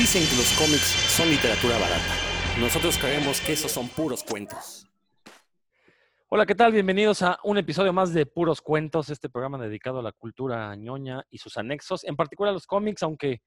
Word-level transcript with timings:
Dicen 0.00 0.26
que 0.30 0.34
los 0.34 0.50
cómics 0.54 0.96
son 1.14 1.28
literatura 1.28 1.74
barata. 1.78 2.14
Nosotros 2.58 2.96
creemos 2.96 3.38
que 3.42 3.52
esos 3.52 3.70
son 3.70 3.86
puros 3.86 4.24
cuentos. 4.24 4.86
Hola, 6.30 6.46
¿qué 6.46 6.54
tal? 6.54 6.72
Bienvenidos 6.72 7.20
a 7.20 7.38
un 7.44 7.58
episodio 7.58 7.92
más 7.92 8.14
de 8.14 8.24
Puros 8.24 8.62
Cuentos, 8.62 9.10
este 9.10 9.28
programa 9.28 9.58
dedicado 9.58 9.98
a 9.98 10.02
la 10.02 10.12
cultura 10.12 10.74
ñoña 10.74 11.22
y 11.28 11.36
sus 11.36 11.58
anexos, 11.58 12.02
en 12.04 12.16
particular 12.16 12.52
a 12.52 12.54
los 12.54 12.66
cómics, 12.66 13.02
aunque 13.02 13.42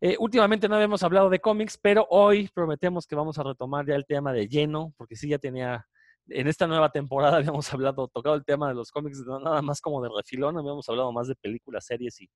eh, 0.00 0.16
últimamente 0.18 0.66
no 0.66 0.76
habíamos 0.76 1.02
hablado 1.02 1.28
de 1.28 1.40
cómics, 1.40 1.76
pero 1.76 2.06
hoy 2.08 2.48
prometemos 2.54 3.06
que 3.06 3.14
vamos 3.14 3.38
a 3.38 3.42
retomar 3.42 3.86
ya 3.86 3.96
el 3.96 4.06
tema 4.06 4.32
de 4.32 4.48
lleno, 4.48 4.94
porque 4.96 5.14
sí 5.14 5.28
ya 5.28 5.38
tenía, 5.38 5.86
en 6.28 6.48
esta 6.48 6.66
nueva 6.66 6.88
temporada 6.88 7.36
habíamos 7.36 7.70
hablado, 7.70 8.08
tocado 8.08 8.34
el 8.34 8.46
tema 8.46 8.68
de 8.68 8.76
los 8.76 8.90
cómics, 8.90 9.22
nada 9.26 9.60
más 9.60 9.82
como 9.82 10.02
de 10.02 10.08
refilón, 10.08 10.56
habíamos 10.56 10.88
hablado 10.88 11.12
más 11.12 11.28
de 11.28 11.34
películas, 11.34 11.84
series 11.84 12.18
y, 12.22 12.30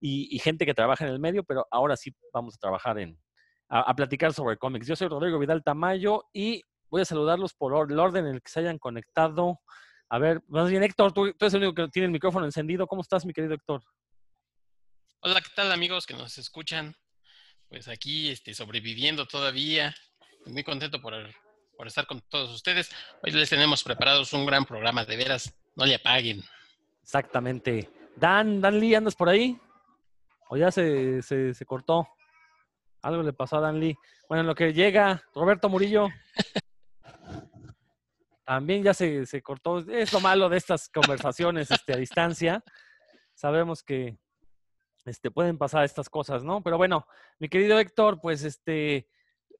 y, 0.00 0.38
gente 0.38 0.64
que 0.64 0.74
trabaja 0.74 1.04
en 1.04 1.12
el 1.12 1.18
medio, 1.18 1.44
pero 1.44 1.66
ahora 1.70 1.96
sí 1.96 2.14
vamos 2.32 2.54
a 2.54 2.58
trabajar 2.58 2.98
en, 2.98 3.18
a, 3.68 3.94
platicar 3.94 4.32
sobre 4.32 4.56
cómics. 4.56 4.86
Yo 4.86 4.96
soy 4.96 5.08
Rodrigo 5.08 5.38
Vidal 5.38 5.62
Tamayo 5.62 6.24
y 6.32 6.62
voy 6.88 7.02
a 7.02 7.04
saludarlos 7.04 7.54
por 7.54 7.90
el 7.90 7.98
orden 7.98 8.26
en 8.26 8.34
el 8.36 8.42
que 8.42 8.50
se 8.50 8.60
hayan 8.60 8.78
conectado. 8.78 9.60
A 10.08 10.18
ver, 10.18 10.42
más 10.48 10.70
bien 10.70 10.82
Héctor, 10.82 11.12
tú, 11.12 11.32
tú 11.32 11.44
eres 11.44 11.54
el 11.54 11.62
único 11.62 11.74
que 11.74 11.88
tiene 11.88 12.06
el 12.06 12.12
micrófono 12.12 12.46
encendido. 12.46 12.86
¿Cómo 12.86 13.02
estás, 13.02 13.24
mi 13.24 13.32
querido 13.32 13.54
Héctor? 13.54 13.82
Hola, 15.20 15.40
¿qué 15.40 15.50
tal 15.54 15.70
amigos 15.70 16.06
que 16.06 16.14
nos 16.14 16.38
escuchan? 16.38 16.96
Pues 17.68 17.86
aquí 17.86 18.30
este, 18.30 18.54
sobreviviendo 18.54 19.26
todavía. 19.26 19.94
Muy 20.46 20.64
contento 20.64 21.00
por, 21.00 21.12
por 21.76 21.86
estar 21.86 22.06
con 22.06 22.22
todos 22.22 22.50
ustedes. 22.50 22.90
Hoy 23.22 23.30
les 23.32 23.50
tenemos 23.50 23.84
preparados 23.84 24.32
un 24.32 24.46
gran 24.46 24.64
programa, 24.64 25.04
de 25.04 25.16
veras, 25.16 25.54
no 25.76 25.84
le 25.84 25.96
apaguen. 25.96 26.42
Exactamente. 27.02 27.88
Dan, 28.16 28.60
Dan 28.60 28.80
Lee, 28.80 28.94
¿andas 28.94 29.14
por 29.14 29.28
ahí? 29.28 29.60
¿O 30.52 30.56
ya 30.56 30.72
se, 30.72 31.22
se, 31.22 31.64
cortó? 31.64 32.08
Algo 33.02 33.22
le 33.22 33.32
pasó 33.32 33.58
a 33.58 33.60
Dan 33.60 33.78
Lee. 33.78 33.96
Bueno, 34.28 34.40
en 34.40 34.48
lo 34.48 34.56
que 34.56 34.72
llega 34.72 35.22
Roberto 35.32 35.68
Murillo. 35.68 36.08
También 38.44 38.82
ya 38.82 38.92
se, 38.92 39.26
se, 39.26 39.42
cortó. 39.42 39.78
Es 39.78 40.12
lo 40.12 40.18
malo 40.18 40.48
de 40.48 40.56
estas 40.56 40.88
conversaciones 40.88 41.70
este, 41.70 41.92
a 41.92 41.96
distancia. 41.96 42.64
Sabemos 43.32 43.84
que 43.84 44.18
este, 45.04 45.30
pueden 45.30 45.56
pasar 45.56 45.84
estas 45.84 46.10
cosas, 46.10 46.42
¿no? 46.42 46.64
Pero 46.64 46.76
bueno, 46.76 47.06
mi 47.38 47.48
querido 47.48 47.78
Héctor, 47.78 48.20
pues 48.20 48.42
este, 48.42 49.08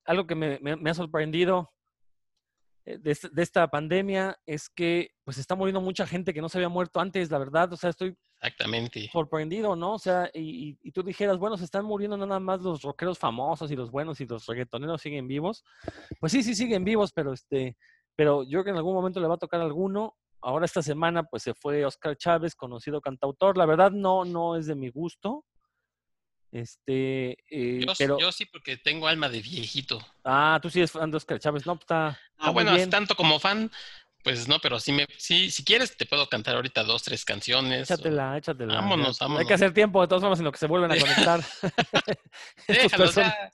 algo 0.05 0.27
que 0.27 0.35
me, 0.35 0.59
me 0.59 0.91
ha 0.91 0.95
sorprendido 0.95 1.71
eh, 2.85 2.99
de, 2.99 3.43
esta 3.43 3.69
pandemia 3.69 4.39
es 4.47 4.69
que 4.69 5.11
pues 5.25 5.39
está 5.39 5.55
muriendo 5.55 5.81
mucha 5.81 6.07
gente 6.07 6.33
que 6.33 6.41
no 6.41 6.49
se 6.49 6.59
había 6.59 6.69
muerto 6.69 7.01
antes, 7.01 7.31
la 7.31 7.39
verdad. 7.39 7.73
O 7.73 7.77
sea, 7.77 7.91
estoy 7.91 8.17
Exactamente. 8.43 9.11
sorprendido, 9.13 9.77
¿no? 9.77 9.95
O 9.95 9.99
sea, 9.99 10.31
y, 10.33 10.79
y, 10.83 10.93
tú 10.93 11.03
dijeras, 11.03 11.37
bueno, 11.37 11.59
se 11.59 11.65
están 11.65 11.85
muriendo 11.85 12.17
nada 12.17 12.41
más 12.41 12.63
los 12.63 12.81
rockeros 12.81 13.19
famosos 13.19 13.71
y 13.71 13.77
los 13.77 13.91
buenos 13.91 14.21
y 14.21 14.27
los 14.27 14.47
reggaetoneros 14.47 15.03
siguen 15.03 15.29
vivos. 15.29 15.63
Pues 16.21 16.33
sí, 16.33 16.43
sí 16.43 16.55
siguen 16.55 16.83
vivos, 16.83 17.13
pero 17.13 17.35
este, 17.35 17.77
pero 18.17 18.43
yo 18.43 18.51
creo 18.51 18.65
que 18.65 18.71
en 18.71 18.77
algún 18.77 18.95
momento 18.95 19.21
le 19.21 19.29
va 19.29 19.35
a 19.35 19.39
tocar 19.39 19.61
a 19.61 19.65
alguno. 19.65 20.17
Ahora 20.41 20.65
esta 20.65 20.83
semana 20.83 21.25
pues 21.25 21.43
se 21.43 21.53
fue 21.53 21.85
Oscar 21.85 22.17
Chávez, 22.17 22.55
conocido 22.55 23.03
cantautor. 23.03 23.59
La 23.59 23.67
verdad 23.67 23.91
no, 23.91 24.25
no 24.25 24.57
es 24.57 24.67
de 24.67 24.75
mi 24.75 24.89
gusto. 24.89 25.45
Este, 26.53 27.37
eh, 27.49 27.85
yo, 27.87 27.93
pero... 27.97 28.19
yo 28.19 28.33
sí, 28.33 28.45
porque 28.45 28.77
tengo 28.77 29.07
alma 29.07 29.29
de 29.29 29.41
viejito. 29.41 30.05
Ah, 30.25 30.59
tú 30.61 30.69
sí 30.69 30.81
eres 30.81 30.91
fan 30.91 31.11
de 31.11 31.17
Oscar 31.17 31.39
Chávez, 31.39 31.65
¿no? 31.65 31.75
Está, 31.75 32.19
ah, 32.39 32.51
bueno, 32.51 32.73
tanto 32.89 33.15
como 33.15 33.39
fan, 33.39 33.71
pues 34.23 34.49
no, 34.49 34.59
pero 34.61 34.79
sí, 34.79 34.93
me, 34.93 35.07
sí, 35.17 35.51
si 35.51 35.65
quieres 35.65 35.97
te 35.97 36.07
puedo 36.07 36.29
cantar 36.29 36.57
ahorita 36.57 36.85
dos, 36.85 37.03
tres 37.03 37.25
canciones. 37.25 37.91
Échatela, 37.91 38.37
échatela. 38.37 38.75
Vámonos, 38.75 39.19
vámonos. 39.19 39.41
Hay 39.41 39.47
que 39.47 39.55
hacer 39.55 39.73
tiempo, 39.73 40.01
de 40.01 40.09
todas 40.09 40.23
formas, 40.23 40.39
en 40.39 40.45
lo 40.45 40.53
que 40.53 40.59
se 40.59 40.67
vuelven 40.67 40.93
a 40.93 40.97
conectar. 41.01 41.41
déjalos, 42.69 43.15
ya, 43.17 43.53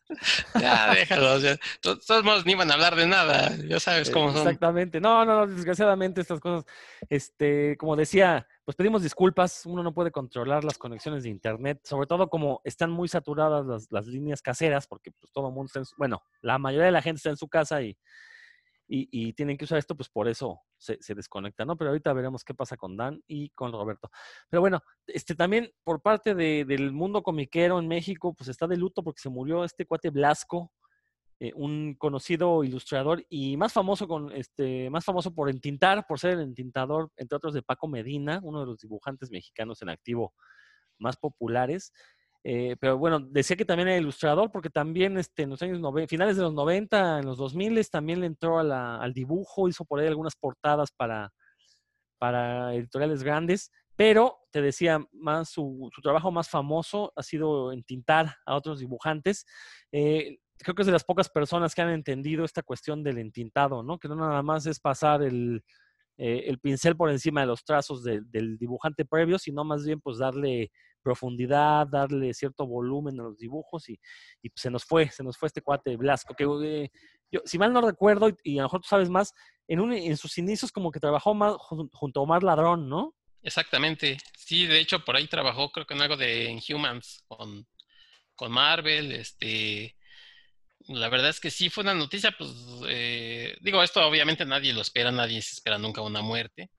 ya, 0.60 0.94
déjalos. 0.94 1.42
Ya. 1.42 1.56
Todos 1.80 2.24
modos 2.24 2.46
ni 2.46 2.52
iban 2.52 2.70
a 2.70 2.74
hablar 2.74 2.96
de 2.96 3.06
nada, 3.06 3.54
ya 3.68 3.80
sabes 3.80 4.10
cómo 4.10 4.32
son. 4.32 4.38
Exactamente. 4.38 5.00
No, 5.00 5.24
no, 5.24 5.46
desgraciadamente 5.46 6.20
estas 6.20 6.40
cosas, 6.40 6.64
este, 7.08 7.76
como 7.76 7.96
decía, 7.96 8.46
pues 8.64 8.76
pedimos 8.76 9.02
disculpas, 9.02 9.64
uno 9.66 9.82
no 9.82 9.94
puede 9.94 10.10
controlar 10.10 10.64
las 10.64 10.78
conexiones 10.78 11.22
de 11.22 11.28
internet, 11.28 11.80
sobre 11.84 12.08
todo 12.08 12.28
como 12.28 12.60
están 12.64 12.90
muy 12.90 13.06
saturadas 13.06 13.64
las, 13.64 13.86
las 13.92 14.06
líneas 14.06 14.42
caseras, 14.42 14.88
porque 14.88 15.12
pues 15.12 15.32
todo 15.32 15.48
el 15.48 15.54
mundo 15.54 15.66
está 15.66 15.78
en 15.78 15.84
su, 15.84 15.94
bueno, 15.96 16.24
la 16.40 16.58
mayoría 16.58 16.86
de 16.86 16.92
la 16.92 17.02
gente 17.02 17.18
está 17.18 17.30
en 17.30 17.36
su 17.36 17.48
casa 17.48 17.80
y 17.82 17.96
y, 18.88 19.32
tienen 19.32 19.56
que 19.56 19.64
usar 19.64 19.78
esto, 19.78 19.96
pues 19.96 20.08
por 20.08 20.28
eso 20.28 20.60
se, 20.78 20.98
desconecta, 21.14 21.64
¿no? 21.64 21.76
Pero 21.76 21.90
ahorita 21.90 22.12
veremos 22.12 22.44
qué 22.44 22.54
pasa 22.54 22.76
con 22.76 22.96
Dan 22.96 23.22
y 23.26 23.50
con 23.50 23.72
Roberto. 23.72 24.10
Pero 24.48 24.60
bueno, 24.60 24.80
este 25.06 25.34
también 25.34 25.72
por 25.82 26.00
parte 26.00 26.34
del 26.34 26.92
mundo 26.92 27.22
comiquero 27.22 27.78
en 27.78 27.88
México, 27.88 28.34
pues 28.34 28.48
está 28.48 28.66
de 28.66 28.76
luto 28.76 29.02
porque 29.02 29.20
se 29.20 29.28
murió 29.28 29.64
este 29.64 29.86
cuate 29.86 30.10
Blasco, 30.10 30.72
eh, 31.40 31.52
un 31.54 31.96
conocido 31.98 32.64
ilustrador 32.64 33.26
y 33.28 33.56
más 33.56 33.72
famoso 33.72 34.08
con 34.08 34.32
este, 34.32 34.88
más 34.88 35.04
famoso 35.04 35.34
por 35.34 35.50
entintar, 35.50 36.06
por 36.06 36.18
ser 36.18 36.34
el 36.34 36.40
entintador, 36.40 37.10
entre 37.16 37.36
otros, 37.36 37.52
de 37.52 37.62
Paco 37.62 37.88
Medina, 37.88 38.40
uno 38.42 38.60
de 38.60 38.66
los 38.66 38.78
dibujantes 38.80 39.30
mexicanos 39.30 39.82
en 39.82 39.90
activo 39.90 40.32
más 40.98 41.16
populares. 41.16 41.92
Eh, 42.48 42.76
pero 42.78 42.96
bueno, 42.96 43.18
decía 43.18 43.56
que 43.56 43.64
también 43.64 43.88
era 43.88 43.98
ilustrador 43.98 44.52
porque 44.52 44.70
también 44.70 45.18
este, 45.18 45.42
en 45.42 45.50
los 45.50 45.60
años 45.62 45.80
finales 46.08 46.36
de 46.36 46.44
los 46.44 46.54
90, 46.54 47.18
en 47.18 47.26
los 47.26 47.38
2000 47.38 47.90
también 47.90 48.20
le 48.20 48.26
entró 48.26 48.60
al 48.60 49.12
dibujo, 49.12 49.68
hizo 49.68 49.84
por 49.84 49.98
ahí 49.98 50.06
algunas 50.06 50.36
portadas 50.36 50.92
para, 50.92 51.32
editoriales 52.72 53.24
grandes, 53.24 53.72
pero 53.96 54.36
te 54.52 54.62
decía, 54.62 55.04
más 55.10 55.48
su, 55.50 55.90
trabajo 56.00 56.30
más 56.30 56.48
famoso 56.48 57.12
ha 57.16 57.24
sido 57.24 57.72
entintar 57.72 58.36
a 58.46 58.54
otros 58.54 58.78
dibujantes. 58.78 59.44
Eh, 59.90 60.38
creo 60.56 60.76
que 60.76 60.82
es 60.82 60.86
de 60.86 60.92
las 60.92 61.02
pocas 61.02 61.28
personas 61.28 61.74
que 61.74 61.82
han 61.82 61.90
entendido 61.90 62.44
esta 62.44 62.62
cuestión 62.62 63.02
del 63.02 63.18
entintado, 63.18 63.82
¿no? 63.82 63.98
Que 63.98 64.06
no 64.06 64.14
nada 64.14 64.44
más 64.44 64.66
es 64.66 64.78
pasar 64.78 65.20
el, 65.24 65.64
eh, 66.16 66.44
el 66.46 66.60
pincel 66.60 66.96
por 66.96 67.10
encima 67.10 67.40
de 67.40 67.48
los 67.48 67.64
trazos 67.64 68.04
del 68.04 68.56
dibujante 68.56 69.04
previo, 69.04 69.36
sino 69.36 69.64
más 69.64 69.84
bien 69.84 70.00
pues 70.00 70.18
darle 70.18 70.70
profundidad, 71.06 71.86
darle 71.86 72.34
cierto 72.34 72.66
volumen 72.66 73.20
a 73.20 73.22
los 73.22 73.38
dibujos 73.38 73.88
y, 73.88 74.00
y 74.42 74.50
pues, 74.50 74.60
se 74.60 74.70
nos 74.70 74.84
fue, 74.84 75.08
se 75.08 75.22
nos 75.22 75.36
fue 75.36 75.46
este 75.46 75.62
cuate 75.62 75.96
Blasco, 75.96 76.34
que 76.34 76.44
eh, 76.64 76.90
yo, 77.30 77.40
si 77.44 77.58
mal 77.58 77.72
no 77.72 77.80
recuerdo, 77.80 78.30
y, 78.42 78.58
a 78.58 78.62
lo 78.62 78.66
mejor 78.66 78.80
tú 78.80 78.88
sabes 78.88 79.08
más, 79.08 79.32
en, 79.68 79.78
un, 79.78 79.92
en 79.92 80.16
sus 80.16 80.36
inicios 80.38 80.72
como 80.72 80.90
que 80.90 80.98
trabajó 80.98 81.32
más 81.32 81.54
junto 81.58 82.20
a 82.20 82.22
Omar 82.24 82.42
Ladrón, 82.42 82.88
¿no? 82.88 83.14
Exactamente, 83.42 84.18
sí, 84.36 84.66
de 84.66 84.80
hecho 84.80 85.04
por 85.04 85.14
ahí 85.14 85.28
trabajó 85.28 85.70
creo 85.70 85.86
que 85.86 85.94
en 85.94 86.02
algo 86.02 86.16
de 86.16 86.50
Inhumans 86.50 87.24
con, 87.28 87.64
con 88.34 88.50
Marvel, 88.50 89.12
este, 89.12 89.96
la 90.88 91.08
verdad 91.08 91.30
es 91.30 91.38
que 91.38 91.52
sí 91.52 91.70
fue 91.70 91.84
una 91.84 91.94
noticia, 91.94 92.34
pues 92.36 92.50
eh, 92.88 93.56
digo, 93.60 93.80
esto 93.80 94.04
obviamente 94.04 94.44
nadie 94.44 94.72
lo 94.72 94.80
espera, 94.80 95.12
nadie 95.12 95.40
se 95.40 95.54
espera 95.54 95.78
nunca 95.78 96.00
una 96.00 96.22
muerte, 96.22 96.70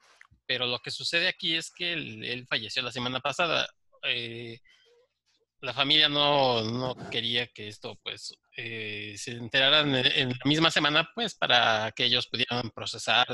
pero 0.45 0.65
lo 0.65 0.79
que 0.79 0.91
sucede 0.91 1.29
aquí 1.29 1.55
es 1.55 1.71
que 1.71 1.93
él 1.93 2.45
falleció 2.49 2.81
la 2.81 2.91
semana 2.91 3.21
pasada. 3.21 3.69
Eh, 4.03 4.59
la 5.61 5.73
familia 5.73 6.07
no, 6.07 6.95
quería 7.09 7.47
que 7.47 7.67
esto 7.67 7.97
pues 8.03 8.37
eh, 8.55 9.15
se 9.17 9.31
enteraran 9.31 9.95
en, 9.95 10.29
la 10.29 10.45
misma 10.45 10.69
semana 10.69 11.09
pues 11.15 11.33
para 11.35 11.91
que 11.93 12.05
ellos 12.05 12.27
pudieran 12.27 12.69
procesar 12.71 13.27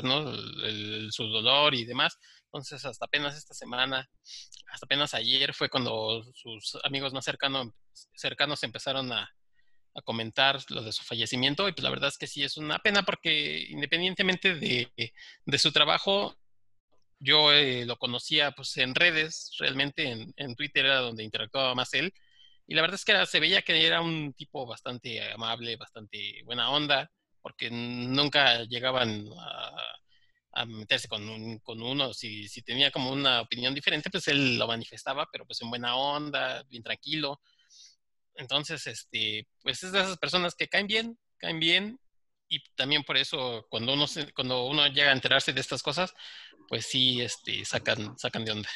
su 1.10 1.24
dolor 1.24 1.74
y 1.74 1.84
demás. 1.84 2.18
Entonces 2.46 2.84
hasta 2.84 3.06
apenas 3.06 3.36
esta 3.36 3.52
semana, 3.52 4.08
hasta 4.72 4.86
apenas 4.86 5.12
ayer 5.14 5.52
fue 5.54 5.68
cuando 5.68 6.24
sus 6.34 6.78
amigos 6.84 7.12
más 7.12 7.24
cercanos, 7.24 7.68
cercanos 8.14 8.62
empezaron 8.62 9.12
a, 9.12 9.30
comentar 10.02 10.58
lo 10.70 10.82
de 10.82 10.90
su 10.90 11.04
fallecimiento 11.04 11.68
y 11.68 11.72
pues 11.72 11.84
la 11.84 11.90
verdad 11.90 12.08
es 12.08 12.18
que 12.18 12.26
sí 12.26 12.42
es 12.42 12.56
una 12.56 12.80
pena 12.80 13.04
porque 13.04 13.64
independientemente 13.68 14.56
de, 14.56 14.90
de 15.46 15.58
su 15.60 15.70
trabajo, 15.70 16.36
yo 17.18 17.52
eh, 17.52 17.84
lo 17.86 17.96
conocía 17.96 18.52
pues 18.52 18.76
en 18.76 18.94
redes, 18.94 19.52
realmente 19.58 20.32
en, 20.36 20.54
Twitter 20.56 20.86
era 20.86 20.98
donde 21.00 21.24
interactuaba 21.24 21.74
más 21.74 21.94
él. 21.94 22.12
Y 22.66 22.74
la 22.74 22.82
verdad 22.82 22.96
es 22.96 23.04
que 23.04 23.26
se 23.26 23.40
veía 23.40 23.62
que 23.62 23.86
era 23.86 24.00
un 24.00 24.32
tipo 24.34 24.66
bastante 24.66 25.32
amable, 25.32 25.76
bastante 25.76 26.42
buena 26.44 26.70
onda, 26.70 27.10
porque 27.42 27.70
nunca 27.70 28.64
llegaban 28.64 29.28
a, 30.52 30.64
meterse 30.66 31.08
con, 31.08 31.58
con 31.60 31.82
uno. 31.82 32.14
Si, 32.14 32.48
si, 32.48 32.62
tenía 32.62 32.90
como 32.90 33.10
una 33.10 33.42
opinión 33.42 33.74
diferente, 33.74 34.10
pues 34.10 34.28
él 34.28 34.58
lo 34.58 34.66
manifestaba, 34.66 35.28
pero 35.32 35.44
pues 35.46 35.60
en 35.62 35.70
buena 35.70 35.96
onda, 35.96 36.62
bien 36.68 36.82
tranquilo. 36.82 37.40
Entonces, 38.36 38.86
este, 38.86 39.46
pues 39.62 39.82
es 39.82 39.92
de 39.92 40.00
esas 40.00 40.18
personas 40.18 40.54
que 40.54 40.68
caen 40.68 40.86
bien, 40.86 41.18
caen 41.38 41.60
bien 41.60 41.98
y 42.56 42.62
también 42.74 43.02
por 43.04 43.16
eso 43.16 43.66
cuando 43.68 43.92
uno 43.94 44.06
cuando 44.34 44.66
uno 44.66 44.86
llega 44.88 45.10
a 45.10 45.14
enterarse 45.14 45.52
de 45.52 45.60
estas 45.60 45.82
cosas, 45.82 46.14
pues 46.68 46.86
sí 46.86 47.20
este 47.20 47.64
sacan 47.64 48.18
sacan 48.18 48.44
de 48.44 48.52
onda. 48.52 48.68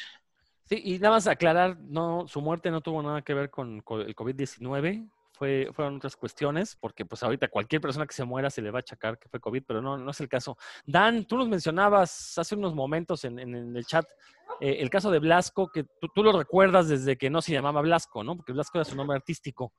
Sí, 0.65 0.79
y 0.83 0.99
nada 0.99 1.15
más 1.15 1.25
aclarar, 1.25 1.79
no 1.79 2.27
su 2.27 2.41
muerte 2.41 2.69
no 2.69 2.81
tuvo 2.81 3.01
nada 3.01 3.23
que 3.23 3.33
ver 3.33 3.49
con, 3.49 3.77
el 3.77 3.83
COVID-19, 4.15 5.09
fue, 5.33 5.69
fueron 5.73 5.95
otras 5.95 6.15
cuestiones, 6.15 6.75
porque 6.75 7.05
pues 7.05 7.23
ahorita 7.23 7.47
cualquier 7.47 7.81
persona 7.81 8.05
que 8.05 8.13
se 8.13 8.23
muera 8.23 8.51
se 8.51 8.61
le 8.61 8.69
va 8.69 8.77
a 8.77 8.81
achacar 8.81 9.17
que 9.17 9.29
fue 9.29 9.39
COVID, 9.39 9.63
pero 9.65 9.81
no, 9.81 9.97
no 9.97 10.11
es 10.11 10.19
el 10.19 10.29
caso. 10.29 10.57
Dan, 10.85 11.25
tú 11.25 11.37
nos 11.37 11.47
mencionabas 11.47 12.37
hace 12.37 12.55
unos 12.55 12.75
momentos 12.75 13.23
en, 13.23 13.39
en, 13.39 13.75
el 13.75 13.85
chat 13.85 14.05
eh, 14.59 14.77
el 14.79 14.89
caso 14.89 15.09
de 15.09 15.19
Blasco, 15.19 15.71
que 15.71 15.85
tú, 15.85 16.09
tú, 16.13 16.21
lo 16.21 16.37
recuerdas 16.37 16.89
desde 16.89 17.17
que 17.17 17.29
no 17.29 17.41
se 17.41 17.53
llamaba 17.53 17.81
Blasco, 17.81 18.23
¿no? 18.23 18.35
Porque 18.35 18.51
Blasco 18.51 18.77
era 18.77 18.85
su 18.85 18.95
nombre 18.95 19.15
artístico. 19.15 19.73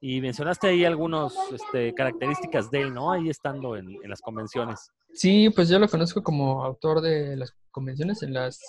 Y 0.00 0.20
mencionaste 0.20 0.68
ahí 0.68 0.84
algunas 0.84 1.34
este, 1.52 1.94
características 1.94 2.70
de 2.70 2.82
él, 2.82 2.94
¿no? 2.94 3.12
Ahí 3.12 3.30
estando 3.30 3.76
en, 3.76 3.88
en, 4.02 4.10
las 4.10 4.20
convenciones. 4.20 4.90
Sí, 5.14 5.48
pues 5.50 5.68
yo 5.68 5.78
lo 5.78 5.88
conozco 5.88 6.22
como 6.22 6.62
autor 6.62 7.00
de 7.00 7.36
las 7.36 7.54
convenciones 7.70 8.22
en 8.22 8.34
las, 8.34 8.60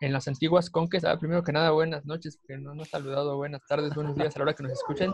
en 0.00 0.12
las 0.12 0.26
antiguas 0.26 0.70
conques. 0.70 1.04
Ah, 1.04 1.18
primero 1.18 1.44
que 1.44 1.52
nada, 1.52 1.70
buenas 1.70 2.04
noches, 2.04 2.36
porque 2.36 2.58
no 2.58 2.74
nos 2.74 2.88
ha 2.88 2.98
saludado. 2.98 3.36
Buenas 3.36 3.64
tardes, 3.66 3.94
buenos 3.94 4.16
días 4.16 4.34
a 4.34 4.40
la 4.40 4.42
hora 4.42 4.54
que 4.54 4.64
nos 4.64 4.72
escuchen. 4.72 5.12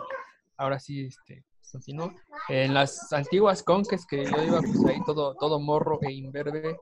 Ahora 0.56 0.80
sí, 0.80 1.06
este, 1.06 1.44
continúo. 1.70 2.14
En 2.48 2.72
las 2.72 3.12
antiguas 3.12 3.62
conques 3.62 4.06
que 4.06 4.24
yo 4.24 4.42
iba, 4.42 4.60
pues 4.60 4.84
ahí 4.86 5.00
todo, 5.04 5.34
todo 5.34 5.60
morro 5.60 5.98
e 6.00 6.12
imberbe, 6.12 6.78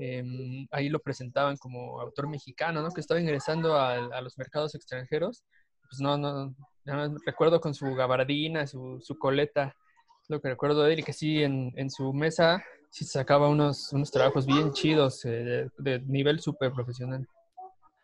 eh, 0.00 0.66
ahí 0.72 0.88
lo 0.88 0.98
presentaban 0.98 1.56
como 1.56 2.00
autor 2.00 2.28
mexicano, 2.28 2.82
¿no? 2.82 2.90
Que 2.90 3.00
estaba 3.00 3.20
ingresando 3.20 3.76
a, 3.76 3.94
a 3.94 4.20
los 4.20 4.36
mercados 4.36 4.74
extranjeros. 4.74 5.44
Pues 5.88 6.00
no, 6.00 6.18
no, 6.18 6.54
no, 6.86 7.16
recuerdo 7.24 7.60
con 7.60 7.74
su 7.74 7.94
gabardina, 7.94 8.66
su, 8.66 9.00
su, 9.00 9.18
coleta, 9.18 9.74
lo 10.28 10.40
que 10.40 10.48
recuerdo 10.48 10.84
de 10.84 10.94
él, 10.94 11.00
y 11.00 11.02
que 11.02 11.12
sí, 11.12 11.42
en, 11.42 11.72
en 11.76 11.90
su 11.90 12.12
mesa 12.12 12.64
sí 12.90 13.04
sacaba 13.04 13.48
unos, 13.48 13.92
unos 13.92 14.10
trabajos 14.10 14.46
bien 14.46 14.72
chidos, 14.72 15.24
eh, 15.24 15.68
de, 15.78 15.98
de, 15.98 16.00
nivel 16.06 16.40
súper 16.40 16.72
profesional. 16.72 17.26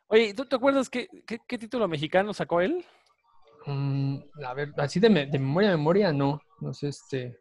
Oye, 0.08 0.34
¿tú 0.34 0.44
te 0.44 0.56
acuerdas 0.56 0.90
qué, 0.90 1.08
qué, 1.26 1.38
qué 1.46 1.58
título 1.58 1.88
mexicano 1.88 2.34
sacó 2.34 2.60
él? 2.60 2.84
Mm, 3.66 4.18
a 4.44 4.54
ver, 4.54 4.72
así 4.76 5.00
de, 5.00 5.08
de 5.08 5.38
memoria 5.38 5.72
a 5.72 5.76
memoria, 5.76 6.12
no. 6.12 6.40
No 6.60 6.74
sé, 6.74 6.88
este. 6.88 7.38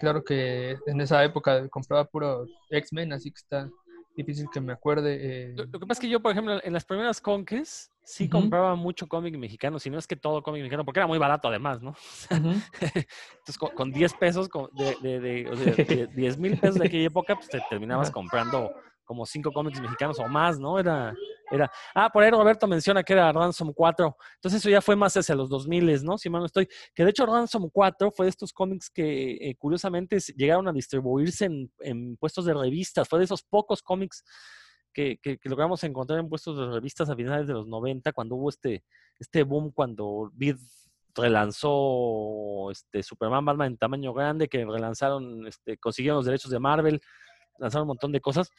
Claro 0.00 0.22
que 0.24 0.76
en 0.86 1.00
esa 1.00 1.22
época 1.24 1.68
compraba 1.68 2.04
puro 2.04 2.46
X-Men, 2.70 3.12
así 3.12 3.30
que 3.30 3.36
está 3.36 3.70
difícil 4.16 4.46
que 4.52 4.60
me 4.60 4.72
acuerde. 4.72 5.18
Eh... 5.20 5.54
Lo, 5.54 5.64
lo, 5.64 5.78
que 5.78 5.86
pasa 5.86 5.98
es 5.98 6.00
que 6.00 6.08
yo, 6.08 6.20
por 6.20 6.32
ejemplo, 6.32 6.58
en 6.62 6.72
las 6.72 6.84
primeras 6.84 7.20
conques 7.20 7.90
sí 8.06 8.24
uh 8.24 8.26
-huh. 8.28 8.30
compraba 8.30 8.76
mucho 8.76 9.08
cómic 9.08 9.36
mexicano, 9.36 9.78
si 9.78 9.90
no 9.90 9.98
es 9.98 10.06
que 10.06 10.16
todo 10.16 10.42
cómic 10.42 10.60
mexicano, 10.60 10.84
porque 10.84 11.00
era 11.00 11.08
muy 11.08 11.18
barato 11.18 11.48
además, 11.48 11.82
¿no? 11.82 11.90
Uh 11.90 12.34
-huh. 12.34 12.62
Entonces, 12.80 13.58
con, 13.58 13.70
con, 13.70 13.92
10 13.92 14.14
pesos, 14.14 14.48
con, 14.48 14.68
de, 14.72 14.96
de, 15.02 15.20
de, 15.20 15.50
o 15.50 15.56
sea, 15.56 15.74
de 15.84 16.06
10 16.06 16.38
mil 16.38 16.58
pesos 16.58 16.76
de 16.76 16.86
aquella 16.86 17.06
época, 17.06 17.34
pues 17.34 17.48
te 17.48 17.60
terminabas 17.68 18.10
comprando 18.10 18.72
como 19.04 19.24
cinco 19.24 19.52
cómics 19.52 19.80
mexicanos 19.80 20.18
o 20.18 20.28
más, 20.28 20.58
¿no? 20.58 20.78
Era, 20.78 21.14
era... 21.50 21.70
Ah, 21.94 22.10
por 22.10 22.22
ahí 22.22 22.30
Roberto 22.30 22.66
menciona 22.66 23.02
que 23.02 23.12
era 23.12 23.32
Ransom 23.32 23.72
4. 23.72 24.16
Entonces 24.34 24.60
eso 24.60 24.68
ya 24.68 24.80
fue 24.80 24.96
más 24.96 25.16
hacia 25.16 25.34
los 25.34 25.48
2000, 25.48 26.04
¿no? 26.04 26.18
Si 26.18 26.28
mal 26.28 26.40
no 26.40 26.46
estoy. 26.46 26.68
Que 26.92 27.04
de 27.04 27.10
hecho 27.10 27.24
Ransom 27.24 27.70
4 27.70 28.10
fue 28.10 28.26
de 28.26 28.30
estos 28.30 28.52
cómics 28.52 28.90
que 28.90 29.34
eh, 29.34 29.54
curiosamente 29.56 30.18
llegaron 30.36 30.66
a 30.68 30.72
distribuirse 30.72 31.44
en, 31.44 31.72
en, 31.80 32.16
puestos 32.16 32.44
de 32.44 32.54
revistas. 32.54 33.08
Fue 33.08 33.20
de 33.20 33.26
esos 33.26 33.42
pocos 33.44 33.80
cómics 33.80 34.24
que, 34.96 35.18
que, 35.18 35.36
que, 35.36 35.48
logramos 35.50 35.84
encontrar 35.84 36.18
en 36.18 36.30
puestos 36.30 36.56
de 36.56 36.72
revistas 36.72 37.10
a 37.10 37.14
finales 37.14 37.46
de 37.46 37.52
los 37.52 37.66
90, 37.66 38.14
cuando 38.14 38.36
hubo 38.36 38.48
este, 38.48 38.82
este 39.18 39.42
boom, 39.42 39.70
cuando 39.70 40.30
Vid 40.32 40.56
relanzó 41.14 42.70
este 42.70 43.02
Superman 43.02 43.44
Batman 43.44 43.72
en 43.72 43.76
tamaño 43.76 44.14
grande, 44.14 44.48
que 44.48 44.64
relanzaron, 44.64 45.46
este, 45.46 45.76
consiguieron 45.76 46.16
los 46.16 46.24
derechos 46.24 46.50
de 46.50 46.58
Marvel 46.58 47.02
lanzaron 47.58 47.84
un 47.84 47.88
montón 47.88 48.12
de 48.12 48.20
cosas. 48.20 48.50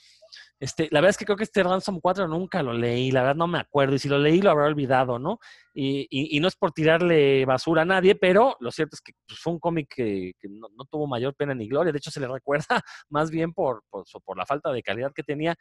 Este, 0.60 0.88
la 0.92 1.00
verdad 1.00 1.12
es 1.12 1.18
que 1.18 1.25
creo 1.25 1.38
que 1.38 1.44
este 1.44 1.63
Ransom 1.63 2.00
4 2.00 2.28
nunca 2.28 2.63
lo 2.63 2.74
leí, 2.74 3.12
la 3.12 3.22
verdad 3.22 3.36
no 3.36 3.48
me 3.48 3.60
acuerdo, 3.60 3.95
y 3.95 4.00
si 4.00 4.10
lo 4.10 4.18
leí 4.18 4.42
lo 4.42 4.51
habrá 4.51 4.66
olvidado, 4.66 5.19
¿no? 5.19 5.40
Y, 5.74 6.07
y, 6.10 6.36
y 6.36 6.40
no 6.40 6.48
es 6.48 6.56
por 6.56 6.72
tirarle 6.72 7.45
basura 7.45 7.83
a 7.83 7.86
nadie, 7.86 8.16
pero 8.16 8.57
lo 8.60 8.72
cierto 8.72 8.95
es 8.95 9.01
que 9.01 9.13
pues, 9.28 9.40
fue 9.40 9.54
un 9.54 9.60
cómic 9.60 9.94
que, 9.95 10.33
que 10.40 10.48
no, 10.50 10.68
no, 10.75 10.86
tuvo 10.86 11.07
mayor 11.07 11.36
pena 11.36 11.54
ni 11.54 11.68
gloria, 11.68 11.92
de 11.92 11.98
hecho 11.98 12.12
se 12.12 12.19
le 12.19 12.28
recuerda 12.31 12.81
más 13.10 13.30
bien 13.30 13.54
por, 13.54 13.83
por, 13.90 14.06
por 14.24 14.38
la 14.38 14.45
falta 14.45 14.72
de 14.72 14.83
calidad 14.83 15.12
que 15.13 15.24
tenía, 15.24 15.56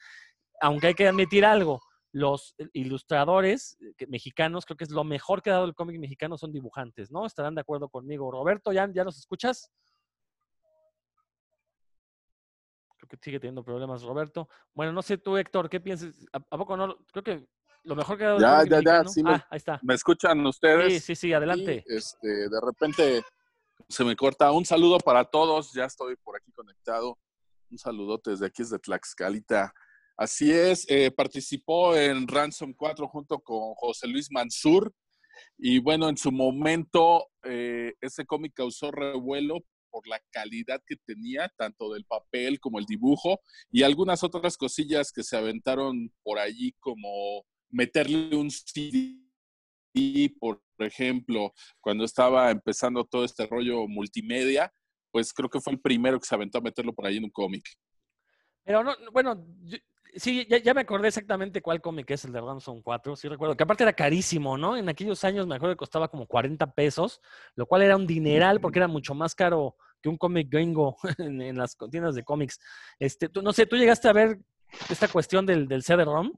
aunque 0.61 0.89
hay 0.89 0.95
que 0.95 1.09
admitir 1.09 1.45
algo, 1.45 1.81
los 2.13 2.55
ilustradores 2.73 3.77
mexicanos, 4.09 4.65
creo 4.65 4.77
que 4.77 4.85
es 4.85 4.91
lo 4.91 5.05
mejor 5.05 5.43
que 5.43 5.51
ha 5.51 5.55
dado 5.55 5.67
el 5.67 5.75
cómic 5.75 5.99
mexicano, 5.99 6.39
son 6.39 6.53
dibujantes, 6.53 7.11
¿no? 7.11 7.27
Estarán 7.27 7.55
de 7.55 7.61
acuerdo 7.61 7.89
conmigo. 7.89 8.31
Roberto, 8.31 8.73
¿ya, 8.73 8.89
ya 8.93 9.05
nos 9.05 9.19
escuchas? 9.19 9.71
que 13.09 13.17
sigue 13.21 13.41
teniendo 13.41 13.63
problemas 13.63 14.03
Roberto. 14.03 14.49
Bueno, 14.75 14.93
no 14.93 15.03
sé 15.03 15.19
tú, 15.19 15.37
Héctor, 15.37 15.69
¿qué 15.69 15.81
piensas? 15.81 16.27
¿A, 16.33 16.39
a 16.39 16.59
poco 16.59 16.77
no? 16.77 16.97
Creo 17.13 17.23
que 17.23 17.47
lo 17.85 17.95
mejor 17.95 18.19
que 18.19 18.25
ha 18.25 18.29
dado 18.29 18.41
Ya, 18.41 18.65
ya, 18.65 18.81
ya, 18.83 19.05
sí 19.09 19.23
me, 19.23 19.35
ah, 19.35 19.47
ahí 19.51 19.59
está. 19.59 19.79
¿Me 19.83 19.95
escuchan 19.95 20.45
ustedes? 20.45 20.93
Sí, 20.95 21.01
sí, 21.01 21.15
sí, 21.15 21.33
adelante. 21.33 21.85
Y, 21.87 21.95
este, 21.95 22.49
de 22.49 22.61
repente 22.61 23.23
se 23.89 24.05
me 24.05 24.17
corta. 24.17 24.51
Un 24.51 24.65
saludo 24.65 24.99
para 24.99 25.25
todos, 25.25 25.73
ya 25.73 25.85
estoy 25.85 26.17
por 26.17 26.37
aquí 26.37 26.51
conectado. 26.53 27.17
Un 27.71 27.79
saludote 27.79 28.31
desde 28.31 28.47
aquí, 28.47 28.63
desde 28.63 28.79
Tlaxcalita. 28.79 29.73
Así 30.17 30.51
es, 30.51 30.87
eh, 30.89 31.11
participó 31.11 31.95
en 31.95 32.27
Ransom 32.27 32.73
4 32.73 33.07
junto 33.09 33.39
con 33.41 33.75
José 33.75 34.09
Luis 34.09 34.29
Mansur. 34.31 34.95
Y 35.59 35.79
bueno, 35.79 36.09
en 36.09 36.17
su 36.17 36.33
momento 36.33 37.29
eh, 37.43 37.93
ese 38.01 38.25
cómic 38.25 38.55
causó 38.55 38.91
revuelo 38.91 39.61
por 39.91 40.09
la 40.09 40.19
calidad 40.31 40.81
que 40.87 40.97
tenía, 40.97 41.53
tanto 41.59 41.93
del 41.93 42.07
papel 42.07 42.61
como 42.61 42.79
el 42.79 42.87
dibujo, 42.87 43.41
y 43.71 43.83
algunas 43.83 44.23
otras 44.25 44.57
cosillas 44.57 45.13
que 45.13 45.23
se 45.23 45.37
aventaron 45.37 46.11
por 46.23 46.39
allí, 46.39 46.73
como 46.81 47.45
meterle 47.71 48.37
un 48.37 48.51
CD, 48.51 49.19
por 50.39 50.63
ejemplo, 50.79 51.53
cuando 51.81 52.05
estaba 52.05 52.51
empezando 52.51 53.05
todo 53.05 53.25
este 53.25 53.47
rollo 53.47 53.87
multimedia, 53.87 54.73
pues 55.11 55.33
creo 55.33 55.51
que 55.51 55.61
fue 55.61 55.75
el 55.75 55.81
primero 55.81 56.19
que 56.19 56.27
se 56.27 56.35
aventó 56.35 56.59
a 56.59 56.63
meterlo 56.63 56.95
por 56.95 57.07
ahí 57.07 57.19
en 57.19 57.25
un 57.25 57.31
cómic. 57.31 57.65
Pero 58.65 58.83
no, 58.83 58.95
bueno, 59.13 59.47
sí, 60.17 60.47
ya, 60.49 60.59
ya, 60.59 60.75
me 60.75 60.83
acordé 60.83 61.09
exactamente 61.09 61.63
cuál 61.63 61.81
cómic 61.81 62.11
es 62.11 62.25
el 62.25 62.33
de 62.33 62.41
Ransom 62.41 62.83
4. 62.83 63.17
Sí 63.17 63.29
recuerdo 63.29 63.57
que 63.57 63.63
aparte 63.63 63.85
era 63.85 63.93
carísimo, 63.93 64.59
¿no? 64.59 64.77
En 64.77 64.89
aquellos 64.89 65.23
años 65.25 65.47
me 65.47 65.55
acuerdo 65.55 65.75
que 65.75 65.79
costaba 65.79 66.09
como 66.09 66.27
40 66.27 66.73
pesos, 66.73 67.21
lo 67.55 67.67
cual 67.67 67.83
era 67.83 67.97
un 67.97 68.07
dineral 68.07 68.61
porque 68.61 68.79
era 68.79 68.89
mucho 68.89 69.15
más 69.15 69.35
caro 69.35 69.77
que 70.03 70.09
un 70.09 70.17
cómic 70.17 70.49
gringo 70.51 70.97
en, 71.19 71.41
en, 71.41 71.57
las 71.57 71.77
tiendas 71.91 72.15
de 72.15 72.25
cómics. 72.25 72.59
Este, 72.99 73.29
tú, 73.29 73.43
no 73.43 73.53
sé, 73.53 73.67
¿tú 73.67 73.77
llegaste 73.77 74.09
a 74.09 74.13
ver 74.13 74.39
esta 74.91 75.09
cuestión 75.09 75.47
del, 75.47 75.69
del 75.69 75.83
CD-ROM? 75.83 76.33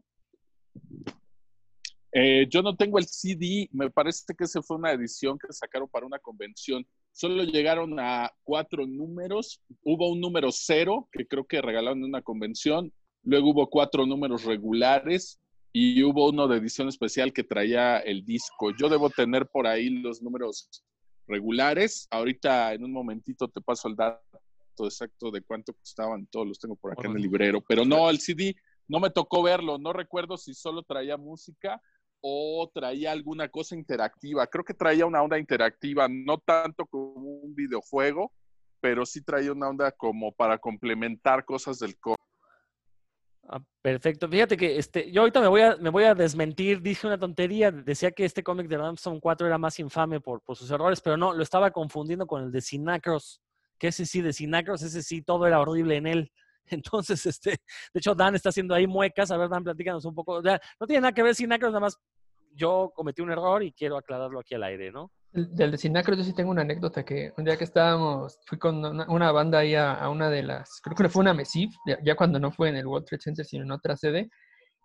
Eh, 2.12 2.46
yo 2.48 2.62
no 2.62 2.74
tengo 2.74 2.98
el 2.98 3.06
CD, 3.06 3.68
me 3.72 3.90
parece 3.90 4.34
que 4.34 4.44
esa 4.44 4.62
fue 4.62 4.76
una 4.76 4.92
edición 4.92 5.38
que 5.38 5.52
sacaron 5.52 5.88
para 5.88 6.06
una 6.06 6.18
convención. 6.18 6.86
Solo 7.12 7.44
llegaron 7.44 7.98
a 8.00 8.32
cuatro 8.42 8.86
números. 8.86 9.60
Hubo 9.82 10.10
un 10.10 10.20
número 10.20 10.50
cero 10.50 11.08
que 11.12 11.26
creo 11.26 11.44
que 11.46 11.60
regalaron 11.60 11.98
en 11.98 12.04
una 12.04 12.22
convención. 12.22 12.92
Luego 13.28 13.50
hubo 13.50 13.68
cuatro 13.68 14.06
números 14.06 14.44
regulares 14.44 15.38
y 15.70 16.02
hubo 16.02 16.30
uno 16.30 16.48
de 16.48 16.56
edición 16.56 16.88
especial 16.88 17.34
que 17.34 17.44
traía 17.44 17.98
el 17.98 18.24
disco. 18.24 18.70
Yo 18.74 18.88
debo 18.88 19.10
tener 19.10 19.46
por 19.48 19.66
ahí 19.66 19.90
los 19.90 20.22
números 20.22 20.82
regulares. 21.26 22.08
Ahorita 22.10 22.72
en 22.72 22.84
un 22.84 22.92
momentito 22.92 23.46
te 23.48 23.60
paso 23.60 23.88
el 23.88 23.96
dato 23.96 24.22
exacto 24.80 25.30
de 25.30 25.42
cuánto 25.42 25.74
costaban. 25.74 26.26
Todos 26.30 26.48
los 26.48 26.58
tengo 26.58 26.74
por 26.74 26.92
acá 26.92 27.02
bueno. 27.02 27.10
en 27.10 27.16
el 27.18 27.22
librero. 27.24 27.60
Pero 27.68 27.84
no, 27.84 28.08
el 28.08 28.18
CD 28.18 28.56
no 28.88 28.98
me 28.98 29.10
tocó 29.10 29.42
verlo. 29.42 29.76
No 29.76 29.92
recuerdo 29.92 30.38
si 30.38 30.54
solo 30.54 30.82
traía 30.82 31.18
música 31.18 31.82
o 32.22 32.70
traía 32.72 33.12
alguna 33.12 33.50
cosa 33.50 33.74
interactiva. 33.74 34.46
Creo 34.46 34.64
que 34.64 34.72
traía 34.72 35.04
una 35.04 35.22
onda 35.22 35.38
interactiva, 35.38 36.08
no 36.08 36.38
tanto 36.38 36.86
como 36.86 37.12
un 37.12 37.54
videojuego, 37.54 38.32
pero 38.80 39.04
sí 39.04 39.22
traía 39.22 39.52
una 39.52 39.68
onda 39.68 39.92
como 39.92 40.32
para 40.32 40.56
complementar 40.56 41.44
cosas 41.44 41.78
del. 41.78 41.94
Ah, 43.50 43.60
perfecto. 43.80 44.28
Fíjate 44.28 44.58
que 44.58 44.76
este, 44.76 45.10
yo 45.10 45.22
ahorita 45.22 45.40
me 45.40 45.48
voy, 45.48 45.62
a, 45.62 45.76
me 45.76 45.88
voy 45.88 46.04
a 46.04 46.14
desmentir, 46.14 46.82
dije 46.82 47.06
una 47.06 47.18
tontería, 47.18 47.70
decía 47.70 48.10
que 48.10 48.26
este 48.26 48.42
cómic 48.42 48.68
de 48.68 48.76
Ransom 48.76 49.20
4 49.20 49.46
era 49.46 49.56
más 49.56 49.78
infame 49.78 50.20
por, 50.20 50.42
por, 50.42 50.54
sus 50.54 50.70
errores, 50.70 51.00
pero 51.00 51.16
no, 51.16 51.32
lo 51.32 51.42
estaba 51.42 51.70
confundiendo 51.70 52.26
con 52.26 52.44
el 52.44 52.52
de 52.52 52.60
Sinacros, 52.60 53.40
que 53.78 53.88
ese 53.88 54.04
sí, 54.04 54.20
de 54.20 54.34
Sinacros, 54.34 54.82
ese 54.82 55.02
sí, 55.02 55.22
todo 55.22 55.46
era 55.46 55.60
horrible 55.60 55.96
en 55.96 56.06
él. 56.06 56.32
Entonces, 56.66 57.24
este, 57.24 57.50
de 57.50 57.58
hecho, 57.94 58.14
Dan 58.14 58.34
está 58.34 58.50
haciendo 58.50 58.74
ahí 58.74 58.86
muecas. 58.86 59.30
A 59.30 59.38
ver, 59.38 59.48
Dan, 59.48 59.64
platícanos 59.64 60.04
un 60.04 60.14
poco. 60.14 60.34
O 60.34 60.42
sea, 60.42 60.60
no 60.78 60.86
tiene 60.86 61.00
nada 61.00 61.12
que 61.12 61.22
ver 61.22 61.34
Sinacros, 61.34 61.72
nada 61.72 61.80
más 61.80 61.98
yo 62.52 62.92
cometí 62.94 63.22
un 63.22 63.30
error 63.30 63.62
y 63.62 63.72
quiero 63.72 63.96
aclararlo 63.96 64.40
aquí 64.40 64.54
al 64.54 64.64
aire, 64.64 64.92
¿no? 64.92 65.10
Del 65.32 65.70
de 65.70 65.78
Sinacros 65.78 66.16
yo 66.16 66.24
sí 66.24 66.32
tengo 66.32 66.50
una 66.50 66.62
anécdota 66.62 67.04
que 67.04 67.32
un 67.36 67.44
día 67.44 67.56
que 67.56 67.64
estábamos, 67.64 68.38
fui 68.46 68.58
con 68.58 68.84
una, 68.84 69.30
banda 69.30 69.58
ahí 69.58 69.74
a, 69.74 70.08
una 70.08 70.30
de 70.30 70.42
las, 70.42 70.80
creo 70.82 70.96
que 70.96 71.08
fue 71.08 71.20
una 71.20 71.34
MESIF, 71.34 71.70
ya, 72.02 72.16
cuando 72.16 72.40
no 72.40 72.50
fue 72.50 72.70
en 72.70 72.76
el 72.76 72.86
World 72.86 73.06
Trade 73.06 73.22
Center, 73.22 73.44
sino 73.44 73.64
en 73.64 73.70
otra 73.70 73.96
sede, 73.96 74.30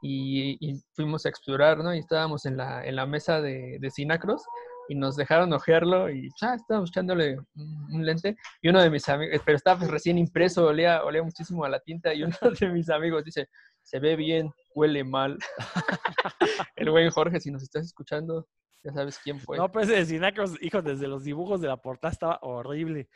y, 0.02 0.82
fuimos 0.94 1.26
a 1.26 1.30
explorar, 1.30 1.78
¿no? 1.78 1.96
Y 1.96 2.00
estábamos 2.00 2.46
en 2.46 2.58
la, 2.58 2.86
en 2.86 2.98
la 2.98 3.06
mesa 3.06 3.42
de, 3.42 3.78
de 3.80 3.90
Sinacros 3.90 4.44
y 4.90 4.96
nos 4.96 5.16
dejaron 5.16 5.54
ojearlo 5.54 6.10
y 6.10 6.30
ya 6.40 6.56
estábamos 6.56 6.90
echándole 6.90 7.38
un, 7.56 8.06
lente 8.06 8.36
y 8.62 8.70
uno 8.70 8.82
de 8.82 8.90
mis 8.90 9.08
amigos, 9.10 9.42
pero 9.46 9.58
estaba 9.58 9.80
pues 9.80 9.92
recién 9.92 10.18
impreso, 10.18 10.68
olía, 10.68 11.04
olía 11.04 11.24
muchísimo 11.24 11.64
a 11.64 11.70
la 11.70 11.80
tinta 11.80 12.14
y 12.14 12.24
uno 12.24 12.36
de 12.60 12.70
mis 12.70 12.90
amigos 12.90 13.24
dice, 13.24 13.50
se 13.82 14.00
ve 14.00 14.16
bien, 14.16 14.52
huele 14.76 15.04
mal. 15.04 15.38
el 16.76 16.90
buen 16.90 17.10
Jorge, 17.10 17.40
si 17.40 17.52
nos 17.52 17.64
estás 17.64 17.86
escuchando, 17.86 18.48
ya 18.84 18.94
sabes 18.94 19.20
quién 19.20 19.40
fue. 19.40 19.58
No, 19.58 19.72
pues 19.72 19.88
de 19.88 20.06
Sinacros, 20.06 20.62
hijo, 20.62 20.82
desde 20.82 21.08
los 21.08 21.24
dibujos 21.24 21.62
de 21.62 21.68
la 21.68 21.78
portada 21.78 22.12
estaba 22.12 22.40
horrible. 22.42 23.10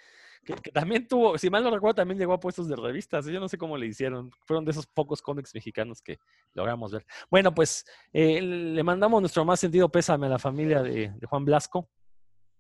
Que, 0.45 0.53
también 0.71 1.07
tuvo, 1.07 1.37
si 1.37 1.49
mal 1.49 1.63
no 1.63 1.71
recuerdo, 1.71 1.95
también 1.95 2.17
llegó 2.17 2.33
a 2.33 2.39
puestos 2.39 2.69
de 2.69 2.75
revistas. 2.75 3.25
Yo 3.25 3.39
no 3.39 3.49
sé 3.49 3.57
cómo 3.57 3.77
le 3.77 3.87
hicieron. 3.87 4.31
Fueron 4.45 4.63
de 4.63 4.71
esos 4.71 4.87
pocos 4.87 5.21
cómics 5.21 5.53
mexicanos 5.53 6.01
que 6.01 6.19
logramos 6.53 6.91
ver. 6.91 7.05
Bueno, 7.29 7.53
pues 7.53 7.85
eh, 8.13 8.41
le 8.41 8.83
mandamos 8.83 9.21
nuestro 9.21 9.43
más 9.43 9.59
sentido 9.59 9.89
pésame 9.89 10.27
a 10.27 10.29
la 10.29 10.39
familia 10.39 10.81
de, 10.81 11.11
de 11.13 11.27
Juan 11.27 11.43
Blasco. 11.43 11.89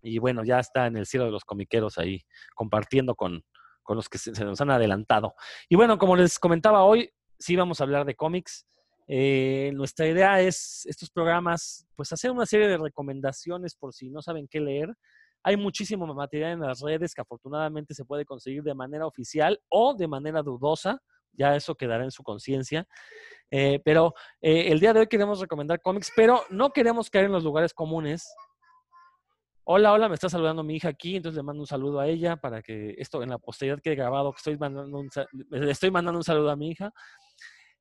Y 0.01 0.19
bueno, 0.19 0.43
ya 0.43 0.59
está 0.59 0.87
en 0.87 0.97
el 0.97 1.05
cielo 1.05 1.25
de 1.25 1.31
los 1.31 1.45
comiqueros 1.45 1.97
ahí 1.97 2.25
compartiendo 2.55 3.15
con, 3.15 3.43
con 3.83 3.95
los 3.95 4.09
que 4.09 4.17
se, 4.17 4.35
se 4.35 4.43
nos 4.43 4.59
han 4.59 4.71
adelantado. 4.71 5.35
Y 5.69 5.75
bueno, 5.75 5.97
como 5.97 6.15
les 6.17 6.39
comentaba 6.39 6.83
hoy, 6.83 7.09
sí 7.39 7.55
vamos 7.55 7.79
a 7.79 7.85
hablar 7.85 8.05
de 8.05 8.15
cómics. 8.15 8.67
Eh, 9.07 9.71
nuestra 9.73 10.05
idea 10.07 10.41
es 10.41 10.85
estos 10.85 11.09
programas, 11.09 11.87
pues 11.95 12.11
hacer 12.11 12.29
una 12.31 12.45
serie 12.45 12.67
de 12.67 12.77
recomendaciones 12.77 13.75
por 13.75 13.93
si 13.93 14.09
no 14.09 14.21
saben 14.21 14.47
qué 14.47 14.59
leer. 14.59 14.93
Hay 15.43 15.55
muchísimo 15.55 16.05
material 16.13 16.53
en 16.53 16.59
las 16.61 16.81
redes 16.81 17.13
que 17.13 17.21
afortunadamente 17.21 17.93
se 17.93 18.03
puede 18.03 18.25
conseguir 18.25 18.63
de 18.63 18.73
manera 18.73 19.05
oficial 19.07 19.59
o 19.69 19.95
de 19.95 20.07
manera 20.07 20.41
dudosa. 20.43 21.01
Ya 21.31 21.55
eso 21.55 21.75
quedará 21.75 22.03
en 22.03 22.11
su 22.11 22.23
conciencia. 22.23 22.85
Eh, 23.49 23.79
pero 23.85 24.13
eh, 24.41 24.71
el 24.71 24.79
día 24.79 24.93
de 24.93 25.01
hoy 25.01 25.07
queremos 25.07 25.39
recomendar 25.39 25.81
cómics, 25.81 26.11
pero 26.15 26.41
no 26.49 26.71
queremos 26.71 27.09
caer 27.09 27.25
en 27.25 27.31
los 27.31 27.43
lugares 27.43 27.73
comunes. 27.73 28.27
Hola, 29.63 29.93
hola, 29.93 30.09
me 30.09 30.15
está 30.15 30.29
saludando 30.29 30.63
mi 30.63 30.75
hija 30.75 30.89
aquí, 30.89 31.17
entonces 31.17 31.37
le 31.37 31.43
mando 31.43 31.61
un 31.61 31.67
saludo 31.67 31.99
a 31.99 32.07
ella 32.07 32.37
para 32.37 32.61
que 32.61 32.95
esto 32.97 33.21
en 33.21 33.29
la 33.29 33.37
posteridad 33.37 33.81
quede 33.81 33.95
grabado, 33.95 34.31
que 34.31 34.37
estoy 34.37 34.57
mandando 34.57 35.03
estoy 35.51 35.91
mandando 35.91 36.19
un 36.19 36.23
saludo 36.23 36.49
a 36.51 36.55
mi 36.55 36.71
hija. 36.71 36.93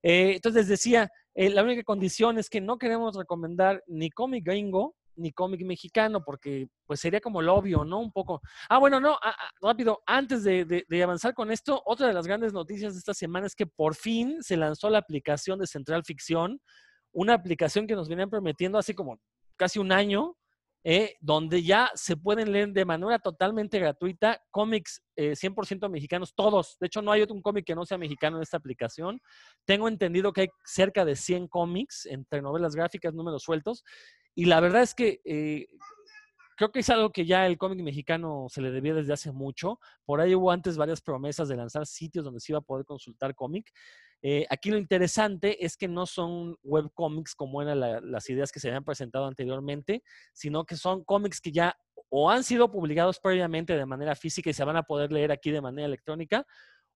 Eh, 0.08 0.34
entonces 0.36 0.68
decía, 0.68 1.10
eh, 1.34 1.50
la 1.50 1.64
única 1.64 1.82
condición 1.82 2.38
es 2.38 2.48
que 2.48 2.60
no 2.60 2.78
queremos 2.78 3.16
recomendar 3.16 3.82
ni 3.88 4.08
cómic 4.08 4.44
gringo 4.46 4.94
ni 5.16 5.32
cómic 5.32 5.64
mexicano, 5.64 6.22
porque 6.24 6.68
pues 6.86 7.00
sería 7.00 7.20
como 7.20 7.42
lo 7.42 7.54
obvio, 7.56 7.84
¿no? 7.84 7.98
Un 8.00 8.12
poco. 8.12 8.40
Ah, 8.68 8.78
bueno, 8.78 9.00
no, 9.00 9.14
ah, 9.14 9.34
ah, 9.36 9.50
rápido, 9.60 10.00
antes 10.06 10.44
de, 10.44 10.64
de- 10.64 10.84
de 10.88 11.02
avanzar 11.02 11.34
con 11.34 11.50
esto, 11.50 11.82
otra 11.86 12.06
de 12.06 12.12
las 12.12 12.26
grandes 12.28 12.52
noticias 12.52 12.92
de 12.92 12.98
esta 13.00 13.14
semana 13.14 13.46
es 13.48 13.56
que 13.56 13.66
por 13.66 13.96
fin 13.96 14.36
se 14.42 14.56
lanzó 14.56 14.88
la 14.90 14.98
aplicación 14.98 15.58
de 15.58 15.66
Central 15.66 16.04
Ficción, 16.04 16.60
una 17.12 17.34
aplicación 17.34 17.88
que 17.88 17.96
nos 17.96 18.08
venían 18.08 18.30
prometiendo 18.30 18.78
hace 18.78 18.94
como 18.94 19.18
casi 19.56 19.78
un 19.80 19.90
año, 19.90 20.36
eh, 20.88 21.16
donde 21.18 21.64
ya 21.64 21.90
se 21.96 22.16
pueden 22.16 22.52
leer 22.52 22.68
de 22.72 22.84
manera 22.84 23.18
totalmente 23.18 23.80
gratuita 23.80 24.40
cómics 24.52 25.02
eh, 25.16 25.32
100% 25.32 25.90
mexicanos, 25.90 26.32
todos. 26.32 26.76
De 26.78 26.86
hecho, 26.86 27.02
no 27.02 27.10
hay 27.10 27.22
otro 27.22 27.34
cómic 27.42 27.66
que 27.66 27.74
no 27.74 27.84
sea 27.84 27.98
mexicano 27.98 28.36
en 28.36 28.44
esta 28.44 28.56
aplicación. 28.56 29.20
Tengo 29.64 29.88
entendido 29.88 30.32
que 30.32 30.42
hay 30.42 30.48
cerca 30.64 31.04
de 31.04 31.16
100 31.16 31.48
cómics 31.48 32.06
entre 32.06 32.40
novelas 32.40 32.76
gráficas, 32.76 33.14
números 33.14 33.42
sueltos. 33.42 33.82
Y 34.36 34.44
la 34.44 34.60
verdad 34.60 34.82
es 34.82 34.94
que 34.94 35.20
eh, 35.24 35.66
creo 36.56 36.72
que 36.72 36.80
es 36.80 36.90
algo 36.90 37.10
que 37.12 37.26
ya 37.26 37.46
el 37.46 37.58
cómic 37.58 37.80
mexicano 37.82 38.46
se 38.48 38.60
le 38.62 38.70
debía 38.70 38.94
desde 38.94 39.12
hace 39.12 39.32
mucho. 39.32 39.78
Por 40.04 40.20
ahí 40.20 40.34
hubo 40.34 40.50
antes 40.50 40.76
varias 40.76 41.00
promesas 41.00 41.48
de 41.48 41.56
lanzar 41.56 41.86
sitios 41.86 42.24
donde 42.24 42.40
se 42.40 42.52
iba 42.52 42.58
a 42.58 42.62
poder 42.62 42.84
consultar 42.86 43.34
cómic. 43.34 43.70
Eh, 44.22 44.46
aquí 44.50 44.70
lo 44.70 44.78
interesante 44.78 45.64
es 45.64 45.76
que 45.76 45.88
no 45.88 46.06
son 46.06 46.56
webcomics 46.64 47.34
como 47.34 47.62
eran 47.62 47.80
la- 47.80 48.00
las 48.00 48.28
ideas 48.30 48.50
que 48.50 48.60
se 48.60 48.68
habían 48.68 48.84
presentado 48.84 49.26
anteriormente, 49.26 50.02
sino 50.32 50.64
que 50.64 50.76
son 50.76 51.04
cómics 51.04 51.40
que 51.40 51.52
ya 51.52 51.76
o 52.08 52.30
han 52.30 52.44
sido 52.44 52.70
publicados 52.70 53.18
previamente 53.20 53.76
de 53.76 53.84
manera 53.84 54.14
física 54.14 54.48
y 54.50 54.54
se 54.54 54.64
van 54.64 54.76
a 54.76 54.84
poder 54.84 55.12
leer 55.12 55.32
aquí 55.32 55.50
de 55.50 55.60
manera 55.60 55.86
electrónica, 55.86 56.46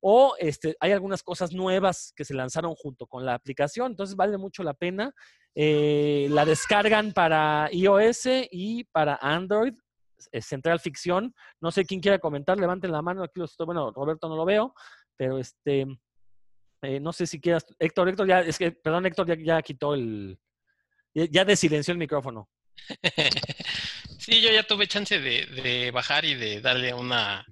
o 0.00 0.35
este, 0.38 0.76
hay 0.80 0.92
algunas 0.92 1.23
cosas 1.23 1.52
nuevas 1.52 2.12
que 2.16 2.25
se 2.25 2.35
lanzaron 2.35 2.75
junto 2.75 3.07
con 3.07 3.25
la 3.25 3.35
aplicación, 3.35 3.92
entonces 3.92 4.16
vale 4.16 4.38
mucho 4.38 4.62
la 4.62 4.75
pena. 4.75 5.12
Eh, 5.54 6.28
la 6.30 6.45
descargan 6.45 7.12
para 7.12 7.69
iOS 7.73 8.28
y 8.50 8.85
para 8.85 9.19
Android, 9.21 9.75
es 10.33 10.47
Central 10.47 10.80
Ficción. 10.80 11.35
No 11.61 11.71
sé 11.71 11.85
quién 11.85 12.00
quiera 12.00 12.19
comentar, 12.19 12.59
levanten 12.59 12.92
la 12.92 13.02
mano, 13.02 13.23
aquí 13.23 13.40
los 13.40 13.50
estoy, 13.50 13.66
bueno, 13.66 13.90
Roberto 13.90 14.28
no 14.28 14.37
lo 14.37 14.45
veo, 14.45 14.75
pero 15.16 15.38
este, 15.38 15.87
eh, 16.83 17.00
no 17.00 17.12
sé 17.12 17.26
si 17.26 17.40
quieras, 17.40 17.66
Héctor, 17.78 18.09
Héctor 18.09 18.26
ya, 18.26 18.40
es 18.40 18.59
que, 18.59 18.73
perdón, 18.73 19.07
Héctor 19.07 19.26
ya, 19.26 19.37
ya 19.37 19.62
quitó 19.62 19.95
el, 19.95 20.38
ya, 21.12 21.25
ya 21.30 21.45
desilenció 21.45 21.92
el 21.92 21.99
micrófono. 21.99 22.49
Sí, 24.21 24.42
yo 24.42 24.50
ya 24.52 24.62
tuve 24.62 24.87
chance 24.87 25.19
de, 25.19 25.47
de 25.47 25.90
bajar 25.92 26.26
y 26.26 26.35
de 26.35 26.61
darle 26.61 26.92
una 26.92 27.42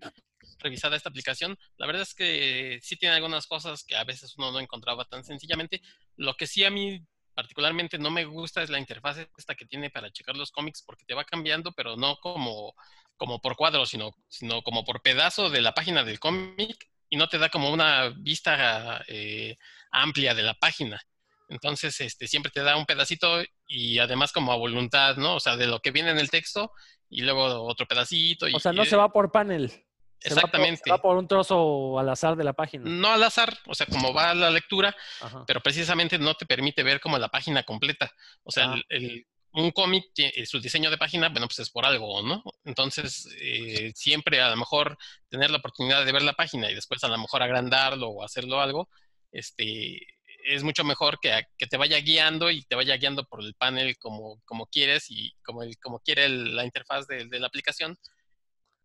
revisada 0.59 0.97
esta 0.97 1.09
aplicación. 1.09 1.57
La 1.77 1.87
verdad 1.87 2.03
es 2.03 2.15
que 2.15 2.79
sí 2.83 2.97
tiene 2.97 3.15
algunas 3.15 3.47
cosas 3.47 3.85
que 3.85 3.97
a 3.97 4.05
veces 4.05 4.35
uno 4.37 4.53
no 4.53 4.61
encontraba 4.61 5.05
tan 5.05 5.25
sencillamente. 5.25 5.81
Lo 6.17 6.35
que 6.35 6.47
sí 6.47 6.65
a 6.65 6.71
mí 6.71 7.01
particularmente 7.35 7.99
no 7.99 8.11
me 8.11 8.25
gusta 8.25 8.63
es 8.63 8.71
la 8.71 8.81
interfaz 8.81 9.19
esta 9.37 9.55
que 9.55 9.65
tiene 9.65 9.91
para 9.91 10.11
checar 10.11 10.37
los 10.37 10.51
cómics 10.51 10.83
porque 10.85 11.05
te 11.05 11.15
va 11.15 11.25
cambiando, 11.25 11.71
pero 11.71 11.97
no 11.97 12.17
como, 12.17 12.75
como 13.17 13.41
por 13.41 13.55
cuadro, 13.55 13.87
sino, 13.87 14.11
sino 14.29 14.63
como 14.63 14.85
por 14.85 15.03
pedazo 15.03 15.49
de 15.49 15.61
la 15.61 15.73
página 15.73 16.03
del 16.03 16.19
cómic 16.19 16.77
y 17.09 17.17
no 17.17 17.29
te 17.29 17.39
da 17.39 17.49
como 17.49 17.71
una 17.71 18.09
vista 18.09 19.05
eh, 19.07 19.57
amplia 19.93 20.35
de 20.35 20.43
la 20.43 20.55
página. 20.55 21.01
Entonces, 21.49 22.01
este, 22.01 22.27
siempre 22.27 22.51
te 22.53 22.63
da 22.63 22.77
un 22.77 22.87
pedacito 22.87 23.43
y 23.67 23.99
además 24.01 24.33
como 24.33 24.53
a 24.53 24.57
voluntad, 24.57 25.17
¿no? 25.17 25.37
O 25.37 25.41
sea, 25.41 25.57
de 25.57 25.67
lo 25.67 25.81
que 25.81 25.93
viene 25.93 26.11
en 26.11 26.19
el 26.19 26.31
texto 26.31 26.73
y 27.09 27.23
luego 27.23 27.63
otro 27.65 27.87
pedacito. 27.87 28.49
Y, 28.49 28.55
O 28.55 28.61
sea, 28.61 28.73
no 28.73 28.85
se 28.85 28.97
va 28.97 29.11
por 29.11 29.33
panel. 29.33 29.73
Se 30.21 30.31
va 30.31 30.35
por- 30.43 30.45
Exactamente. 30.49 30.83
Se 30.85 30.91
va 30.91 30.99
por 31.03 31.17
un 31.17 31.29
trozo 31.29 31.99
al 31.99 32.09
azar 32.09 32.37
de 32.37 32.45
la 32.45 32.53
página. 32.53 32.85
No 32.91 33.09
al 33.09 33.23
azar, 33.23 33.57
o 33.67 33.75
sea, 33.75 33.87
como 33.87 34.13
va 34.13 34.35
la 34.35 34.51
lectura, 34.51 34.95
Ajá. 35.21 35.45
pero 35.47 35.61
precisamente 35.61 36.19
no 36.19 36.35
te 36.35 36.47
permite 36.47 36.83
ver 36.83 37.01
como 37.01 37.19
la 37.19 37.29
página 37.29 37.63
completa. 37.63 38.13
O 38.43 38.51
sea, 38.51 38.73
Ah. 38.73 38.75
el- 38.75 38.85
el- 39.05 39.27
un 39.53 39.71
cómic, 39.71 40.05
eh, 40.19 40.45
su 40.45 40.61
diseño 40.61 40.91
de 40.91 40.99
página, 40.99 41.31
bueno, 41.31 41.47
pues 41.47 41.59
es 41.61 41.71
por 41.71 41.87
algo, 41.87 42.23
¿no? 42.23 42.43
Entonces, 42.65 43.27
eh, 43.41 43.93
siempre 43.95 44.41
a 44.43 44.51
lo 44.51 44.57
mejor 44.57 44.97
tener 45.31 45.51
la 45.51 45.57
oportunidad 45.57 46.05
de 46.05 46.13
ver 46.13 46.23
la 46.23 46.35
página 46.35 46.71
y 46.71 46.75
después 46.75 47.03
a 47.03 47.09
lo 47.09 47.17
mejor 47.19 47.43
agrandarlo 47.43 48.09
o 48.11 48.23
hacerlo 48.23 48.61
algo, 48.61 48.91
este, 49.33 50.01
es 50.45 50.63
mucho 50.63 50.85
mejor 50.85 51.19
que, 51.21 51.43
que 51.57 51.67
te 51.67 51.77
vaya 51.79 51.99
guiando 51.99 52.51
y 52.51 52.63
te 52.63 52.75
vaya 52.75 52.97
guiando 52.97 53.25
por 53.25 53.41
el 53.43 53.55
panel 53.55 53.97
como, 53.99 54.41
como 54.45 54.67
quieres 54.67 55.07
y 55.11 55.33
como, 55.45 55.63
el, 55.63 55.77
como 55.79 56.01
quiere 56.01 56.27
el- 56.27 56.55
la 56.55 56.65
interfaz 56.65 57.07
de, 57.07 57.25
de 57.27 57.41
la 57.41 57.47
aplicación 57.47 57.97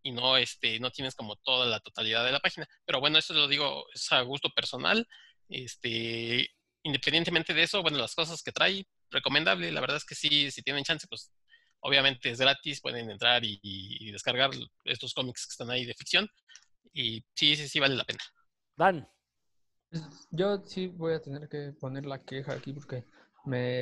y 0.03 0.11
no, 0.11 0.37
este, 0.37 0.79
no 0.79 0.91
tienes 0.91 1.15
como 1.15 1.35
toda 1.37 1.65
la 1.65 1.79
totalidad 1.79 2.25
de 2.25 2.31
la 2.31 2.39
página. 2.39 2.67
Pero 2.85 2.99
bueno, 2.99 3.17
eso 3.17 3.33
lo 3.33 3.47
digo, 3.47 3.85
es 3.93 4.11
a 4.11 4.21
gusto 4.21 4.49
personal. 4.49 5.07
Este, 5.49 6.49
independientemente 6.83 7.53
de 7.53 7.63
eso, 7.63 7.81
bueno, 7.81 7.97
las 7.97 8.15
cosas 8.15 8.43
que 8.43 8.51
trae, 8.51 8.85
recomendable. 9.09 9.71
La 9.71 9.81
verdad 9.81 9.97
es 9.97 10.05
que 10.05 10.15
sí, 10.15 10.51
si 10.51 10.61
tienen 10.61 10.83
chance, 10.83 11.07
pues 11.07 11.31
obviamente 11.79 12.29
es 12.29 12.39
gratis, 12.39 12.81
pueden 12.81 13.09
entrar 13.09 13.43
y, 13.45 13.59
y 13.61 14.11
descargar 14.11 14.51
estos 14.85 15.13
cómics 15.13 15.47
que 15.47 15.51
están 15.51 15.71
ahí 15.71 15.85
de 15.85 15.93
ficción. 15.93 16.29
Y 16.93 17.23
sí, 17.35 17.55
sí, 17.55 17.67
sí, 17.67 17.79
vale 17.79 17.95
la 17.95 18.03
pena. 18.03 18.19
Dan, 18.75 19.07
Pues, 19.89 20.03
Yo 20.31 20.63
sí 20.65 20.87
voy 20.87 21.13
a 21.13 21.21
tener 21.21 21.47
que 21.47 21.73
poner 21.79 22.05
la 22.05 22.23
queja 22.23 22.53
aquí 22.53 22.73
porque 22.73 23.05
me, 23.45 23.79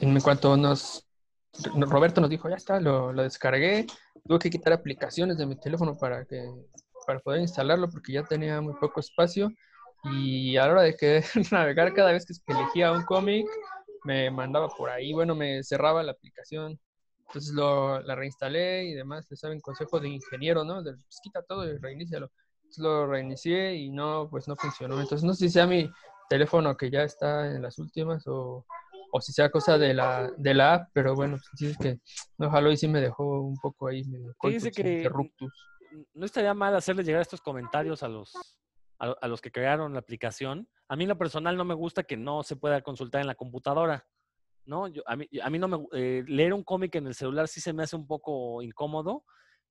en 0.00 0.20
cuanto 0.20 0.56
nos 0.56 1.06
Roberto 1.76 2.20
nos 2.20 2.30
dijo, 2.30 2.48
ya 2.48 2.56
está, 2.56 2.80
lo, 2.80 3.12
descargué, 3.12 3.86
tuve 4.26 4.38
que 4.38 4.50
quitar 4.50 4.72
aplicaciones 4.72 5.36
de 5.36 5.46
mi 5.46 5.56
teléfono 5.56 5.96
para 5.96 6.24
que 6.24 6.42
para 7.06 7.18
poder 7.18 7.40
instalarlo 7.40 7.90
porque 7.90 8.12
ya 8.12 8.22
tenía 8.22 8.60
muy 8.60 8.74
poco 8.74 9.00
espacio 9.00 9.50
y 10.04 10.56
a 10.56 10.66
la 10.66 10.72
hora 10.72 10.82
de 10.82 11.24
navegar 11.50 11.92
cada 11.94 12.12
vez 12.12 12.24
que 12.26 12.52
elegía 12.52 12.92
un 12.92 13.02
cómic 13.04 13.46
me 14.04 14.30
mandaba 14.30 14.68
por 14.68 14.90
ahí, 14.90 15.12
bueno, 15.12 15.34
me 15.34 15.62
cerraba 15.62 16.02
la 16.02 16.12
aplicación. 16.12 16.78
Entonces 17.28 17.52
lo, 17.54 18.00
la 18.02 18.14
reinstalé 18.14 18.84
y 18.84 18.94
demás, 18.94 19.26
le 19.30 19.36
saben 19.36 19.60
consejo 19.60 20.00
de 20.00 20.08
ingeniero, 20.08 20.64
¿no? 20.64 20.82
De, 20.82 20.92
pues 20.92 21.20
quita 21.22 21.42
todo 21.42 21.64
y 21.66 21.78
reinícialo. 21.78 22.30
Entonces 22.56 22.82
lo 22.82 23.06
reinicié 23.06 23.76
y 23.76 23.90
no, 23.90 24.28
pues 24.30 24.48
no 24.48 24.56
funcionó. 24.56 25.00
Entonces 25.00 25.24
no 25.24 25.34
sé 25.34 25.46
si 25.46 25.52
sea 25.52 25.66
mi 25.66 25.90
teléfono 26.28 26.76
que 26.76 26.90
ya 26.90 27.04
está 27.04 27.46
en 27.46 27.62
las 27.62 27.78
últimas 27.78 28.26
o, 28.26 28.66
o 29.14 29.20
si 29.20 29.32
sea 29.32 29.50
cosa 29.50 29.76
de 29.76 29.92
la, 29.92 30.30
de 30.38 30.54
la 30.54 30.74
app, 30.74 30.88
pero 30.94 31.14
bueno, 31.14 31.36
pues 31.36 31.48
sí 31.56 31.66
es 31.66 31.76
que 31.78 32.00
no 32.38 32.50
jaló 32.50 32.72
y 32.72 32.76
sí 32.78 32.88
me 32.88 33.00
dejó 33.00 33.42
un 33.42 33.56
poco 33.58 33.88
ahí 33.88 34.02
medio 34.04 34.34
coitus 34.38 34.62
que- 34.82 35.02
no 36.14 36.24
estaría 36.24 36.54
mal 36.54 36.74
hacerle 36.74 37.04
llegar 37.04 37.20
estos 37.20 37.42
comentarios 37.42 38.02
a 38.02 38.08
los, 38.08 38.32
a, 38.98 39.14
a 39.20 39.28
los 39.28 39.42
que 39.42 39.52
crearon 39.52 39.92
la 39.92 39.98
aplicación. 39.98 40.66
A 40.88 40.96
mí 40.96 41.04
en 41.04 41.10
lo 41.10 41.18
personal 41.18 41.56
no 41.58 41.64
me 41.66 41.74
gusta 41.74 42.02
que 42.04 42.16
no 42.16 42.42
se 42.42 42.56
pueda 42.56 42.80
consultar 42.80 43.20
en 43.20 43.26
la 43.26 43.34
computadora. 43.34 44.06
¿no? 44.64 44.88
Yo, 44.88 45.02
a, 45.06 45.16
mí, 45.16 45.28
a 45.42 45.50
mí 45.50 45.58
no 45.58 45.68
me 45.68 45.86
eh, 45.92 46.24
leer 46.26 46.54
un 46.54 46.62
cómic 46.64 46.94
en 46.94 47.06
el 47.08 47.14
celular 47.14 47.48
sí 47.48 47.60
se 47.60 47.72
me 47.74 47.82
hace 47.82 47.96
un 47.96 48.06
poco 48.06 48.62
incómodo 48.62 49.24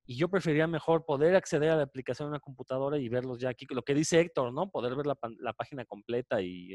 y 0.05 0.17
yo 0.17 0.29
preferiría 0.29 0.67
mejor 0.67 1.05
poder 1.05 1.35
acceder 1.35 1.71
a 1.71 1.77
la 1.77 1.83
aplicación 1.83 2.27
en 2.27 2.31
una 2.31 2.39
computadora 2.39 2.97
y 2.99 3.07
verlos 3.09 3.39
ya 3.39 3.49
aquí. 3.49 3.65
Lo 3.69 3.81
que 3.83 3.93
dice 3.95 4.19
Héctor, 4.19 4.53
¿no? 4.53 4.69
Poder 4.69 4.95
ver 4.95 5.07
la, 5.07 5.17
la 5.39 5.53
página 5.53 5.85
completa 5.85 6.41
y 6.41 6.73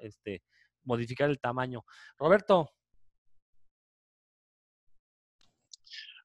este, 0.00 0.42
modificar 0.84 1.30
el 1.30 1.38
tamaño. 1.38 1.84
Roberto, 2.18 2.70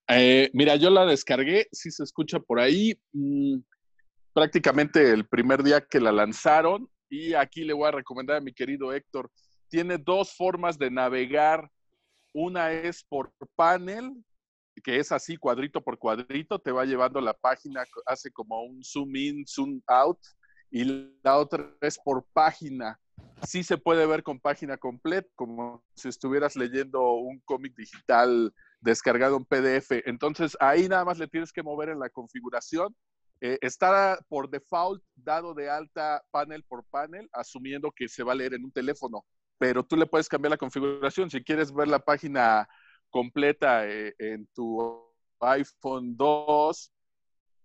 Eh, 0.07 0.51
mira, 0.53 0.75
yo 0.75 0.91
la 0.91 1.03
descargué, 1.03 1.67
sí 1.71 1.89
se 1.89 2.03
escucha 2.03 2.39
por 2.39 2.59
ahí, 2.59 2.93
mm, 3.11 3.57
prácticamente 4.33 5.11
el 5.11 5.27
primer 5.27 5.63
día 5.63 5.81
que 5.81 5.99
la 5.99 6.11
lanzaron. 6.11 6.87
Y 7.09 7.33
aquí 7.33 7.63
le 7.63 7.73
voy 7.73 7.87
a 7.87 7.91
recomendar 7.91 8.37
a 8.37 8.41
mi 8.41 8.53
querido 8.53 8.93
Héctor, 8.93 9.31
tiene 9.67 9.97
dos 9.97 10.35
formas 10.35 10.77
de 10.77 10.91
navegar. 10.91 11.71
Una 12.33 12.71
es 12.71 13.03
por 13.03 13.33
panel 13.55 14.13
que 14.83 14.99
es 14.99 15.11
así 15.11 15.37
cuadrito 15.37 15.81
por 15.81 15.97
cuadrito, 15.97 16.59
te 16.59 16.71
va 16.71 16.85
llevando 16.85 17.21
la 17.21 17.33
página, 17.33 17.83
hace 18.05 18.31
como 18.31 18.63
un 18.63 18.83
zoom 18.83 19.15
in, 19.15 19.47
zoom 19.47 19.81
out, 19.87 20.19
y 20.69 20.83
la 21.23 21.37
otra 21.37 21.73
es 21.81 21.97
por 21.97 22.25
página. 22.33 22.99
Sí 23.43 23.63
se 23.63 23.77
puede 23.77 24.05
ver 24.05 24.23
con 24.23 24.39
página 24.39 24.77
completa, 24.77 25.29
como 25.35 25.83
si 25.93 26.09
estuvieras 26.09 26.55
leyendo 26.55 27.13
un 27.13 27.39
cómic 27.41 27.75
digital 27.75 28.53
descargado 28.79 29.37
en 29.37 29.45
PDF. 29.45 30.01
Entonces 30.05 30.57
ahí 30.59 30.87
nada 30.87 31.05
más 31.05 31.17
le 31.17 31.27
tienes 31.27 31.51
que 31.51 31.63
mover 31.63 31.89
en 31.89 31.99
la 31.99 32.09
configuración. 32.09 32.95
Eh, 33.41 33.57
está 33.61 34.17
por 34.29 34.49
default 34.49 35.03
dado 35.15 35.53
de 35.53 35.69
alta 35.69 36.23
panel 36.31 36.63
por 36.63 36.85
panel, 36.85 37.29
asumiendo 37.33 37.91
que 37.91 38.07
se 38.07 38.23
va 38.23 38.31
a 38.31 38.35
leer 38.35 38.53
en 38.53 38.63
un 38.63 38.71
teléfono, 38.71 39.25
pero 39.57 39.83
tú 39.83 39.97
le 39.97 40.05
puedes 40.05 40.29
cambiar 40.29 40.51
la 40.51 40.57
configuración. 40.57 41.29
Si 41.29 41.43
quieres 41.43 41.73
ver 41.73 41.87
la 41.87 41.99
página 41.99 42.67
completa 43.09 43.87
eh, 43.87 44.15
en 44.19 44.47
tu 44.53 45.03
iPhone 45.41 46.15
2, 46.15 46.91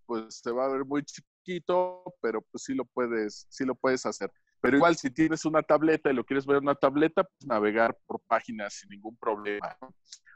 pues 0.06 0.40
se 0.42 0.50
va 0.50 0.66
a 0.66 0.68
ver 0.68 0.84
muy 0.84 1.04
chiquito, 1.04 2.02
pero 2.20 2.42
pues 2.50 2.64
sí 2.64 2.74
lo 2.74 2.84
puedes, 2.84 3.46
sí 3.48 3.64
lo 3.64 3.74
puedes 3.74 4.04
hacer. 4.06 4.30
Pero 4.60 4.76
igual 4.76 4.96
si 4.96 5.10
tienes 5.10 5.44
una 5.44 5.62
tableta 5.62 6.10
y 6.10 6.14
lo 6.14 6.24
quieres 6.24 6.46
ver 6.46 6.58
en 6.58 6.64
una 6.64 6.74
tableta, 6.74 7.24
pues 7.24 7.46
navegar 7.46 7.96
por 8.06 8.20
páginas 8.20 8.74
sin 8.74 8.90
ningún 8.90 9.16
problema. 9.16 9.76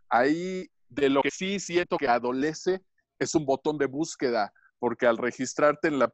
Ahí 0.09 0.69
de 0.88 1.11
lo 1.11 1.23
que 1.23 1.31
sí 1.31 1.61
siento 1.61 1.99
que 1.99 2.09
adolece 2.09 2.81
es 3.19 3.35
un 3.35 3.45
botón 3.45 3.76
de 3.78 3.87
búsqueda, 3.87 4.52
porque 4.78 5.07
al 5.07 5.19
registrarte 5.19 5.88
en 5.88 5.99
la 5.99 6.12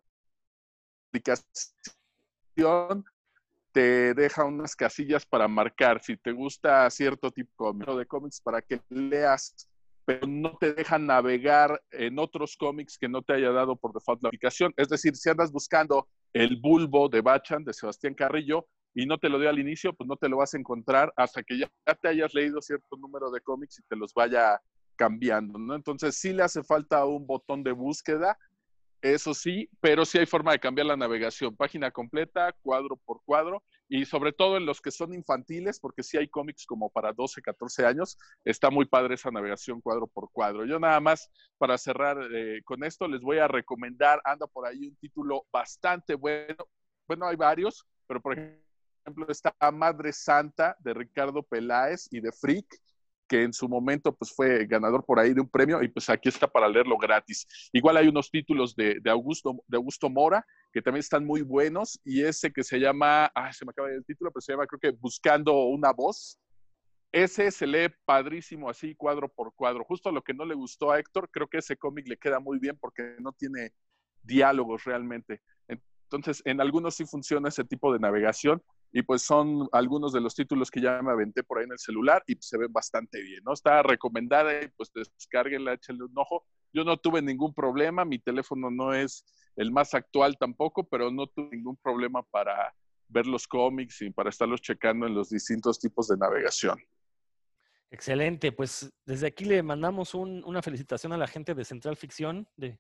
aplicación 1.09 3.05
te 3.73 4.15
deja 4.15 4.45
unas 4.45 4.75
casillas 4.75 5.25
para 5.25 5.47
marcar 5.47 6.03
si 6.03 6.17
te 6.17 6.33
gusta 6.33 6.91
cierto 6.91 7.31
tipo 7.31 7.73
de 7.73 8.07
cómics 8.07 8.41
para 8.41 8.61
que 8.61 8.81
leas, 8.89 9.69
pero 10.05 10.27
no 10.27 10.57
te 10.59 10.73
deja 10.73 10.99
navegar 10.99 11.81
en 11.93 12.19
otros 12.19 12.57
cómics 12.57 12.99
que 12.99 13.09
no 13.09 13.23
te 13.23 13.35
haya 13.35 13.53
dado 13.53 13.77
por 13.77 13.93
default 13.93 14.23
la 14.23 14.29
aplicación. 14.29 14.75
Es 14.77 14.89
decir, 14.89 15.15
si 15.15 15.31
andas 15.31 15.53
buscando 15.53 16.09
el 16.33 16.57
bulbo 16.57 17.09
de 17.09 17.21
Bachan 17.21 17.65
de 17.65 17.73
Sebastián 17.73 18.15
Carrillo 18.15 18.67
y 18.95 19.07
no 19.07 19.19
te 19.19 19.29
lo 19.29 19.39
dio 19.39 19.49
al 19.49 19.59
inicio, 19.59 19.93
pues 19.93 20.09
no 20.09 20.17
te 20.17 20.29
lo 20.29 20.39
vas 20.39 20.55
a 20.55 20.59
encontrar 20.59 21.13
hasta 21.17 21.43
que 21.43 21.59
ya 21.59 21.71
te 22.01 22.09
hayas 22.09 22.35
leído 22.35 22.61
cierto 22.61 22.97
número 22.97 23.31
de 23.31 23.41
cómics 23.41 23.79
y 23.79 23.83
te 23.83 23.97
los 23.97 24.13
vaya 24.15 24.61
cambiando, 24.97 25.59
¿no? 25.59 25.75
Entonces 25.75 26.17
sí 26.17 26.33
le 26.33 26.43
hace 26.43 26.63
falta 26.63 27.05
un 27.05 27.27
botón 27.27 27.63
de 27.63 27.73
búsqueda 27.73 28.37
eso 29.03 29.33
sí, 29.33 29.69
pero 29.81 30.05
sí 30.05 30.19
hay 30.19 30.27
forma 30.27 30.53
de 30.53 30.61
cambiar 30.61 30.87
la 30.87 30.97
navegación, 30.97 31.57
página 31.57 31.91
completa, 31.91 32.55
cuadro 32.63 32.97
por 32.97 33.23
cuadro, 33.25 33.63
y 33.91 34.07
sobre 34.07 34.33
todo 34.33 34.57
en 34.57 34.65
los 34.65 34.81
que 34.81 34.93
son 34.93 35.13
infantiles, 35.13 35.81
porque 35.81 36.05
sí 36.05 36.17
hay 36.17 36.29
cómics 36.29 36.65
como 36.65 36.91
para 36.91 37.13
12, 37.13 37.43
14 37.43 37.85
años, 37.85 38.17
está 38.45 38.71
muy 38.71 38.87
padre 38.87 39.17
esa 39.17 39.33
navegación 39.33 39.81
cuadro 39.81 40.07
por 40.07 40.31
cuadro. 40.31 40.65
Yo 40.65 40.79
nada 40.79 41.01
más, 41.01 41.29
para 41.59 41.77
cerrar 41.77 42.17
eh, 42.33 42.63
con 42.65 42.85
esto, 42.85 43.09
les 43.09 43.21
voy 43.21 43.39
a 43.39 43.49
recomendar, 43.49 44.21
anda 44.25 44.47
por 44.47 44.65
ahí 44.65 44.87
un 44.87 44.97
título 44.97 45.45
bastante 45.53 46.15
bueno, 46.15 46.69
bueno, 47.09 47.27
hay 47.27 47.35
varios, 47.35 47.85
pero 48.07 48.21
por 48.21 48.35
ejemplo 48.35 49.27
está 49.29 49.53
Madre 49.73 50.13
Santa 50.13 50.77
de 50.79 50.95
Ricardo 50.95 51.43
Peláez 51.43 52.07
y 52.13 52.21
de 52.21 52.31
Freak, 52.31 52.67
que 53.31 53.45
en 53.45 53.53
su 53.53 53.69
momento 53.69 54.13
pues 54.13 54.35
fue 54.35 54.67
ganador 54.67 55.05
por 55.05 55.21
ahí 55.21 55.33
de 55.33 55.41
un 55.41 55.49
premio 55.49 55.81
y 55.85 55.89
pues 55.89 56.11
aquí 56.11 56.29
está 56.29 56.49
para 56.49 56.69
leerlo 56.69 56.99
gratis. 56.99 57.47
Igual 57.73 57.97
hay 57.97 58.09
unos 58.09 58.29
títulos 58.29 58.75
de, 58.75 59.01
Augusto, 59.07 59.63
de 59.69 59.77
Augusto 59.77 60.11
Mora 60.11 60.45
que 60.73 60.83
también 60.83 60.99
están 60.99 61.25
muy 61.25 61.43
buenos 61.43 62.01
y 62.05 62.25
ese 62.25 62.53
que 62.53 62.65
se 62.65 62.81
llama, 62.81 63.27
ah, 63.27 63.53
se 63.53 63.65
me 63.65 63.71
acaba 63.71 63.89
el 63.89 64.05
título, 64.05 64.33
pero 64.33 64.41
se 64.41 64.53
llama 64.53 64.67
creo 64.67 64.81
que 64.81 64.99
Buscando 64.99 65.67
una 65.67 65.93
voz. 65.93 66.41
Ese 67.13 67.53
se 67.53 67.69
lee 67.69 67.95
padrísimo 68.05 68.69
así 68.69 68.97
cuadro 68.97 69.29
por 69.29 69.55
cuadro. 69.55 69.85
Justo 69.85 70.11
lo 70.11 70.23
que 70.23 70.35
no 70.35 70.45
le 70.45 70.57
gustó 70.57 70.91
a 70.91 70.99
Héctor, 70.99 71.31
creo 71.31 71.47
que 71.47 71.59
ese 71.59 71.77
cómic 71.77 72.09
le 72.09 72.17
queda 72.17 72.41
muy 72.41 72.59
bien 72.59 72.77
porque 72.81 73.15
no 73.21 73.33
tiene 73.33 73.73
diálogos 74.23 74.83
realmente. 74.83 75.41
Entonces, 75.69 76.43
en 76.45 76.61
algunos 76.61 76.97
sí 76.97 77.07
funciona 77.07 77.49
ese 77.49 77.63
tipo 77.63 77.93
de 77.93 78.01
navegación 78.01 78.61
y 78.93 79.03
pues 79.03 79.23
son 79.23 79.69
algunos 79.73 80.13
de 80.13 80.21
los 80.21 80.35
títulos 80.35 80.71
que 80.71 80.81
ya 80.81 81.01
me 81.03 81.13
aventé 81.13 81.43
por 81.43 81.59
ahí 81.59 81.65
en 81.65 81.73
el 81.73 81.79
celular 81.79 82.23
y 82.27 82.37
se 82.41 82.59
ven 82.59 82.73
bastante 82.73 83.23
bien, 83.23 83.43
¿no? 83.45 83.53
Está 83.53 83.83
recomendada 83.83 84.63
y 84.63 84.69
pues 84.69 84.91
descarguenla, 84.93 85.75
échenle 85.75 86.05
un 86.05 86.19
ojo. 86.19 86.45
Yo 86.73 86.85
no 86.85 86.97
tuve 86.97 87.23
ningún 87.23 87.55
problema, 87.55 88.05
mi 88.05 88.19
teléfono 88.19 88.71
no 88.71 88.93
es 88.93 89.25
el 89.57 89.71
más 89.71 89.95
actual 89.95 90.37
tampoco, 90.39 90.89
pero 90.89 91.11
no 91.11 91.27
tuve 91.27 91.57
ningún 91.57 91.77
problema 91.77 92.23
para 92.23 92.75
ver 93.09 93.27
los 93.27 93.47
cómics 93.47 94.03
y 94.03 94.11
para 94.11 94.31
estarlos 94.31 94.61
checando 94.61 95.07
en 95.07 95.15
los 95.15 95.31
distintos 95.31 95.79
tipos 95.79 96.09
de 96.09 96.17
navegación. 96.17 96.79
Excelente, 97.93 98.53
pues 98.53 98.89
desde 99.05 99.27
aquí 99.27 99.45
le 99.45 99.63
mandamos 99.65 100.15
una 100.15 100.63
felicitación 100.63 101.13
a 101.13 101.17
la 101.17 101.27
gente 101.27 101.55
de 101.55 101.65
Central 101.65 101.97
Ficción 101.97 102.47
de, 102.57 102.79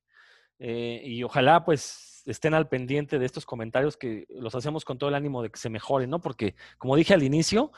eh, 0.61 1.01
y 1.05 1.23
ojalá 1.23 1.64
pues 1.64 2.23
estén 2.27 2.53
al 2.53 2.68
pendiente 2.68 3.18
de 3.18 3.25
estos 3.25 3.46
comentarios 3.46 3.96
que 3.96 4.27
los 4.29 4.55
hacemos 4.55 4.85
con 4.85 4.99
todo 4.99 5.09
el 5.09 5.16
ánimo 5.16 5.42
de 5.42 5.51
que 5.51 5.59
se 5.59 5.70
mejoren, 5.70 6.11
¿no? 6.11 6.20
Porque 6.20 6.55
como 6.79 6.96
dije 6.96 7.14
al 7.14 7.23
inicio, 7.23 7.73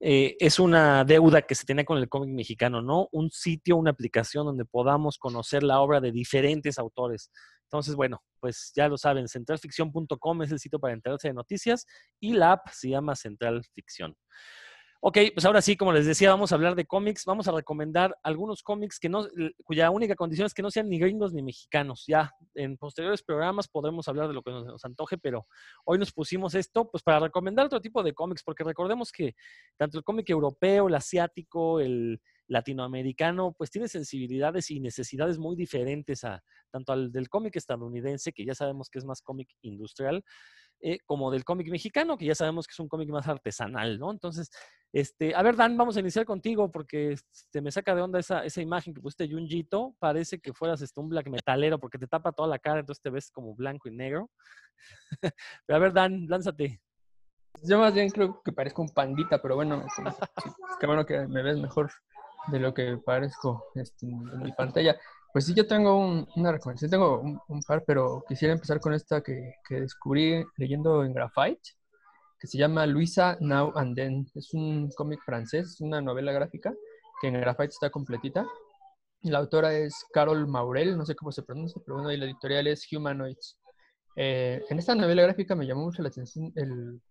eh, 0.00 0.36
es 0.40 0.58
una 0.58 1.04
deuda 1.04 1.42
que 1.42 1.54
se 1.54 1.64
tiene 1.64 1.84
con 1.84 1.98
el 1.98 2.08
cómic 2.08 2.34
mexicano, 2.34 2.82
¿no? 2.82 3.08
Un 3.12 3.30
sitio, 3.30 3.76
una 3.76 3.92
aplicación 3.92 4.44
donde 4.44 4.64
podamos 4.64 5.16
conocer 5.16 5.62
la 5.62 5.80
obra 5.80 6.00
de 6.00 6.10
diferentes 6.10 6.78
autores. 6.78 7.30
Entonces, 7.62 7.94
bueno, 7.94 8.22
pues 8.40 8.72
ya 8.74 8.88
lo 8.88 8.98
saben, 8.98 9.28
centralficción.com 9.28 10.42
es 10.42 10.50
el 10.50 10.58
sitio 10.58 10.78
para 10.80 10.92
enterarse 10.92 11.28
de 11.28 11.34
noticias 11.34 11.86
y 12.20 12.34
la 12.34 12.52
app 12.52 12.68
se 12.72 12.90
llama 12.90 13.14
Central 13.14 13.64
Ficción. 13.72 14.16
Ok, 15.06 15.18
pues 15.34 15.44
ahora 15.44 15.60
sí, 15.60 15.76
como 15.76 15.92
les 15.92 16.06
decía, 16.06 16.30
vamos 16.30 16.50
a 16.50 16.54
hablar 16.54 16.74
de 16.74 16.86
cómics. 16.86 17.26
Vamos 17.26 17.46
a 17.46 17.52
recomendar 17.52 18.16
algunos 18.22 18.62
cómics 18.62 18.98
que 18.98 19.10
no, 19.10 19.28
cuya 19.62 19.90
única 19.90 20.14
condición 20.14 20.46
es 20.46 20.54
que 20.54 20.62
no 20.62 20.70
sean 20.70 20.88
ni 20.88 20.98
gringos 20.98 21.34
ni 21.34 21.42
mexicanos. 21.42 22.04
Ya 22.06 22.32
en 22.54 22.78
posteriores 22.78 23.22
programas 23.22 23.68
podremos 23.68 24.08
hablar 24.08 24.28
de 24.28 24.32
lo 24.32 24.40
que 24.42 24.50
nos, 24.50 24.82
antoje, 24.82 25.18
pero 25.18 25.46
hoy 25.84 25.98
nos 25.98 26.10
pusimos 26.10 26.54
esto 26.54 26.90
pues 26.90 27.02
para 27.02 27.20
recomendar 27.20 27.66
otro 27.66 27.82
tipo 27.82 28.02
de 28.02 28.14
cómics, 28.14 28.42
porque 28.42 28.64
recordemos 28.64 29.12
que 29.12 29.34
tanto 29.76 29.98
el 29.98 30.04
cómic 30.04 30.30
europeo, 30.30 30.88
el 30.88 30.94
asiático, 30.94 31.80
el 31.80 32.18
latinoamericano, 32.46 33.54
pues 33.58 33.70
tiene 33.70 33.88
sensibilidades 33.88 34.70
y 34.70 34.80
necesidades 34.80 35.36
muy 35.36 35.54
diferentes 35.54 36.24
a 36.24 36.42
tanto 36.70 36.94
al 36.94 37.12
del 37.12 37.28
cómic 37.28 37.56
estadounidense, 37.56 38.32
que 38.32 38.46
ya 38.46 38.54
sabemos 38.54 38.88
que 38.88 39.00
es 39.00 39.04
más 39.04 39.20
cómic 39.20 39.50
industrial, 39.60 40.24
eh, 40.86 40.98
como 41.06 41.30
del 41.30 41.46
cómic 41.46 41.70
mexicano, 41.70 42.18
que 42.18 42.26
ya 42.26 42.34
sabemos 42.34 42.66
que 42.66 42.72
es 42.72 42.78
un 42.78 42.88
cómic 42.88 43.08
más 43.08 43.26
artesanal, 43.26 43.98
¿no? 43.98 44.10
Entonces, 44.10 44.50
este, 44.92 45.34
a 45.34 45.42
ver, 45.42 45.56
Dan, 45.56 45.78
vamos 45.78 45.96
a 45.96 46.00
iniciar 46.00 46.26
contigo 46.26 46.70
porque 46.70 47.16
se 47.30 47.62
me 47.62 47.72
saca 47.72 47.94
de 47.94 48.02
onda 48.02 48.18
esa, 48.18 48.44
esa 48.44 48.60
imagen 48.60 48.92
que 48.92 49.00
pusiste 49.00 49.26
Junjito. 49.26 49.96
Parece 49.98 50.40
que 50.40 50.52
fueras 50.52 50.82
este, 50.82 51.00
un 51.00 51.08
black 51.08 51.30
metalero 51.30 51.78
porque 51.78 51.96
te 51.96 52.06
tapa 52.06 52.32
toda 52.32 52.48
la 52.48 52.58
cara, 52.58 52.80
entonces 52.80 53.00
te 53.00 53.08
ves 53.08 53.30
como 53.30 53.54
blanco 53.54 53.88
y 53.88 53.92
negro. 53.92 54.30
pero 55.20 55.32
a 55.76 55.78
ver, 55.78 55.94
Dan, 55.94 56.26
lánzate. 56.28 56.82
Yo 57.62 57.78
más 57.78 57.94
bien 57.94 58.10
creo 58.10 58.42
que 58.44 58.52
parezco 58.52 58.82
un 58.82 58.90
pandita, 58.90 59.40
pero 59.40 59.54
bueno, 59.54 59.86
qué 60.80 60.86
bueno 60.86 61.06
que 61.06 61.26
me 61.28 61.42
ves 61.42 61.58
mejor 61.58 61.90
de 62.48 62.60
lo 62.60 62.74
que 62.74 62.98
parezco 62.98 63.64
este, 63.74 64.04
en 64.06 64.42
mi 64.42 64.52
pantalla. 64.52 64.98
Pues 65.34 65.46
sí, 65.46 65.54
yo 65.54 65.66
tengo 65.66 65.98
una 66.36 66.52
recomendación, 66.52 66.92
tengo 66.92 67.20
un, 67.48 67.60
par, 67.64 67.82
pero 67.84 68.22
quisiera 68.28 68.54
empezar 68.54 68.78
con 68.78 68.94
esta 68.94 69.20
que, 69.20 69.56
descubrí 69.68 70.44
leyendo 70.56 71.02
en 71.02 71.12
Graphite, 71.12 71.72
que 72.38 72.46
se 72.46 72.56
llama 72.56 72.86
Luisa 72.86 73.36
Now 73.40 73.72
and 73.74 73.96
Then. 73.96 74.28
Es 74.36 74.54
un 74.54 74.92
cómic 74.92 75.18
francés, 75.24 75.80
una 75.80 76.00
novela 76.00 76.30
gráfica 76.30 76.72
que 77.20 77.26
en 77.26 77.40
Graphite 77.40 77.72
está 77.72 77.90
completita. 77.90 78.46
La 79.22 79.38
autora 79.38 79.76
es 79.76 80.06
Carol 80.12 80.46
Maurel, 80.46 80.96
no 80.96 81.04
sé 81.04 81.16
cómo 81.16 81.32
se 81.32 81.42
pronuncia, 81.42 81.82
pero 81.84 81.96
bueno, 81.96 82.12
y 82.12 82.16
la 82.16 82.26
editorial 82.26 82.68
es 82.68 82.86
Humanoids. 82.92 83.58
Eh, 84.14 84.62
en 84.70 84.78
esta 84.78 84.94
novela 84.94 85.24
gráfica 85.24 85.56
me 85.56 85.66
llamó 85.66 85.82
mucho 85.82 86.00
la 86.00 86.10
atención 86.10 86.52
el, 86.54 87.02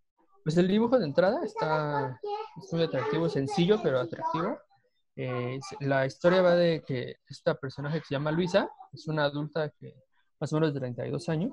pues 0.45 0.55
el 0.55 0.69
dibujo 0.69 0.97
de 0.97 1.07
entrada, 1.07 1.43
está 1.43 2.17
muy 2.71 2.83
atractivo, 2.83 3.27
sencillo, 3.27 3.81
pero 3.83 3.99
atractivo. 3.99 4.57
Eh, 5.15 5.59
la 5.81 6.05
historia 6.05 6.41
va 6.41 6.55
de 6.55 6.83
que 6.85 7.17
esta 7.27 7.55
personaje 7.55 7.99
que 7.99 8.05
se 8.05 8.15
llama 8.15 8.31
Luisa, 8.31 8.69
es 8.91 9.07
una 9.07 9.25
adulta 9.25 9.69
que 9.69 9.93
más 10.39 10.51
o 10.51 10.55
menos 10.55 10.73
de 10.73 10.79
32 10.79 11.29
años, 11.29 11.51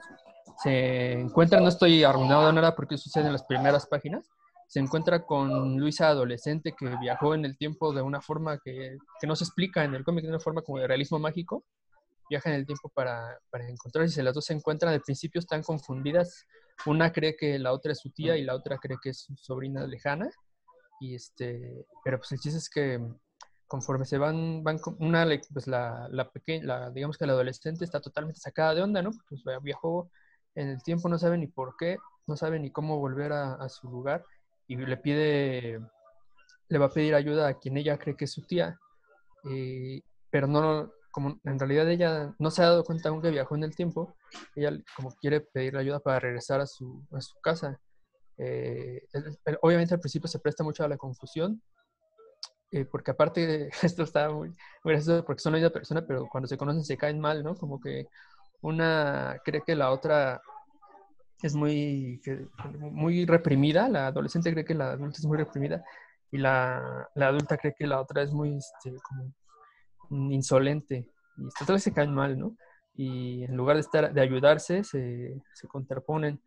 se 0.63 1.13
encuentra, 1.13 1.61
no 1.61 1.69
estoy 1.69 2.03
arruinado 2.03 2.47
de 2.47 2.53
nada 2.53 2.75
porque 2.75 2.99
sucede 2.99 3.27
en 3.27 3.33
las 3.33 3.45
primeras 3.45 3.87
páginas, 3.87 4.29
se 4.67 4.81
encuentra 4.81 5.25
con 5.25 5.79
Luisa 5.79 6.09
adolescente 6.09 6.75
que 6.79 6.87
viajó 7.01 7.35
en 7.35 7.45
el 7.45 7.57
tiempo 7.57 7.93
de 7.93 8.03
una 8.03 8.21
forma 8.21 8.59
que, 8.59 8.97
que 9.21 9.27
no 9.27 9.37
se 9.37 9.45
explica 9.45 9.85
en 9.85 9.95
el 9.95 10.05
cómic, 10.05 10.25
de 10.25 10.31
una 10.31 10.41
forma 10.41 10.63
como 10.63 10.79
de 10.79 10.87
realismo 10.87 11.19
mágico, 11.19 11.65
viaja 12.29 12.51
en 12.51 12.57
el 12.57 12.67
tiempo 12.67 12.89
para, 12.89 13.39
para 13.51 13.69
encontrarse, 13.69 14.23
las 14.23 14.35
dos 14.35 14.45
se 14.45 14.55
encuentran, 14.55 14.93
al 14.93 15.03
principio 15.03 15.41
están 15.41 15.63
confundidas, 15.63 16.47
una 16.87 17.13
cree 17.13 17.37
que 17.37 17.59
la 17.59 17.73
otra 17.73 17.93
es 17.93 17.99
su 17.99 18.11
tía 18.11 18.37
y 18.37 18.45
la 18.45 18.55
otra 18.55 18.79
cree 18.79 18.99
que 19.03 19.11
es 19.11 19.21
su 19.23 19.37
sobrina 19.37 19.87
lejana, 19.87 20.31
y 21.01 21.15
este, 21.15 21.87
pero 22.05 22.19
pues 22.19 22.33
el 22.33 22.39
chiste 22.39 22.59
es 22.59 22.71
que 22.71 23.01
conforme 23.71 24.05
se 24.05 24.19
van, 24.19 24.65
van 24.65 24.81
una, 24.99 25.25
pues 25.53 25.69
la, 25.69 26.09
la 26.11 26.29
pequeña, 26.29 26.91
digamos 26.91 27.17
que 27.17 27.25
la 27.25 27.35
adolescente 27.35 27.85
está 27.85 28.01
totalmente 28.01 28.41
sacada 28.41 28.75
de 28.75 28.83
onda, 28.83 29.01
¿no? 29.01 29.13
Pues 29.29 29.45
viajó 29.63 30.11
en 30.57 30.71
el 30.71 30.83
tiempo, 30.83 31.09
no 31.09 31.21
sabe 31.21 31.39
ni 31.39 31.47
por 31.47 31.77
qué, 31.79 31.97
no 32.27 32.37
sabe 32.37 32.59
ni 32.59 32.73
cómo 32.73 32.99
volver 32.99 33.33
a, 33.33 33.69
su 33.69 33.89
lugar 33.89 34.25
y 34.67 34.77
le 34.77 34.97
pide, 34.97 35.81
le 36.69 36.79
va 36.79 36.87
a 36.87 36.91
pedir 36.91 37.15
ayuda 37.15 37.47
a 37.47 37.61
quien 37.61 37.77
ella 37.77 37.97
cree 37.97 38.17
que 38.17 38.25
es 38.25 38.33
su 38.33 38.43
tía. 38.43 38.77
Eh, 39.49 40.01
pero 40.33 40.49
no, 40.49 40.91
como 41.13 41.39
en 41.45 41.59
realidad 41.61 41.89
ella 41.89 42.35
no 42.41 42.51
se 42.51 42.63
ha 42.63 42.71
dado 42.71 42.83
cuenta 42.83 43.11
aún 43.11 43.23
que 43.23 43.31
viajó 43.31 43.55
en 43.55 43.63
el 43.63 43.77
tiempo, 43.77 44.17
ella 44.57 44.77
como 44.97 45.15
quiere 45.15 45.43
pedirle 45.43 45.79
ayuda 45.79 46.01
para 46.01 46.19
regresar 46.19 46.61
a 46.61 46.67
su, 46.67 47.07
a 47.13 47.21
su 47.21 47.39
casa. 47.41 47.79
Eh, 48.37 49.07
obviamente 49.63 49.95
al 49.95 50.01
principio 50.01 50.27
se 50.27 50.41
presta 50.41 50.65
mucho 50.65 50.83
a 50.83 50.89
la 50.89 50.97
confusión, 50.97 51.63
eh, 52.73 52.85
porque 52.85 53.11
aparte 53.11 53.71
esto 53.83 54.03
está 54.03 54.31
muy, 54.31 54.55
gracioso 54.85 55.25
porque 55.25 55.41
son 55.41 55.53
la 55.53 55.59
misma 55.59 55.73
persona, 55.73 56.05
pero 56.07 56.29
cuando 56.31 56.49
se 56.49 56.57
conocen 56.57 56.85
se 56.85 56.97
caen 56.97 57.21
mal, 57.21 57.43
¿no? 57.43 57.55
Como 57.55 57.81
que 57.81 58.07
una 58.63 59.41
cree 59.45 59.63
que 59.63 59.75
la 59.75 59.91
otra 59.91 60.41
es 61.43 61.55
muy, 61.55 62.21
muy 62.79 63.25
reprimida, 63.25 63.89
la 63.89 64.09
adolescente 64.09 64.53
cree 64.53 64.65
que 64.65 64.75
la 64.75 64.93
adulta 64.93 65.19
es 65.19 65.25
muy 65.25 65.39
reprimida 65.39 65.83
y 66.31 66.39
la, 66.39 67.09
la 67.15 67.29
adulta 67.29 67.57
cree 67.57 67.75
que 67.77 67.87
la 67.87 68.01
otra 68.01 68.23
es 68.23 68.33
muy 68.33 68.59
este, 68.59 68.95
como 69.03 70.31
insolente 70.31 71.09
y 71.39 71.49
total 71.59 71.81
se 71.81 71.93
caen 71.93 72.15
mal, 72.15 72.39
¿no? 72.39 72.57
Y 72.95 73.45
en 73.45 73.57
lugar 73.57 73.77
de 73.77 73.81
estar 73.81 74.13
de 74.13 74.21
ayudarse 74.21 74.85
se, 74.85 75.41
se 75.55 75.69
contraponen. 75.69 76.41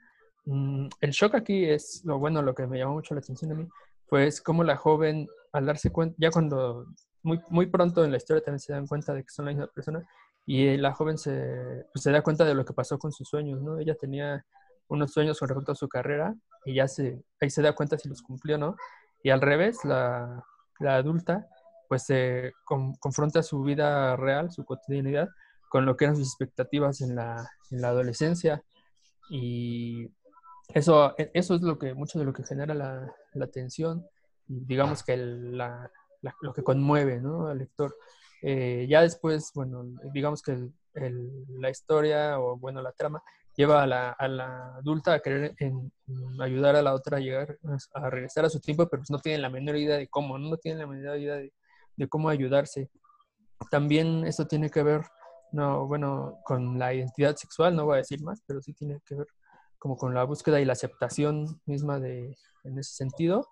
Mm, 0.46 0.88
el 1.02 1.12
shock 1.12 1.36
aquí 1.36 1.66
es 1.66 2.04
lo 2.06 2.20
bueno, 2.20 2.42
lo 2.42 2.54
que 2.54 2.68
me 2.68 2.78
llamó 2.78 2.94
mucho 2.94 3.16
la 3.16 3.22
atención 3.22 3.52
a 3.52 3.56
mí, 3.56 3.68
pues 4.08 4.42
como 4.42 4.64
la 4.64 4.76
joven 4.76 5.28
al 5.54 5.66
darse 5.66 5.92
cuenta, 5.92 6.16
ya 6.20 6.32
cuando 6.32 6.88
muy, 7.22 7.40
muy 7.50 7.68
pronto 7.68 8.04
en 8.04 8.12
la 8.12 8.18
historia 8.18 8.44
también 8.44 8.60
se 8.60 8.74
dan 8.74 8.88
cuenta 8.88 9.14
de 9.14 9.24
que 9.24 9.30
son 9.30 9.46
la 9.46 9.52
misma 9.52 9.68
persona 9.68 10.06
y 10.46 10.76
la 10.78 10.94
joven 10.94 11.18
se, 11.18 11.86
pues, 11.94 12.04
se 12.04 12.12
da 12.12 12.22
cuenta 12.22 12.44
de 12.44 12.54
lo 12.54 12.66
que 12.66 12.74
pasó 12.74 13.00
con 13.00 13.12
sus 13.12 13.30
sueños, 13.30 13.62
¿no? 13.62 13.80
Ella 13.80 13.96
tenía 13.96 14.46
unos 14.90 15.14
sueños 15.14 15.40
con 15.40 15.48
respecto 15.48 15.72
a 15.72 15.76
su 15.76 15.88
carrera 15.88 16.36
y 16.66 16.76
ya 16.76 16.88
se, 16.88 17.24
ahí 17.40 17.50
se 17.50 17.62
da 17.62 17.74
cuenta 17.74 17.98
si 17.98 18.10
los 18.10 18.22
cumplió 18.22 18.56
o 18.56 18.60
no. 18.60 18.76
Y 19.24 19.30
al 19.30 19.40
revés, 19.40 19.86
la, 19.86 20.44
la 20.80 20.96
adulta 20.96 21.48
pues 21.88 22.04
se 22.04 22.54
confronta 22.66 23.44
su 23.44 23.62
vida 23.62 24.16
real, 24.16 24.52
su 24.52 24.66
cotidianidad, 24.66 25.30
con 25.70 25.86
lo 25.86 25.96
que 25.96 26.06
eran 26.06 26.16
sus 26.16 26.28
expectativas 26.28 27.02
en 27.02 27.16
la, 27.16 27.48
en 27.70 27.82
la 27.82 27.90
adolescencia. 27.90 28.64
Y 29.30 30.10
eso, 30.74 31.14
e, 31.18 31.30
eso 31.34 31.56
es 31.56 31.62
lo 31.62 31.78
que, 31.78 31.94
mucho 31.94 32.20
de 32.20 32.26
lo 32.26 32.34
que 32.34 32.44
genera 32.44 32.74
la, 32.74 33.14
la 33.34 33.48
tensión 33.48 34.06
digamos 34.48 35.04
que 35.04 35.18
la, 35.18 35.92
lo 36.42 36.54
que 36.54 36.64
conmueve 36.64 37.20
¿no? 37.20 37.48
al 37.48 37.60
lector. 37.60 37.96
Eh, 38.42 38.86
ya 38.90 39.02
después, 39.02 39.52
bueno, 39.56 39.86
digamos 40.14 40.42
que 40.42 40.70
la 40.94 41.70
historia 41.70 42.40
o 42.40 42.58
bueno, 42.58 42.82
la 42.82 42.92
trama 42.92 43.24
lleva 43.56 43.84
a 43.84 43.88
la, 43.88 44.12
a 44.12 44.28
la 44.28 44.76
adulta 44.76 45.14
a 45.14 45.20
querer 45.20 45.56
en, 45.60 45.92
ayudar 46.40 46.76
a 46.76 46.82
la 46.82 46.94
otra 46.94 47.18
a 47.18 47.20
llegar 47.20 47.58
a 47.94 48.10
regresar 48.10 48.46
a 48.46 48.50
su 48.50 48.60
tiempo, 48.60 48.88
pero 48.88 49.02
pues 49.02 49.12
no 49.12 49.20
tienen 49.20 49.42
la 49.42 49.50
menor 49.50 49.78
idea 49.78 49.98
de 49.98 50.08
cómo, 50.08 50.38
no, 50.38 50.50
no 50.50 50.58
tienen 50.58 50.80
la 50.80 50.88
menor 50.88 51.18
idea 51.18 51.36
de, 51.36 51.54
de, 51.96 52.08
cómo 52.08 52.30
ayudarse. 52.30 52.90
También 53.70 54.26
esto 54.26 54.48
tiene 54.48 54.70
que 54.70 54.84
ver, 54.84 55.02
no, 55.52 55.88
bueno, 55.88 56.40
con 56.44 56.78
la 56.78 56.94
identidad 56.94 57.36
sexual, 57.36 57.76
no 57.76 57.86
voy 57.86 57.96
a 57.96 57.98
decir 57.98 58.22
más, 58.22 58.42
pero 58.46 58.62
sí 58.62 58.74
tiene 58.74 59.00
que 59.06 59.16
ver 59.16 59.28
como 59.78 59.98
con 59.98 60.14
la 60.14 60.24
búsqueda 60.24 60.60
y 60.60 60.66
la 60.66 60.74
aceptación 60.74 61.62
misma 61.66 62.00
de, 62.00 62.38
en 62.64 62.80
ese 62.80 62.94
sentido. 62.94 63.48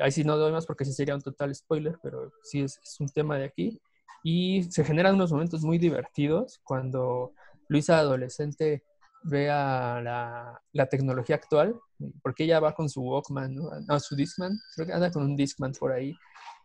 Ahí 0.00 0.12
sí 0.12 0.24
no 0.24 0.36
doy 0.36 0.52
más 0.52 0.66
porque 0.66 0.84
sí 0.84 0.92
sería 0.92 1.14
un 1.14 1.22
total 1.22 1.54
spoiler, 1.54 1.98
pero 2.02 2.32
sí 2.42 2.60
es, 2.62 2.78
es 2.82 3.00
un 3.00 3.08
tema 3.08 3.38
de 3.38 3.44
aquí. 3.44 3.80
Y 4.22 4.64
se 4.64 4.84
generan 4.84 5.14
unos 5.14 5.32
momentos 5.32 5.62
muy 5.62 5.78
divertidos 5.78 6.60
cuando 6.64 7.32
Luisa 7.68 7.98
adolescente 7.98 8.84
vea 9.22 10.00
la, 10.02 10.60
la, 10.72 10.86
tecnología 10.86 11.36
actual, 11.36 11.74
porque 12.22 12.44
ella 12.44 12.60
va 12.60 12.74
con 12.74 12.88
su 12.88 13.02
Walkman, 13.02 13.54
¿no? 13.54 13.70
no 13.86 14.00
su 14.00 14.14
Discman, 14.14 14.56
creo 14.74 14.86
que 14.86 14.92
anda 14.92 15.10
con 15.10 15.24
un 15.24 15.36
Discman 15.36 15.72
por 15.72 15.92
ahí 15.92 16.14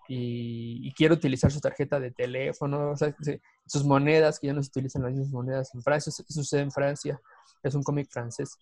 y, 0.07 0.87
y 0.87 0.93
quiere 0.93 1.13
utilizar 1.13 1.51
su 1.51 1.59
tarjeta 1.59 1.99
de 1.99 2.11
teléfono, 2.11 2.91
o 2.91 2.97
sea, 2.97 3.15
sus 3.65 3.83
monedas, 3.83 4.39
que 4.39 4.47
ya 4.47 4.53
no 4.53 4.61
se 4.61 4.69
utilizan 4.69 5.03
las 5.03 5.11
mismas 5.11 5.31
monedas 5.31 5.73
en 5.73 5.81
Francia, 5.81 6.11
eso 6.11 6.23
sucede 6.27 6.61
en 6.61 6.71
Francia, 6.71 7.19
es 7.63 7.73
un 7.73 7.83
cómic 7.83 8.09
francés. 8.11 8.57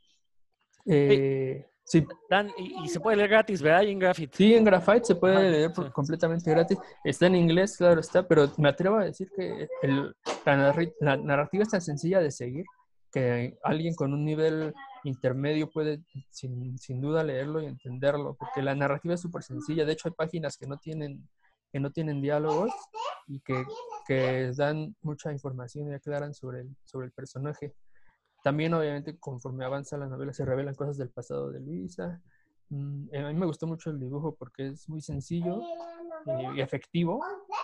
Eh, 0.86 1.66
sí. 1.90 2.08
Dan, 2.30 2.50
y, 2.58 2.88
se 2.88 3.00
puede 3.00 3.18
leer 3.18 3.30
gratis, 3.30 3.62
¿verdad? 3.62 3.82
Y 3.84 3.92
en 3.92 4.00
Graphite. 4.00 4.38
Sí, 4.38 4.54
en 4.54 4.64
Graphite 4.64 5.04
se 5.04 5.16
puede 5.16 5.52
leer 5.52 5.72
completamente 5.94 6.50
gratis. 6.52 6.78
Está 7.04 7.28
en 7.28 7.36
inglés, 7.36 7.76
claro 7.78 8.00
está, 8.00 8.28
pero 8.28 8.50
me 8.58 8.70
atrevo 8.70 8.98
a 8.98 9.06
decir 9.06 9.30
que 9.36 9.68
el, 9.82 10.16
la, 10.46 10.88
la 11.02 11.18
narrativa 11.18 11.64
es 11.64 11.70
tan 11.70 11.82
sencilla 11.82 12.20
de 12.22 12.32
seguir 12.32 12.66
que 13.12 13.58
alguien 13.64 13.96
con 13.96 14.14
un 14.14 14.24
nivel 14.24 14.74
intermedio 15.04 15.70
puede 15.70 16.02
sin, 16.30 16.78
sin 16.78 17.02
duda 17.02 17.24
leerlo 17.24 17.62
y 17.62 17.66
entenderlo, 17.66 18.36
porque 18.36 18.62
la 18.62 18.76
narrativa 18.76 19.16
es 19.16 19.22
súper 19.22 19.44
sencilla. 19.44 19.86
De 19.86 19.94
hecho, 19.94 20.10
hay 20.10 20.14
páginas 20.14 20.58
que 20.58 20.68
no 20.68 20.78
tienen, 20.78 21.28
que 21.72 21.80
no 21.80 21.92
tienen 21.92 22.22
diálogos 22.22 22.72
y 23.28 23.40
que, 23.40 23.66
que 24.08 24.52
dan 24.56 24.96
mucha 25.02 25.32
información 25.32 25.90
y 25.90 25.94
aclaran 25.94 26.34
sobre 26.34 26.62
el, 26.62 26.76
sobre 26.84 27.08
el 27.08 27.12
personaje. 27.12 27.74
También, 28.44 28.74
obviamente, 28.74 29.18
conforme 29.18 29.66
avanza 29.66 29.98
la 29.98 30.08
novela, 30.08 30.34
se 30.34 30.46
revelan 30.46 30.76
cosas 30.76 30.98
del 30.98 31.10
pasado 31.10 31.52
de 31.52 31.60
Luisa. 31.60 32.22
Mm, 32.70 33.16
a 33.16 33.28
mí 33.28 33.34
me 33.34 33.46
gustó 33.46 33.68
mucho 33.68 33.90
el 33.90 34.00
dibujo 34.00 34.36
porque 34.36 34.68
es 34.70 34.88
muy 34.88 35.02
sencillo 35.02 35.62
y, 36.56 36.62
efectivo. 36.62 37.22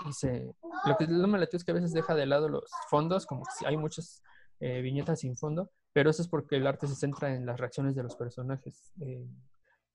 Y 0.07 0.13
se, 0.13 0.53
lo 0.85 0.97
que 0.97 1.07
no 1.07 1.27
me 1.27 1.39
latió 1.39 1.57
es 1.57 1.63
que 1.63 1.71
a 1.71 1.75
veces 1.75 1.93
deja 1.93 2.15
de 2.15 2.25
lado 2.25 2.49
los 2.49 2.69
fondos, 2.89 3.25
como 3.25 3.43
si 3.57 3.65
hay 3.65 3.77
muchas 3.77 4.21
eh, 4.59 4.81
viñetas 4.81 5.19
sin 5.19 5.37
fondo, 5.37 5.69
pero 5.93 6.09
eso 6.09 6.21
es 6.21 6.27
porque 6.27 6.57
el 6.57 6.67
arte 6.67 6.87
se 6.87 6.95
centra 6.95 7.33
en 7.33 7.45
las 7.45 7.59
reacciones 7.59 7.95
de 7.95 8.03
los 8.03 8.15
personajes. 8.15 8.93
Eh, 8.99 9.25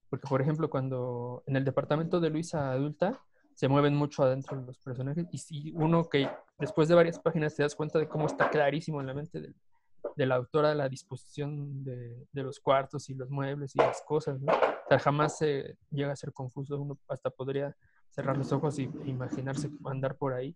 porque, 0.09 0.27
por 0.27 0.41
ejemplo, 0.41 0.69
cuando 0.69 1.43
en 1.45 1.55
el 1.55 1.63
departamento 1.63 2.19
de 2.19 2.29
Luisa 2.29 2.71
adulta 2.71 3.21
se 3.53 3.67
mueven 3.67 3.95
mucho 3.95 4.23
adentro 4.23 4.59
los 4.61 4.79
personajes 4.79 5.27
y 5.31 5.37
si 5.37 5.71
uno 5.73 6.09
que 6.09 6.27
después 6.57 6.87
de 6.87 6.95
varias 6.95 7.19
páginas 7.19 7.55
te 7.55 7.63
das 7.63 7.75
cuenta 7.75 7.99
de 7.99 8.07
cómo 8.07 8.25
está 8.25 8.49
clarísimo 8.49 9.01
en 9.01 9.07
la 9.07 9.13
mente 9.13 9.39
del, 9.39 9.55
de 10.15 10.25
la 10.25 10.35
autora 10.35 10.75
la 10.75 10.89
disposición 10.89 11.83
de, 11.83 12.27
de, 12.31 12.43
los 12.43 12.59
cuartos 12.59 13.09
y 13.09 13.13
los 13.13 13.29
muebles 13.29 13.75
y 13.75 13.79
las 13.79 14.01
cosas, 14.01 14.39
¿no? 14.39 14.53
O 14.53 14.87
sea, 14.87 14.99
jamás 14.99 15.37
se 15.37 15.77
llega 15.89 16.11
a 16.11 16.15
ser 16.15 16.33
confuso, 16.33 16.79
uno 16.79 16.99
hasta 17.07 17.29
podría 17.29 17.75
cerrar 18.09 18.37
los 18.37 18.51
ojos 18.51 18.77
y 18.79 18.83
imaginarse 19.05 19.69
andar 19.85 20.17
por 20.17 20.33
ahí. 20.33 20.55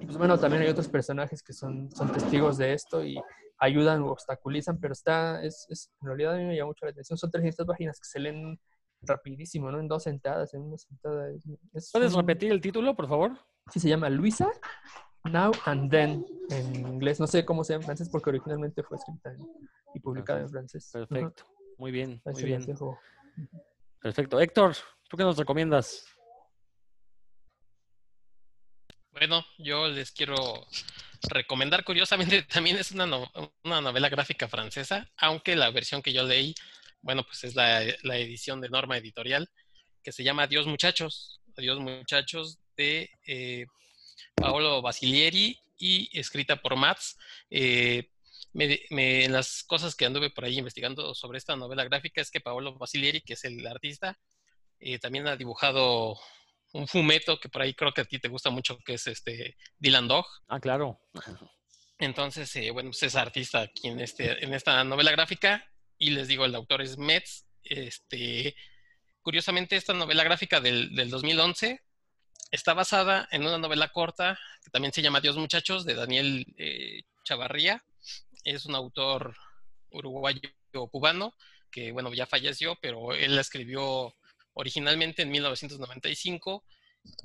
Y 0.00 0.06
pues 0.06 0.16
bueno, 0.16 0.38
también 0.38 0.62
hay 0.62 0.68
otros 0.68 0.88
personajes 0.88 1.42
que 1.42 1.52
son, 1.52 1.90
son 1.90 2.12
testigos 2.12 2.56
de 2.56 2.72
esto 2.72 3.04
y 3.04 3.20
ayudan 3.58 4.02
o 4.02 4.12
obstaculizan, 4.12 4.78
pero 4.78 4.92
está, 4.92 5.42
es, 5.42 5.66
es, 5.68 5.90
en 6.00 6.08
realidad 6.08 6.34
a 6.34 6.38
mí 6.38 6.44
me 6.44 6.56
llama 6.56 6.68
mucho 6.68 6.86
la 6.86 6.92
atención, 6.92 7.18
son 7.18 7.30
300 7.30 7.66
páginas 7.66 7.98
que 7.98 8.06
se 8.06 8.20
leen 8.20 8.58
rapidísimo, 9.02 9.70
¿no? 9.70 9.80
En 9.80 9.88
dos 9.88 10.04
sentadas, 10.04 10.54
en 10.54 10.62
una 10.62 10.78
sentada. 10.78 11.30
Es, 11.72 11.90
¿Puedes 11.92 12.14
repetir 12.14 12.52
el 12.52 12.60
título, 12.60 12.94
por 12.94 13.08
favor? 13.08 13.32
Sí, 13.70 13.80
se 13.80 13.88
llama 13.88 14.08
Luisa, 14.08 14.50
Now 15.24 15.52
and 15.64 15.90
Then, 15.90 16.26
en 16.50 16.74
inglés. 16.86 17.18
No 17.18 17.26
sé 17.26 17.44
cómo 17.44 17.64
sea 17.64 17.76
en 17.76 17.82
francés 17.82 18.08
porque 18.10 18.30
originalmente 18.30 18.82
fue 18.82 18.98
escrita 18.98 19.34
y 19.94 20.00
publicada 20.00 20.40
en 20.40 20.50
francés. 20.50 20.90
Perfecto. 20.92 21.44
Muy 21.78 21.90
bien, 21.90 22.20
muy 22.24 22.42
bien. 22.44 22.64
Perfecto. 24.00 24.40
Héctor, 24.40 24.76
¿tú 25.08 25.16
qué 25.16 25.24
nos 25.24 25.36
recomiendas? 25.36 26.06
Bueno, 29.12 29.44
yo 29.58 29.88
les 29.88 30.12
quiero 30.12 30.66
recomendar, 31.22 31.84
curiosamente, 31.84 32.42
también 32.52 32.76
es 32.76 32.92
una, 32.92 33.06
una 33.64 33.80
novela 33.80 34.08
gráfica 34.08 34.48
francesa, 34.48 35.08
aunque 35.16 35.56
la 35.56 35.70
versión 35.70 36.02
que 36.02 36.12
yo 36.12 36.24
leí, 36.24 36.54
bueno, 37.00 37.22
pues 37.22 37.44
es 37.44 37.54
la, 37.54 37.82
la 38.02 38.18
edición 38.18 38.60
de 38.60 38.68
Norma 38.68 38.96
Editorial, 38.98 39.48
que 40.02 40.12
se 40.12 40.24
llama 40.24 40.42
Adiós 40.44 40.66
Muchachos. 40.66 41.40
Adiós 41.56 41.78
Muchachos 41.78 42.58
de 42.76 43.08
eh, 43.26 43.66
Paolo 44.34 44.82
Basilieri 44.82 45.58
y 45.76 46.18
escrita 46.18 46.56
por 46.56 46.76
Mats. 46.76 47.18
Eh, 47.50 48.10
me, 48.52 49.28
las 49.28 49.64
cosas 49.64 49.94
que 49.94 50.06
anduve 50.06 50.30
por 50.30 50.44
ahí 50.44 50.58
investigando 50.58 51.14
sobre 51.14 51.38
esta 51.38 51.56
novela 51.56 51.84
gráfica 51.84 52.20
es 52.20 52.30
que 52.30 52.40
Paolo 52.40 52.76
Basilieri, 52.78 53.20
que 53.20 53.34
es 53.34 53.44
el 53.44 53.66
artista, 53.66 54.18
eh, 54.78 54.98
también 54.98 55.26
ha 55.26 55.36
dibujado 55.36 56.18
un 56.72 56.86
fumeto 56.88 57.38
que 57.38 57.48
por 57.48 57.62
ahí 57.62 57.74
creo 57.74 57.92
que 57.92 58.02
a 58.02 58.04
ti 58.04 58.18
te 58.18 58.28
gusta 58.28 58.50
mucho, 58.50 58.78
que 58.84 58.94
es 58.94 59.06
este 59.06 59.56
Dylan 59.78 60.08
Dog. 60.08 60.26
Ah, 60.48 60.60
claro. 60.60 61.00
Entonces, 61.98 62.54
eh, 62.56 62.70
bueno, 62.70 62.90
pues 62.90 63.02
es 63.04 63.16
artista 63.16 63.60
aquí 63.60 63.88
en, 63.88 64.00
este, 64.00 64.44
en 64.44 64.52
esta 64.54 64.82
novela 64.84 65.12
gráfica 65.12 65.64
y 65.98 66.10
les 66.10 66.28
digo, 66.28 66.44
el 66.44 66.54
autor 66.54 66.82
es 66.82 66.98
Metz. 66.98 67.46
Este, 67.62 68.54
curiosamente, 69.22 69.76
esta 69.76 69.94
novela 69.94 70.24
gráfica 70.24 70.60
del, 70.60 70.94
del 70.94 71.10
2011 71.10 71.80
está 72.50 72.74
basada 72.74 73.28
en 73.30 73.42
una 73.42 73.58
novela 73.58 73.88
corta 73.88 74.38
que 74.62 74.70
también 74.70 74.92
se 74.92 75.02
llama 75.02 75.20
Dios 75.20 75.36
Muchachos, 75.36 75.84
de 75.84 75.94
Daniel 75.94 76.46
eh, 76.56 77.02
Chavarría. 77.24 77.84
Es 78.44 78.66
un 78.66 78.74
autor 78.74 79.36
uruguayo 79.90 80.40
cubano 80.90 81.34
que, 81.70 81.92
bueno, 81.92 82.12
ya 82.14 82.26
falleció, 82.26 82.76
pero 82.80 83.12
él 83.12 83.34
la 83.34 83.40
escribió 83.40 84.14
originalmente 84.54 85.22
en 85.22 85.30
1995 85.30 86.64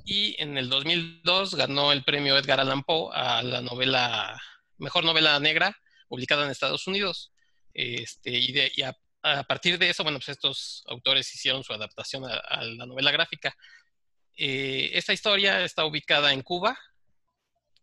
y 0.06 0.36
en 0.42 0.58
el 0.58 0.70
2002 0.70 1.56
ganó 1.56 1.92
el 1.92 2.04
premio 2.04 2.38
Edgar 2.38 2.60
Allan 2.60 2.84
Poe 2.84 3.12
a 3.14 3.42
la 3.44 3.62
novela, 3.62 4.42
mejor 4.78 5.06
novela 5.06 5.40
negra 5.40 5.78
publicada 6.08 6.46
en 6.46 6.52
Estados 6.52 6.88
Unidos. 6.88 7.32
Este, 7.74 8.32
y, 8.32 8.82
a, 8.82 9.44
partir 9.44 9.78
de 9.78 9.90
eso, 9.90 10.04
bueno, 10.04 10.18
pues 10.20 10.30
estos 10.30 10.84
autores 10.88 11.34
hicieron 11.34 11.64
su 11.64 11.74
adaptación 11.74 12.26
a, 12.26 12.64
la 12.64 12.86
novela 12.86 13.12
gráfica. 13.12 13.56
Eh, 14.42 14.98
esta 14.98 15.12
historia 15.12 15.66
está 15.66 15.84
ubicada 15.84 16.32
en 16.32 16.44
Cuba 16.44 16.80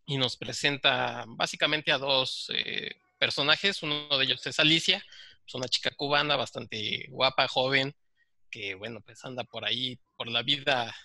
y 0.07 0.17
nos 0.17 0.37
presenta 0.37 1.23
básicamente 1.27 1.91
a 1.91 1.99
dos 1.99 2.51
eh, 2.51 2.95
personajes. 3.19 3.83
Uno 3.83 4.17
de 4.17 4.25
ellos 4.25 4.43
es 4.47 4.59
Alicia, 4.59 5.05
es 5.45 5.53
una 5.53 5.67
chica 5.67 5.91
cubana 5.91 6.35
bastante 6.35 7.05
guapa, 7.09 7.47
joven, 7.47 7.95
que 8.49 8.73
bueno, 8.73 9.01
pues 9.01 9.23
anda 9.23 9.43
por 9.43 9.65
ahí, 9.65 9.99
por 10.15 10.29
la 10.29 10.41
vida 10.41 10.95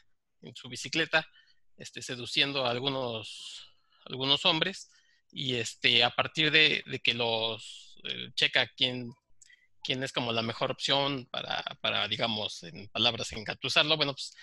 en 0.40 0.56
su 0.56 0.70
bicicleta, 0.70 1.28
este, 1.76 2.00
seduciendo 2.00 2.64
a 2.64 2.70
algunos, 2.70 3.74
algunos 4.06 4.46
hombres 4.46 4.90
y 5.30 5.56
este, 5.56 6.02
a 6.02 6.08
partir 6.08 6.50
de, 6.50 6.82
que 7.04 7.12
los 7.12 7.98
eh, 8.04 8.30
checa 8.36 8.68
quién, 8.74 9.12
quién 9.84 10.02
es 10.02 10.12
como 10.12 10.32
la 10.32 10.40
mejor 10.40 10.70
opción 10.70 11.26
para, 11.30 11.62
para 11.82 12.08
digamos, 12.08 12.62
en 12.62 12.88
palabras, 12.88 13.30
engatusarlo, 13.32 13.98
bueno, 13.98 14.14
pues 14.14 14.34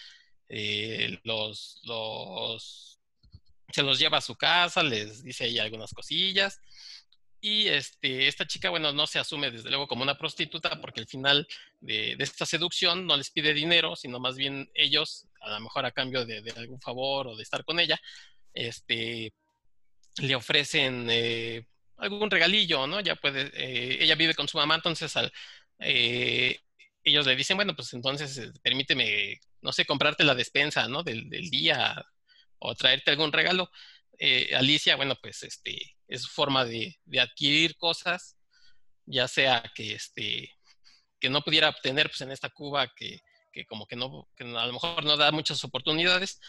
eh, 0.50 1.20
los, 1.24 1.80
los, 1.84 3.00
se 3.72 3.84
los 3.84 4.00
lleva 4.00 4.18
a 4.18 4.22
su 4.22 4.36
casa, 4.36 4.84
les 4.84 5.24
dice 5.24 5.46
ahí 5.46 5.60
algunas 5.60 5.94
cosillas 5.94 6.60
y 7.42 7.68
este, 7.68 8.28
esta 8.28 8.46
chica, 8.46 8.70
bueno, 8.70 8.92
no 8.92 9.08
se 9.08 9.20
asume 9.20 9.50
desde 9.52 9.70
luego 9.70 9.88
como 9.88 10.04
una 10.04 10.18
prostituta 10.18 10.82
porque 10.82 11.00
al 11.00 11.08
final 11.08 11.48
de, 11.80 12.16
esta 12.20 12.46
seducción 12.46 13.06
no 13.06 13.16
les 13.16 13.32
pide 13.32 13.54
dinero, 13.54 13.96
sino 13.96 14.20
más 14.20 14.36
bien 14.36 14.70
ellos, 14.74 15.28
a 15.42 15.52
lo 15.52 15.60
mejor 15.62 15.86
a 15.86 15.92
cambio 15.92 16.26
de, 16.26 16.44
algún 16.58 16.82
favor 16.82 17.28
o 17.28 17.36
de 17.38 17.44
estar 17.44 17.64
con 17.64 17.80
ella, 17.80 18.00
este, 18.54 19.34
le 20.18 20.36
ofrecen 20.36 21.08
eh, 21.10 21.66
algún 21.98 22.30
regalillo, 22.30 22.88
¿no? 22.88 23.00
Ya 23.00 23.16
puede, 23.16 23.52
eh, 23.54 24.04
ella 24.04 24.16
vive 24.16 24.36
con 24.36 24.48
su 24.48 24.58
mamá, 24.58 24.76
entonces 24.76 25.16
al, 25.16 25.32
eh, 25.80 26.60
ellos 27.10 27.26
le 27.26 27.36
dicen, 27.36 27.58
bueno, 27.58 27.76
pues 27.76 27.94
entonces 27.94 28.52
permíteme, 28.62 29.40
no 29.62 29.72
sé, 29.72 29.86
comprarte 29.86 30.24
la 30.24 30.36
despensa, 30.36 30.88
¿no? 30.88 31.04
Del, 31.04 31.30
del 31.30 31.50
día 31.50 32.06
o 32.60 32.76
traerte 32.76 33.12
algún 33.12 33.32
regalo. 33.32 33.70
Alicia, 34.54 34.98
bueno, 34.98 35.16
pues 35.22 35.44
este, 35.44 35.96
es 36.10 36.28
forma 36.28 36.66
de, 36.66 37.00
adquirir 37.20 37.78
cosas, 37.78 38.38
ya 39.06 39.28
sea 39.28 39.64
que, 39.76 39.94
este, 39.94 40.52
que 41.20 41.30
no 41.30 41.42
pudiera 41.42 41.70
obtener 41.70 42.10
pues, 42.10 42.22
en 42.22 42.32
esta 42.32 42.50
Cuba 42.50 42.92
que, 42.96 43.22
como 43.68 43.86
que, 43.86 43.96
no, 43.96 44.28
a 44.40 44.66
lo 44.68 44.74
mejor 44.74 45.04
no 45.06 45.18
da 45.18 45.32
muchas 45.32 45.64
oportunidades. 45.64 46.40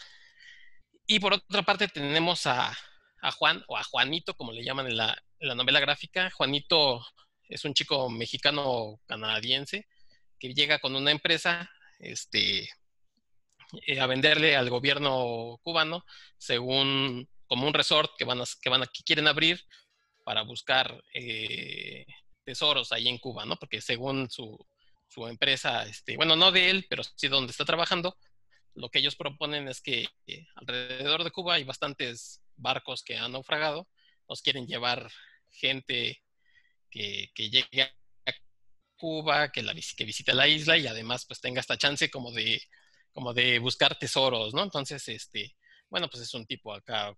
Y 1.07 1.19
por 1.19 1.33
otra 1.33 1.63
parte 1.63 1.87
tenemos 1.87 2.45
a, 2.47 2.75
Juan 3.37 3.63
o 3.67 3.77
a 3.77 3.83
Juanito, 3.83 4.35
como 4.35 4.51
le 4.51 4.63
llaman 4.63 4.87
en 4.87 4.97
la, 4.97 5.15
novela 5.39 5.79
gráfica. 5.79 6.31
Juanito 6.31 7.05
es 7.49 7.65
un 7.65 7.73
chico 7.73 8.09
mexicano 8.09 8.99
canadiense 9.05 9.87
que 10.41 10.55
llega 10.55 10.79
con 10.79 10.95
una 10.95 11.11
empresa 11.11 11.69
este, 11.99 12.67
eh, 13.85 13.99
a 13.99 14.07
venderle 14.07 14.55
al 14.55 14.71
gobierno 14.71 15.59
cubano 15.61 16.03
según 16.37 17.29
como 17.45 17.67
un 17.67 17.73
resort 17.75 18.11
que 18.17 18.25
van 18.25 18.41
a, 18.41 18.45
que 18.59 18.69
van 18.69 18.81
a, 18.81 18.87
quieren 18.87 19.27
abrir 19.27 19.63
para 20.25 20.41
buscar 20.41 21.03
eh, 21.13 22.07
tesoros 22.43 22.91
ahí 22.91 23.07
en 23.07 23.19
Cuba, 23.19 23.45
¿no? 23.45 23.55
Porque 23.55 23.81
según 23.81 24.31
su, 24.31 24.57
su, 25.07 25.27
empresa, 25.27 25.83
este, 25.83 26.15
bueno, 26.17 26.35
no 26.35 26.51
de 26.51 26.71
él, 26.71 26.87
pero 26.89 27.03
sí 27.03 27.27
donde 27.27 27.51
está 27.51 27.65
trabajando, 27.65 28.17
lo 28.73 28.89
que 28.89 28.99
ellos 28.99 29.15
proponen 29.15 29.67
es 29.67 29.79
que 29.79 30.07
eh, 30.25 30.47
alrededor 30.55 31.23
de 31.23 31.31
Cuba 31.31 31.55
hay 31.55 31.65
bastantes 31.65 32.41
barcos 32.55 33.03
que 33.03 33.17
han 33.17 33.33
naufragado, 33.33 33.87
nos 34.27 34.41
quieren 34.41 34.65
llevar 34.65 35.11
gente 35.51 36.23
que, 36.89 37.31
que 37.35 37.49
llegue 37.49 37.93
Cuba, 39.01 39.51
que, 39.51 39.63
la, 39.63 39.73
que 39.73 40.05
visite 40.05 40.33
la 40.33 40.47
isla 40.47 40.77
y 40.77 40.85
además 40.87 41.25
pues 41.25 41.41
tenga 41.41 41.59
esta 41.59 41.77
chance 41.77 42.11
como 42.11 42.31
de, 42.31 42.61
como 43.11 43.33
de 43.33 43.57
buscar 43.59 43.97
tesoros, 43.97 44.53
¿no? 44.53 44.63
Entonces, 44.63 45.07
este, 45.09 45.55
bueno, 45.89 46.07
pues 46.09 46.23
es 46.23 46.33
un 46.35 46.45
tipo 46.45 46.73
acá 46.73 47.15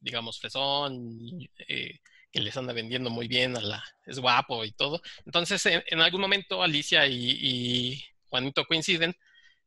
digamos, 0.00 0.38
fresón, 0.38 1.48
eh, 1.68 1.98
que 2.32 2.40
les 2.40 2.56
anda 2.56 2.72
vendiendo 2.72 3.10
muy 3.10 3.28
bien, 3.28 3.56
a 3.56 3.60
la, 3.60 3.84
es 4.06 4.18
guapo 4.18 4.64
y 4.64 4.72
todo. 4.72 5.00
Entonces, 5.24 5.64
en, 5.66 6.00
algún 6.00 6.20
momento 6.20 6.62
Alicia 6.62 7.06
y, 7.06 8.02
Juanito 8.26 8.66
coinciden. 8.66 9.14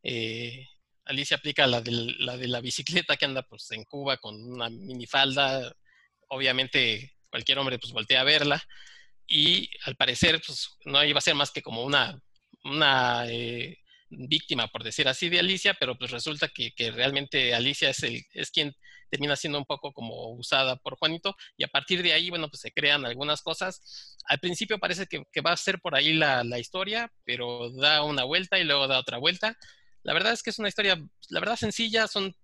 Eh, 0.04 0.68
Alicia 1.06 1.38
aplica 1.38 1.66
la 1.68 1.82
de, 1.82 1.92
la 2.20 2.38
de 2.38 2.48
la 2.48 2.62
bicicleta 2.62 3.18
que 3.18 3.26
anda 3.26 3.42
pues 3.44 3.72
en 3.72 3.84
Cuba 3.84 4.18
con 4.18 4.36
una 4.36 4.70
minifalda. 4.70 5.74
Obviamente 6.28 7.14
cualquier 7.30 7.58
hombre 7.58 7.80
pues 7.80 7.92
voltea 7.92 8.22
a 8.22 8.26
verla. 8.26 8.64
Y 9.34 9.70
al 9.86 9.96
parecer 9.96 10.42
pues 10.46 10.78
no 10.84 11.02
iba 11.06 11.20
a 11.20 11.22
ser 11.22 11.36
más 11.36 11.52
que 11.52 11.62
como 11.62 11.86
una, 11.86 12.22
una 12.66 13.24
eh, 13.30 13.78
víctima, 14.10 14.68
por 14.68 14.84
decir 14.84 15.08
así, 15.08 15.30
de 15.30 15.40
Alicia, 15.40 15.74
pero 15.80 15.98
pues 15.98 16.12
resulta 16.12 16.50
que, 16.50 16.74
que 16.76 16.92
realmente 16.92 17.56
Alicia 17.56 17.92
es, 17.92 18.04
el, 18.04 18.22
es 18.34 18.52
quien 18.52 18.76
termina 19.10 19.38
siendo 19.38 19.58
un 19.58 19.64
poco 19.64 19.94
como 19.94 20.34
usada 20.34 20.76
por 20.76 20.98
Juanito 20.98 21.34
y 21.56 21.64
a 21.64 21.70
partir 21.70 22.04
de 22.04 22.12
ahí, 22.12 22.30
bueno, 22.30 22.50
pues 22.50 22.60
se 22.60 22.74
crean 22.74 23.06
algunas 23.06 23.42
cosas. 23.42 24.18
Al 24.26 24.40
principio 24.40 24.80
parece 24.80 25.08
que, 25.08 25.42
va 25.42 25.54
a 25.54 25.58
ser 25.58 25.80
por 25.80 25.96
ahí 25.96 26.12
la, 26.12 26.44
historia, 26.60 27.10
pero 27.24 27.72
da 27.72 28.04
una 28.04 28.26
vuelta 28.26 28.60
y 28.60 28.66
luego 28.66 28.90
da 28.90 29.00
otra 29.00 29.18
vuelta. 29.18 29.58
La 30.04 30.14
verdad 30.14 30.34
es 30.34 30.44
que 30.44 30.50
es 30.50 30.60
una 30.60 30.68
historia, 30.68 31.02
la 31.30 31.40
verdad 31.40 31.56
sencilla, 31.56 32.10
son 32.10 32.36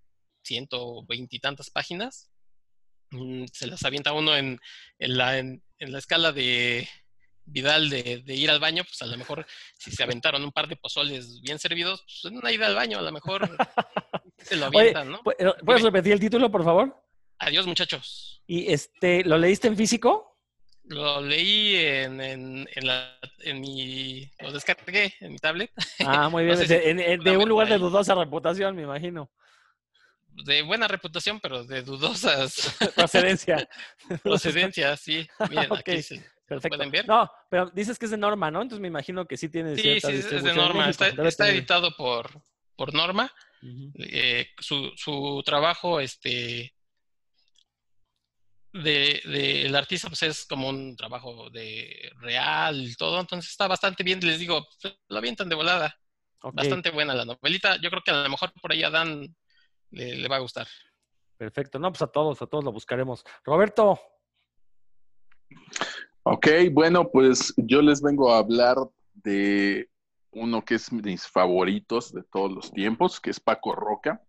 ciento 0.42 1.06
veintitantas 1.06 1.70
páginas. 1.70 2.30
Mm, 3.12 3.46
se 3.52 3.68
las 3.68 3.84
avienta 3.86 4.14
uno 4.14 4.36
en, 4.36 4.60
la, 5.00 5.38
en 5.38 5.62
la 5.80 6.00
escala 6.00 6.32
de, 6.32 6.88
Vidal 7.50 7.90
de, 7.90 8.24
ir 8.28 8.52
al 8.52 8.60
baño, 8.60 8.84
pues 8.84 9.02
a 9.02 9.06
lo 9.06 9.18
mejor 9.18 9.46
si 9.78 9.92
se 9.92 10.04
aventaron 10.04 10.44
un 10.44 10.52
par 10.52 10.68
de 10.68 10.76
pozoles 10.76 11.42
bien 11.42 11.60
servidos, 11.60 12.02
pues 12.02 12.34
una 12.34 12.52
ida 12.52 12.68
al 12.68 12.76
baño, 12.76 13.00
a 13.00 13.02
lo 13.02 13.12
mejor 13.12 13.50
se 14.38 14.58
lo 14.58 14.66
avientan, 14.66 15.12
¿no? 15.12 15.24
¿Puedes 15.24 15.82
repetir 15.82 16.14
el 16.14 16.20
título, 16.20 16.52
por 16.52 16.64
favor? 16.64 17.02
Adiós, 17.40 17.66
muchachos. 17.66 18.42
¿Y 18.48 18.72
este, 18.72 19.24
lo 19.24 19.38
leíste 19.38 19.68
en 19.68 19.78
físico? 19.78 20.38
Lo 20.84 21.22
leí 21.22 21.76
en, 21.76 22.20
en, 22.22 22.68
la, 22.82 23.18
en 23.40 23.60
mi. 23.60 24.30
Lo 24.40 24.52
descargué 24.52 25.14
en 25.20 25.34
mi 25.34 25.38
tablet. 25.38 25.72
Ah, 26.00 26.30
muy 26.30 26.44
bien. 26.46 26.58
de, 26.58 27.38
un 27.38 27.48
lugar 27.48 27.68
de 27.68 27.78
dudosa 27.78 28.16
reputación, 28.16 28.76
me 28.76 28.84
imagino. 28.84 29.30
De 30.46 30.62
buena 30.62 30.88
reputación, 30.88 31.40
pero 31.40 31.64
de 31.64 31.82
dudosas. 31.82 32.78
Procedencia. 32.96 33.68
Procedencia, 34.24 34.96
sí. 34.96 35.28
Miren, 35.50 35.74
aquí 35.74 36.04
sí. 36.04 36.22
Perfecto. 36.46 36.78
¿Pueden 36.78 36.92
ver? 36.92 37.08
No, 37.08 37.30
pero 37.50 37.70
dices 37.72 38.00
que 38.00 38.06
es 38.06 38.12
de 38.12 38.18
Norma, 38.18 38.50
¿no? 38.50 38.62
Entonces 38.62 38.82
me 38.82 38.88
imagino 38.88 39.26
que 39.26 39.36
sí 39.36 39.50
tiene 39.50 39.76
sí, 39.76 39.82
cierta 39.82 40.10
sí, 40.10 40.16
es 40.16 40.44
de 40.44 40.54
Norma. 40.54 40.90
está, 40.90 41.50
editado 41.50 41.94
por, 41.96 42.42
por 42.76 42.94
Norma. 42.94 43.32
Eh, 44.00 44.48
su, 44.60 44.92
su, 44.96 45.42
trabajo, 45.44 46.00
este, 46.00 46.74
de, 48.72 49.22
de, 49.26 49.66
el 49.66 49.76
artista, 49.76 50.08
pues 50.08 50.24
es 50.24 50.46
como 50.46 50.70
un 50.70 50.96
trabajo 50.96 51.50
de 51.50 52.12
real 52.22 52.88
y 52.88 52.96
todo. 52.96 53.20
Entonces 53.20 53.52
está 53.52 53.68
bastante 53.68 54.04
bien. 54.04 54.20
Les 54.22 54.40
digo, 54.40 54.66
lo 55.10 55.18
avientan 55.18 55.50
de 55.50 55.56
volada. 55.56 56.00
Bastante 56.54 56.92
buena 56.92 57.14
la 57.14 57.26
novelita. 57.26 57.78
Yo 57.82 57.90
creo 57.90 58.04
que 58.04 58.12
a 58.12 58.24
lo 58.24 58.30
mejor 58.30 58.54
por 58.62 58.72
ahí 58.72 58.82
Dan 58.82 59.36
le, 59.92 60.16
le 60.16 60.28
va 60.28 60.38
a 60.38 60.40
gustar. 60.40 60.68
Perfecto. 61.38 61.80
No, 61.80 61.92
pues 61.92 62.02
a 62.02 62.08
todos, 62.08 62.42
a 62.42 62.48
todos 62.48 62.64
lo 62.64 62.72
buscaremos. 62.72 63.24
Roberto. 63.44 64.00
Ok, 66.24 66.48
bueno, 66.72 67.10
pues 67.10 67.54
yo 67.58 67.82
les 67.82 68.02
vengo 68.02 68.34
a 68.34 68.40
hablar 68.40 68.78
de 69.14 69.90
uno 70.32 70.64
que 70.64 70.76
es 70.76 70.92
mis 70.92 71.28
favoritos 71.28 72.14
de 72.14 72.24
todos 72.24 72.52
los 72.52 72.72
tiempos, 72.72 73.20
que 73.20 73.30
es 73.30 73.40
Paco 73.40 73.76
Roca. 73.76 74.22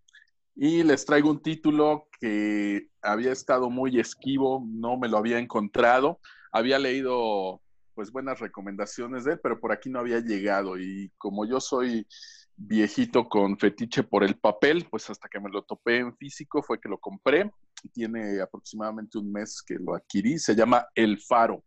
Y 0.55 0.83
les 0.83 1.05
traigo 1.05 1.31
un 1.31 1.43
título 1.43 2.09
que 2.21 2.89
había 3.03 3.33
estado 3.33 3.71
muy 3.71 3.99
esquivo, 4.01 4.65
no 4.67 4.97
me 4.97 5.09
lo 5.09 5.19
había 5.19 5.39
encontrado. 5.39 6.21
Había 6.53 6.79
leído 6.79 7.63
pues 7.95 8.13
buenas 8.13 8.39
recomendaciones 8.39 9.25
de 9.25 9.33
él, 9.33 9.41
pero 9.43 9.61
por 9.61 9.73
aquí 9.73 9.91
no 9.91 9.99
había 9.99 10.21
llegado. 10.21 10.79
Y 10.79 11.11
como 11.19 11.47
yo 11.47 11.61
soy 11.61 12.07
viejito 12.59 13.29
con 13.29 13.57
fetiche 13.57 14.03
por 14.03 14.25
el 14.25 14.37
papel, 14.37 14.87
pues 14.91 15.09
hasta 15.09 15.29
que 15.29 15.39
me 15.39 15.49
lo 15.49 15.63
topé 15.63 15.99
en 15.99 16.17
físico 16.17 16.63
fue 16.63 16.81
que 16.81 16.89
lo 16.89 16.99
compré. 16.99 17.51
Tiene 17.93 18.41
aproximadamente 18.41 19.19
un 19.19 19.31
mes 19.31 19.63
que 19.63 19.77
lo 19.77 19.95
adquirí. 19.95 20.39
Se 20.39 20.57
llama 20.57 20.87
El 20.95 21.21
Faro. 21.21 21.65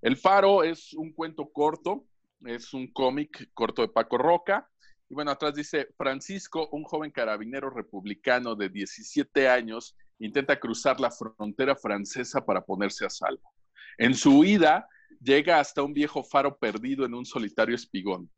El 0.00 0.16
Faro 0.16 0.62
es 0.62 0.94
un 0.94 1.12
cuento 1.12 1.50
corto, 1.52 2.06
es 2.44 2.72
un 2.72 2.92
cómic 2.92 3.50
corto 3.52 3.82
de 3.82 3.88
Paco 3.88 4.16
Roca. 4.16 4.68
Y 5.08 5.14
bueno, 5.14 5.32
atrás 5.32 5.54
dice, 5.54 5.88
Francisco, 5.96 6.68
un 6.70 6.84
joven 6.84 7.10
carabinero 7.10 7.68
republicano 7.70 8.54
de 8.54 8.68
17 8.68 9.48
años, 9.48 9.96
intenta 10.18 10.58
cruzar 10.58 11.00
la 11.00 11.10
frontera 11.10 11.74
francesa 11.74 12.44
para 12.44 12.64
ponerse 12.64 13.04
a 13.04 13.10
salvo. 13.10 13.52
En 13.98 14.14
su 14.14 14.38
huida, 14.38 14.88
llega 15.20 15.60
hasta 15.60 15.82
un 15.82 15.92
viejo 15.92 16.24
faro 16.24 16.56
perdido 16.56 17.04
en 17.04 17.14
un 17.14 17.26
solitario 17.26 17.74
espigón. 17.74 18.30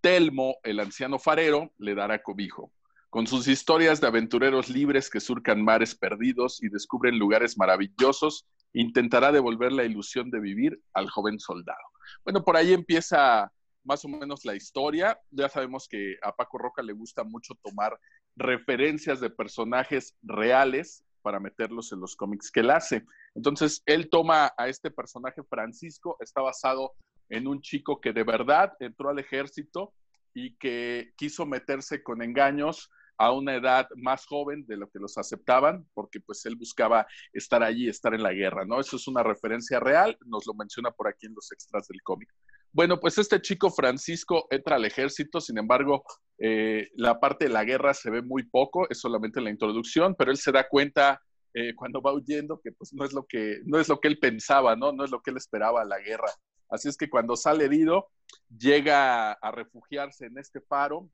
Telmo, 0.00 0.56
el 0.62 0.80
anciano 0.80 1.18
farero, 1.18 1.72
le 1.78 1.94
dará 1.94 2.22
cobijo. 2.22 2.72
Con 3.10 3.26
sus 3.26 3.48
historias 3.48 4.00
de 4.00 4.06
aventureros 4.06 4.68
libres 4.68 5.10
que 5.10 5.20
surcan 5.20 5.64
mares 5.64 5.94
perdidos 5.94 6.62
y 6.62 6.68
descubren 6.68 7.18
lugares 7.18 7.58
maravillosos, 7.58 8.46
intentará 8.72 9.32
devolver 9.32 9.72
la 9.72 9.84
ilusión 9.84 10.30
de 10.30 10.40
vivir 10.40 10.80
al 10.94 11.10
joven 11.10 11.40
soldado. 11.40 11.82
Bueno, 12.24 12.44
por 12.44 12.56
ahí 12.56 12.72
empieza 12.72 13.52
más 13.84 14.04
o 14.04 14.08
menos 14.08 14.44
la 14.44 14.54
historia. 14.54 15.18
Ya 15.30 15.48
sabemos 15.48 15.88
que 15.88 16.16
a 16.22 16.32
Paco 16.32 16.58
Roca 16.58 16.82
le 16.82 16.92
gusta 16.92 17.24
mucho 17.24 17.54
tomar 17.62 17.98
referencias 18.36 19.20
de 19.20 19.30
personajes 19.30 20.16
reales 20.22 21.04
para 21.22 21.40
meterlos 21.40 21.92
en 21.92 22.00
los 22.00 22.16
cómics 22.16 22.50
que 22.50 22.60
él 22.60 22.70
hace. 22.70 23.04
Entonces, 23.34 23.82
él 23.86 24.08
toma 24.08 24.52
a 24.56 24.68
este 24.68 24.90
personaje 24.90 25.42
Francisco, 25.42 26.16
está 26.20 26.40
basado 26.40 26.94
en 27.30 27.46
un 27.46 27.60
chico 27.62 28.00
que 28.00 28.12
de 28.12 28.24
verdad 28.24 28.72
entró 28.80 29.08
al 29.08 29.18
ejército 29.18 29.94
y 30.34 30.56
que 30.56 31.12
quiso 31.16 31.46
meterse 31.46 32.02
con 32.02 32.22
engaños 32.22 32.90
a 33.16 33.32
una 33.32 33.54
edad 33.54 33.86
más 33.96 34.24
joven 34.24 34.64
de 34.66 34.78
lo 34.78 34.88
que 34.88 34.98
los 34.98 35.18
aceptaban, 35.18 35.86
porque 35.92 36.20
pues 36.20 36.46
él 36.46 36.56
buscaba 36.56 37.06
estar 37.34 37.62
allí, 37.62 37.86
estar 37.86 38.14
en 38.14 38.22
la 38.22 38.32
guerra, 38.32 38.64
¿no? 38.64 38.80
Eso 38.80 38.96
es 38.96 39.06
una 39.08 39.22
referencia 39.22 39.78
real, 39.78 40.16
nos 40.24 40.46
lo 40.46 40.54
menciona 40.54 40.90
por 40.90 41.06
aquí 41.06 41.26
en 41.26 41.34
los 41.34 41.52
extras 41.52 41.86
del 41.88 42.02
cómic. 42.02 42.30
Bueno, 42.72 42.98
pues 42.98 43.18
este 43.18 43.42
chico 43.42 43.70
Francisco 43.70 44.46
entra 44.48 44.76
al 44.76 44.86
ejército, 44.86 45.38
sin 45.40 45.58
embargo, 45.58 46.02
eh, 46.38 46.88
la 46.94 47.20
parte 47.20 47.44
de 47.44 47.50
la 47.50 47.64
guerra 47.64 47.92
se 47.92 48.08
ve 48.08 48.22
muy 48.22 48.44
poco, 48.44 48.88
es 48.88 49.00
solamente 49.00 49.42
la 49.42 49.50
introducción, 49.50 50.14
pero 50.14 50.30
él 50.30 50.38
se 50.38 50.52
da 50.52 50.66
cuenta 50.66 51.20
eh, 51.52 51.74
cuando 51.74 52.00
va 52.00 52.14
huyendo 52.14 52.58
que 52.58 52.72
pues 52.72 52.94
no 52.94 53.04
es 53.04 53.12
lo 53.12 53.26
que 53.26 53.58
no 53.66 53.80
es 53.80 53.88
lo 53.88 54.00
que 54.00 54.08
él 54.08 54.18
pensaba, 54.18 54.76
¿no? 54.76 54.92
No 54.92 55.04
es 55.04 55.10
lo 55.10 55.20
que 55.20 55.30
él 55.30 55.36
esperaba 55.36 55.84
la 55.84 55.98
guerra. 55.98 56.30
Así 56.70 56.88
es 56.88 56.96
que 56.96 57.10
cuando 57.10 57.36
sale 57.36 57.64
herido, 57.64 58.08
llega 58.56 59.32
a 59.32 59.50
refugiarse 59.50 60.26
en 60.26 60.38
este 60.38 60.60
faro, 60.60 61.10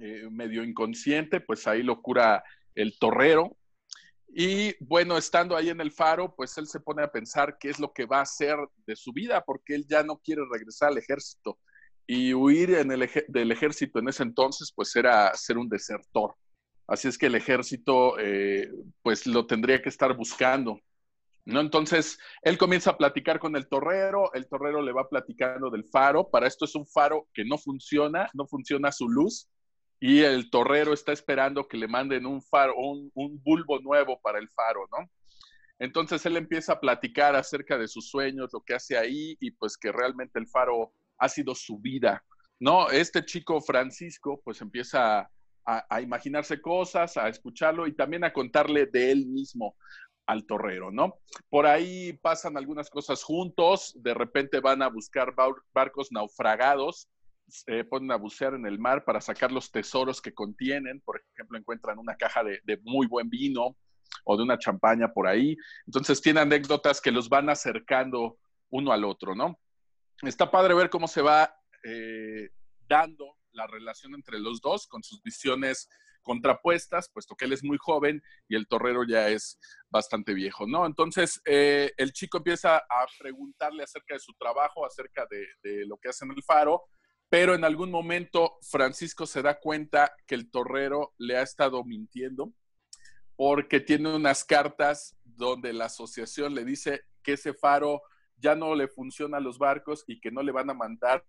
eh, 0.00 0.28
medio 0.30 0.64
inconsciente, 0.64 1.40
pues 1.40 1.66
ahí 1.66 1.82
lo 1.82 2.00
cura 2.02 2.42
el 2.74 2.98
torrero. 2.98 3.56
Y 4.32 4.74
bueno, 4.84 5.18
estando 5.18 5.56
ahí 5.56 5.68
en 5.68 5.80
el 5.80 5.92
faro, 5.92 6.34
pues 6.34 6.56
él 6.58 6.66
se 6.66 6.80
pone 6.80 7.02
a 7.02 7.10
pensar 7.10 7.56
qué 7.58 7.70
es 7.70 7.78
lo 7.78 7.92
que 7.92 8.06
va 8.06 8.18
a 8.18 8.22
hacer 8.22 8.56
de 8.86 8.96
su 8.96 9.12
vida, 9.12 9.42
porque 9.44 9.74
él 9.74 9.86
ya 9.88 10.02
no 10.02 10.18
quiere 10.18 10.42
regresar 10.50 10.90
al 10.90 10.98
ejército. 10.98 11.58
Y 12.06 12.34
huir 12.34 12.70
del 13.28 13.52
ejército 13.52 13.98
en 13.98 14.08
ese 14.08 14.22
entonces, 14.22 14.72
pues 14.74 14.94
era 14.96 15.32
ser 15.34 15.58
un 15.58 15.68
desertor. 15.68 16.34
Así 16.86 17.06
es 17.06 17.16
que 17.16 17.26
el 17.26 17.36
ejército, 17.36 18.18
eh, 18.18 18.68
pues 19.02 19.26
lo 19.26 19.46
tendría 19.46 19.80
que 19.80 19.88
estar 19.88 20.16
buscando. 20.16 20.80
¿No? 21.50 21.60
Entonces, 21.60 22.18
él 22.42 22.56
comienza 22.58 22.90
a 22.90 22.96
platicar 22.96 23.38
con 23.38 23.56
el 23.56 23.68
torrero, 23.68 24.32
el 24.34 24.48
torrero 24.48 24.82
le 24.82 24.92
va 24.92 25.08
platicando 25.08 25.70
del 25.70 25.84
faro. 25.84 26.30
Para 26.30 26.46
esto 26.46 26.64
es 26.64 26.74
un 26.74 26.86
faro 26.86 27.28
que 27.34 27.44
no 27.44 27.58
funciona, 27.58 28.28
no 28.34 28.46
funciona 28.46 28.92
su 28.92 29.08
luz. 29.08 29.48
Y 30.00 30.20
el 30.20 30.50
torrero 30.50 30.94
está 30.94 31.12
esperando 31.12 31.68
que 31.68 31.76
le 31.76 31.86
manden 31.86 32.24
un 32.24 32.42
faro, 32.42 32.74
un, 32.76 33.10
un 33.14 33.42
bulbo 33.42 33.80
nuevo 33.80 34.18
para 34.22 34.38
el 34.38 34.48
faro, 34.48 34.86
¿no? 34.90 35.10
Entonces 35.78 36.24
él 36.26 36.36
empieza 36.36 36.74
a 36.74 36.80
platicar 36.80 37.34
acerca 37.34 37.78
de 37.78 37.88
sus 37.88 38.08
sueños, 38.10 38.50
lo 38.52 38.60
que 38.60 38.74
hace 38.74 38.96
ahí 38.96 39.36
y 39.40 39.50
pues 39.52 39.76
que 39.76 39.90
realmente 39.90 40.38
el 40.38 40.46
faro 40.46 40.92
ha 41.18 41.28
sido 41.28 41.54
su 41.54 41.78
vida. 41.78 42.22
No, 42.58 42.90
este 42.90 43.24
chico 43.24 43.60
Francisco 43.62 44.40
pues 44.44 44.60
empieza 44.60 45.30
a, 45.64 46.00
imaginarse 46.00 46.60
cosas, 46.60 47.16
a 47.16 47.28
escucharlo 47.28 47.86
y 47.86 47.94
también 47.94 48.24
a 48.24 48.32
contarle 48.32 48.86
de 48.86 49.12
él 49.12 49.26
mismo 49.26 49.76
al 50.30 50.46
torrero, 50.46 50.92
¿no? 50.92 51.18
Por 51.48 51.66
ahí 51.66 52.12
pasan 52.12 52.56
algunas 52.56 52.88
cosas 52.88 53.22
juntos, 53.24 53.92
de 53.96 54.14
repente 54.14 54.60
van 54.60 54.80
a 54.80 54.88
buscar 54.88 55.34
barcos 55.72 56.12
naufragados, 56.12 57.08
se 57.48 57.84
ponen 57.84 58.12
a 58.12 58.16
bucear 58.16 58.54
en 58.54 58.64
el 58.64 58.78
mar 58.78 59.04
para 59.04 59.20
sacar 59.20 59.50
los 59.50 59.72
tesoros 59.72 60.22
que 60.22 60.32
contienen, 60.32 61.00
por 61.00 61.20
ejemplo, 61.34 61.58
encuentran 61.58 61.98
una 61.98 62.14
caja 62.14 62.44
de, 62.44 62.80
muy 62.84 63.08
buen 63.08 63.28
vino 63.28 63.76
o 64.24 64.36
de 64.36 64.44
una 64.44 64.56
champaña 64.56 65.12
por 65.12 65.26
ahí, 65.26 65.56
entonces 65.86 66.20
tiene 66.20 66.40
anécdotas 66.40 67.00
que 67.00 67.10
los 67.10 67.28
van 67.28 67.48
acercando 67.48 68.38
uno 68.70 68.92
al 68.92 69.04
otro, 69.04 69.34
¿no? 69.34 69.58
está 70.22 70.50
padre 70.50 70.74
ver 70.74 70.90
cómo 70.90 71.08
se 71.08 71.22
va 71.22 71.52
eh, 71.82 72.50
dando 72.86 73.36
la 73.52 73.66
relación 73.66 74.14
entre 74.14 74.38
los 74.38 74.60
dos 74.60 74.86
con 74.86 75.02
sus 75.02 75.22
visiones 75.22 75.88
contrapuestas, 76.22 77.10
puesto 77.12 77.34
que 77.34 77.44
él 77.44 77.52
es 77.52 77.64
muy 77.64 77.78
joven 77.78 78.22
y 78.48 78.56
el 78.56 78.66
torrero 78.66 79.04
ya 79.04 79.28
es 79.28 79.58
bastante 79.88 80.34
viejo, 80.34 80.66
¿no? 80.66 80.86
Entonces, 80.86 81.40
eh, 81.44 81.92
el 81.96 82.12
chico 82.12 82.38
empieza 82.38 82.76
a 82.76 83.06
preguntarle 83.18 83.82
acerca 83.82 84.14
de 84.14 84.20
su 84.20 84.32
trabajo, 84.34 84.84
acerca 84.86 85.26
de, 85.30 85.46
de, 85.62 85.86
lo 85.86 85.96
que 85.98 86.10
hace 86.10 86.24
en 86.24 86.32
el 86.32 86.42
faro, 86.42 86.84
pero 87.28 87.54
en 87.54 87.64
algún 87.64 87.90
momento 87.90 88.58
Francisco 88.62 89.26
se 89.26 89.42
da 89.42 89.60
cuenta 89.60 90.12
que 90.26 90.34
el 90.34 90.50
torrero 90.50 91.14
le 91.18 91.36
ha 91.36 91.42
estado 91.42 91.84
mintiendo 91.84 92.52
porque 93.36 93.80
tiene 93.80 94.14
unas 94.14 94.44
cartas 94.44 95.16
donde 95.24 95.72
la 95.72 95.86
asociación 95.86 96.54
le 96.54 96.64
dice 96.64 97.02
que 97.22 97.34
ese 97.34 97.54
faro 97.54 98.02
ya 98.36 98.54
no 98.54 98.74
le 98.74 98.88
funciona 98.88 99.38
a 99.38 99.40
los 99.40 99.58
barcos 99.58 100.04
y 100.06 100.20
que 100.20 100.30
no 100.30 100.42
le 100.42 100.52
van 100.52 100.70
a 100.70 100.74
mandar 100.74 101.24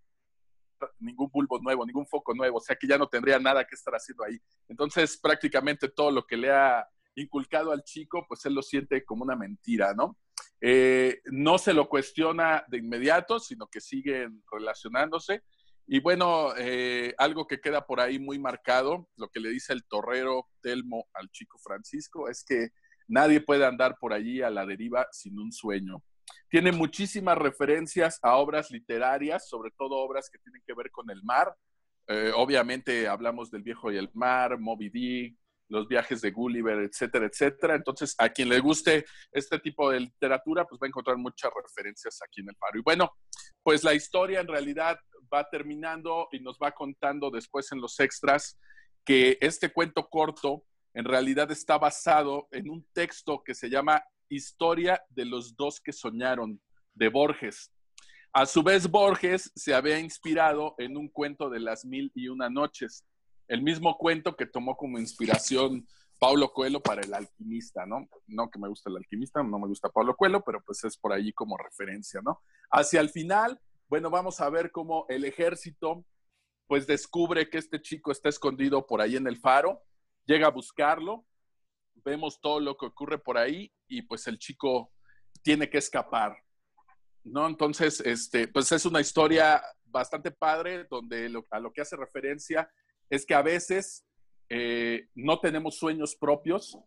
ningún 1.00 1.30
bulbo 1.32 1.60
nuevo, 1.60 1.86
ningún 1.86 2.08
foco 2.08 2.34
nuevo, 2.34 2.58
o 2.58 2.62
sea 2.62 2.76
que 2.76 2.88
ya 2.88 2.98
no 2.98 3.08
tendría 3.08 3.40
nada 3.40 3.66
que 3.66 3.76
estar 3.76 3.94
haciendo 3.94 4.24
ahí. 4.24 4.40
Entonces, 4.68 5.18
prácticamente 5.18 5.90
todo 5.90 6.12
lo 6.12 6.26
que 6.26 6.38
le 6.38 6.52
ha 6.52 6.88
inculcado 7.16 7.72
al 7.72 7.84
chico, 7.84 8.26
pues 8.28 8.46
él 8.46 8.54
lo 8.54 8.62
siente 8.62 9.04
como 9.04 9.24
una 9.24 9.36
mentira, 9.36 9.94
¿no? 9.94 10.18
Eh, 10.62 11.22
no 11.26 11.58
se 11.58 11.74
lo 11.74 11.90
cuestiona 11.90 12.64
de 12.68 12.78
inmediato, 12.78 13.40
sino 13.40 13.68
que 13.68 13.82
siguen 13.82 14.44
relacionándose. 14.52 15.44
Y 15.88 16.00
bueno, 16.00 16.54
eh, 16.58 17.14
algo 17.18 17.48
que 17.48 17.60
queda 17.60 17.86
por 17.86 18.00
ahí 18.00 18.20
muy 18.20 18.40
marcado, 18.40 19.10
lo 19.18 19.30
que 19.30 19.40
le 19.40 19.50
dice 19.50 19.74
el 19.74 19.84
torrero 19.86 20.48
Telmo 20.62 21.08
al 21.14 21.30
chico 21.32 21.58
Francisco, 21.58 22.30
es 22.30 22.46
que 22.48 22.70
nadie 23.08 23.42
puede 23.42 23.66
andar 23.66 23.98
por 24.00 24.14
allí 24.14 24.42
a 24.42 24.50
la 24.50 24.66
deriva 24.66 25.08
sin 25.12 25.40
un 25.40 25.52
sueño. 25.52 26.04
Tiene 26.52 26.74
muchísimas 26.74 27.38
referencias 27.38 28.20
a 28.22 28.36
obras 28.36 28.72
literarias, 28.72 29.48
sobre 29.48 29.72
todo 29.72 29.96
obras 29.96 30.30
que 30.30 30.38
tienen 30.38 30.62
que 30.68 30.74
ver 30.74 30.92
con 30.92 31.10
el 31.10 31.24
mar. 31.24 31.56
Eh, 32.08 32.34
obviamente 32.36 33.08
hablamos 33.08 33.50
del 33.50 33.64
viejo 33.64 33.90
y 33.90 33.96
el 33.96 34.10
mar, 34.14 34.60
Moby 34.60 34.90
Dick, 34.90 35.38
los 35.70 35.88
viajes 35.88 36.20
de 36.20 36.32
Gulliver, 36.32 36.80
etcétera, 36.80 37.26
etcétera. 37.28 37.76
Entonces, 37.76 38.16
a 38.18 38.28
quien 38.28 38.50
le 38.50 38.60
guste 38.60 39.06
este 39.32 39.60
tipo 39.60 39.90
de 39.92 40.02
literatura, 40.02 40.66
pues 40.66 40.78
va 40.82 40.88
a 40.88 40.90
encontrar 40.90 41.16
muchas 41.16 41.52
referencias 41.56 42.20
aquí 42.22 42.42
en 42.42 42.50
el 42.50 42.58
faro. 42.58 42.78
Y 42.78 42.82
bueno, 42.82 43.14
pues 43.64 43.86
la 43.86 43.94
historia 43.94 44.42
en 44.42 44.48
realidad 44.50 45.00
va 45.34 45.50
terminando 45.50 46.28
y 46.34 46.42
nos 46.42 46.58
va 46.62 46.74
contando 46.74 47.32
después 47.32 47.72
en 47.72 47.80
los 47.80 47.98
extras 48.02 48.60
que 49.06 49.38
este 49.40 49.72
cuento 49.72 50.10
corto 50.10 50.66
en 50.94 51.06
realidad 51.06 51.50
está 51.50 51.78
basado 51.78 52.50
en 52.52 52.70
un 52.70 52.86
texto 52.92 53.42
que 53.42 53.56
se 53.56 53.70
llama 53.70 54.04
Historia 54.32 55.04
de 55.10 55.26
los 55.26 55.56
dos 55.56 55.82
que 55.82 55.92
soñaron, 55.92 56.62
de 56.94 57.10
Borges. 57.10 57.72
A 58.34 58.46
su 58.46 58.64
vez, 58.64 58.90
Borges 58.90 59.52
se 59.56 59.74
había 59.74 60.00
inspirado 60.00 60.74
en 60.78 60.96
un 60.96 61.10
cuento 61.10 61.50
de 61.50 61.60
las 61.60 61.84
mil 61.84 62.12
y 62.16 62.30
una 62.30 62.50
noches, 62.50 63.06
el 63.50 63.62
mismo 63.62 63.98
cuento 63.98 64.38
que 64.38 64.46
tomó 64.46 64.78
como 64.78 64.98
inspiración 64.98 65.86
Paulo 66.18 66.54
Coelho 66.54 66.82
para 66.82 67.02
el 67.02 67.14
alquimista, 67.14 67.86
¿no? 67.86 68.08
No 68.28 68.50
que 68.50 68.60
me 68.60 68.70
gusta 68.70 68.90
el 68.90 68.98
alquimista, 68.98 69.44
no 69.44 69.60
me 69.60 69.68
gusta 69.68 69.90
Paulo 69.90 70.16
Coelho, 70.16 70.42
pero 70.46 70.62
pues 70.66 70.82
es 70.86 70.96
por 70.96 71.12
ahí 71.12 71.34
como 71.34 71.58
referencia, 71.58 72.22
¿no? 72.24 72.40
Hacia 72.70 73.02
el 73.02 73.10
final, 73.10 73.60
bueno, 73.90 74.10
vamos 74.10 74.40
a 74.40 74.50
ver 74.50 74.72
cómo 74.72 75.06
el 75.10 75.26
ejército 75.26 76.06
pues 76.68 76.88
descubre 76.88 77.50
que 77.50 77.58
este 77.58 77.82
chico 77.82 78.14
está 78.14 78.30
escondido 78.30 78.88
por 78.88 79.02
ahí 79.02 79.18
en 79.18 79.28
el 79.28 79.38
faro, 79.38 79.82
llega 80.26 80.48
a 80.48 80.52
buscarlo, 80.52 81.26
vemos 82.04 82.40
todo 82.42 82.60
lo 82.60 82.76
que 82.78 82.88
ocurre 82.88 83.18
por 83.20 83.38
ahí 83.38 83.72
y 83.88 84.02
pues 84.04 84.28
el 84.28 84.38
chico 84.38 84.92
tiene 85.42 85.70
que 85.70 85.78
escapar. 85.78 86.38
¿No? 87.24 87.46
Entonces, 87.46 88.00
este, 88.02 88.48
pues 88.48 88.72
es 88.72 88.86
una 88.86 89.00
historia 89.00 89.62
bastante 89.86 90.32
padre 90.32 90.86
donde 90.90 91.32
a 91.52 91.60
lo 91.60 91.72
que 91.72 91.82
hace 91.82 91.96
referencia 91.96 92.70
es 93.10 93.26
que 93.26 93.36
a 93.36 93.42
veces 93.42 94.06
eh, 94.50 95.08
no 95.14 95.40
tenemos 95.40 95.78
sueños 95.78 96.16
propios, 96.16 96.78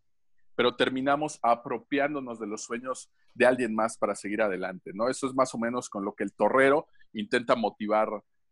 pero 0.56 0.76
terminamos 0.76 1.38
apropiándonos 1.42 2.40
de 2.40 2.46
los 2.46 2.62
sueños 2.62 3.10
de 3.34 3.46
alguien 3.46 3.74
más 3.74 3.98
para 3.98 4.14
seguir 4.14 4.42
adelante, 4.42 4.92
¿no? 4.94 5.08
Eso 5.08 5.26
es 5.26 5.34
más 5.34 5.54
o 5.54 5.58
menos 5.58 5.88
con 5.88 6.04
lo 6.04 6.14
que 6.14 6.24
el 6.24 6.32
torrero 6.32 6.86
intenta 7.12 7.54
motivar 7.56 8.08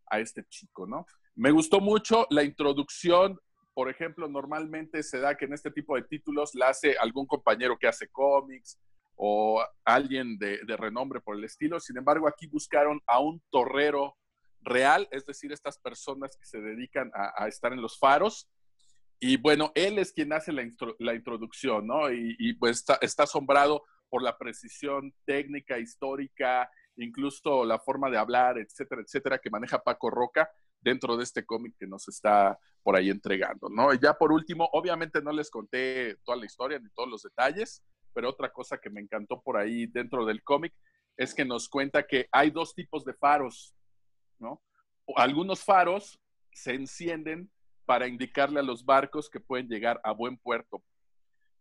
a 0.07 0.21
este 0.21 0.45
chico, 0.49 0.87
¿no? 0.87 1.07
Me 1.35 1.51
gustó 1.51 1.81
mucho 1.81 2.27
la 2.31 2.43
introducción 2.43 3.39
por 3.75 3.89
ejemplo, 3.89 4.29
normalmente 4.29 5.03
se 5.03 5.19
da 5.19 5.37
que 5.37 5.47
en 5.47 5.55
este 5.55 5.71
tipo 5.71 5.97
de 5.97 6.03
títulos 6.03 6.55
la 6.55 6.69
hace 6.69 6.97
algún 6.99 7.27
compañero 7.27 7.79
que 7.79 7.89
hace 7.89 8.09
cómics 8.09 8.79
o 9.17 9.65
alguien 9.85 10.39
de, 10.39 10.61
renombre 10.77 11.21
por 11.21 11.37
el 11.37 11.45
estilo. 11.45 11.81
Sin 11.81 11.97
embargo, 11.97 12.29
aquí 12.29 12.47
buscaron 12.47 13.01
a 13.07 13.21
un 13.21 13.43
torrero 13.51 14.17
real, 14.61 15.09
es 15.11 15.25
decir, 15.25 15.53
estas 15.53 15.79
personas 15.79 16.37
que 16.37 16.45
se 16.45 16.61
dedican 16.61 17.11
a, 17.15 17.49
estar 17.49 17.73
en 17.73 17.81
los 17.81 17.99
faros. 17.99 18.51
Y 19.19 19.37
bueno, 19.37 19.73
él 19.75 19.99
es 19.99 20.13
quien 20.13 20.33
hace 20.33 20.53
la, 20.53 21.15
introducción, 21.15 21.87
¿no? 21.87 22.13
Y, 22.13 22.55
pues 22.55 22.79
está, 22.79 22.99
está, 23.01 23.23
asombrado 23.23 23.85
por 24.09 24.23
la 24.23 24.37
precisión 24.37 25.15
técnica, 25.25 25.79
histórica, 25.79 26.69
incluso 26.97 27.65
la 27.65 27.79
forma 27.79 28.11
de 28.11 28.19
hablar, 28.19 28.59
etcétera, 28.59 29.03
etcétera, 29.03 29.39
que 29.39 29.51
maneja 29.51 29.83
Paco 29.83 30.11
Roca 30.11 30.51
dentro 30.83 31.17
de 31.17 31.25
este 31.25 31.47
cómic 31.47 31.75
que 31.79 31.87
nos 31.87 32.09
está 32.09 32.59
por 32.83 32.97
ahí 32.97 33.09
entregando, 33.11 33.69
¿no? 33.69 33.95
Y 33.95 33.99
ya 33.99 34.15
por 34.15 34.33
último, 34.33 34.69
obviamente 34.73 35.23
no 35.23 35.33
les 35.33 35.49
conté 35.49 36.17
toda 36.25 36.37
la 36.37 36.47
historia 36.47 36.79
ni 36.79 36.91
todos 36.91 37.09
los 37.09 37.23
detalles, 37.23 37.83
pero 38.13 38.29
otra 38.29 38.53
cosa 38.53 38.79
que 38.79 38.91
me 38.91 39.01
encantó 39.01 39.41
por 39.41 39.57
ahí 39.57 39.87
dentro 39.87 40.27
del 40.27 40.43
cómic 40.43 40.75
es 41.17 41.35
que 41.35 41.45
nos 41.45 41.69
cuenta 41.69 42.07
que 42.07 42.29
hay 42.33 42.51
dos 42.51 42.75
tipos 42.75 43.05
de 43.05 43.15
faros, 43.15 43.75
¿no? 44.39 44.61
Algunos 45.17 45.65
faros 45.65 46.21
se 46.53 46.75
encienden 46.75 47.51
para 47.85 48.07
indicarle 48.07 48.61
a 48.61 48.63
los 48.63 48.85
barcos 48.85 49.29
que 49.31 49.41
pueden 49.41 49.69
llegar 49.69 50.01
a 50.05 50.13
buen 50.13 50.37
puerto. 50.37 50.83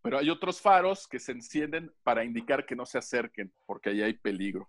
pero 0.03 0.17
hay 0.17 0.31
otros 0.31 0.59
faros 0.59 1.07
que 1.07 1.19
se 1.19 1.31
encienden 1.31 1.93
para 2.01 2.23
indicar 2.23 2.65
que 2.65 2.75
no 2.75 2.87
se 2.87 2.97
acerquen, 2.97 3.53
porque 3.67 3.91
ahí 3.91 4.01
hay 4.01 4.13
peligro. 4.13 4.67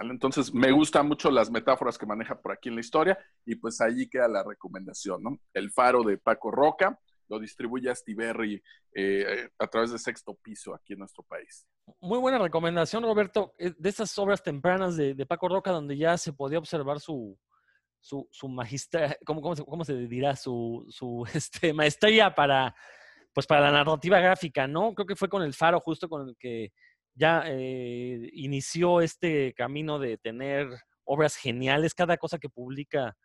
Entonces, 0.00 0.52
me 0.52 0.72
gustan 0.72 1.08
mucho 1.08 1.30
las 1.30 1.50
metáforas 1.50 1.98
que 1.98 2.06
maneja 2.06 2.40
por 2.40 2.52
aquí 2.52 2.68
en 2.68 2.74
la 2.74 2.80
historia 2.80 3.18
y 3.44 3.56
pues 3.56 3.80
allí 3.80 4.08
queda 4.08 4.28
la 4.28 4.42
recomendación, 4.42 5.22
¿no? 5.22 5.38
El 5.54 5.70
faro 5.70 6.02
de 6.02 6.18
Paco 6.18 6.50
Roca, 6.50 6.98
lo 7.28 7.38
distribuye 7.38 7.90
a 7.90 7.94
Stiberri 7.94 8.62
eh, 8.94 9.48
a 9.58 9.66
través 9.66 9.92
de 9.92 9.98
sexto 9.98 10.34
piso 10.34 10.74
aquí 10.74 10.92
en 10.92 11.00
nuestro 11.00 11.22
país. 11.24 11.66
Muy 12.00 12.18
buena 12.18 12.38
recomendación, 12.38 13.02
Roberto, 13.02 13.54
eh, 13.58 13.72
de 13.76 13.88
estas 13.88 14.16
obras 14.18 14.42
tempranas 14.42 14.96
de, 14.96 15.26
Paco 15.26 15.48
Roca, 15.48 15.70
donde 15.70 15.96
ya 15.96 16.16
se 16.16 16.32
podía 16.32 16.58
observar 16.58 17.00
su, 17.00 17.38
su, 18.00 18.28
su 18.30 18.48
magistra, 18.48 19.16
¿cómo, 19.24 19.40
cómo, 19.40 19.56
se, 19.56 19.64
cómo 19.64 19.84
se 19.84 19.94
dirá? 20.06 20.36
Su, 20.36 20.86
su 20.88 21.24
este, 21.34 21.72
maestría 21.72 22.34
para, 22.34 22.74
pues 23.32 23.46
para 23.46 23.62
la 23.62 23.72
narrativa 23.72 24.20
gráfica, 24.20 24.66
¿no? 24.66 24.94
Creo 24.94 25.06
que 25.06 25.16
fue 25.16 25.28
con 25.28 25.42
el 25.42 25.54
Faro 25.54 25.80
justo 25.80 26.08
con 26.08 26.28
el 26.28 26.36
que 26.38 26.72
ya 27.16 27.42
eh, 27.46 28.30
inició 28.34 29.00
este 29.00 29.52
camino 29.54 29.98
de 29.98 30.18
tener 30.18 30.68
obras 31.04 31.34
geniales. 31.36 31.94
Cada 31.94 32.16
cosa 32.18 32.38
que 32.38 32.48
publica, 32.48 33.16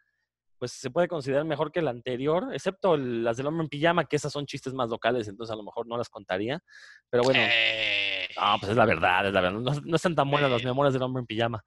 pues 0.58 0.72
se 0.72 0.90
puede 0.90 1.08
considerar 1.08 1.44
mejor 1.46 1.72
que 1.72 1.82
la 1.82 1.92
anterior, 1.92 2.50
excepto 2.54 2.96
el- 2.96 3.24
las 3.24 3.38
del 3.38 3.48
hombre 3.48 3.64
en 3.64 3.70
pijama, 3.70 4.06
que 4.06 4.16
esas 4.16 4.32
son 4.32 4.46
chistes 4.46 4.74
más 4.74 4.90
locales, 4.90 5.28
entonces 5.28 5.52
a 5.54 5.58
lo 5.58 5.64
mejor 5.64 5.88
no 5.88 5.98
las 5.98 6.10
contaría. 6.10 6.60
Pero 7.10 7.24
bueno, 7.24 7.40
Eh, 7.44 8.28
no, 8.40 8.56
pues 8.60 8.72
es 8.72 8.78
la 8.78 8.86
verdad, 8.86 9.28
es 9.28 9.34
la 9.34 9.42
verdad. 9.42 9.60
No, 9.60 9.74
no 9.84 9.96
están 9.96 10.16
tan 10.16 10.32
buenas 10.32 10.50
las 10.50 10.62
Eh. 10.62 10.66
memorias 10.66 10.94
del 10.94 11.04
hombre 11.04 11.20
en 11.22 11.28
pijama. 11.28 11.64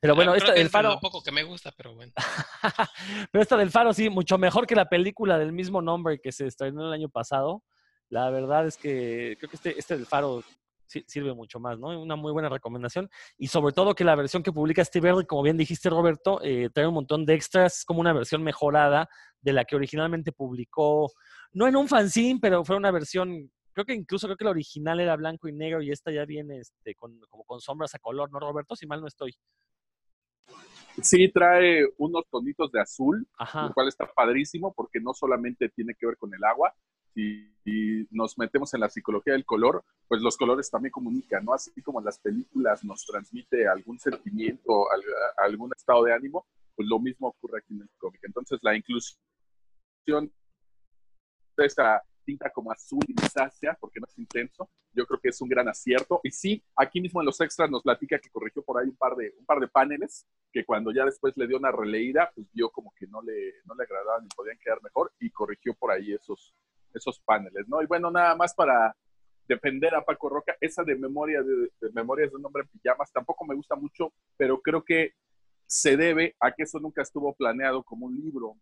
Pero 0.00 0.14
bueno, 0.14 0.34
esta 0.34 0.52
del 0.52 0.68
Faro, 0.70 0.98
poco 1.00 1.22
que 1.22 1.32
me 1.32 1.42
gusta, 1.42 1.72
pero 1.76 1.94
bueno. 1.94 2.12
pero 3.32 3.42
esta 3.42 3.56
del 3.56 3.70
Faro 3.70 3.92
sí, 3.92 4.08
mucho 4.08 4.38
mejor 4.38 4.66
que 4.66 4.76
la 4.76 4.88
película 4.88 5.38
del 5.38 5.52
mismo 5.52 5.82
nombre 5.82 6.20
que 6.20 6.30
se 6.32 6.46
estrenó 6.46 6.86
el 6.86 6.92
año 6.92 7.08
pasado. 7.08 7.62
La 8.08 8.30
verdad 8.30 8.66
es 8.66 8.76
que 8.76 9.36
creo 9.38 9.50
que 9.50 9.56
este, 9.56 9.78
este 9.78 9.96
del 9.96 10.06
Faro 10.06 10.42
sirve 10.88 11.34
mucho 11.34 11.60
más, 11.60 11.78
¿no? 11.78 12.00
Una 12.00 12.16
muy 12.16 12.32
buena 12.32 12.48
recomendación. 12.48 13.08
Y 13.36 13.48
sobre 13.48 13.72
todo 13.72 13.94
que 13.94 14.04
la 14.04 14.14
versión 14.14 14.42
que 14.42 14.52
publica 14.52 14.84
Steve 14.84 15.08
Early, 15.08 15.26
como 15.26 15.42
bien 15.42 15.56
dijiste, 15.56 15.90
Roberto, 15.90 16.40
eh, 16.42 16.70
trae 16.72 16.86
un 16.86 16.94
montón 16.94 17.24
de 17.26 17.34
extras, 17.34 17.78
es 17.78 17.84
como 17.84 18.00
una 18.00 18.12
versión 18.12 18.42
mejorada 18.42 19.08
de 19.40 19.52
la 19.52 19.64
que 19.64 19.76
originalmente 19.76 20.32
publicó, 20.32 21.12
no 21.52 21.66
en 21.66 21.76
un 21.76 21.88
fanzine, 21.88 22.40
pero 22.40 22.64
fue 22.64 22.76
una 22.76 22.90
versión, 22.90 23.50
creo 23.72 23.84
que 23.84 23.94
incluso 23.94 24.26
creo 24.26 24.36
que 24.36 24.44
la 24.44 24.50
original 24.50 25.00
era 25.00 25.16
blanco 25.16 25.48
y 25.48 25.52
negro 25.52 25.82
y 25.82 25.90
esta 25.90 26.10
ya 26.10 26.24
viene 26.24 26.58
este, 26.58 26.94
con, 26.94 27.20
como 27.28 27.44
con 27.44 27.60
sombras 27.60 27.94
a 27.94 27.98
color, 27.98 28.30
¿no, 28.32 28.40
Roberto? 28.40 28.74
Si 28.74 28.86
mal 28.86 29.00
no 29.00 29.06
estoy. 29.06 29.34
Sí, 31.02 31.30
trae 31.30 31.84
unos 31.98 32.24
tonitos 32.28 32.72
de 32.72 32.80
azul, 32.80 33.26
Ajá. 33.38 33.68
lo 33.68 33.72
cual 33.72 33.88
está 33.88 34.06
padrísimo 34.06 34.74
porque 34.74 34.98
no 35.00 35.14
solamente 35.14 35.68
tiene 35.68 35.94
que 35.94 36.06
ver 36.06 36.16
con 36.16 36.34
el 36.34 36.42
agua, 36.42 36.74
si 37.64 38.06
nos 38.10 38.38
metemos 38.38 38.72
en 38.74 38.80
la 38.80 38.88
psicología 38.88 39.32
del 39.34 39.44
color, 39.44 39.84
pues 40.06 40.20
los 40.22 40.36
colores 40.36 40.70
también 40.70 40.92
comunican, 40.92 41.44
¿no? 41.44 41.52
Así 41.54 41.82
como 41.82 41.98
en 41.98 42.06
las 42.06 42.18
películas 42.18 42.84
nos 42.84 43.04
transmite 43.04 43.66
algún 43.68 43.98
sentimiento, 43.98 44.90
al- 44.90 45.02
algún 45.38 45.70
estado 45.76 46.04
de 46.04 46.14
ánimo, 46.14 46.46
pues 46.74 46.88
lo 46.88 46.98
mismo 46.98 47.28
ocurre 47.28 47.58
aquí 47.58 47.74
en 47.74 47.82
el 47.82 47.90
cómic. 47.98 48.20
Entonces 48.24 48.58
la 48.62 48.76
inclusión 48.76 49.18
de 51.56 51.66
esa 51.66 52.02
tinta 52.24 52.50
como 52.50 52.70
azul 52.70 53.00
y 53.08 53.14
grisácea, 53.14 53.76
porque 53.80 54.00
no 54.00 54.06
es 54.06 54.18
intenso, 54.18 54.70
yo 54.92 55.06
creo 55.06 55.18
que 55.20 55.30
es 55.30 55.40
un 55.40 55.48
gran 55.48 55.68
acierto. 55.68 56.20
Y 56.22 56.30
sí, 56.30 56.62
aquí 56.76 57.00
mismo 57.00 57.20
en 57.20 57.26
los 57.26 57.40
extras 57.40 57.70
nos 57.70 57.82
platica 57.82 58.18
que 58.18 58.30
corrigió 58.30 58.62
por 58.62 58.78
ahí 58.80 58.88
un 58.88 58.96
par 58.96 59.16
de, 59.16 59.34
un 59.38 59.46
par 59.46 59.58
de 59.60 59.68
paneles, 59.68 60.26
que 60.52 60.64
cuando 60.64 60.92
ya 60.92 61.04
después 61.04 61.34
le 61.36 61.46
dio 61.46 61.56
una 61.56 61.72
releída, 61.72 62.30
pues 62.34 62.46
vio 62.52 62.70
como 62.70 62.92
que 62.96 63.06
no 63.06 63.22
le, 63.22 63.54
no 63.64 63.74
le 63.74 63.82
agradaban 63.84 64.24
y 64.26 64.28
podían 64.36 64.58
quedar 64.58 64.82
mejor, 64.82 65.12
y 65.18 65.30
corrigió 65.30 65.74
por 65.74 65.90
ahí 65.90 66.12
esos, 66.12 66.54
esos 66.94 67.20
paneles, 67.20 67.68
¿no? 67.68 67.82
Y 67.82 67.86
bueno, 67.86 68.10
nada 68.10 68.34
más 68.34 68.54
para 68.54 68.94
defender 69.46 69.94
a 69.94 70.04
Paco 70.04 70.28
Roca, 70.28 70.56
esa 70.60 70.84
de 70.84 70.94
memoria 70.96 71.42
de, 71.42 71.70
de 71.80 71.92
memorias 71.92 72.30
de 72.30 72.36
un 72.36 72.46
hombre 72.46 72.62
en 72.62 72.68
pijamas 72.68 73.10
tampoco 73.10 73.46
me 73.46 73.54
gusta 73.54 73.76
mucho, 73.76 74.12
pero 74.36 74.60
creo 74.60 74.84
que 74.84 75.14
se 75.66 75.96
debe 75.96 76.34
a 76.40 76.52
que 76.52 76.64
eso 76.64 76.78
nunca 76.80 77.02
estuvo 77.02 77.34
planeado 77.34 77.82
como 77.82 78.06
un 78.06 78.16
libro. 78.16 78.56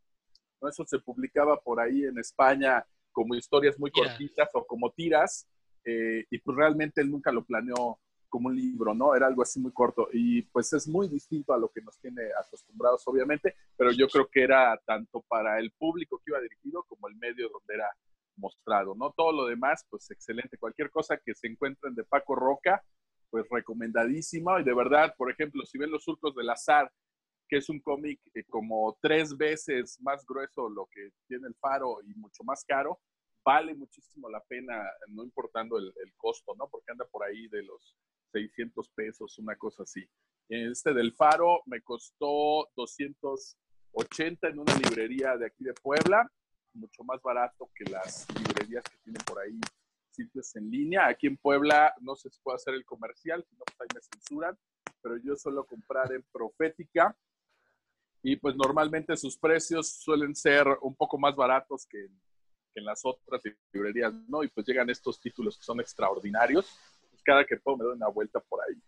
¿no? 0.60 0.68
Eso 0.68 0.84
se 0.86 0.98
publicaba 0.98 1.60
por 1.60 1.80
ahí 1.80 2.04
en 2.04 2.18
España 2.18 2.84
como 3.12 3.34
historias 3.34 3.78
muy 3.78 3.90
cortitas 3.90 4.50
o 4.52 4.66
como 4.66 4.90
tiras, 4.90 5.48
eh, 5.84 6.26
y 6.30 6.38
pues 6.38 6.56
realmente 6.56 7.00
él 7.00 7.10
nunca 7.10 7.32
lo 7.32 7.44
planeó 7.44 7.98
como 8.28 8.48
un 8.48 8.56
libro, 8.56 8.92
¿no? 8.92 9.14
Era 9.14 9.28
algo 9.28 9.42
así 9.42 9.60
muy 9.60 9.72
corto 9.72 10.08
y 10.12 10.42
pues 10.42 10.72
es 10.72 10.86
muy 10.88 11.08
distinto 11.08 11.54
a 11.54 11.58
lo 11.58 11.68
que 11.68 11.80
nos 11.80 11.96
tiene 11.98 12.22
acostumbrados, 12.38 13.06
obviamente, 13.06 13.54
pero 13.76 13.92
yo 13.92 14.08
creo 14.08 14.28
que 14.28 14.42
era 14.42 14.78
tanto 14.84 15.22
para 15.28 15.58
el 15.58 15.70
público 15.70 16.18
que 16.18 16.32
iba 16.32 16.40
dirigido 16.40 16.82
como 16.88 17.08
el 17.08 17.14
medio 17.16 17.48
donde 17.48 17.74
era 17.74 17.88
mostrado, 18.36 18.94
¿no? 18.94 19.12
Todo 19.16 19.32
lo 19.32 19.46
demás, 19.46 19.84
pues 19.88 20.10
excelente. 20.10 20.58
Cualquier 20.58 20.90
cosa 20.90 21.18
que 21.18 21.34
se 21.34 21.46
encuentren 21.46 21.94
de 21.94 22.04
Paco 22.04 22.34
Roca, 22.34 22.82
pues 23.30 23.46
recomendadísima. 23.50 24.60
Y 24.60 24.64
de 24.64 24.74
verdad, 24.74 25.14
por 25.16 25.30
ejemplo, 25.30 25.64
si 25.64 25.78
ven 25.78 25.90
Los 25.90 26.04
Surcos 26.04 26.34
del 26.34 26.50
Azar, 26.50 26.92
que 27.48 27.58
es 27.58 27.68
un 27.68 27.80
cómic 27.80 28.20
eh, 28.34 28.44
como 28.44 28.98
tres 29.00 29.36
veces 29.36 30.00
más 30.00 30.24
grueso 30.26 30.68
lo 30.68 30.86
que 30.86 31.10
tiene 31.28 31.48
el 31.48 31.54
Faro 31.54 31.98
y 32.02 32.14
mucho 32.14 32.42
más 32.44 32.64
caro, 32.64 33.00
vale 33.44 33.74
muchísimo 33.74 34.28
la 34.28 34.40
pena, 34.40 34.82
no 35.08 35.22
importando 35.22 35.78
el, 35.78 35.92
el 36.04 36.12
costo, 36.16 36.54
¿no? 36.56 36.68
Porque 36.68 36.90
anda 36.90 37.04
por 37.04 37.24
ahí 37.24 37.46
de 37.48 37.62
los 37.62 37.96
600 38.32 38.88
pesos, 38.90 39.38
una 39.38 39.56
cosa 39.56 39.84
así. 39.84 40.04
Este 40.48 40.92
del 40.92 41.12
Faro 41.12 41.62
me 41.66 41.80
costó 41.82 42.68
280 42.76 44.48
en 44.48 44.58
una 44.58 44.74
librería 44.76 45.36
de 45.36 45.46
aquí 45.46 45.64
de 45.64 45.74
Puebla, 45.74 46.30
mucho 46.76 47.04
más 47.04 47.20
barato 47.22 47.70
que 47.74 47.84
las 47.90 48.26
librerías 48.38 48.84
que 48.84 48.96
tienen 48.98 49.22
por 49.24 49.40
ahí 49.40 49.58
sitios 50.10 50.54
en 50.56 50.70
línea. 50.70 51.06
Aquí 51.08 51.26
en 51.26 51.36
Puebla 51.36 51.94
no 52.00 52.16
se 52.16 52.30
puede 52.42 52.56
hacer 52.56 52.74
el 52.74 52.84
comercial, 52.84 53.44
si 53.48 53.54
no, 53.56 53.64
pues 53.64 53.80
ahí 53.80 53.88
me 53.94 54.00
censuran, 54.00 54.58
pero 55.02 55.16
yo 55.18 55.36
suelo 55.36 55.64
comprar 55.66 56.12
en 56.12 56.24
Profética 56.32 57.16
y 58.22 58.36
pues 58.36 58.56
normalmente 58.56 59.16
sus 59.16 59.38
precios 59.38 59.88
suelen 59.88 60.34
ser 60.34 60.66
un 60.82 60.96
poco 60.96 61.18
más 61.18 61.36
baratos 61.36 61.86
que 61.86 62.06
en, 62.06 62.20
que 62.72 62.80
en 62.80 62.84
las 62.84 63.04
otras 63.04 63.40
librerías, 63.72 64.12
¿no? 64.28 64.42
Y 64.42 64.48
pues 64.48 64.66
llegan 64.66 64.90
estos 64.90 65.20
títulos 65.20 65.56
que 65.56 65.64
son 65.64 65.80
extraordinarios. 65.80 66.76
Pues 67.10 67.22
cada 67.22 67.44
que 67.44 67.56
puedo 67.56 67.76
me 67.76 67.84
doy 67.84 67.94
una 67.94 68.08
vuelta 68.08 68.40
por 68.40 68.60
ahí. 68.62 68.82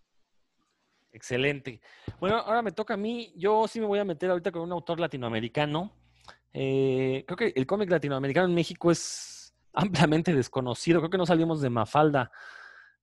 Excelente. 1.12 1.80
Bueno, 2.20 2.36
ahora 2.36 2.62
me 2.62 2.72
toca 2.72 2.94
a 2.94 2.96
mí. 2.96 3.32
Yo 3.36 3.66
sí 3.68 3.80
me 3.80 3.86
voy 3.86 3.98
a 3.98 4.04
meter 4.04 4.30
ahorita 4.30 4.52
con 4.52 4.62
un 4.62 4.72
autor 4.72 5.00
latinoamericano. 5.00 5.92
Eh, 6.60 7.24
creo 7.24 7.36
que 7.36 7.52
el 7.54 7.66
cómic 7.68 7.88
latinoamericano 7.88 8.48
en 8.48 8.54
México 8.54 8.90
es 8.90 9.54
ampliamente 9.72 10.34
desconocido. 10.34 10.98
Creo 10.98 11.10
que 11.10 11.18
no 11.18 11.26
salimos 11.26 11.60
de 11.60 11.70
Mafalda. 11.70 12.32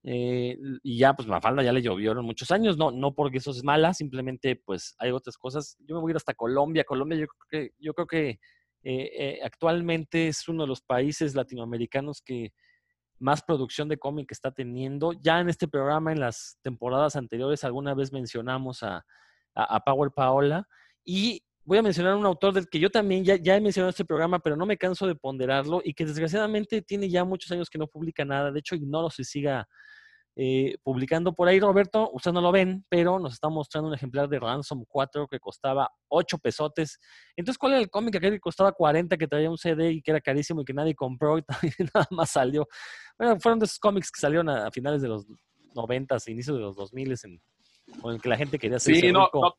Eh, 0.03 0.57
y 0.83 0.97
ya, 0.97 1.15
pues 1.15 1.25
Mafalda 1.25 1.63
ya 1.63 1.71
le 1.71 1.81
llovieron 1.81 2.25
muchos 2.25 2.51
años. 2.51 2.77
No, 2.77 2.91
no 2.91 3.15
porque 3.15 3.37
eso 3.37 3.51
es 3.51 3.63
mala, 3.63 3.93
simplemente 3.93 4.57
pues 4.57 4.93
hay 4.99 5.11
otras 5.11 5.37
cosas. 5.37 5.77
Yo 5.79 5.95
me 5.95 6.01
voy 6.01 6.09
a 6.09 6.11
ir 6.11 6.17
hasta 6.17 6.33
Colombia. 6.33 6.83
Colombia 6.83 7.17
yo 7.17 7.27
creo 7.27 7.47
que, 7.49 7.73
yo 7.79 7.93
creo 7.93 8.07
que 8.07 8.39
eh, 8.83 9.39
actualmente 9.41 10.27
es 10.27 10.49
uno 10.49 10.63
de 10.63 10.67
los 10.67 10.81
países 10.81 11.33
latinoamericanos 11.33 12.21
que 12.21 12.51
más 13.19 13.41
producción 13.41 13.87
de 13.87 13.97
cómic 13.97 14.33
está 14.33 14.51
teniendo. 14.51 15.13
Ya 15.13 15.39
en 15.39 15.47
este 15.47 15.69
programa, 15.69 16.11
en 16.11 16.19
las 16.19 16.59
temporadas 16.61 17.15
anteriores, 17.15 17.63
alguna 17.63 17.93
vez 17.93 18.11
mencionamos 18.11 18.83
a, 18.83 19.05
a, 19.55 19.75
a 19.75 19.79
Power 19.79 20.11
Paola 20.11 20.67
y 21.05 21.44
voy 21.65 21.79
a 21.79 21.81
mencionar 21.81 22.15
un 22.15 22.25
autor 22.25 22.53
del 22.53 22.69
que 22.69 22.79
yo 22.79 22.89
también 22.89 23.23
ya, 23.25 23.35
ya 23.35 23.55
he 23.55 23.61
mencionado 23.61 23.89
en 23.89 23.93
este 23.93 24.05
programa, 24.05 24.39
pero 24.39 24.55
no 24.55 24.65
me 24.65 24.77
canso 24.77 25.07
de 25.07 25.15
ponderarlo 25.15 25.81
y 25.83 25.93
que 25.93 26.05
desgraciadamente 26.05 26.81
tiene 26.81 27.09
ya 27.09 27.25
muchos 27.25 27.51
años 27.51 27.69
que 27.69 27.77
no 27.77 27.87
publica 27.87 28.23
nada. 28.23 28.51
De 28.51 28.59
hecho, 28.59 28.75
ignoro 28.75 29.09
si 29.09 29.23
siga 29.23 29.67
eh, 30.37 30.75
publicando 30.83 31.33
por 31.33 31.47
ahí, 31.47 31.59
Roberto. 31.59 32.11
Ustedes 32.11 32.33
no 32.33 32.41
lo 32.41 32.51
ven, 32.51 32.85
pero 32.89 33.19
nos 33.19 33.33
está 33.33 33.49
mostrando 33.49 33.87
un 33.87 33.95
ejemplar 33.95 34.27
de 34.29 34.39
Ransom 34.39 34.83
4 34.87 35.27
que 35.27 35.39
costaba 35.39 35.89
8 36.09 36.37
pesotes. 36.37 36.99
Entonces, 37.35 37.57
¿cuál 37.57 37.73
era 37.73 37.81
el 37.81 37.89
cómic 37.89 38.15
aquel 38.17 38.33
que 38.33 38.39
costaba 38.39 38.71
40, 38.71 39.17
que 39.17 39.27
traía 39.27 39.49
un 39.49 39.57
CD 39.57 39.91
y 39.91 40.01
que 40.01 40.11
era 40.11 40.21
carísimo 40.21 40.61
y 40.61 40.65
que 40.65 40.73
nadie 40.73 40.93
compró 40.93 41.37
y 41.37 41.41
también 41.73 41.89
nada 41.93 42.07
más 42.11 42.31
salió? 42.31 42.67
Bueno, 43.17 43.39
fueron 43.39 43.59
de 43.59 43.65
esos 43.65 43.79
cómics 43.79 44.11
que 44.11 44.19
salieron 44.19 44.49
a, 44.49 44.67
a 44.67 44.71
finales 44.71 45.01
de 45.01 45.07
los 45.07 45.25
90, 45.73 46.17
inicios 46.27 46.57
de 46.57 46.61
los 46.61 46.75
2000, 46.75 47.15
en, 47.23 47.41
con 48.01 48.13
el 48.13 48.21
que 48.21 48.29
la 48.29 48.37
gente 48.37 48.59
quería 48.59 48.77
hacerse 48.77 48.99
Sí, 49.01 49.11
no, 49.11 49.25
rico. 49.25 49.41
no, 49.41 49.55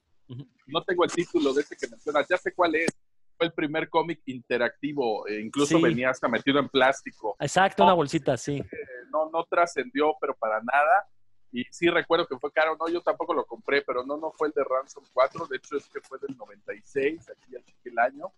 No 0.66 0.83
tengo 0.85 1.05
el 1.05 1.11
título 1.12 1.53
de 1.53 1.62
ese 1.62 1.77
que 1.77 1.89
mencionas, 1.89 2.27
ya 2.29 2.37
sé 2.37 2.53
cuál 2.53 2.74
es. 2.74 2.89
Fue 3.37 3.47
el 3.47 3.53
primer 3.53 3.89
cómic 3.91 4.22
interactivo, 4.27 5.27
e 5.29 5.41
incluso 5.41 5.77
Sí. 5.77 5.83
venía 5.83 6.11
hasta 6.11 6.27
metido 6.27 6.59
en 6.59 6.68
plástico. 6.68 7.37
Exacto, 7.39 7.85
una 7.85 7.93
bolsita, 7.93 8.37
sí. 8.37 8.57
Eh, 8.59 8.66
no, 9.11 9.29
no 9.31 9.45
trascendió, 9.45 10.14
pero 10.20 10.35
para 10.35 10.61
nada. 10.61 11.07
Y 11.53 11.64
sí 11.70 11.89
recuerdo 11.89 12.27
que 12.27 12.39
fue 12.39 12.51
caro, 12.51 12.77
no, 12.79 12.89
yo 12.89 13.01
tampoco 13.03 13.33
lo 13.35 13.45
compré, 13.47 13.83
pero 13.83 14.05
no, 14.05 14.16
no 14.16 14.33
fue 14.33 14.49
el 14.49 14.55
de 14.55 14.64
Ransom 14.64 15.05
4, 15.12 15.47
de 15.47 15.57
hecho 15.59 15.77
es 15.77 15.87
que 15.89 16.01
fue 16.01 16.18
del 16.18 16.37
96, 16.37 17.29
aquí 17.31 17.53
ya 17.53 17.62
chequé 17.62 17.91
el 17.91 17.99
año, 17.99 18.33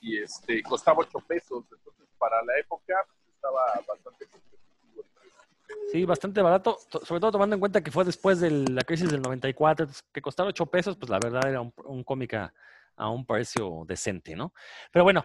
y 0.00 0.18
este, 0.18 0.62
costaba 0.62 0.98
8 1.00 1.18
pesos, 1.26 1.64
entonces 1.70 2.08
para 2.18 2.42
la 2.42 2.58
época 2.58 2.94
pues, 3.06 3.34
estaba 3.34 3.62
bastante. 3.86 4.26
Sí, 5.90 6.04
bastante 6.04 6.40
barato, 6.40 6.78
to- 6.90 7.04
sobre 7.04 7.20
todo 7.20 7.32
tomando 7.32 7.54
en 7.54 7.60
cuenta 7.60 7.82
que 7.82 7.90
fue 7.90 8.04
después 8.04 8.40
de 8.40 8.50
la 8.50 8.82
crisis 8.82 9.10
del 9.10 9.22
94, 9.22 9.84
entonces, 9.84 10.04
que 10.12 10.22
costara 10.22 10.48
8 10.48 10.66
pesos, 10.66 10.96
pues 10.96 11.10
la 11.10 11.18
verdad 11.18 11.48
era 11.48 11.60
un, 11.60 11.72
un 11.84 12.04
cómic 12.04 12.34
a, 12.34 12.52
un 13.10 13.24
precio 13.24 13.84
decente, 13.86 14.36
¿no? 14.36 14.52
Pero 14.92 15.04
bueno, 15.04 15.24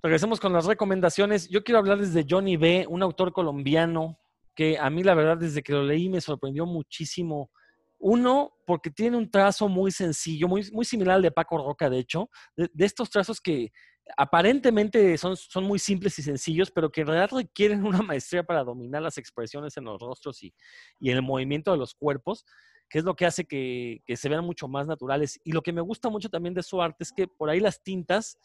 Regresemos 0.00 0.38
con 0.38 0.52
las 0.52 0.64
recomendaciones. 0.64 1.48
Yo 1.48 1.64
quiero 1.64 1.80
hablarles 1.80 2.14
de 2.14 2.24
Johnny 2.28 2.56
B., 2.56 2.86
un 2.88 3.02
autor 3.02 3.32
colombiano 3.32 4.18
que 4.54 4.78
a 4.78 4.90
mí 4.90 5.02
la 5.02 5.14
verdad 5.14 5.36
desde 5.36 5.62
que 5.62 5.72
lo 5.72 5.82
leí 5.82 6.08
me 6.08 6.20
sorprendió 6.20 6.66
muchísimo. 6.66 7.50
Uno, 7.98 8.52
porque 8.64 8.90
tiene 8.90 9.16
un 9.16 9.28
trazo 9.28 9.68
muy 9.68 9.90
sencillo, 9.90 10.46
muy, 10.46 10.62
similar 10.84 11.16
al 11.16 11.22
de 11.22 11.32
Paco 11.32 11.58
Roca, 11.58 11.90
de 11.90 11.98
hecho, 11.98 12.30
de 12.56 12.84
estos 12.84 13.10
trazos 13.10 13.40
que 13.40 13.72
aparentemente 14.16 15.16
son, 15.18 15.36
son 15.36 15.64
muy 15.64 15.78
simples 15.78 16.18
y 16.18 16.22
sencillos, 16.22 16.70
pero 16.70 16.90
que 16.90 17.02
en 17.02 17.08
realidad 17.08 17.30
requieren 17.32 17.84
una 17.84 18.02
maestría 18.02 18.42
para 18.42 18.64
dominar 18.64 19.02
las 19.02 19.18
expresiones 19.18 19.76
en 19.76 19.84
los 19.84 20.00
rostros 20.00 20.42
y, 20.42 20.54
y 21.00 21.10
en 21.10 21.16
el 21.16 21.22
movimiento 21.22 21.72
de 21.72 21.78
los 21.78 21.94
cuerpos, 21.94 22.44
que 22.88 22.98
es 22.98 23.04
lo 23.04 23.14
que 23.14 23.26
hace 23.26 23.44
que, 23.44 24.02
que 24.06 24.16
se 24.16 24.28
vean 24.28 24.44
mucho 24.44 24.68
más 24.68 24.86
naturales. 24.86 25.40
Y 25.44 25.52
lo 25.52 25.62
que 25.62 25.72
me 25.72 25.80
gusta 25.80 26.08
mucho 26.08 26.28
también 26.28 26.54
de 26.54 26.62
su 26.62 26.80
arte 26.80 27.04
es 27.04 27.12
que 27.12 27.28
por 27.28 27.50
ahí 27.50 27.60
las 27.60 27.82
tintas 27.82 28.38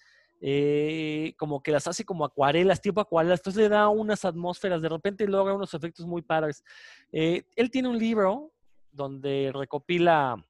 eh, 0.45 1.35
como 1.37 1.63
que 1.63 1.71
las 1.71 1.87
hace 1.87 2.03
como 2.03 2.25
acuarelas, 2.25 2.81
tipo 2.81 2.99
acuarelas, 2.99 3.39
entonces 3.39 3.61
le 3.61 3.69
da 3.69 3.87
unas 3.87 4.25
atmósferas, 4.25 4.81
de 4.81 4.89
repente 4.89 5.25
logra 5.25 5.53
unos 5.53 5.73
efectos 5.73 6.05
muy 6.05 6.21
padres. 6.21 6.65
Eh, 7.13 7.43
él 7.55 7.71
tiene 7.71 7.87
un 7.87 7.97
libro 7.97 8.51
donde 8.91 9.51
recopila 9.53 10.45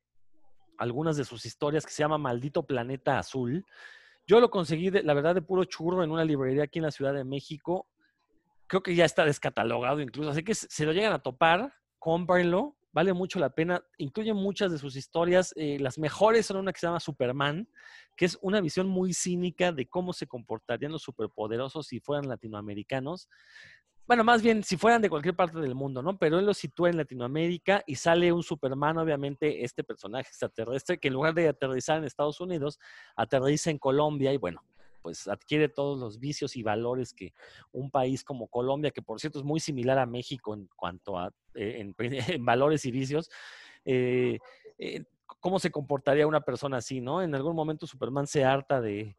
algunas 0.79 1.15
de 1.15 1.23
sus 1.23 1.45
historias 1.45 1.85
que 1.85 1.91
se 1.91 2.01
llama 2.01 2.17
Maldito 2.17 2.63
Planeta 2.65 3.19
Azul. 3.19 3.63
Yo 4.25 4.39
lo 4.39 4.49
conseguí, 4.49 4.89
de, 4.89 5.03
la 5.03 5.13
verdad, 5.13 5.35
de 5.35 5.41
puro 5.41 5.65
churro 5.65 6.03
en 6.03 6.11
una 6.11 6.23
librería 6.23 6.63
aquí 6.63 6.79
en 6.79 6.85
la 6.85 6.91
Ciudad 6.91 7.13
de 7.13 7.23
México. 7.23 7.87
Creo 8.67 8.81
que 8.81 8.95
ya 8.95 9.05
está 9.05 9.25
descatalogado 9.25 9.99
incluso, 9.99 10.29
así 10.29 10.43
que 10.43 10.55
se 10.55 10.85
lo 10.85 10.93
llegan 10.93 11.13
a 11.13 11.19
topar, 11.19 11.73
cómprenlo, 11.99 12.75
vale 12.93 13.11
mucho 13.11 13.39
la 13.39 13.49
pena. 13.49 13.83
Incluye 13.97 14.33
muchas 14.33 14.71
de 14.71 14.77
sus 14.77 14.95
historias. 14.95 15.53
Eh, 15.57 15.77
las 15.79 15.97
mejores 15.97 16.45
son 16.45 16.57
una 16.57 16.71
que 16.71 16.79
se 16.79 16.87
llama 16.87 16.99
Superman, 16.99 17.67
que 18.15 18.25
es 18.25 18.37
una 18.41 18.61
visión 18.61 18.87
muy 18.87 19.13
cínica 19.13 19.71
de 19.71 19.87
cómo 19.87 20.13
se 20.13 20.27
comportarían 20.27 20.91
los 20.91 21.01
superpoderosos 21.01 21.87
si 21.87 21.99
fueran 21.99 22.29
latinoamericanos. 22.29 23.27
Bueno, 24.05 24.25
más 24.25 24.41
bien 24.41 24.63
si 24.63 24.75
fueran 24.75 25.01
de 25.01 25.09
cualquier 25.09 25.35
parte 25.35 25.59
del 25.59 25.75
mundo, 25.75 26.01
¿no? 26.01 26.17
Pero 26.17 26.37
él 26.37 26.45
lo 26.45 26.53
sitúa 26.53 26.89
en 26.89 26.97
Latinoamérica 26.97 27.83
y 27.87 27.95
sale 27.95 28.33
un 28.33 28.43
Superman, 28.43 28.97
obviamente, 28.97 29.63
este 29.63 29.83
personaje 29.83 30.27
extraterrestre, 30.27 30.97
que 30.97 31.07
en 31.07 31.13
lugar 31.13 31.33
de 31.33 31.47
aterrizar 31.47 31.99
en 31.99 32.03
Estados 32.03 32.41
Unidos, 32.41 32.79
aterriza 33.15 33.71
en 33.71 33.77
Colombia 33.77 34.33
y 34.33 34.37
bueno, 34.37 34.61
pues 35.01 35.27
adquiere 35.29 35.69
todos 35.69 35.99
los 35.99 36.19
vicios 36.19 36.57
y 36.57 36.63
valores 36.63 37.13
que 37.13 37.33
un 37.71 37.89
país 37.89 38.25
como 38.25 38.47
Colombia, 38.47 38.91
que 38.91 39.01
por 39.01 39.21
cierto 39.21 39.39
es 39.39 39.45
muy 39.45 39.61
similar 39.61 39.97
a 39.97 40.05
México 40.05 40.53
en 40.53 40.67
cuanto 40.75 41.17
a 41.17 41.31
eh, 41.55 41.79
en, 41.79 41.95
valores 42.45 42.85
y 42.85 42.91
vicios, 42.91 43.29
eh, 43.85 44.39
eh, 44.79 45.05
cómo 45.39 45.59
se 45.59 45.71
comportaría 45.71 46.27
una 46.27 46.41
persona 46.41 46.77
así, 46.77 46.99
¿no? 46.99 47.21
En 47.21 47.35
algún 47.35 47.55
momento 47.55 47.87
Superman 47.87 48.27
se 48.27 48.43
harta 48.43 48.81
de, 48.81 49.15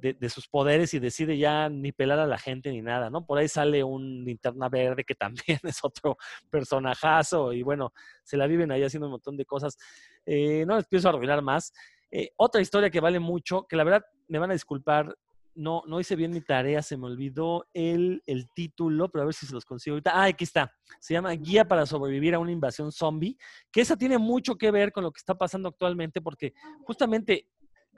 de, 0.00 0.28
sus 0.28 0.46
poderes 0.48 0.94
y 0.94 0.98
decide 0.98 1.36
ya 1.36 1.68
ni 1.68 1.92
pelar 1.92 2.18
a 2.18 2.26
la 2.26 2.38
gente 2.38 2.70
ni 2.70 2.82
nada, 2.82 3.10
¿no? 3.10 3.26
Por 3.26 3.38
ahí 3.38 3.48
sale 3.48 3.82
un 3.82 4.24
linterna 4.24 4.68
verde 4.68 5.04
que 5.04 5.14
también 5.54 5.58
es 5.62 5.78
otro 5.82 6.16
personajazo 6.50 7.52
y 7.52 7.62
bueno, 7.62 7.92
se 8.22 8.36
la 8.36 8.46
viven 8.46 8.70
ahí 8.70 8.82
haciendo 8.82 9.06
un 9.06 9.12
montón 9.12 9.36
de 9.36 9.44
cosas. 9.44 9.76
Eh, 10.24 10.64
no 10.66 10.76
les 10.76 10.86
pienso 10.86 11.08
arruinar 11.08 11.42
más. 11.42 11.72
Eh, 12.10 12.30
otra 12.36 12.60
historia 12.60 12.90
que 12.90 13.00
vale 13.00 13.18
mucho, 13.18 13.66
que 13.68 13.76
la 13.76 13.84
verdad 13.84 14.04
me 14.28 14.38
van 14.38 14.50
a 14.50 14.54
disculpar, 14.54 15.14
no, 15.54 15.82
no 15.86 15.98
hice 15.98 16.14
bien 16.14 16.30
mi 16.30 16.40
tarea, 16.40 16.82
se 16.82 16.96
me 16.96 17.06
olvidó 17.06 17.66
el, 17.74 18.22
el 18.26 18.48
título, 18.50 19.10
pero 19.10 19.22
a 19.22 19.24
ver 19.26 19.34
si 19.34 19.44
se 19.44 19.52
los 19.52 19.64
consigo 19.64 19.94
ahorita. 19.94 20.12
Ah, 20.14 20.26
aquí 20.26 20.44
está. 20.44 20.72
Se 21.00 21.14
llama 21.14 21.32
Guía 21.32 21.66
para 21.66 21.84
sobrevivir 21.84 22.34
a 22.34 22.38
una 22.38 22.52
invasión 22.52 22.92
zombie, 22.92 23.36
que 23.72 23.80
esa 23.80 23.96
tiene 23.96 24.18
mucho 24.18 24.56
que 24.56 24.70
ver 24.70 24.92
con 24.92 25.02
lo 25.02 25.10
que 25.10 25.18
está 25.18 25.36
pasando 25.36 25.68
actualmente, 25.68 26.20
porque 26.20 26.54
justamente 26.84 27.48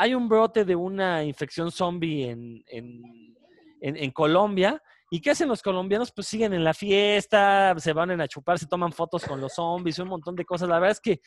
hay 0.01 0.15
un 0.15 0.31
brote 0.31 0.65
de 0.65 0.75
una 0.75 1.23
infección 1.25 1.71
zombie 1.71 2.31
en, 2.31 2.65
en, 2.69 3.03
en, 3.83 4.11
Colombia. 4.13 4.83
¿Y 5.11 5.21
qué 5.21 5.33
hacen 5.33 5.47
los 5.47 5.61
colombianos? 5.61 6.11
Pues 6.11 6.27
siguen 6.27 6.55
en 6.55 6.65
la 6.65 6.73
fiesta, 6.73 7.75
se 7.77 7.93
van 7.93 8.19
a 8.19 8.27
chupar, 8.27 8.59
se 8.59 8.67
toman 8.67 8.95
fotos 8.95 9.27
con 9.27 9.43
los 9.43 9.53
zombies, 9.53 9.99
un 9.99 10.09
montón 10.09 10.35
de 10.37 10.47
cosas. 10.47 10.71
La 10.71 10.79
verdad 10.79 10.93
es 10.93 11.01
que 11.01 11.21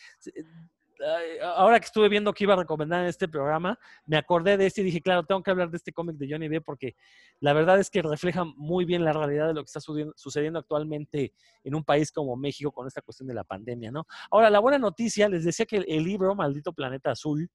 ahora 1.55 1.80
que 1.80 1.86
estuve 1.86 2.09
viendo 2.09 2.34
que 2.34 2.45
iba 2.45 2.55
a 2.55 2.57
recomendar 2.57 3.01
en 3.01 3.09
este 3.09 3.28
programa, 3.28 3.78
me 4.07 4.17
acordé 4.17 4.57
de 4.57 4.65
este 4.65 4.82
y 4.82 4.86
dije, 4.86 5.01
claro, 5.01 5.24
tengo 5.24 5.43
que 5.43 5.51
hablar 5.51 5.69
de 5.69 5.78
este 5.78 5.93
cómic 5.93 6.15
de 6.17 6.28
Johnny 6.32 6.47
B 6.47 6.61
porque 6.61 6.95
la 7.41 7.53
verdad 7.53 7.80
es 7.80 7.91
que 7.91 8.01
refleja 8.01 8.43
muy 8.43 8.86
bien 8.86 9.05
la 9.05 9.13
realidad 9.13 9.49
de 9.49 9.53
lo 9.53 9.61
que 9.61 9.67
está 9.67 9.82
sucediendo 9.82 10.57
actualmente 10.57 11.32
en 11.63 11.76
un 11.76 11.84
país 11.84 12.11
como 12.11 12.36
México 12.36 12.71
con 12.71 12.88
esta 12.88 13.03
cuestión 13.03 13.28
de 13.28 13.36
la 13.36 13.43
pandemia, 13.43 13.91
¿no? 13.91 14.07
Ahora, 14.32 14.49
la 14.49 14.57
buena 14.57 14.80
noticia, 14.80 15.30
les 15.30 15.43
decía 15.43 15.67
que 15.67 15.78
el 15.78 16.03
libro, 16.03 16.34
Maldito 16.34 16.74
Planeta 16.74 17.11
Azul, 17.11 17.51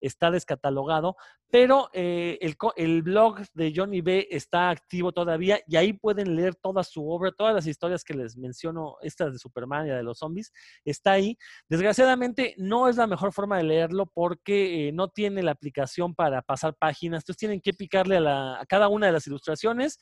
está 0.00 0.30
descatalogado, 0.30 1.16
pero 1.50 1.90
eh, 1.92 2.38
el, 2.76 3.02
blog 3.02 3.40
de 3.54 3.72
Johnny 3.74 4.00
B 4.00 4.28
está 4.30 4.70
activo 4.70 5.12
todavía 5.12 5.60
y 5.66 5.76
ahí 5.76 5.92
pueden 5.92 6.36
leer 6.36 6.54
toda 6.54 6.84
su 6.84 7.08
obra, 7.10 7.32
todas 7.32 7.54
las 7.54 7.66
historias 7.66 8.04
que 8.04 8.14
les 8.14 8.36
menciono, 8.36 8.96
estas 9.02 9.32
de 9.32 9.38
Superman 9.38 9.86
y 9.86 9.90
de 9.90 10.02
los 10.02 10.18
zombies, 10.18 10.52
está 10.84 11.12
ahí. 11.12 11.36
Desgraciadamente 11.68 12.54
no 12.56 12.88
es 12.88 12.96
la 12.96 13.06
mejor 13.06 13.32
forma 13.32 13.56
de 13.58 13.64
leerlo 13.64 14.06
porque 14.06 14.88
eh, 14.88 14.92
no 14.92 15.08
tiene 15.08 15.42
la 15.42 15.52
aplicación 15.52 16.14
para 16.14 16.42
pasar 16.42 16.74
páginas, 16.74 17.22
entonces 17.22 17.38
tienen 17.38 17.60
que 17.60 17.72
picarle 17.72 18.18
a, 18.18 18.20
la, 18.20 18.60
a 18.60 18.66
cada 18.66 18.88
una 18.88 19.06
de 19.06 19.12
las 19.12 19.26
ilustraciones 19.26 19.98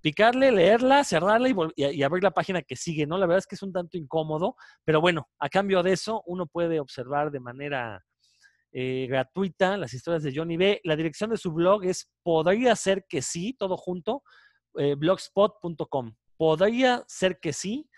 picarle, 0.00 0.52
leerla, 0.52 1.02
cerrarla 1.02 1.48
y, 1.48 1.54
y, 1.76 2.02
abrir 2.04 2.22
la 2.22 2.30
página 2.30 2.62
que 2.62 2.76
sigue, 2.76 3.06
¿no? 3.08 3.18
La 3.18 3.26
verdad 3.26 3.38
es 3.38 3.46
que 3.48 3.56
es 3.56 3.62
un 3.62 3.72
tanto 3.72 3.98
incómodo, 3.98 4.54
pero 4.84 5.00
bueno, 5.00 5.28
a 5.40 5.48
cambio 5.48 5.82
de 5.82 5.94
eso, 5.94 6.22
uno 6.26 6.46
puede 6.46 6.78
observar 6.78 7.32
de 7.32 7.40
manera 7.40 8.04
eh, 8.78 9.06
gratuita, 9.08 9.78
las 9.78 9.94
historias 9.94 10.22
de 10.22 10.34
Johnny 10.36 10.58
B. 10.58 10.82
La 10.84 10.96
dirección 10.96 11.30
de 11.30 11.38
su 11.38 11.50
blog 11.50 11.86
es 11.86 12.10
podría 12.22 12.76
ser 12.76 13.06
que 13.08 13.22
sí, 13.22 13.54
todo 13.58 13.78
junto, 13.78 14.22
eh, 14.74 14.94
blogspot.com. 14.96 16.14
Podría 16.36 17.02
ser 17.08 17.40
que 17.40 17.54
sí, 17.54 17.88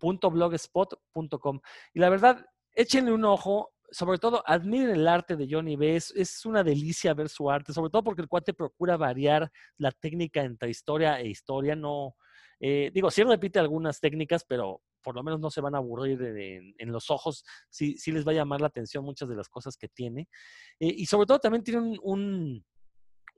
blogspot.com. 0.00 1.60
Y 1.94 2.00
la 2.00 2.10
verdad, 2.10 2.44
échenle 2.72 3.12
un 3.12 3.24
ojo, 3.24 3.70
sobre 3.92 4.18
todo 4.18 4.42
admiren 4.44 4.90
el 4.90 5.06
arte 5.06 5.36
de 5.36 5.46
Johnny 5.48 5.76
B. 5.76 5.94
Es, 5.94 6.10
es, 6.16 6.44
una 6.44 6.64
delicia 6.64 7.14
ver 7.14 7.28
su 7.28 7.48
arte, 7.48 7.72
sobre 7.72 7.90
todo 7.90 8.02
porque 8.02 8.22
el 8.22 8.28
cuate 8.28 8.52
procura 8.52 8.96
variar 8.96 9.48
la 9.78 9.92
técnica 9.92 10.42
entre 10.42 10.70
historia 10.70 11.20
e 11.20 11.28
historia. 11.28 11.76
No, 11.76 12.16
eh, 12.58 12.90
digo, 12.92 13.12
sí 13.12 13.22
repite 13.22 13.60
algunas 13.60 14.00
técnicas, 14.00 14.44
pero 14.44 14.82
por 15.06 15.14
lo 15.14 15.22
menos 15.22 15.38
no 15.38 15.52
se 15.52 15.60
van 15.60 15.76
a 15.76 15.78
aburrir 15.78 16.20
en, 16.20 16.90
los 16.90 17.12
ojos, 17.12 17.44
sí, 17.70 17.96
sí, 17.96 18.10
les 18.10 18.26
va 18.26 18.32
a 18.32 18.34
llamar 18.34 18.60
la 18.60 18.66
atención 18.66 19.04
muchas 19.04 19.28
de 19.28 19.36
las 19.36 19.48
cosas 19.48 19.76
que 19.76 19.86
tiene. 19.86 20.28
Eh, 20.80 20.92
y 20.98 21.06
sobre 21.06 21.26
todo 21.26 21.38
también 21.38 21.62
tiene 21.62 21.96
un, 22.02 22.64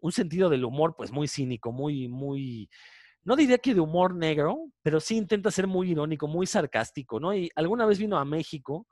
un, 0.01 0.13
sentido 0.13 0.49
del 0.49 0.65
humor 0.65 0.95
pues 0.97 1.13
muy 1.13 1.29
cínico, 1.29 1.71
muy, 1.71 2.09
muy, 2.09 2.71
no 3.23 3.37
diría 3.37 3.59
que 3.59 3.75
de 3.75 3.81
humor 3.81 4.15
negro, 4.15 4.73
pero 4.83 4.99
sí 4.99 5.19
intenta 5.19 5.51
ser 5.51 5.67
muy 5.67 5.91
irónico, 5.91 6.27
muy 6.27 6.47
sarcástico, 6.47 7.21
¿no? 7.21 7.35
Y 7.35 7.51
alguna 7.55 7.85
vez 7.85 7.99
vino 7.99 8.17
a 8.17 8.25
México 8.25 8.87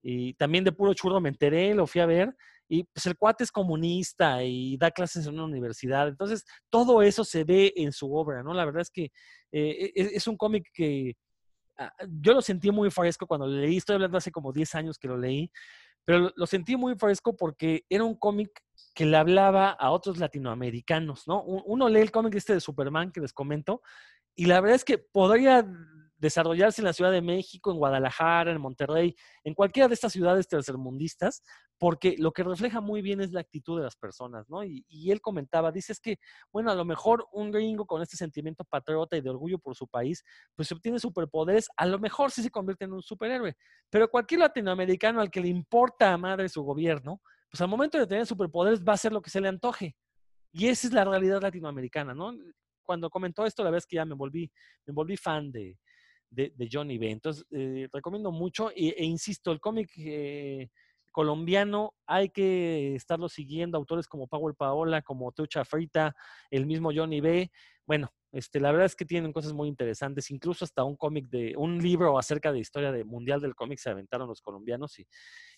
y 0.00 0.34
también 0.34 0.62
de 0.62 0.70
puro 0.70 0.94
churro 0.94 1.20
me 1.20 1.30
enteré, 1.30 1.74
lo 1.74 1.88
fui 1.88 2.02
a 2.02 2.06
ver, 2.06 2.36
y 2.68 2.84
pues 2.84 3.04
el 3.06 3.16
cuate 3.16 3.42
es 3.42 3.50
comunista 3.50 4.44
y 4.44 4.76
da 4.76 4.92
clases 4.92 5.26
en 5.26 5.34
una 5.34 5.46
universidad, 5.46 6.06
entonces 6.06 6.44
todo 6.70 7.02
eso 7.02 7.24
se 7.24 7.42
ve 7.42 7.72
en 7.74 7.90
su 7.90 8.14
obra, 8.14 8.44
¿no? 8.44 8.54
La 8.54 8.64
verdad 8.64 8.82
es 8.82 8.90
que 8.90 9.10
eh, 9.50 9.90
es, 9.96 10.12
es 10.12 10.26
un 10.28 10.36
cómic 10.36 10.68
que 10.72 11.16
yo 12.20 12.34
lo 12.34 12.42
sentí 12.42 12.70
muy 12.70 12.90
fresco 12.90 13.26
cuando 13.26 13.46
lo 13.46 13.54
leí, 13.54 13.76
estoy 13.76 13.94
hablando 13.94 14.18
hace 14.18 14.30
como 14.30 14.52
10 14.52 14.74
años 14.74 14.98
que 14.98 15.08
lo 15.08 15.16
leí, 15.16 15.50
pero 16.04 16.32
lo 16.34 16.46
sentí 16.46 16.76
muy 16.76 16.94
fresco 16.96 17.36
porque 17.36 17.84
era 17.88 18.04
un 18.04 18.16
cómic 18.16 18.50
que 18.94 19.06
le 19.06 19.16
hablaba 19.16 19.70
a 19.70 19.90
otros 19.90 20.18
latinoamericanos, 20.18 21.26
¿no? 21.28 21.42
Uno 21.42 21.88
lee 21.88 22.00
el 22.00 22.10
cómic 22.10 22.34
este 22.34 22.54
de 22.54 22.60
Superman 22.60 23.12
que 23.12 23.20
les 23.20 23.32
comento, 23.32 23.82
y 24.34 24.46
la 24.46 24.60
verdad 24.60 24.76
es 24.76 24.84
que 24.84 24.98
podría 24.98 25.66
desarrollarse 26.22 26.80
en 26.80 26.84
la 26.84 26.92
Ciudad 26.92 27.10
de 27.10 27.20
México, 27.20 27.72
en 27.72 27.78
Guadalajara, 27.78 28.52
en 28.52 28.60
Monterrey, 28.60 29.16
en 29.42 29.54
cualquiera 29.54 29.88
de 29.88 29.94
estas 29.94 30.12
ciudades 30.12 30.46
tercermundistas, 30.46 31.42
porque 31.78 32.14
lo 32.16 32.30
que 32.32 32.44
refleja 32.44 32.80
muy 32.80 33.02
bien 33.02 33.20
es 33.20 33.32
la 33.32 33.40
actitud 33.40 33.76
de 33.76 33.82
las 33.82 33.96
personas, 33.96 34.48
¿no? 34.48 34.62
Y, 34.62 35.10
él 35.10 35.20
comentaba, 35.20 35.72
dice, 35.72 35.92
es 35.92 35.98
que, 35.98 36.18
bueno, 36.52 36.70
a 36.70 36.76
lo 36.76 36.84
mejor 36.84 37.26
un 37.32 37.50
gringo 37.50 37.86
con 37.86 38.02
este 38.02 38.16
sentimiento 38.16 38.62
patriota 38.62 39.16
y 39.16 39.20
de 39.20 39.30
orgullo 39.30 39.58
por 39.58 39.74
su 39.74 39.88
país, 39.88 40.22
pues 40.54 40.70
obtiene 40.70 41.00
superpoderes, 41.00 41.68
a 41.76 41.86
lo 41.86 41.98
mejor 41.98 42.30
sí 42.30 42.40
se 42.40 42.50
convierte 42.50 42.84
en 42.84 42.92
un 42.92 43.02
superhéroe, 43.02 43.56
pero 43.90 44.08
cualquier 44.08 44.40
latinoamericano 44.40 45.20
al 45.20 45.28
que 45.28 45.40
le 45.40 45.48
importa 45.48 46.12
a 46.12 46.16
madre 46.16 46.48
su 46.48 46.62
gobierno, 46.62 47.20
pues 47.50 47.60
al 47.60 47.68
momento 47.68 47.98
de 47.98 48.06
tener 48.06 48.26
superpoderes 48.26 48.80
va 48.80 48.92
a 48.92 48.94
hacer 48.94 49.12
lo 49.12 49.20
que 49.20 49.30
se 49.30 49.40
le 49.40 49.48
antoje. 49.48 49.96
Y 50.52 50.68
esa 50.68 50.86
es 50.86 50.92
la 50.92 51.04
realidad 51.04 51.42
latinoamericana, 51.42 52.14
¿no? 52.14 52.32
Cuando 52.84 53.10
comentó 53.10 53.44
esto, 53.44 53.64
la 53.64 53.70
vez 53.70 53.86
que 53.86 53.96
ya 53.96 54.04
me 54.04 54.14
volví, 54.14 54.52
me 54.86 54.94
volví 54.94 55.16
fan 55.16 55.50
de, 55.50 55.76
de, 56.32 56.68
Johnny 56.70 56.98
B. 56.98 57.10
Entonces, 57.10 57.44
eh, 57.50 57.88
recomiendo 57.92 58.32
mucho 58.32 58.70
e, 58.74 59.04
insisto, 59.04 59.52
el 59.52 59.60
cómic 59.60 59.90
eh, 59.96 60.70
colombiano 61.12 61.94
hay 62.06 62.30
que 62.30 62.94
estarlo 62.94 63.28
siguiendo, 63.28 63.78
autores 63.78 64.08
como 64.08 64.26
Power 64.26 64.54
Paola, 64.54 65.02
como 65.02 65.32
Tucha 65.32 65.64
Frita, 65.64 66.14
el 66.50 66.66
mismo 66.66 66.90
Johnny 66.94 67.20
B. 67.20 67.50
Bueno, 67.86 68.12
Este, 68.32 68.60
la 68.60 68.70
verdad 68.72 68.86
es 68.86 68.96
que 68.96 69.04
tienen 69.04 69.30
cosas 69.30 69.52
muy 69.52 69.68
interesantes, 69.68 70.30
incluso 70.30 70.64
hasta 70.64 70.84
un 70.84 70.96
cómic 70.96 71.28
de, 71.28 71.54
un 71.54 71.82
libro 71.82 72.18
acerca 72.18 72.50
de 72.50 72.60
historia 72.60 72.90
de 72.90 73.04
mundial 73.04 73.42
del 73.42 73.54
cómic 73.54 73.78
se 73.78 73.90
aventaron 73.90 74.26
los 74.26 74.40
colombianos 74.40 74.98
y, 74.98 75.06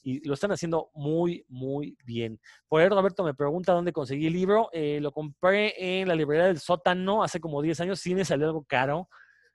y 0.02 0.26
lo 0.26 0.34
están 0.34 0.50
haciendo 0.50 0.90
muy, 0.92 1.44
muy 1.48 1.96
bien. 2.04 2.40
Por 2.66 2.80
ahí 2.80 2.88
Roberto 2.88 3.22
me 3.22 3.32
pregunta 3.32 3.72
dónde 3.72 3.92
conseguí 3.92 4.26
el 4.26 4.32
libro. 4.32 4.70
Eh, 4.72 4.98
lo 5.00 5.12
compré 5.12 6.00
en 6.00 6.08
la 6.08 6.16
librería 6.16 6.46
del 6.46 6.58
sótano 6.58 7.22
hace 7.22 7.38
como 7.38 7.62
10 7.62 7.78
años, 7.80 8.00
sí 8.00 8.12
me 8.12 8.24
salió 8.24 8.46
algo 8.46 8.64
caro, 8.64 9.08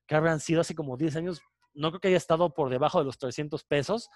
que 0.09 0.15
habrán 0.15 0.39
sido 0.39 0.61
hace 0.61 0.73
como 0.73 0.97
10 0.97 1.15
años, 1.17 1.41
no 1.75 1.91
creo 1.91 2.01
que 2.01 2.07
haya 2.07 2.17
estado 2.17 2.51
por 2.51 2.71
debajo 2.71 2.97
de 2.97 3.05
los 3.05 3.19
300 3.19 3.63
pesos, 3.63 4.09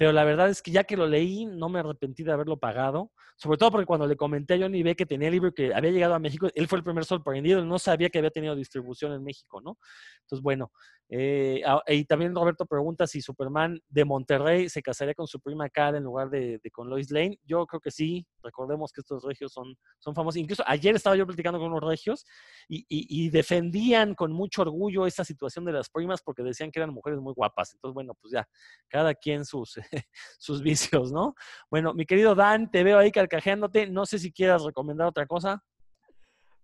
pero 0.00 0.12
la 0.12 0.24
verdad 0.24 0.48
es 0.48 0.62
que 0.62 0.70
ya 0.70 0.84
que 0.84 0.96
lo 0.96 1.06
leí, 1.06 1.44
no 1.44 1.68
me 1.68 1.80
arrepentí 1.80 2.22
de 2.22 2.32
haberlo 2.32 2.56
pagado, 2.58 3.12
sobre 3.36 3.58
todo 3.58 3.70
porque 3.70 3.84
cuando 3.84 4.06
le 4.06 4.16
comenté 4.16 4.54
a 4.54 4.58
Johnny 4.58 4.82
B 4.82 4.96
que 4.96 5.04
tenía 5.04 5.28
el 5.28 5.34
libro 5.34 5.52
que 5.52 5.74
había 5.74 5.90
llegado 5.90 6.14
a 6.14 6.18
México, 6.18 6.48
él 6.54 6.68
fue 6.68 6.78
el 6.78 6.84
primer 6.84 7.04
sorprendido, 7.04 7.62
no 7.66 7.78
sabía 7.78 8.08
que 8.08 8.16
había 8.16 8.30
tenido 8.30 8.56
distribución 8.56 9.12
en 9.12 9.22
México, 9.22 9.60
¿no? 9.60 9.76
Entonces, 10.22 10.42
bueno, 10.42 10.72
eh, 11.12 11.60
y 11.88 12.04
también 12.04 12.32
Roberto 12.32 12.64
pregunta 12.66 13.04
si 13.04 13.20
Superman 13.20 13.80
de 13.88 14.04
Monterrey 14.04 14.68
se 14.68 14.80
casaría 14.80 15.12
con 15.12 15.26
su 15.26 15.40
prima 15.40 15.68
Cara 15.68 15.98
en 15.98 16.04
lugar 16.04 16.30
de, 16.30 16.60
con 16.72 16.88
Lois 16.88 17.10
Lane. 17.10 17.36
Yo 17.42 17.66
creo 17.66 17.80
que 17.80 17.90
sí. 17.90 18.24
Recordemos 18.44 18.92
que 18.92 19.00
estos 19.00 19.24
regios 19.24 19.52
son, 19.52 19.76
son 19.98 20.14
famosos. 20.14 20.36
Incluso 20.36 20.62
ayer 20.66 20.94
estaba 20.94 21.16
yo 21.16 21.26
platicando 21.26 21.58
con 21.58 21.72
unos 21.72 21.82
regios 21.82 22.24
y, 22.68 22.86
y, 22.88 23.28
defendían 23.28 24.14
con 24.14 24.32
mucho 24.32 24.62
orgullo 24.62 25.04
esa 25.04 25.24
situación 25.24 25.64
de 25.64 25.72
las 25.72 25.90
primas 25.90 26.22
porque 26.22 26.44
decían 26.44 26.70
que 26.70 26.78
eran 26.78 26.94
mujeres 26.94 27.18
muy 27.18 27.34
guapas. 27.34 27.74
Entonces, 27.74 27.94
bueno, 27.94 28.14
pues 28.20 28.32
ya, 28.32 28.48
cada 28.88 29.12
quien 29.14 29.44
sus, 29.44 29.80
sus 30.38 30.62
vicios, 30.62 31.12
¿no? 31.12 31.34
Bueno, 31.70 31.94
mi 31.94 32.06
querido 32.06 32.34
Dan, 32.34 32.70
te 32.70 32.84
veo 32.84 32.98
ahí 32.98 33.10
carcajeándote. 33.10 33.88
No 33.88 34.06
sé 34.06 34.18
si 34.18 34.32
quieras 34.32 34.62
recomendar 34.64 35.06
otra 35.06 35.26
cosa. 35.26 35.62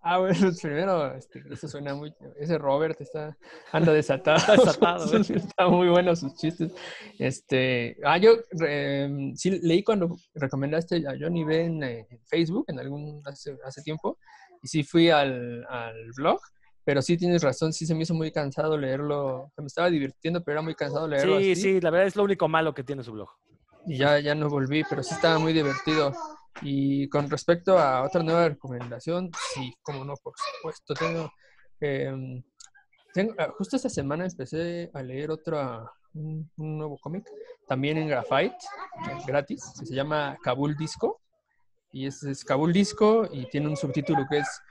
Ah, 0.08 0.18
bueno, 0.18 0.34
primero, 0.62 1.16
este, 1.16 1.42
eso 1.50 1.66
suena 1.66 1.92
muy. 1.92 2.14
Ese 2.38 2.58
Robert 2.58 3.00
está, 3.00 3.36
anda 3.72 3.92
desatado. 3.92 4.36
está 4.36 4.56
desatado, 4.56 5.16
Está 5.16 5.68
muy 5.68 5.88
bueno 5.88 6.14
sus 6.14 6.32
chistes. 6.36 6.72
Este, 7.18 7.96
ah, 8.04 8.16
yo 8.16 8.36
em, 8.64 9.34
sí 9.34 9.58
leí 9.62 9.82
cuando 9.82 10.16
recomendaste 10.34 11.02
a 11.08 11.16
Johnny 11.18 11.42
B 11.42 11.64
en, 11.64 11.82
eh, 11.82 12.06
Facebook, 12.28 12.66
en 12.68 12.78
algún, 12.78 13.20
hace, 13.24 13.58
hace 13.64 13.82
tiempo, 13.82 14.16
y 14.62 14.68
sí 14.68 14.84
fui 14.84 15.10
al, 15.10 15.66
al, 15.68 16.12
blog, 16.14 16.38
pero 16.86 17.02
sí 17.02 17.16
tienes 17.16 17.42
razón, 17.42 17.72
sí 17.72 17.84
se 17.84 17.96
me 17.96 18.04
hizo 18.04 18.14
muy 18.14 18.30
cansado 18.30 18.78
leerlo. 18.78 19.50
Me 19.56 19.66
estaba 19.66 19.90
divirtiendo, 19.90 20.44
pero 20.44 20.54
era 20.54 20.62
muy 20.62 20.76
cansado 20.76 21.08
leerlo. 21.08 21.40
Sí, 21.40 21.56
sí, 21.56 21.80
la 21.80 21.90
verdad 21.90 22.06
es 22.06 22.14
lo 22.14 22.22
único 22.22 22.46
malo 22.46 22.72
que 22.72 22.84
tiene 22.84 23.02
su 23.02 23.10
blog. 23.10 23.28
Y 23.88 23.98
ya, 23.98 24.20
ya 24.20 24.36
no 24.36 24.48
volví, 24.48 24.84
pero 24.88 25.02
sí 25.02 25.12
estaba 25.12 25.40
muy 25.40 25.52
divertido. 25.52 26.12
Y 26.62 27.08
con 27.08 27.28
respecto 27.28 27.76
a 27.76 28.04
otra 28.04 28.22
nueva 28.22 28.50
recomendación, 28.50 29.32
sí, 29.52 29.74
como 29.82 30.04
no, 30.04 30.14
por 30.22 30.34
supuesto. 30.38 30.94
Tengo, 30.94 31.32
em, 31.80 32.40
tengo 33.12 33.34
ah, 33.36 33.52
justo 33.58 33.74
esta 33.74 33.88
semana 33.88 34.24
empecé 34.24 34.88
a 34.94 35.02
leer 35.02 35.32
otro, 35.32 35.90
un, 36.14 36.48
nuevo 36.56 36.98
cómic, 36.98 37.24
también 37.66 37.98
en 37.98 38.06
Graphite, 38.06 38.58
gratis, 39.26 39.72
que 39.80 39.86
se 39.86 39.94
llama 39.94 40.38
Kabul 40.40 40.76
Disco. 40.76 41.20
Y 41.90 42.06
es, 42.06 42.22
es 42.22 42.44
Kabul 42.44 42.72
Disco 42.72 43.28
y 43.32 43.48
tiene 43.48 43.66
un 43.66 43.76
subtítulo 43.76 44.24
que 44.30 44.38
es, 44.38 44.62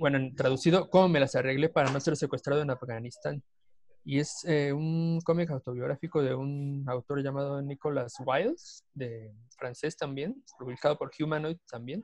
bueno, 0.00 0.18
traducido, 0.34 0.88
¿Cómo 0.88 1.08
me 1.08 1.20
las 1.20 1.34
arreglé 1.34 1.68
para 1.68 1.92
no 1.92 2.00
ser 2.00 2.16
secuestrado 2.16 2.62
en 2.62 2.70
Afganistán? 2.70 3.42
y 4.02 4.18
es 4.18 4.44
eh, 4.46 4.72
un 4.72 5.20
cómic 5.20 5.50
autobiográfico 5.50 6.22
de 6.22 6.34
un 6.34 6.84
autor 6.88 7.22
llamado 7.22 7.60
Nicholas 7.60 8.14
Wiles, 8.24 8.82
de 8.94 9.30
francés 9.58 9.94
también, 9.94 10.42
publicado 10.58 10.96
por 10.96 11.10
Humanoid 11.18 11.58
también, 11.70 12.02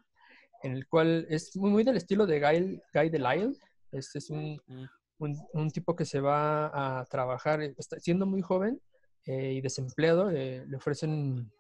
en 0.63 0.73
el 0.73 0.87
cual 0.87 1.27
es 1.31 1.57
muy, 1.57 1.71
muy 1.71 1.85
del 1.85 1.97
estilo 1.97 2.27
de 2.27 2.39
Guy, 2.39 2.83
Guy 2.93 3.09
Delisle. 3.09 3.57
Este 3.93 4.19
es 4.19 4.29
un, 4.29 4.61
mm. 4.67 4.85
un, 5.21 5.37
un, 5.55 5.71
tipo 5.71 5.97
que 5.97 6.05
se 6.05 6.21
va 6.21 7.01
a 7.01 7.05
trabajar, 7.07 7.63
está, 7.63 7.99
siendo 7.99 8.27
muy 8.27 8.43
joven 8.43 8.79
eh, 9.25 9.55
y 9.55 9.61
desempleado, 9.63 10.31
le 10.31 10.77
ofrecen 10.77 11.51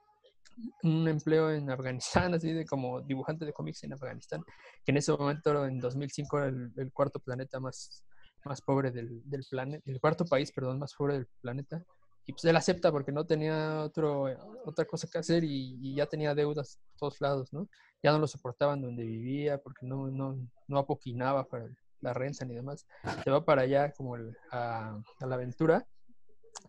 un 0.82 1.08
empleo 1.08 1.50
en 1.50 1.70
Afganistán, 1.70 2.34
así 2.34 2.52
de 2.52 2.64
como 2.64 3.00
dibujante 3.02 3.44
de 3.44 3.52
cómics 3.52 3.84
en 3.84 3.92
Afganistán, 3.92 4.42
que 4.84 4.92
en 4.92 4.98
ese 4.98 5.12
momento, 5.12 5.66
en 5.66 5.78
2005, 5.78 6.38
era 6.38 6.48
el, 6.48 6.72
el 6.76 6.92
cuarto 6.92 7.20
planeta 7.20 7.60
más 7.60 8.04
más 8.46 8.62
pobre 8.62 8.90
del, 8.90 9.22
del 9.28 9.44
planeta, 9.48 9.82
el 9.86 10.00
cuarto 10.00 10.24
país, 10.24 10.52
perdón, 10.52 10.78
más 10.78 10.94
pobre 10.94 11.14
del 11.14 11.28
planeta. 11.40 11.82
Y 12.24 12.32
pues 12.32 12.44
él 12.44 12.56
acepta 12.56 12.90
porque 12.90 13.12
no 13.12 13.24
tenía 13.24 13.82
otro, 13.82 14.24
otra 14.64 14.84
cosa 14.84 15.08
que 15.10 15.18
hacer 15.18 15.44
y, 15.44 15.94
ya 15.94 16.06
tenía 16.06 16.34
deudas 16.34 16.80
por 16.90 16.98
todos 16.98 17.20
lados, 17.20 17.52
¿no? 17.52 17.68
Ya 18.02 18.10
no 18.12 18.18
lo 18.18 18.26
soportaban 18.26 18.82
donde 18.82 19.04
vivía 19.04 19.58
porque 19.58 19.86
no, 19.86 20.08
no, 20.08 20.36
no 20.66 20.78
apoquinaba 20.78 21.44
para 21.44 21.68
la 22.00 22.12
renta 22.12 22.44
ni 22.44 22.54
demás. 22.54 22.84
Se 23.22 23.30
va 23.30 23.44
para 23.44 23.62
allá 23.62 23.92
como 23.92 24.16
a, 24.50 25.00
a, 25.20 25.26
la 25.26 25.34
aventura. 25.36 25.86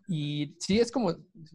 Y 0.08 0.56
sí, 0.58 0.80
es 0.80 0.90
como 0.90 1.14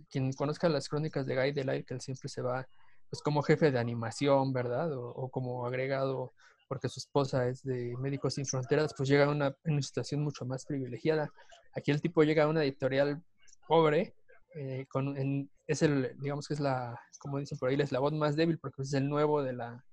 quien 0.09 0.31
conozca 0.33 0.69
las 0.69 0.87
crónicas 0.87 1.25
de 1.25 1.35
Guy 1.35 1.51
Delisle, 1.51 1.83
que 1.83 1.95
él 1.95 2.01
siempre 2.01 2.29
se 2.29 2.41
va 2.41 2.65
pues 3.09 3.21
como 3.21 3.41
jefe 3.41 3.71
de 3.71 3.79
animación, 3.79 4.53
¿verdad? 4.53 4.93
O, 4.93 5.09
o 5.09 5.29
como 5.29 5.65
agregado 5.65 6.33
porque 6.67 6.89
su 6.89 6.99
esposa 6.99 7.47
es 7.47 7.61
de 7.63 7.95
Médicos 7.99 8.35
Sin 8.35 8.45
Fronteras, 8.45 8.93
pues 8.97 9.07
llega 9.07 9.25
a 9.25 9.29
una, 9.29 9.55
una 9.65 9.81
situación 9.81 10.23
mucho 10.23 10.45
más 10.45 10.65
privilegiada. 10.65 11.29
Aquí 11.75 11.91
el 11.91 12.01
tipo 12.01 12.23
llega 12.23 12.45
a 12.45 12.47
una 12.47 12.63
editorial 12.63 13.23
pobre, 13.67 14.15
eh, 14.55 14.85
con, 14.89 15.49
es 15.67 15.81
el, 15.81 16.15
digamos 16.19 16.47
que 16.47 16.55
es 16.55 16.59
la, 16.59 16.99
como 17.19 17.39
dicen 17.39 17.57
por 17.57 17.69
ahí, 17.69 17.77
la 17.77 17.83
eslabón 17.83 18.17
más 18.17 18.35
débil 18.35 18.59
porque 18.59 18.81
es 18.81 18.93
el 18.93 19.07
nuevo 19.07 19.43
de 19.43 19.53
la, 19.53 19.83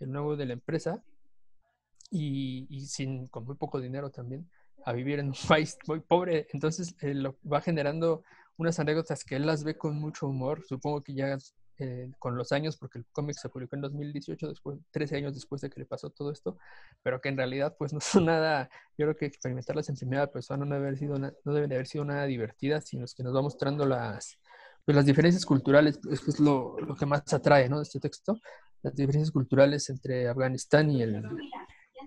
el 0.00 0.10
nuevo 0.10 0.36
de 0.36 0.46
la 0.46 0.54
empresa 0.54 1.02
y, 2.10 2.66
y 2.70 2.86
sin, 2.86 3.26
con 3.28 3.44
muy 3.44 3.56
poco 3.56 3.80
dinero 3.80 4.10
también, 4.10 4.48
a 4.84 4.92
vivir 4.92 5.18
en 5.18 5.28
un 5.28 5.34
país 5.48 5.78
muy 5.86 6.00
pobre. 6.00 6.46
Entonces 6.52 6.94
eh, 7.02 7.14
va 7.50 7.60
generando 7.60 8.22
unas 8.56 8.78
anécdotas 8.78 9.24
que 9.24 9.36
él 9.36 9.46
las 9.46 9.64
ve 9.64 9.76
con 9.76 9.96
mucho 9.96 10.26
humor. 10.26 10.64
Supongo 10.66 11.02
que 11.02 11.14
ya 11.14 11.38
eh, 11.80 12.10
con 12.18 12.36
los 12.36 12.50
años, 12.50 12.76
porque 12.76 12.98
el 12.98 13.06
cómic 13.12 13.36
se 13.36 13.48
publicó 13.48 13.76
en 13.76 13.82
2018, 13.82 14.48
después, 14.48 14.80
13 14.90 15.18
años 15.18 15.34
después 15.34 15.60
de 15.60 15.70
que 15.70 15.78
le 15.78 15.86
pasó 15.86 16.10
todo 16.10 16.32
esto, 16.32 16.58
pero 17.04 17.20
que 17.20 17.28
en 17.28 17.36
realidad 17.36 17.76
pues 17.78 17.92
no 17.94 18.00
son 18.00 18.24
nada, 18.26 18.68
yo 18.96 19.06
creo 19.06 19.16
que 19.16 19.26
experimentarlas 19.26 19.88
en 19.88 19.94
primera 19.94 20.26
persona 20.26 20.64
no 20.64 20.74
debe 20.74 20.88
haber 20.88 20.98
sido, 20.98 21.18
no 21.18 21.52
deben 21.54 21.68
de 21.68 21.76
haber 21.76 21.86
sido 21.86 22.04
nada 22.04 22.24
divertidas, 22.24 22.86
sino 22.86 23.04
que 23.16 23.22
nos 23.22 23.32
va 23.34 23.42
mostrando 23.42 23.86
las, 23.86 24.40
pues, 24.84 24.96
las 24.96 25.06
diferencias 25.06 25.46
culturales, 25.46 26.00
es 26.10 26.40
lo, 26.40 26.80
lo, 26.80 26.96
que 26.96 27.06
más 27.06 27.32
atrae 27.32 27.68
¿no? 27.68 27.76
de 27.76 27.84
este 27.84 28.00
texto, 28.00 28.40
las 28.82 28.96
diferencias 28.96 29.30
culturales 29.30 29.88
entre 29.88 30.26
Afganistán 30.26 30.90
y 30.90 31.02
el, 31.02 31.22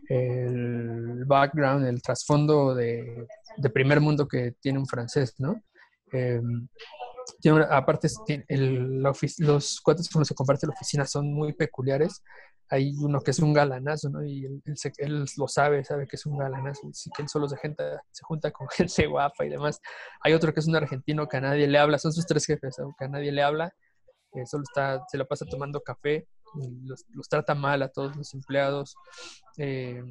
el 0.10 1.26
background, 1.26 1.86
el 1.86 2.02
trasfondo 2.02 2.76
de, 2.76 3.28
de, 3.58 3.70
primer 3.70 4.02
mundo 4.02 4.28
que 4.28 4.54
tiene 4.62 4.80
un 4.80 4.86
francés, 4.86 5.36
¿no? 5.38 5.62
Eh, 6.12 6.42
aparte, 7.70 8.08
los 9.39 9.82
cuates 9.82 10.10
con 10.10 10.22
los 10.22 10.30
que 10.30 10.36
comparte 10.36 10.68
la 10.68 10.74
oficina 10.74 11.06
son 11.06 11.34
muy 11.34 11.54
peculiares. 11.54 12.24
Hay 12.70 12.94
uno 13.00 13.20
que 13.20 13.32
es 13.32 13.39
un 13.39 13.54
galanazo, 13.54 14.10
¿no? 14.10 14.24
Y 14.24 14.46
él, 14.46 15.26
lo 15.38 15.48
sabe, 15.48 15.84
sabe 15.84 16.08
que 16.08 16.16
es 16.16 16.26
un 16.26 16.38
galanazo. 16.38 16.88
Así 16.89 17.10
que 17.16 17.22
él 17.24 17.30
solo 17.30 17.50
se, 17.50 17.58
junta, 17.58 18.02
se 18.12 18.24
junta 18.24 18.52
con 18.52 18.68
gente 18.70 19.08
guapa 19.08 19.46
y 19.46 19.50
demás. 19.50 19.80
Hay 20.22 20.34
otro 20.34 20.54
que 20.54 20.62
es 20.62 20.68
un 20.68 20.76
argentino 20.76 21.28
que 21.28 21.38
a 21.38 21.42
nadie 21.42 21.68
le 21.68 21.78
habla. 21.78 21.98
Son 21.98 22.14
sus 22.14 22.26
tres 22.26 22.46
jefes, 22.46 22.80
aunque 22.80 23.06
a 23.06 23.10
nadie 23.10 23.32
le 23.32 23.44
habla. 23.44 23.74
Eh, 24.34 24.46
solo 24.46 24.64
está, 24.64 25.04
se 25.10 25.18
la 25.18 25.26
pasa 25.26 25.46
tomando 25.46 25.82
café. 25.82 26.28
Los, 26.84 27.30
trata 27.30 27.56
mal 27.56 27.82
a 27.82 27.89
todos 27.89 28.16
los 28.16 28.34
empleados. 28.34 28.95
Eh, 29.58 30.04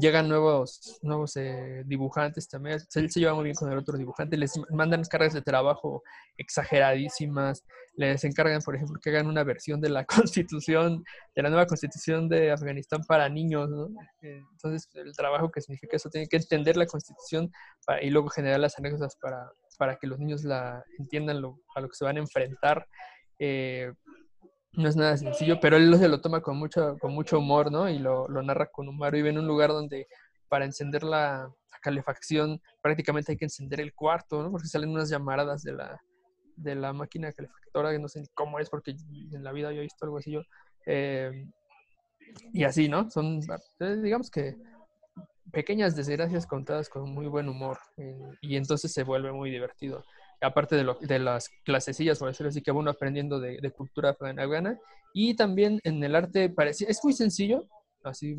llegan 0.00 0.28
nuevos, 0.28 0.98
nuevos 1.02 1.36
eh, 1.36 1.82
dibujantes 1.86 2.48
también. 2.48 2.78
Él 2.94 3.10
se 3.10 3.20
lleva 3.20 3.34
muy 3.34 3.44
bien 3.44 3.54
con 3.54 3.70
el 3.70 3.78
otro 3.78 3.96
dibujante. 3.96 4.36
Les 4.36 4.52
mandan 4.70 5.02
cargas 5.04 5.34
de 5.34 5.42
trabajo 5.42 6.02
exageradísimas. 6.36 7.64
Les 7.94 8.24
encargan, 8.24 8.62
por 8.62 8.74
ejemplo, 8.74 8.98
que 9.00 9.10
hagan 9.10 9.26
una 9.26 9.44
versión 9.44 9.80
de 9.80 9.90
la 9.90 10.04
constitución, 10.34 11.04
de 11.34 11.42
la 11.42 11.50
nueva 11.50 11.66
constitución 11.66 12.28
de 12.28 12.50
Afganistán 12.50 13.02
para 13.06 13.28
niños. 13.28 13.68
Eh, 14.22 14.42
entonces, 14.52 14.88
el 14.94 15.14
trabajo 15.14 15.50
que 15.50 15.60
significa 15.60 15.96
eso, 15.96 16.10
tienen 16.10 16.28
que 16.28 16.38
entender 16.38 16.76
la 16.76 16.86
constitución 16.86 17.52
y 18.02 18.10
luego 18.10 18.28
generar 18.28 18.60
las 18.60 18.78
anécdotas 18.78 19.16
para, 19.16 19.50
para 19.78 19.96
que 19.96 20.06
los 20.06 20.18
niños 20.18 20.44
la 20.44 20.84
entiendan 20.98 21.42
lo, 21.42 21.60
a 21.74 21.80
lo 21.80 21.88
que 21.88 21.96
se 21.96 22.04
van 22.04 22.16
a 22.16 22.20
enfrentar. 22.20 22.86
Eh, 23.38 23.92
no 24.72 24.88
es 24.88 24.96
nada 24.96 25.16
sencillo, 25.16 25.58
pero 25.60 25.76
él 25.76 25.96
se 25.98 26.08
lo 26.08 26.20
toma 26.20 26.40
con 26.40 26.56
mucho, 26.56 26.96
con 26.98 27.12
mucho 27.12 27.38
humor, 27.38 27.72
¿no? 27.72 27.88
Y 27.88 27.98
lo, 27.98 28.28
lo 28.28 28.42
narra 28.42 28.66
con 28.66 28.88
humor. 28.88 29.12
Vive 29.12 29.30
en 29.30 29.38
un 29.38 29.46
lugar 29.46 29.70
donde 29.70 30.06
para 30.48 30.64
encender 30.64 31.02
la, 31.02 31.50
calefacción 31.80 32.60
prácticamente 32.82 33.32
hay 33.32 33.38
que 33.38 33.46
encender 33.46 33.80
el 33.80 33.94
cuarto, 33.94 34.42
¿no? 34.42 34.50
Porque 34.50 34.68
salen 34.68 34.90
unas 34.90 35.08
llamaradas 35.08 35.62
de 35.62 35.72
la, 35.72 36.00
de 36.56 36.74
la 36.74 36.92
máquina 36.92 37.32
calefactora, 37.32 37.90
que 37.90 37.98
no 37.98 38.08
sé 38.08 38.22
cómo 38.34 38.58
es, 38.58 38.70
porque 38.70 38.92
en 38.92 39.42
la 39.42 39.52
vida 39.52 39.72
yo 39.72 39.80
he 39.80 39.84
visto 39.84 40.04
algo 40.04 40.18
así 40.18 40.30
yo. 40.32 40.42
Eh, 40.86 41.46
y 42.52 42.64
así, 42.64 42.88
¿no? 42.88 43.10
Son, 43.10 43.40
eh, 43.80 43.96
digamos 44.02 44.30
que 44.30 44.56
pequeñas 45.52 45.96
desgracias 45.96 46.46
contadas 46.46 46.88
con 46.88 47.10
muy 47.10 47.26
buen 47.26 47.48
humor 47.48 47.78
eh, 47.96 48.16
y 48.40 48.56
entonces 48.56 48.92
se 48.92 49.02
vuelve 49.02 49.32
muy 49.32 49.50
divertido 49.50 50.04
aparte 50.40 50.76
de, 50.76 50.84
lo, 50.84 50.94
de 51.00 51.18
las 51.18 51.50
clasecillas, 51.64 52.18
por 52.18 52.28
decirlo 52.28 52.50
así, 52.50 52.62
que 52.62 52.70
uno 52.70 52.90
aprendiendo 52.90 53.40
de, 53.40 53.70
cultura 53.70 54.10
afgana. 54.10 54.78
Y 55.12 55.34
también 55.34 55.80
en 55.84 56.02
el 56.02 56.14
arte, 56.14 56.48
parece, 56.50 56.86
es 56.88 57.00
muy 57.02 57.12
sencillo, 57.12 57.64
así 58.04 58.36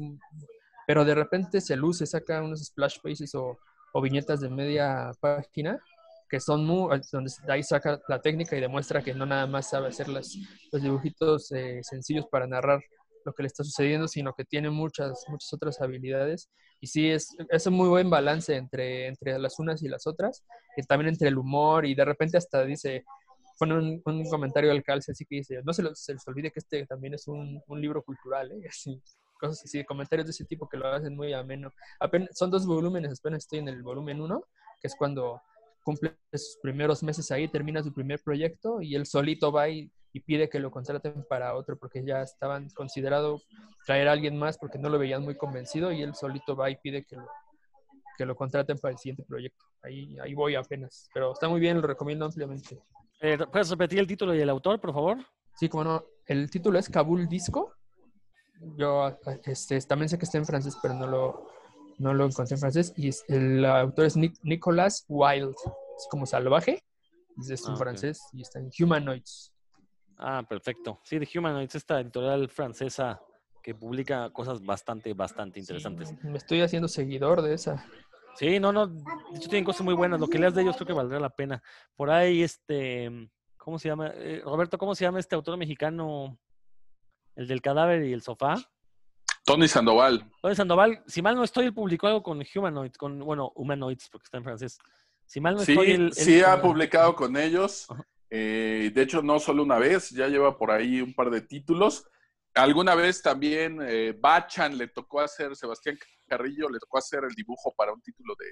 pero 0.88 1.06
de 1.06 1.16
repente 1.16 1.62
se 1.62 1.76
luce, 1.76 2.06
saca 2.06 2.42
unos 2.42 2.66
splash 2.66 2.98
pages 3.02 3.34
o, 3.36 3.58
o 3.94 4.02
viñetas 4.02 4.42
de 4.42 4.50
media 4.50 5.12
página 5.20 5.80
que 6.32 6.40
son 6.40 6.66
muy, 6.66 7.00
donde 7.12 7.32
de 7.46 7.54
ahí 7.54 7.62
saca 7.62 8.00
la 8.08 8.22
técnica 8.22 8.56
y 8.56 8.62
demuestra 8.62 9.04
que 9.04 9.14
no 9.14 9.26
nada 9.26 9.46
más 9.48 9.70
sabe 9.70 9.90
hacer 9.90 10.08
las, 10.08 10.38
los 10.72 10.82
dibujitos 10.82 11.52
eh, 11.52 11.82
sencillos 11.84 12.26
para 12.32 12.48
narrar 12.48 12.82
lo 13.26 13.34
que 13.34 13.44
le 13.44 13.48
está 13.48 13.64
sucediendo, 13.64 14.08
sino 14.08 14.34
que 14.34 14.46
tiene 14.46 14.70
muchas, 14.70 15.26
muchas 15.28 15.54
otras 15.54 15.82
habilidades. 15.82 16.50
Y 16.80 16.88
sí, 16.88 17.10
es, 17.10 17.36
es 17.50 17.68
un 17.68 17.76
muy 17.76 17.88
buen 17.90 18.10
balance 18.10 18.56
entre, 18.56 19.08
entre 19.08 19.38
las 19.38 19.60
unas 19.60 19.84
y 19.84 19.88
las 19.88 20.08
otras, 20.08 20.44
y 20.76 20.84
también 20.84 21.10
entre 21.10 21.28
el 21.28 21.38
humor, 21.38 21.86
y 21.86 21.94
de 21.94 22.06
repente 22.06 22.38
hasta 22.38 22.66
dice, 22.66 23.04
pone 23.60 23.76
un, 23.76 24.02
un 24.06 24.30
comentario 24.30 24.72
al 24.72 24.84
calce, 24.84 25.12
así 25.12 25.26
que 25.26 25.36
dice, 25.36 25.62
no 25.64 25.74
se, 25.74 25.84
se, 25.94 26.14
les 26.14 26.28
olvide 26.28 26.52
que 26.52 26.60
este 26.60 26.86
también 26.88 27.14
es 27.14 27.28
un, 27.28 27.62
un 27.68 27.82
libro 27.82 28.02
cultural, 28.04 28.52
¿eh? 28.52 28.62
así, 28.70 29.00
cosas 29.40 29.64
así, 29.64 29.84
comentarios 29.86 30.26
de 30.26 30.32
ese 30.32 30.46
tipo 30.46 30.68
que 30.68 30.78
lo 30.78 30.88
hacen 30.88 31.16
muy 31.16 31.34
ameno. 31.34 31.72
Apenas, 32.00 32.30
son 32.34 32.50
dos 32.50 32.66
volúmenes, 32.66 33.20
apenas 33.20 33.44
estoy 33.44 33.60
en 33.60 33.68
el 33.68 33.84
volumen 33.84 34.20
uno, 34.20 34.44
que 34.82 34.88
es 34.88 34.96
cuando 34.96 35.40
cumple 35.84 36.16
sus 36.34 36.58
primeros 36.62 37.04
meses 37.04 37.30
ahí, 37.32 37.48
termina 37.48 37.84
su 37.84 37.94
primer 37.94 38.20
proyecto 38.22 38.82
y 38.82 38.96
él 38.96 39.06
solito 39.06 39.52
va 39.52 39.70
y, 39.70 39.92
y, 40.14 40.20
pide 40.20 40.50
que 40.50 40.60
lo 40.60 40.72
contraten 40.72 41.26
para 41.30 41.56
otro 41.56 41.78
porque 41.78 42.04
ya 42.04 42.22
estaban 42.22 42.70
considerado 42.70 43.42
traer 43.86 44.08
a 44.08 44.12
alguien 44.12 44.38
más 44.38 44.58
porque 44.58 44.78
no 44.78 44.90
lo 44.90 45.00
veían 45.00 45.24
muy 45.24 45.36
convencido 45.36 45.92
y 45.92 46.02
él 46.02 46.16
solito 46.16 46.56
va 46.56 46.70
y 46.70 46.76
pide 46.78 47.04
que 47.04 47.16
lo, 47.16 47.28
que 48.18 48.26
lo 48.26 48.36
contraten 48.36 48.78
para 48.78 48.94
el 48.94 48.98
siguiente 48.98 49.24
proyecto. 49.24 49.66
Ahí, 49.84 50.18
ahí 50.20 50.34
voy 50.34 50.56
apenas, 50.56 51.10
pero 51.14 51.34
está 51.34 51.50
muy 51.50 51.60
bien, 51.60 51.82
lo 51.82 51.88
recomiendo 51.88 52.26
ampliamente. 52.26 52.80
Eh, 53.20 53.38
¿Puedes 53.52 53.70
repetir 53.70 54.00
el 54.00 54.08
título 54.08 54.34
y 54.34 54.42
el 54.42 54.50
autor, 54.50 54.80
por 54.80 54.94
favor? 54.94 55.18
Sí, 55.56 55.70
como 55.70 55.84
no. 55.84 56.04
El 56.26 56.50
título 56.50 56.80
es 56.80 56.90
Kabul 56.90 57.28
Disco. 57.28 57.74
Yo 58.78 59.18
este, 59.46 59.80
también 59.82 60.10
sé 60.10 60.18
que 60.18 60.26
está 60.26 60.38
en 60.38 60.46
francés, 60.46 60.78
pero 60.82 60.94
no 60.94 61.08
lo, 61.08 61.48
no 62.00 62.14
lo 62.14 62.26
encontré 62.26 62.56
en 62.56 62.60
francés. 62.60 62.94
Y 62.96 63.10
es, 63.10 63.24
el 63.28 63.64
autor 63.66 64.06
es 64.06 64.16
Nic 64.16 64.40
Nicolas 64.44 65.06
Wild, 65.08 65.56
es 65.98 66.08
como 66.10 66.26
salvaje. 66.26 66.84
Es 67.50 67.64
un 67.66 67.76
Ah, 67.76 67.78
francés 67.78 68.22
y 68.34 68.42
está 68.42 68.60
en 68.60 68.70
Humanoids. 68.80 69.51
Ah, 70.22 70.44
perfecto. 70.48 71.00
Sí, 71.04 71.18
de 71.18 71.28
Humanoids, 71.36 71.74
esta 71.76 72.00
editorial 72.00 72.48
francesa 72.48 73.20
que 73.64 73.74
publica 73.74 74.30
cosas 74.30 74.62
bastante, 74.64 75.14
bastante 75.14 75.60
interesantes. 75.60 76.10
Sí, 76.10 76.16
me 76.24 76.38
estoy 76.38 76.62
haciendo 76.62 76.88
seguidor 76.88 77.42
de 77.42 77.56
esa. 77.56 77.84
Sí, 78.36 78.60
no, 78.60 78.72
no, 78.72 78.88
de 78.88 79.02
hecho 79.36 79.50
tienen 79.50 79.66
cosas 79.66 79.82
muy 79.84 79.94
buenas. 79.96 80.20
Lo 80.20 80.28
que 80.28 80.40
leas 80.40 80.54
de 80.54 80.62
ellos 80.62 80.76
creo 80.76 80.88
que 80.88 80.94
valdrá 80.94 81.20
la 81.20 81.30
pena. 81.32 81.62
Por 81.96 82.10
ahí, 82.12 82.44
este, 82.44 83.30
¿cómo 83.58 83.80
se 83.80 83.88
llama? 83.90 84.12
Eh, 84.14 84.42
Roberto, 84.44 84.78
¿cómo 84.78 84.94
se 84.96 85.04
llama 85.06 85.20
este 85.20 85.36
autor 85.36 85.58
mexicano? 85.58 86.38
El 87.36 87.48
del 87.48 87.62
cadáver 87.62 88.04
y 88.06 88.14
el 88.14 88.22
sofá. 88.22 88.56
Tony 89.44 89.68
Sandoval. 89.68 90.30
Tony 90.42 90.56
Sandoval, 90.56 91.04
si 91.08 91.22
mal 91.22 91.36
no 91.36 91.44
estoy, 91.44 91.66
él 91.66 91.74
publicó 91.74 92.08
algo 92.08 92.22
con 92.22 92.44
Humanoids, 92.56 92.98
con, 92.98 93.20
bueno, 93.20 93.52
Humanoids, 93.56 94.08
porque 94.12 94.26
está 94.26 94.38
en 94.38 94.44
francés. 94.44 94.78
Si 95.26 95.42
mal 95.42 95.56
no 95.56 95.62
Sí, 95.66 95.72
estoy, 95.72 95.92
él- 95.92 96.02
él- 96.02 96.12
sí 96.14 96.42
ha 96.42 96.62
publicado 96.62 97.16
con 97.16 97.36
ellos. 97.38 97.88
Eh, 98.34 98.92
de 98.96 99.02
hecho, 99.02 99.22
no 99.22 99.40
solo 99.40 99.62
una 99.62 99.78
vez, 99.78 100.10
ya 100.12 100.28
lleva 100.28 100.58
por 100.58 100.72
ahí 100.72 101.02
un 101.02 101.14
par 101.14 101.30
de 101.30 101.42
títulos. 101.42 102.08
Alguna 102.54 102.96
vez 102.96 103.22
también 103.22 103.80
eh, 103.82 104.16
Bachan 104.18 104.78
le 104.78 104.88
tocó 104.88 105.20
hacer, 105.20 105.56
Sebastián 105.56 105.98
Carrillo 106.28 106.70
le 106.70 106.80
tocó 106.80 106.98
hacer 106.98 107.24
el 107.28 107.36
dibujo 107.36 107.74
para 107.76 107.92
un 107.94 108.02
título 108.02 108.34
de, 108.40 108.46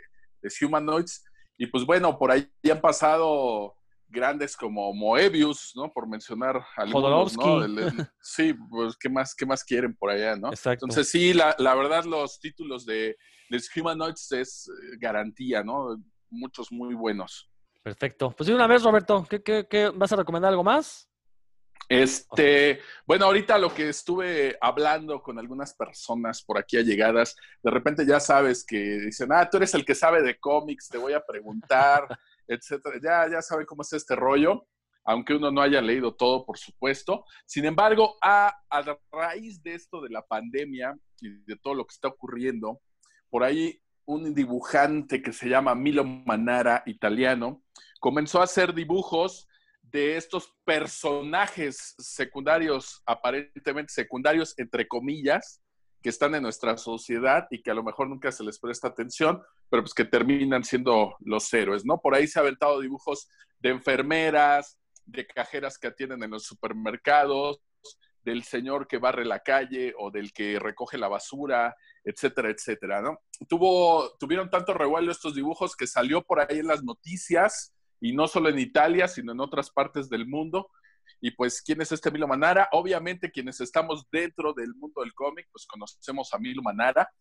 de 0.50 0.66
Humanoids. 0.66 1.24
Y 1.58 1.68
pues 1.68 1.86
bueno, 1.86 2.18
por 2.18 2.30
ahí 2.32 2.50
han 2.70 2.82
pasado 2.82 3.76
grandes 4.08 4.58
como 4.58 4.94
Moebius, 4.94 5.72
¿no? 5.76 5.92
Por 5.94 6.08
mencionar 6.08 6.62
algunos, 6.76 7.38
¿no? 7.38 7.44
Jodorowsky. 7.44 7.66
El- 7.66 8.00
el- 8.00 8.08
sí, 8.22 8.54
pues 8.70 8.98
¿qué 8.98 9.08
más, 9.10 9.34
qué 9.36 9.46
más 9.46 9.64
quieren 9.64 9.96
por 9.96 10.10
allá, 10.10 10.36
no? 10.36 10.50
Exacto. 10.50 10.86
Entonces 10.86 11.10
sí, 11.10 11.34
la, 11.34 11.56
la 11.58 11.76
verdad 11.76 12.04
los 12.06 12.40
títulos 12.40 12.86
de 12.86 13.16
los 13.50 13.70
Humanoids 13.76 14.32
es 14.34 14.68
eh, 14.70 14.98
garantía, 15.00 15.64
¿no? 15.64 15.98
Muchos 16.30 16.72
muy 16.72 16.96
buenos. 16.96 17.50
Perfecto. 17.84 18.32
Pues 18.32 18.48
de 18.48 18.56
una 18.56 18.68
vez, 18.68 18.84
Roberto, 18.84 19.26
¿qué, 19.30 19.42
qué, 19.42 19.68
qué- 19.70 19.92
vas 19.94 20.12
a 20.12 20.18
recomendar 20.18 20.50
algo 20.52 20.64
más? 20.64 21.10
Este, 21.88 22.82
bueno, 23.08 23.26
ahorita 23.26 23.58
lo 23.58 23.74
que 23.74 23.90
estuve 23.90 24.56
hablando 24.62 25.24
con 25.24 25.40
algunas 25.40 25.74
personas 25.74 26.44
por 26.44 26.60
aquí 26.60 26.78
allegadas, 26.78 27.36
de 27.64 27.72
repente 27.72 28.06
ya 28.06 28.20
sabes 28.20 28.64
que 28.64 28.78
dicen, 28.78 29.30
ah, 29.32 29.50
tú 29.50 29.58
eres 29.58 29.74
el 29.74 29.84
que 29.86 29.96
sabe 29.96 30.22
de 30.22 30.40
cómics, 30.40 30.88
te 30.88 31.00
voy 31.00 31.14
a 31.14 31.26
preguntar, 31.26 32.06
etcétera. 32.48 33.00
Ya, 33.02 33.32
ya 33.32 33.42
saben 33.42 33.66
cómo 33.66 33.82
es 33.82 33.92
este 33.94 34.16
rollo, 34.16 34.68
aunque 35.04 35.34
uno 35.34 35.50
no 35.50 35.62
haya 35.62 35.82
leído 35.82 36.14
todo, 36.16 36.46
por 36.46 36.60
supuesto. 36.60 37.26
Sin 37.48 37.66
embargo, 37.66 38.18
a, 38.22 38.54
a 38.70 38.98
raíz 39.12 39.64
de 39.64 39.74
esto 39.74 40.00
de 40.02 40.10
la 40.10 40.22
pandemia 40.22 40.96
y 41.22 41.30
de 41.44 41.56
todo 41.56 41.74
lo 41.74 41.86
que 41.88 41.94
está 41.94 42.10
ocurriendo, 42.10 42.82
por 43.32 43.44
ahí 43.44 43.82
un 44.10 44.34
dibujante 44.34 45.22
que 45.22 45.32
se 45.32 45.48
llama 45.48 45.76
Milo 45.76 46.04
Manara, 46.04 46.82
italiano, 46.88 47.62
comenzó 48.00 48.42
a 48.42 48.46
hacer 48.46 48.74
dibujos 48.74 49.48
de 49.84 50.18
estos 50.18 50.52
personajes 50.66 51.94
secundarios, 52.00 53.04
aparentemente 53.06 53.94
secundarios, 53.94 54.58
entre 54.58 54.88
comillas, 54.88 55.62
que 56.02 56.10
están 56.10 56.34
en 56.34 56.42
nuestra 56.42 56.76
sociedad 56.78 57.46
y 57.52 57.62
que 57.62 57.70
a 57.70 57.76
lo 57.76 57.84
mejor 57.84 58.10
nunca 58.10 58.32
se 58.32 58.44
les 58.44 58.58
presta 58.58 58.88
atención, 58.88 59.44
pero 59.70 59.84
pues 59.84 59.94
que 59.94 60.06
terminan 60.06 60.64
siendo 60.64 61.16
los 61.20 61.54
héroes, 61.54 61.86
¿no? 61.86 62.02
Por 62.02 62.16
ahí 62.16 62.26
se 62.26 62.40
ha 62.40 62.42
aventado 62.42 62.80
dibujos 62.80 63.30
de 63.60 63.70
enfermeras, 63.70 64.80
de 65.06 65.28
cajeras 65.28 65.78
que 65.78 65.86
atienden 65.86 66.24
en 66.24 66.32
los 66.32 66.46
supermercados, 66.46 67.62
del 68.24 68.44
señor 68.44 68.88
que 68.88 68.98
barre 68.98 69.26
la 69.26 69.42
calle 69.42 69.94
o 70.00 70.10
del 70.10 70.34
que 70.34 70.58
recoge 70.58 70.98
la 70.98 71.08
basura, 71.10 71.76
etcétera, 72.04 72.50
etcétera, 72.50 73.02
¿no? 73.02 73.20
Tuvo, 73.48 74.18
tuvieron 74.18 74.50
tanto 74.50 74.74
revuelo 74.74 75.12
estos 75.12 75.34
dibujos 75.36 75.76
que 75.76 75.88
salió 75.88 76.22
por 76.22 76.40
ahí 76.40 76.60
en 76.60 76.68
las 76.68 76.84
noticias, 76.84 77.74
y 78.02 78.14
no 78.14 78.28
solo 78.28 78.50
en 78.50 78.60
Italia, 78.60 79.08
sino 79.08 79.32
en 79.32 79.40
otras 79.40 79.70
partes 79.70 80.10
del 80.10 80.26
mundo. 80.26 80.70
Y 81.22 81.32
pues, 81.32 81.62
¿quién 81.62 81.82
es 81.82 81.92
este 81.92 82.12
Milo 82.12 82.28
Manara? 82.28 82.70
Obviamente, 82.72 83.32
quienes 83.32 83.60
estamos 83.60 84.08
dentro 84.12 84.54
del 84.54 84.74
mundo 84.76 85.02
del 85.02 85.14
cómic, 85.14 85.48
pues 85.52 85.66
conocemos 85.66 86.34
a 86.34 86.40
Milo 86.40 86.62
Manara, 86.62 87.12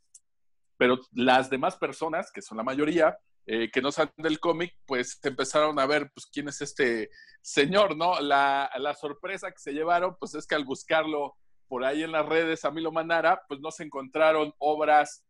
pero 0.76 1.00
las 1.12 1.50
demás 1.50 1.76
personas, 1.76 2.30
que 2.30 2.42
son 2.42 2.58
la 2.58 2.62
mayoría, 2.62 3.18
eh, 3.46 3.70
que 3.70 3.82
no 3.82 3.90
saben 3.90 4.12
del 4.18 4.38
cómic, 4.38 4.76
pues 4.86 5.18
empezaron 5.24 5.78
a 5.80 5.86
ver, 5.86 6.10
pues, 6.14 6.26
quién 6.26 6.48
es 6.48 6.60
este 6.60 7.10
señor, 7.42 7.96
¿no? 7.96 8.20
La, 8.20 8.70
la 8.78 8.94
sorpresa 8.94 9.50
que 9.50 9.58
se 9.58 9.72
llevaron, 9.72 10.16
pues 10.20 10.34
es 10.34 10.46
que 10.46 10.54
al 10.54 10.64
buscarlo 10.64 11.34
por 11.66 11.84
ahí 11.84 12.02
en 12.02 12.12
las 12.12 12.26
redes 12.26 12.64
a 12.64 12.70
Milo 12.70 12.92
Manara, 12.92 13.42
pues 13.48 13.60
no 13.60 13.70
se 13.70 13.84
encontraron 13.84 14.54
obras 14.58 15.24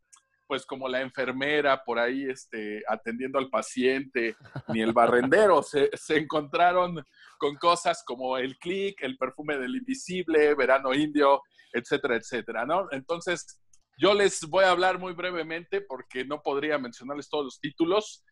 pues 0.48 0.64
como 0.64 0.88
la 0.88 1.02
enfermera 1.02 1.84
por 1.84 1.98
ahí 1.98 2.24
este, 2.24 2.82
atendiendo 2.88 3.38
al 3.38 3.50
paciente, 3.50 4.34
ni 4.68 4.80
el 4.80 4.94
barrendero, 4.94 5.62
se, 5.62 5.90
encontraron 6.08 7.04
con 7.38 7.54
cosas 7.56 8.02
como 8.04 8.38
el 8.38 8.58
click, 8.58 9.02
el 9.02 9.18
perfume 9.18 9.58
del 9.58 9.76
invisible, 9.76 10.54
verano 10.54 10.94
indio, 10.94 11.42
etcétera, 11.72 12.16
etcétera, 12.16 12.64
¿no? 12.64 12.88
Entonces, 12.90 13.60
yo 13.98 14.14
les 14.14 14.40
voy 14.48 14.64
a 14.64 14.70
hablar 14.70 14.98
muy 14.98 15.12
brevemente 15.12 15.82
porque 15.82 16.24
no 16.24 16.42
podría 16.42 16.78
mencionarles 16.78 17.28
todos 17.28 17.44
los 17.44 17.60
títulos 17.60 18.24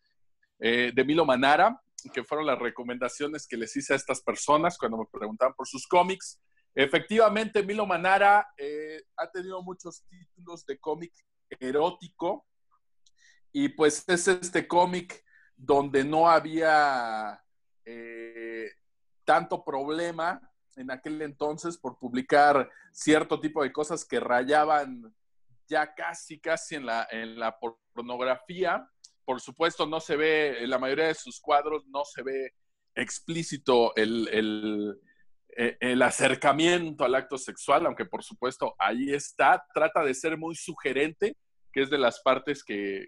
eh, 0.59 0.91
de 0.93 1.03
Milo 1.05 1.23
Manara, 1.23 1.79
que 2.11 2.23
fueron 2.23 2.47
las 2.47 2.57
recomendaciones 2.57 3.47
que 3.47 3.57
les 3.57 3.75
hice 3.75 3.93
a 3.93 3.97
estas 3.97 4.21
personas 4.21 4.77
cuando 4.77 4.97
me 4.97 5.05
preguntaban 5.11 5.53
por 5.53 5.67
sus 5.67 5.85
cómics. 5.87 6.41
Efectivamente, 6.73 7.63
Milo 7.63 7.85
Manara 7.85 8.47
eh, 8.57 9.03
ha 9.17 9.29
tenido 9.29 9.61
muchos 9.61 10.03
títulos 10.09 10.65
de 10.65 10.79
cómic 10.79 11.13
erótico 11.59 12.45
y 13.51 13.69
pues 13.69 14.03
es 14.07 14.27
este 14.27 14.67
cómic 14.67 15.23
donde 15.55 16.03
no 16.03 16.29
había 16.29 17.43
eh, 17.85 18.71
tanto 19.23 19.63
problema 19.63 20.41
en 20.75 20.91
aquel 20.91 21.21
entonces 21.21 21.77
por 21.77 21.97
publicar 21.97 22.69
cierto 22.91 23.39
tipo 23.39 23.63
de 23.63 23.71
cosas 23.71 24.05
que 24.05 24.19
rayaban 24.19 25.13
ya 25.67 25.93
casi, 25.93 26.39
casi 26.39 26.75
en 26.75 26.85
la, 26.85 27.07
en 27.11 27.39
la 27.39 27.57
pornografía. 27.59 28.89
Por 29.25 29.41
supuesto, 29.41 29.85
no 29.85 29.99
se 29.99 30.15
ve, 30.15 30.63
en 30.63 30.69
la 30.69 30.79
mayoría 30.79 31.07
de 31.07 31.15
sus 31.15 31.41
cuadros 31.41 31.85
no 31.87 32.05
se 32.05 32.23
ve 32.23 32.53
explícito 32.95 33.95
el, 33.95 34.27
el, 34.29 34.99
eh, 35.59 35.75
el 35.79 36.03
acercamiento 36.03 37.03
al 37.03 37.15
acto 37.15 37.35
sexual, 37.37 37.87
aunque 37.87 38.05
por 38.05 38.23
supuesto 38.23 38.75
ahí 38.77 39.11
está, 39.11 39.65
trata 39.73 40.03
de 40.03 40.13
ser 40.13 40.37
muy 40.37 40.55
sugerente, 40.55 41.35
que 41.73 41.81
es 41.81 41.89
de 41.89 41.97
las 41.97 42.21
partes 42.21 42.63
que, 42.63 43.07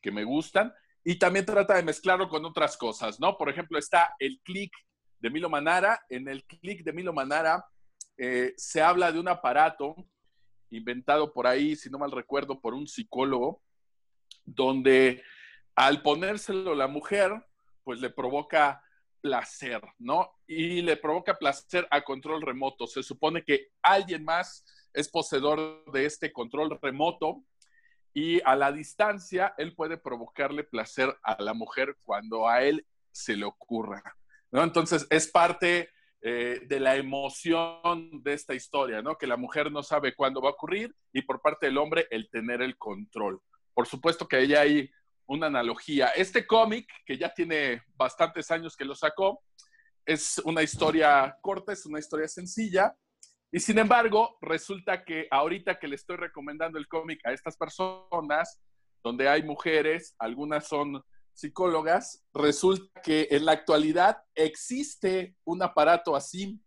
que 0.00 0.10
me 0.10 0.24
gustan, 0.24 0.72
y 1.04 1.18
también 1.18 1.44
trata 1.44 1.74
de 1.74 1.82
mezclarlo 1.82 2.28
con 2.30 2.42
otras 2.46 2.78
cosas, 2.78 3.20
¿no? 3.20 3.36
Por 3.36 3.50
ejemplo, 3.50 3.78
está 3.78 4.14
el 4.18 4.40
click 4.42 4.72
de 5.18 5.28
Milo 5.28 5.50
Manara, 5.50 6.00
en 6.08 6.26
el 6.26 6.42
click 6.44 6.82
de 6.84 6.92
Milo 6.94 7.12
Manara 7.12 7.64
eh, 8.16 8.54
se 8.56 8.80
habla 8.80 9.12
de 9.12 9.20
un 9.20 9.28
aparato 9.28 9.94
inventado 10.70 11.32
por 11.34 11.46
ahí, 11.46 11.76
si 11.76 11.90
no 11.90 11.98
mal 11.98 12.12
recuerdo, 12.12 12.60
por 12.60 12.72
un 12.72 12.86
psicólogo, 12.86 13.62
donde 14.44 15.22
al 15.74 16.00
ponérselo 16.00 16.74
la 16.74 16.86
mujer, 16.86 17.30
pues 17.84 18.00
le 18.00 18.08
provoca 18.08 18.82
placer, 19.20 19.80
¿no? 19.98 20.30
Y 20.46 20.82
le 20.82 20.96
provoca 20.96 21.34
placer 21.34 21.86
a 21.90 22.02
control 22.02 22.42
remoto. 22.42 22.86
Se 22.86 23.02
supone 23.02 23.44
que 23.44 23.68
alguien 23.82 24.24
más 24.24 24.64
es 24.92 25.08
poseedor 25.08 25.84
de 25.92 26.06
este 26.06 26.32
control 26.32 26.78
remoto 26.80 27.44
y 28.12 28.40
a 28.44 28.56
la 28.56 28.72
distancia 28.72 29.54
él 29.56 29.74
puede 29.74 29.96
provocarle 29.96 30.64
placer 30.64 31.16
a 31.22 31.40
la 31.40 31.54
mujer 31.54 31.96
cuando 32.04 32.48
a 32.48 32.62
él 32.62 32.86
se 33.12 33.36
le 33.36 33.44
ocurra. 33.44 34.02
¿no? 34.50 34.62
Entonces 34.62 35.06
es 35.10 35.28
parte 35.28 35.90
eh, 36.22 36.60
de 36.66 36.80
la 36.80 36.96
emoción 36.96 38.22
de 38.22 38.32
esta 38.32 38.54
historia, 38.54 39.02
¿no? 39.02 39.16
que 39.16 39.26
la 39.26 39.36
mujer 39.36 39.70
no 39.70 39.82
sabe 39.82 40.14
cuándo 40.14 40.42
va 40.42 40.50
a 40.50 40.52
ocurrir 40.52 40.94
y 41.12 41.22
por 41.22 41.40
parte 41.40 41.66
del 41.66 41.78
hombre 41.78 42.08
el 42.10 42.28
tener 42.30 42.62
el 42.62 42.76
control. 42.76 43.40
Por 43.74 43.86
supuesto 43.86 44.26
que 44.26 44.36
ahí 44.36 44.54
hay 44.54 44.90
una 45.30 45.46
analogía. 45.46 46.08
Este 46.08 46.44
cómic, 46.44 46.88
que 47.06 47.16
ya 47.16 47.32
tiene 47.32 47.82
bastantes 47.94 48.50
años 48.50 48.76
que 48.76 48.84
lo 48.84 48.96
sacó, 48.96 49.44
es 50.04 50.38
una 50.44 50.60
historia 50.60 51.38
corta, 51.40 51.72
es 51.72 51.86
una 51.86 52.00
historia 52.00 52.26
sencilla, 52.26 52.96
y 53.52 53.60
sin 53.60 53.78
embargo, 53.78 54.38
resulta 54.40 55.04
que 55.04 55.28
ahorita 55.30 55.78
que 55.78 55.86
le 55.86 55.94
estoy 55.94 56.16
recomendando 56.16 56.80
el 56.80 56.88
cómic 56.88 57.24
a 57.24 57.32
estas 57.32 57.56
personas, 57.56 58.60
donde 59.04 59.28
hay 59.28 59.44
mujeres, 59.44 60.16
algunas 60.18 60.66
son 60.66 61.00
psicólogas, 61.32 62.24
resulta 62.34 63.00
que 63.00 63.28
en 63.30 63.44
la 63.44 63.52
actualidad 63.52 64.18
existe 64.34 65.36
un 65.44 65.62
aparato 65.62 66.16
así 66.16 66.60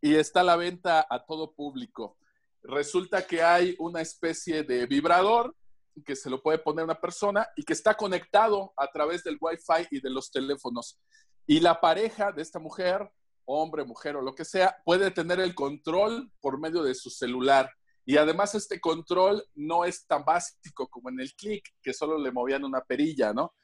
y 0.00 0.14
está 0.14 0.40
a 0.40 0.44
la 0.44 0.56
venta 0.56 1.04
a 1.10 1.24
todo 1.24 1.54
público. 1.54 2.16
Resulta 2.62 3.26
que 3.26 3.42
hay 3.42 3.74
una 3.80 4.00
especie 4.00 4.62
de 4.62 4.86
vibrador 4.86 5.56
que 6.04 6.16
se 6.16 6.30
lo 6.30 6.42
puede 6.42 6.58
poner 6.58 6.84
una 6.84 7.00
persona 7.00 7.46
y 7.56 7.64
que 7.64 7.72
está 7.72 7.96
conectado 7.96 8.72
a 8.76 8.86
través 8.88 9.22
del 9.24 9.38
Wi-Fi 9.40 9.88
y 9.90 10.00
de 10.00 10.10
los 10.10 10.30
teléfonos. 10.30 10.98
Y 11.46 11.60
la 11.60 11.80
pareja 11.80 12.32
de 12.32 12.42
esta 12.42 12.58
mujer 12.58 13.10
hombre, 13.52 13.84
mujer 13.84 14.16
o 14.16 14.22
lo 14.22 14.34
que 14.34 14.44
sea, 14.44 14.76
puede 14.84 15.10
tener 15.10 15.40
el 15.40 15.54
control 15.54 16.30
por 16.40 16.58
medio 16.58 16.82
de 16.82 16.94
su 16.94 17.10
celular. 17.10 17.70
Y 18.04 18.16
además 18.16 18.54
este 18.54 18.80
control 18.80 19.44
no 19.54 19.84
es 19.84 20.06
tan 20.06 20.24
básico 20.24 20.88
como 20.88 21.10
en 21.10 21.20
el 21.20 21.34
clic, 21.34 21.68
que 21.82 21.92
solo 21.92 22.18
le 22.18 22.32
movían 22.32 22.64
una 22.64 22.80
perilla, 22.82 23.32
¿no? 23.32 23.54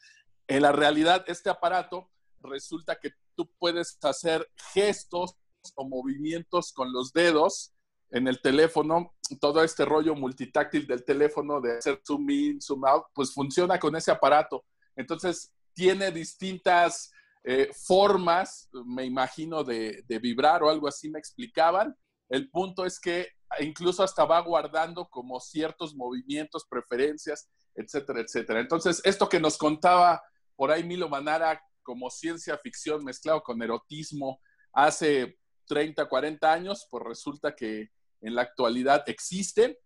En 0.47 0.63
la 0.63 0.73
realidad, 0.73 1.25
este 1.29 1.51
aparato 1.51 2.11
resulta 2.41 2.97
que 2.97 3.13
tú 3.35 3.51
puedes 3.59 3.99
hacer 4.03 4.49
gestos 4.73 5.37
o 5.75 5.89
movimientos 5.89 6.73
con 6.73 6.93
los 6.93 7.13
dedos 7.13 7.73
en 8.11 8.29
el 8.29 8.41
teléfono, 8.41 9.15
todo 9.41 9.63
este 9.63 9.85
rollo 9.85 10.15
multitáctil 10.15 10.87
del 10.87 11.05
teléfono 11.05 11.61
de 11.61 11.79
hacer 11.79 12.01
zoom 12.07 12.31
in, 12.31 12.61
zoom 12.61 12.85
out, 12.85 13.05
pues 13.15 13.33
funciona 13.33 13.79
con 13.79 13.97
ese 13.97 14.11
aparato. 14.11 14.65
Entonces, 14.95 15.53
tiene 15.75 16.11
distintas 16.11 17.11
eh, 17.45 17.71
formas, 17.73 18.69
me 18.85 19.05
imagino, 19.05 19.63
de, 19.63 20.05
vibrar 20.21 20.63
o 20.63 20.71
algo 20.71 20.89
así 20.89 21.11
me 21.11 21.19
explicaban. 21.19 21.97
El 22.29 22.51
punto 22.51 22.85
es 22.85 22.99
que 22.99 23.29
incluso 23.61 24.03
hasta 24.03 24.25
va 24.25 24.41
guardando 24.41 25.07
como 25.09 25.39
ciertos 25.39 25.95
movimientos, 25.95 26.67
preferencias, 26.69 27.49
etcétera, 27.75 28.21
etcétera. 28.21 28.61
Entonces, 28.61 29.01
esto 29.05 29.29
que 29.29 29.39
nos 29.39 29.59
contaba 29.59 30.23
por 30.57 30.71
ahí 30.71 30.83
Milo 30.83 31.09
Manara 31.09 31.63
como 31.83 32.11
ciencia 32.11 32.59
ficción 32.59 33.05
mezclado 33.05 33.43
con 33.43 33.63
erotismo 33.63 34.41
hace 34.73 35.39
30, 35.67 36.09
40 36.09 36.53
años, 36.53 36.87
pues 36.91 37.05
resulta 37.05 37.55
que 37.55 37.91
en 38.27 38.35
la 38.35 38.43
actualidad 38.43 39.05
existe. 39.07 39.79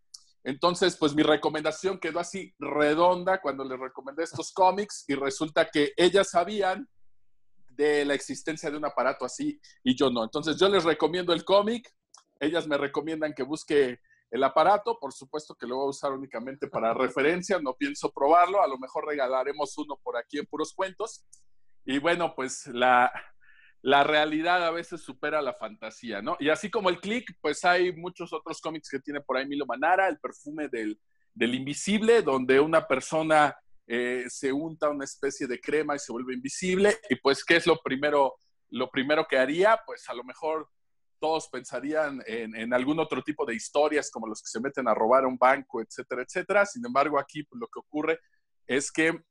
Entonces, 0.43 0.97
pues 0.97 1.14
mi 1.14 1.22
recomendación 1.22 1.99
quedó 1.99 2.18
así 2.20 2.55
redonda 2.59 3.41
cuando 3.41 3.64
les 3.64 3.78
recomendé 3.78 4.24
estos 4.24 4.53
cómics 4.55 5.05
y 5.07 5.14
resulta 5.14 5.68
que 5.70 5.93
ellas 5.97 6.30
sabían 6.30 6.88
de 7.68 8.05
la 8.05 8.14
existencia 8.14 8.70
de 8.70 8.78
un 8.78 8.84
aparato 8.86 9.24
así 9.24 9.61
y 9.84 9.95
yo 9.95 10.11
no. 10.11 10.24
Entonces 10.24 10.57
yo 10.59 10.68
les 10.68 10.84
recomiendo 10.84 11.32
el 11.32 11.45
cómic, 11.45 11.93
ellas 12.38 12.66
me 12.66 12.78
recomiendan 12.78 13.34
que 13.34 13.43
busque 13.43 14.01
el 14.30 14.45
aparato, 14.45 14.99
por 14.99 15.12
supuesto 15.12 15.55
que 15.55 15.66
lo 15.66 15.76
voy 15.76 15.86
a 15.86 15.91
usar 15.91 16.12
únicamente 16.12 16.68
para 16.68 16.95
referencia, 16.95 17.59
no 17.59 17.74
pienso 17.74 18.11
probarlo, 18.11 18.62
a 18.62 18.68
lo 18.68 18.78
mejor 18.78 19.07
regalaremos 19.07 19.76
uno 19.76 19.99
por 20.03 20.16
aquí 20.16 20.38
en 20.38 20.47
puros 20.47 20.72
cuentos. 20.72 21.24
Y 21.84 21.99
bueno, 21.99 22.34
pues 22.34 22.66
la, 22.68 23.11
la 23.82 24.04
realidad 24.04 24.66
a 24.66 24.70
veces 24.70 25.00
supera 25.00 25.40
la 25.40 25.54
fantasía, 25.54 26.20
¿no? 26.20 26.36
Y 26.38 26.50
así 26.50 26.70
como 26.70 26.90
el 26.90 27.00
click, 27.00 27.36
pues 27.40 27.64
hay 27.64 27.92
muchos 27.92 28.32
otros 28.32 28.60
cómics 28.60 28.90
que 28.90 29.00
tiene 29.00 29.20
por 29.20 29.36
ahí 29.36 29.46
Milo 29.46 29.66
Manara, 29.66 30.08
el 30.08 30.18
perfume 30.18 30.68
del, 30.68 31.00
del 31.34 31.54
invisible, 31.54 32.22
donde 32.22 32.60
una 32.60 32.86
persona 32.86 33.56
eh, 33.86 34.26
se 34.28 34.52
unta 34.52 34.90
una 34.90 35.04
especie 35.04 35.46
de 35.46 35.60
crema 35.60 35.96
y 35.96 35.98
se 35.98 36.12
vuelve 36.12 36.34
invisible. 36.34 36.98
Y 37.08 37.16
pues, 37.16 37.44
¿qué 37.44 37.56
es 37.56 37.66
lo 37.66 37.80
primero, 37.82 38.36
lo 38.68 38.90
primero 38.90 39.26
que 39.26 39.38
haría? 39.38 39.80
Pues 39.86 40.08
a 40.08 40.14
lo 40.14 40.24
mejor 40.24 40.68
todos 41.18 41.48
pensarían 41.48 42.22
en, 42.26 42.72
algún 42.72 42.98
otro 42.98 43.22
tipo 43.22 43.44
de 43.44 43.54
historias 43.54 44.10
como 44.10 44.26
los 44.26 44.40
que 44.40 44.48
se 44.48 44.60
meten 44.60 44.88
a 44.88 44.94
robar 44.94 45.26
un 45.26 45.36
banco, 45.36 45.82
etcétera, 45.82 46.22
etcétera. 46.22 46.66
Sin 46.66 46.84
embargo, 46.84 47.18
aquí 47.18 47.42
pues, 47.42 47.60
lo 47.60 47.66
que 47.66 47.80
ocurre 47.80 48.20
es 48.66 48.90
que 48.90 49.22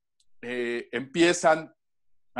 eh, 0.41 0.87
empiezan 0.91 1.73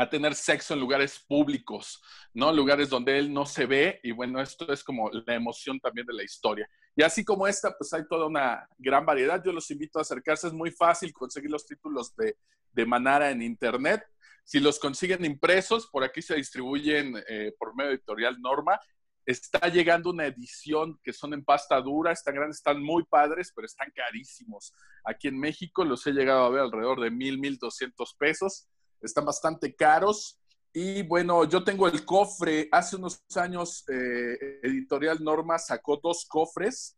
a 0.00 0.08
tener 0.08 0.34
sexo 0.34 0.72
en 0.72 0.80
lugares 0.80 1.18
públicos, 1.18 2.02
¿no? 2.32 2.50
Lugares 2.52 2.88
donde 2.88 3.18
él 3.18 3.30
no 3.30 3.44
se 3.44 3.66
ve 3.66 4.00
y 4.02 4.12
bueno, 4.12 4.40
esto 4.40 4.72
es 4.72 4.82
como 4.82 5.10
la 5.10 5.34
emoción 5.34 5.78
también 5.78 6.06
de 6.06 6.14
la 6.14 6.22
historia. 6.22 6.66
Y 6.96 7.02
así 7.02 7.22
como 7.22 7.46
esta, 7.46 7.76
pues 7.76 7.92
hay 7.92 8.08
toda 8.08 8.26
una 8.26 8.66
gran 8.78 9.04
variedad. 9.04 9.42
Yo 9.44 9.52
los 9.52 9.70
invito 9.70 9.98
a 9.98 10.02
acercarse, 10.02 10.46
es 10.46 10.54
muy 10.54 10.70
fácil 10.70 11.12
conseguir 11.12 11.50
los 11.50 11.66
títulos 11.66 12.16
de, 12.16 12.38
de 12.72 12.86
Manara 12.86 13.30
en 13.30 13.42
Internet. 13.42 14.02
Si 14.42 14.58
los 14.58 14.78
consiguen 14.78 15.22
impresos, 15.22 15.86
por 15.88 16.02
aquí 16.02 16.22
se 16.22 16.34
distribuyen 16.34 17.22
eh, 17.28 17.52
por 17.58 17.76
medio 17.76 17.90
editorial 17.90 18.40
Norma. 18.40 18.80
Está 19.26 19.68
llegando 19.68 20.08
una 20.08 20.24
edición 20.24 20.98
que 21.04 21.12
son 21.12 21.34
en 21.34 21.44
pasta 21.44 21.78
dura, 21.82 22.10
están 22.10 22.36
grandes, 22.36 22.56
están 22.56 22.82
muy 22.82 23.04
padres, 23.04 23.52
pero 23.54 23.66
están 23.66 23.92
carísimos. 23.94 24.72
Aquí 25.04 25.28
en 25.28 25.38
México 25.38 25.84
los 25.84 26.06
he 26.06 26.12
llegado 26.12 26.46
a 26.46 26.48
ver 26.48 26.62
alrededor 26.62 27.00
de 27.00 27.10
mil, 27.10 27.38
mil 27.38 27.58
doscientos 27.58 28.14
pesos 28.18 28.66
están 29.00 29.24
bastante 29.24 29.74
caros. 29.74 30.40
Y 30.72 31.02
bueno, 31.02 31.44
yo 31.44 31.64
tengo 31.64 31.88
el 31.88 32.04
cofre. 32.04 32.68
Hace 32.70 32.96
unos 32.96 33.22
años, 33.36 33.84
eh, 33.88 34.60
Editorial 34.62 35.22
Norma 35.22 35.58
sacó 35.58 35.98
dos 36.02 36.24
cofres 36.26 36.96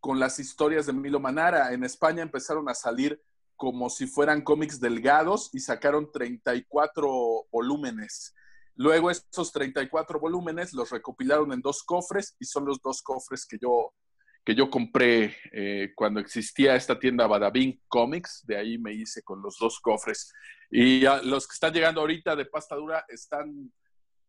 con 0.00 0.20
las 0.20 0.38
historias 0.38 0.86
de 0.86 0.92
Milo 0.92 1.20
Manara. 1.20 1.72
En 1.72 1.84
España 1.84 2.22
empezaron 2.22 2.68
a 2.68 2.74
salir 2.74 3.20
como 3.56 3.90
si 3.90 4.06
fueran 4.06 4.42
cómics 4.42 4.78
delgados 4.78 5.50
y 5.52 5.58
sacaron 5.58 6.12
34 6.12 7.46
volúmenes. 7.50 8.34
Luego 8.76 9.10
esos 9.10 9.50
34 9.50 10.20
volúmenes 10.20 10.72
los 10.72 10.90
recopilaron 10.90 11.52
en 11.52 11.60
dos 11.60 11.82
cofres 11.82 12.36
y 12.38 12.44
son 12.44 12.64
los 12.64 12.80
dos 12.80 13.02
cofres 13.02 13.44
que 13.44 13.58
yo 13.60 13.92
que 14.48 14.54
yo 14.54 14.70
compré 14.70 15.36
eh, 15.52 15.92
cuando 15.94 16.20
existía 16.20 16.74
esta 16.74 16.98
tienda 16.98 17.26
Badabing 17.26 17.82
Comics, 17.86 18.46
de 18.46 18.56
ahí 18.56 18.78
me 18.78 18.94
hice 18.94 19.22
con 19.22 19.42
los 19.42 19.58
dos 19.58 19.78
cofres. 19.78 20.32
Y 20.70 21.00
los 21.24 21.46
que 21.46 21.52
están 21.52 21.74
llegando 21.74 22.00
ahorita 22.00 22.34
de 22.34 22.46
pasta 22.46 22.74
dura 22.74 23.04
están 23.08 23.70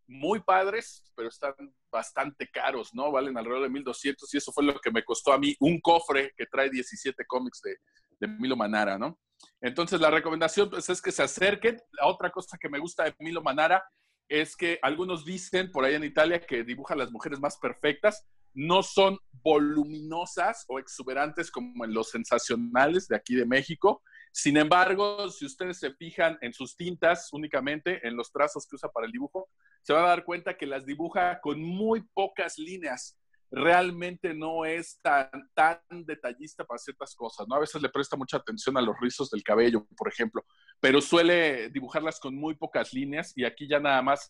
muy 0.07 0.41
padres, 0.41 1.09
pero 1.15 1.29
están 1.29 1.53
bastante 1.89 2.49
caros, 2.49 2.93
¿no? 2.93 3.13
Valen 3.13 3.37
alrededor 3.37 3.63
de 3.63 3.69
1200 3.69 4.33
y 4.33 4.37
eso 4.39 4.51
fue 4.51 4.65
lo 4.65 4.77
que 4.81 4.91
me 4.91 5.05
costó 5.05 5.31
a 5.31 5.39
mí 5.39 5.55
un 5.61 5.79
cofre 5.79 6.33
que 6.35 6.47
trae 6.47 6.69
17 6.69 7.25
cómics 7.25 7.61
de, 7.61 7.77
de 8.19 8.27
Milo 8.27 8.57
Manara, 8.57 8.97
¿no? 8.97 9.17
Entonces 9.61 10.01
la 10.01 10.11
recomendación 10.11 10.69
pues, 10.69 10.89
es 10.89 11.01
que 11.01 11.13
se 11.13 11.23
acerquen. 11.23 11.81
La 11.93 12.07
otra 12.07 12.29
cosa 12.29 12.57
que 12.57 12.67
me 12.67 12.79
gusta 12.79 13.05
de 13.05 13.15
Milo 13.19 13.41
Manara 13.41 13.81
es 14.27 14.57
que 14.57 14.79
algunos 14.81 15.23
dicen 15.23 15.71
por 15.71 15.85
ahí 15.85 15.95
en 15.95 16.03
Italia 16.03 16.45
que 16.45 16.65
dibuja 16.65 16.93
las 16.93 17.09
mujeres 17.09 17.39
más 17.39 17.57
perfectas 17.57 18.27
no 18.53 18.83
son 18.83 19.17
voluminosas 19.43 20.65
o 20.67 20.79
exuberantes 20.79 21.51
como 21.51 21.85
en 21.85 21.93
los 21.93 22.09
sensacionales 22.09 23.07
de 23.07 23.15
aquí 23.15 23.35
de 23.35 23.45
México. 23.45 24.01
Sin 24.31 24.57
embargo, 24.57 25.29
si 25.29 25.45
ustedes 25.45 25.79
se 25.79 25.93
fijan 25.93 26.37
en 26.41 26.53
sus 26.53 26.75
tintas 26.75 27.31
únicamente, 27.33 28.05
en 28.07 28.15
los 28.15 28.31
trazos 28.31 28.67
que 28.67 28.75
usa 28.75 28.89
para 28.89 29.05
el 29.05 29.11
dibujo, 29.11 29.49
se 29.81 29.93
va 29.93 30.03
a 30.03 30.09
dar 30.09 30.23
cuenta 30.23 30.57
que 30.57 30.65
las 30.65 30.85
dibuja 30.85 31.39
con 31.41 31.61
muy 31.61 32.01
pocas 32.13 32.57
líneas. 32.57 33.17
Realmente 33.51 34.35
no 34.35 34.65
es 34.65 34.99
tan, 35.01 35.29
tan 35.55 35.79
detallista 36.05 36.63
para 36.63 36.77
ciertas 36.77 37.15
cosas, 37.15 37.47
¿no? 37.47 37.55
A 37.55 37.59
veces 37.59 37.81
le 37.81 37.89
presta 37.89 38.15
mucha 38.15 38.37
atención 38.37 38.77
a 38.77 38.81
los 38.81 38.95
rizos 39.01 39.31
del 39.31 39.41
cabello, 39.41 39.87
por 39.97 40.07
ejemplo, 40.07 40.45
pero 40.79 41.01
suele 41.01 41.69
dibujarlas 41.69 42.19
con 42.19 42.35
muy 42.35 42.53
pocas 42.53 42.93
líneas 42.93 43.33
y 43.35 43.45
aquí 43.45 43.67
ya 43.67 43.79
nada 43.79 44.03
más 44.03 44.29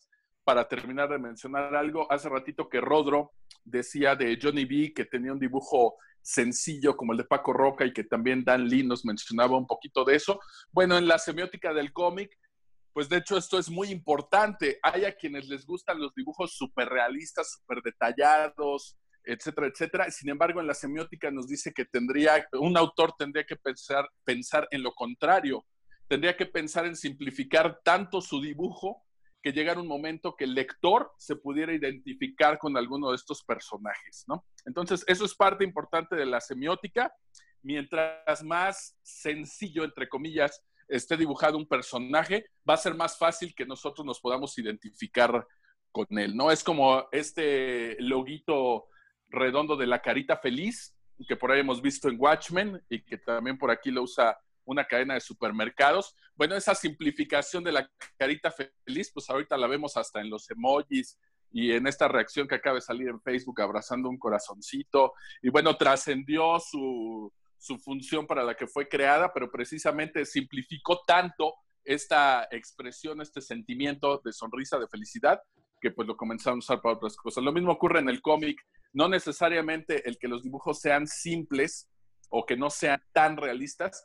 para 0.49 0.67
terminar 0.67 1.07
de 1.09 1.19
mencionar 1.19 1.75
algo, 1.75 2.11
hace 2.11 2.27
ratito 2.27 2.67
que 2.69 2.81
Rodro 2.81 3.33
decía 3.63 4.15
de 4.15 4.35
Johnny 4.41 4.65
B 4.65 4.93
que 4.95 5.05
tenía 5.05 5.31
un 5.31 5.37
dibujo 5.37 5.97
sencillo 6.23 6.97
como 6.97 7.11
el 7.11 7.19
de 7.19 7.23
Paco 7.25 7.53
Roca 7.53 7.85
y 7.85 7.93
que 7.93 8.03
también 8.03 8.43
Dan 8.43 8.67
Lee 8.67 8.81
nos 8.81 9.05
mencionaba 9.05 9.55
un 9.55 9.67
poquito 9.67 10.03
de 10.03 10.15
eso. 10.15 10.39
Bueno, 10.71 10.97
en 10.97 11.07
la 11.07 11.19
semiótica 11.19 11.71
del 11.71 11.93
cómic, 11.93 12.35
pues 12.93 13.07
de 13.09 13.17
hecho 13.17 13.37
esto 13.37 13.59
es 13.59 13.69
muy 13.69 13.89
importante. 13.89 14.79
Hay 14.81 15.05
a 15.05 15.15
quienes 15.15 15.47
les 15.47 15.67
gustan 15.67 15.99
los 15.99 16.15
dibujos 16.15 16.55
súper 16.55 16.89
realistas, 16.89 17.51
súper 17.51 17.83
detallados, 17.83 18.97
etcétera, 19.23 19.67
etcétera. 19.67 20.09
Sin 20.09 20.31
embargo, 20.31 20.61
en 20.61 20.65
la 20.65 20.73
semiótica 20.73 21.29
nos 21.29 21.47
dice 21.47 21.71
que 21.71 21.85
tendría, 21.85 22.43
un 22.53 22.75
autor 22.75 23.13
tendría 23.19 23.43
que 23.43 23.55
pensar, 23.55 24.09
pensar 24.23 24.67
en 24.71 24.81
lo 24.81 24.95
contrario. 24.95 25.63
Tendría 26.07 26.35
que 26.35 26.47
pensar 26.47 26.87
en 26.87 26.95
simplificar 26.95 27.81
tanto 27.83 28.19
su 28.19 28.41
dibujo 28.41 29.05
que 29.41 29.51
llegara 29.51 29.79
un 29.79 29.87
momento 29.87 30.35
que 30.35 30.43
el 30.43 30.53
lector 30.53 31.11
se 31.17 31.35
pudiera 31.35 31.73
identificar 31.73 32.57
con 32.57 32.75
alguno 32.77 33.09
de 33.09 33.15
estos 33.15 33.43
personajes, 33.43 34.25
¿no? 34.27 34.45
Entonces, 34.65 35.03
eso 35.07 35.25
es 35.25 35.33
parte 35.35 35.63
importante 35.63 36.15
de 36.15 36.25
la 36.25 36.41
semiótica. 36.41 37.13
mientras 37.61 38.41
más 38.41 38.97
sencillo, 39.03 39.83
entre 39.83 40.07
comillas, 40.07 40.63
esté 40.87 41.17
dibujado 41.17 41.57
un 41.57 41.67
personaje, 41.67 42.45
va 42.67 42.75
a 42.75 42.77
ser 42.77 42.95
más 42.95 43.17
fácil 43.17 43.53
que 43.53 43.65
nosotros 43.65 44.05
nos 44.05 44.21
podamos 44.21 44.57
identificar 44.57 45.45
con 45.91 46.07
él, 46.17 46.35
¿no? 46.35 46.51
Es 46.51 46.63
como 46.63 47.07
este 47.11 47.97
loguito 47.99 48.87
redondo 49.27 49.75
de 49.75 49.87
la 49.87 50.01
carita 50.01 50.37
feliz, 50.37 50.95
que 51.27 51.35
por 51.35 51.51
ahí 51.51 51.59
hemos 51.59 51.81
visto 51.81 52.07
en 52.07 52.19
Watchmen 52.19 52.81
y 52.89 53.03
que 53.03 53.17
también 53.17 53.57
por 53.57 53.71
aquí 53.71 53.91
lo 53.91 54.03
usa 54.03 54.37
una 54.69 54.85
cadena 54.85 55.15
de 55.15 55.19
supermercados. 55.19 56.15
Bueno, 56.35 56.55
esa 56.55 56.75
simplificación 56.75 57.63
de 57.63 57.71
la 57.71 57.89
carita 58.17 58.51
feliz, 58.51 59.11
pues 59.11 59.29
ahorita 59.29 59.57
la 59.57 59.67
vemos 59.67 59.97
hasta 59.97 60.21
en 60.21 60.29
los 60.29 60.49
emojis 60.51 61.17
y 61.51 61.71
en 61.71 61.87
esta 61.87 62.07
reacción 62.07 62.47
que 62.47 62.55
acaba 62.55 62.75
de 62.75 62.81
salir 62.81 63.07
en 63.07 63.19
Facebook 63.21 63.59
abrazando 63.61 64.09
un 64.09 64.19
corazoncito. 64.19 65.13
Y 65.41 65.49
bueno, 65.49 65.75
trascendió 65.75 66.59
su, 66.59 67.33
su 67.57 67.79
función 67.79 68.27
para 68.27 68.43
la 68.43 68.55
que 68.55 68.67
fue 68.67 68.87
creada, 68.87 69.33
pero 69.33 69.49
precisamente 69.49 70.23
simplificó 70.25 71.01
tanto 71.05 71.55
esta 71.83 72.47
expresión, 72.51 73.21
este 73.21 73.41
sentimiento 73.41 74.21
de 74.23 74.31
sonrisa, 74.31 74.77
de 74.77 74.87
felicidad, 74.87 75.41
que 75.81 75.89
pues 75.89 76.07
lo 76.07 76.15
comenzaron 76.15 76.57
a 76.57 76.59
usar 76.59 76.81
para 76.81 76.95
otras 76.95 77.15
cosas. 77.15 77.43
Lo 77.43 77.51
mismo 77.51 77.71
ocurre 77.71 77.99
en 77.99 78.09
el 78.09 78.21
cómic, 78.21 78.61
no 78.93 79.09
necesariamente 79.09 80.07
el 80.07 80.19
que 80.19 80.27
los 80.27 80.43
dibujos 80.43 80.79
sean 80.79 81.07
simples 81.07 81.89
o 82.29 82.45
que 82.45 82.55
no 82.55 82.69
sean 82.69 83.01
tan 83.11 83.37
realistas, 83.37 84.03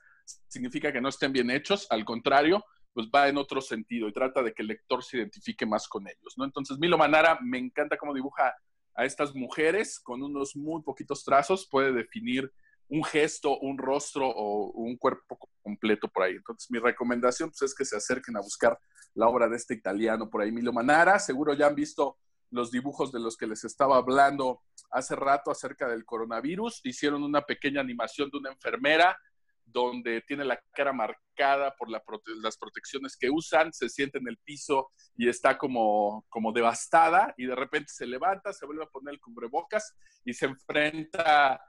significa 0.49 0.93
que 0.93 1.01
no 1.01 1.09
estén 1.09 1.33
bien 1.33 1.51
hechos, 1.51 1.87
al 1.91 2.05
contrario, 2.05 2.65
pues 2.93 3.09
va 3.13 3.29
en 3.29 3.37
otro 3.37 3.61
sentido 3.61 4.09
y 4.09 4.13
trata 4.13 4.43
de 4.43 4.55
que 4.55 4.63
el 4.63 4.69
lector 4.69 5.03
se 5.03 5.19
identifique 5.19 5.67
más 5.67 5.89
con 5.89 6.07
ellos, 6.07 6.35
¿no? 6.37 6.45
Entonces, 6.45 6.79
Milo 6.79 6.97
Manara 6.97 7.39
me 7.43 7.59
encanta 7.59 7.97
cómo 7.97 8.15
dibuja 8.15 8.55
a 8.95 9.05
estas 9.05 9.35
mujeres 9.35 9.99
con 9.99 10.23
unos 10.23 10.55
muy 10.55 10.83
poquitos 10.83 11.25
trazos, 11.25 11.69
puede 11.69 11.93
definir 11.93 12.53
un 12.89 13.03
gesto, 13.03 13.59
un 13.59 13.79
rostro 13.79 14.29
o 14.29 14.71
un 14.73 14.97
cuerpo 14.97 15.39
completo 15.63 16.09
por 16.09 16.25
ahí. 16.25 16.35
Entonces, 16.37 16.71
mi 16.71 16.79
recomendación 16.79 17.51
pues, 17.51 17.63
es 17.63 17.75
que 17.75 17.85
se 17.85 17.97
acerquen 17.97 18.37
a 18.37 18.41
buscar 18.41 18.79
la 19.15 19.29
obra 19.29 19.49
de 19.49 19.57
este 19.57 19.75
italiano 19.75 20.31
por 20.31 20.43
ahí, 20.43 20.53
Milo 20.53 20.73
Manara. 20.73 21.19
Seguro 21.19 21.55
ya 21.55 21.67
han 21.67 21.75
visto 21.75 22.19
los 22.51 22.71
dibujos 22.71 23.11
de 23.11 23.21
los 23.21 23.37
que 23.37 23.47
les 23.47 23.65
estaba 23.65 23.97
hablando 23.97 24.63
hace 24.91 25.17
rato 25.17 25.51
acerca 25.51 25.89
del 25.89 26.05
coronavirus. 26.05 26.81
Hicieron 26.85 27.25
una 27.25 27.43
pequeña 27.43 27.81
animación 27.81 28.31
de 28.31 28.39
una 28.39 28.53
enfermera 28.53 29.19
donde 29.65 30.23
tiene 30.23 30.45
la 30.45 30.61
cara 30.73 30.93
marcada 30.93 31.75
por 31.77 31.91
las 31.91 32.57
protecciones 32.57 33.17
que 33.17 33.31
usan, 33.31 33.73
se 33.73 33.89
siente 33.89 34.19
en 34.19 34.29
el 34.29 34.39
piso 34.39 34.91
y 35.17 35.29
está 35.29 35.59
como, 35.59 36.25
como 36.29 36.53
devastada 36.53 37.35
y 37.37 37.47
de 37.47 37.57
repente 37.57 37.93
se 37.93 38.07
levanta, 38.07 38.53
se 38.53 38.67
vuelve 38.67 38.85
a 38.85 38.89
poner 38.89 39.15
el 39.15 39.21
cubrebocas 39.21 39.95
y 40.25 40.35
se 40.35 40.47
enfrenta 40.47 41.61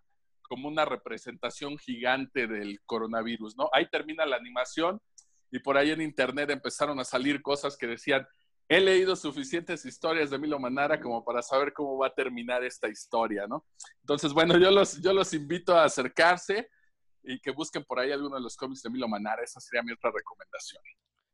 como 0.43 0.67
una 0.67 0.85
representación 0.85 1.77
gigante 1.77 2.47
del 2.47 2.79
coronavirus, 2.85 3.57
¿no? 3.57 3.69
Ahí 3.73 3.89
termina 3.89 4.25
la 4.25 4.35
animación 4.35 5.01
y 5.51 5.59
por 5.59 5.77
ahí 5.77 5.91
en 5.91 6.01
internet 6.01 6.49
empezaron 6.51 6.99
a 6.99 7.05
salir 7.05 7.41
cosas 7.41 7.77
que 7.77 7.87
decían, 7.87 8.27
he 8.67 8.79
leído 8.79 9.15
suficientes 9.15 9.85
historias 9.85 10.29
de 10.29 10.39
Milo 10.39 10.59
Manara 10.59 10.99
como 10.99 11.23
para 11.23 11.41
saber 11.41 11.73
cómo 11.73 11.97
va 11.97 12.07
a 12.07 12.13
terminar 12.13 12.63
esta 12.63 12.87
historia, 12.87 13.47
¿no? 13.47 13.65
Entonces, 14.01 14.33
bueno, 14.33 14.57
yo 14.57 14.71
los, 14.71 15.01
yo 15.01 15.13
los 15.13 15.33
invito 15.33 15.75
a 15.75 15.85
acercarse 15.85 16.69
y 17.25 17.39
que 17.39 17.51
busquen 17.51 17.83
por 17.83 17.99
ahí 17.99 18.11
alguno 18.11 18.35
de 18.35 18.41
los 18.41 18.55
cómics 18.55 18.83
de 18.83 18.89
Milo 18.89 19.07
Manara. 19.07 19.43
Esa 19.43 19.59
sería 19.59 19.83
mi 19.83 19.91
otra 19.91 20.11
recomendación. 20.11 20.81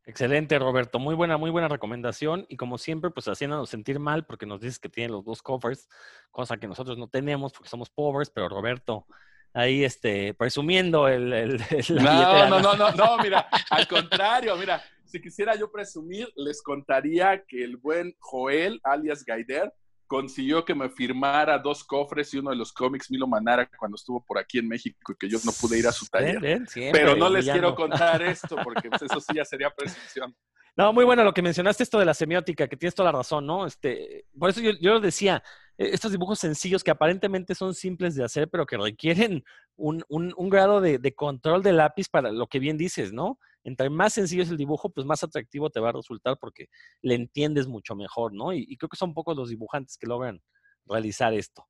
Excelente, 0.05 0.57
Roberto. 0.57 0.97
Muy 0.97 1.13
buena, 1.13 1.37
muy 1.37 1.51
buena 1.51 1.67
recomendación. 1.67 2.45
Y 2.49 2.57
como 2.57 2.77
siempre, 2.77 3.11
pues 3.11 3.27
haciéndonos 3.27 3.69
sentir 3.69 3.99
mal 3.99 4.25
porque 4.25 4.45
nos 4.45 4.61
dices 4.61 4.79
que 4.79 4.89
tiene 4.89 5.11
los 5.11 5.23
dos 5.23 5.41
covers, 5.41 5.87
cosa 6.31 6.57
que 6.57 6.67
nosotros 6.67 6.97
no 6.97 7.07
tenemos 7.07 7.53
porque 7.53 7.69
somos 7.69 7.89
pobres, 7.89 8.29
pero 8.29 8.49
Roberto 8.49 9.05
ahí 9.53 9.83
este, 9.83 10.33
presumiendo 10.33 11.07
el... 11.07 11.31
el, 11.33 11.57
no, 11.89 12.49
no, 12.49 12.59
no, 12.61 12.75
no, 12.75 12.91
no, 12.91 13.17
mira, 13.23 13.47
al 13.69 13.87
contrario, 13.87 14.55
mira, 14.55 14.81
si 15.05 15.21
quisiera 15.21 15.55
yo 15.55 15.71
presumir, 15.71 16.31
les 16.35 16.61
contaría 16.61 17.43
que 17.45 17.63
el 17.63 17.77
buen 17.77 18.15
Joel, 18.19 18.79
alias 18.83 19.25
Gaider, 19.25 19.73
consiguió 20.11 20.65
que 20.65 20.75
me 20.75 20.89
firmara 20.89 21.57
dos 21.57 21.85
cofres 21.85 22.33
y 22.33 22.39
uno 22.39 22.49
de 22.49 22.57
los 22.57 22.73
cómics 22.73 23.09
Milo 23.09 23.27
Manara 23.27 23.65
cuando 23.77 23.95
estuvo 23.95 24.21
por 24.21 24.37
aquí 24.37 24.59
en 24.59 24.67
México 24.67 25.13
y 25.13 25.15
que 25.15 25.29
yo 25.29 25.37
no 25.45 25.53
pude 25.53 25.79
ir 25.79 25.87
a 25.87 25.93
su 25.93 26.05
taller. 26.07 26.65
Pero 26.91 27.15
no 27.15 27.29
les 27.29 27.49
quiero 27.49 27.73
contar 27.73 28.21
esto 28.21 28.57
porque 28.61 28.89
pues, 28.89 29.03
eso 29.03 29.21
sí 29.21 29.33
ya 29.33 29.45
sería 29.45 29.69
presunción. 29.69 30.35
No, 30.75 30.91
muy 30.91 31.05
bueno 31.05 31.23
lo 31.23 31.33
que 31.33 31.41
mencionaste 31.41 31.83
esto 31.83 31.97
de 31.97 32.03
la 32.03 32.13
semiótica, 32.13 32.67
que 32.67 32.75
tienes 32.75 32.93
toda 32.93 33.13
la 33.13 33.19
razón, 33.19 33.45
¿no? 33.45 33.65
Este, 33.65 34.25
por 34.37 34.49
eso 34.49 34.59
yo, 34.59 34.71
yo 34.81 34.99
decía, 34.99 35.41
e, 35.77 35.91
estos 35.93 36.11
dibujos 36.11 36.39
sencillos 36.39 36.83
que 36.83 36.91
aparentemente 36.91 37.55
son 37.55 37.73
simples 37.73 38.13
de 38.13 38.25
hacer, 38.25 38.49
pero 38.49 38.65
que 38.65 38.75
requieren 38.75 39.45
un, 39.77 40.03
un, 40.09 40.33
un 40.35 40.49
grado 40.49 40.81
de, 40.81 40.97
de, 40.97 41.15
control 41.15 41.63
de 41.63 41.71
lápiz 41.71 42.09
para 42.09 42.33
lo 42.33 42.47
que 42.47 42.59
bien 42.59 42.77
dices, 42.77 43.13
¿no? 43.13 43.39
Entre 43.63 43.89
más 43.89 44.13
sencillo 44.13 44.43
es 44.43 44.49
el 44.49 44.57
dibujo, 44.57 44.89
pues 44.89 45.05
más 45.05 45.23
atractivo 45.23 45.69
te 45.69 45.79
va 45.79 45.89
a 45.89 45.93
resultar 45.93 46.37
porque 46.39 46.67
le 47.01 47.15
entiendes 47.15 47.67
mucho 47.67 47.95
mejor, 47.95 48.33
¿no? 48.33 48.53
Y, 48.53 48.75
creo 48.77 48.89
que 48.89 48.97
son 48.97 49.13
pocos 49.13 49.35
los 49.35 49.49
dibujantes 49.49 49.97
que 49.97 50.07
logran 50.07 50.41
realizar 50.85 51.33
esto. 51.33 51.67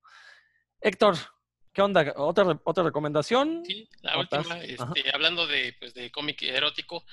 Héctor, 0.80 1.16
¿qué 1.74 1.82
onda? 1.82 2.14
¿Otra, 2.18 2.60
otra 2.64 2.84
recomendación? 2.84 3.64
Sí, 3.66 3.88
la 4.02 4.18
última, 4.18 4.64
este, 4.64 5.14
hablando 5.14 5.46
de, 5.48 5.76
pues, 5.80 5.94
de 5.94 6.12
cómic 6.12 6.42
erótico, 6.44 7.04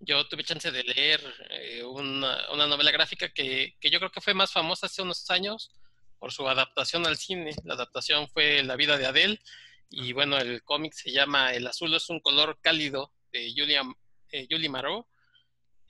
yo 0.00 0.28
tuve 0.28 0.44
chance 0.44 0.70
de 0.70 0.84
leer 0.84 1.20
eh, 1.50 1.82
una, 1.82 2.52
una, 2.52 2.66
novela 2.66 2.92
gráfica 2.92 3.28
que, 3.30 3.76
que 3.80 3.90
yo 3.90 3.98
creo 3.98 4.12
que 4.12 4.20
fue 4.20 4.34
más 4.34 4.52
famosa 4.52 4.86
hace 4.86 5.02
unos 5.02 5.28
años 5.30 5.72
por 6.18 6.32
su 6.32 6.48
adaptación 6.48 7.06
al 7.06 7.16
cine. 7.16 7.54
La 7.64 7.74
adaptación 7.74 8.28
fue 8.28 8.62
La 8.62 8.76
vida 8.76 8.96
de 8.96 9.06
Adele 9.06 9.40
y 9.90 10.12
bueno, 10.12 10.36
el 10.38 10.62
cómic 10.62 10.92
se 10.92 11.10
llama 11.10 11.52
El 11.54 11.66
azul 11.66 11.94
es 11.94 12.10
un 12.10 12.20
color 12.20 12.58
cálido 12.60 13.12
de 13.32 13.52
Julia 13.56 13.82
eh, 14.30 14.46
Julie 14.50 14.68
Marot. 14.68 15.06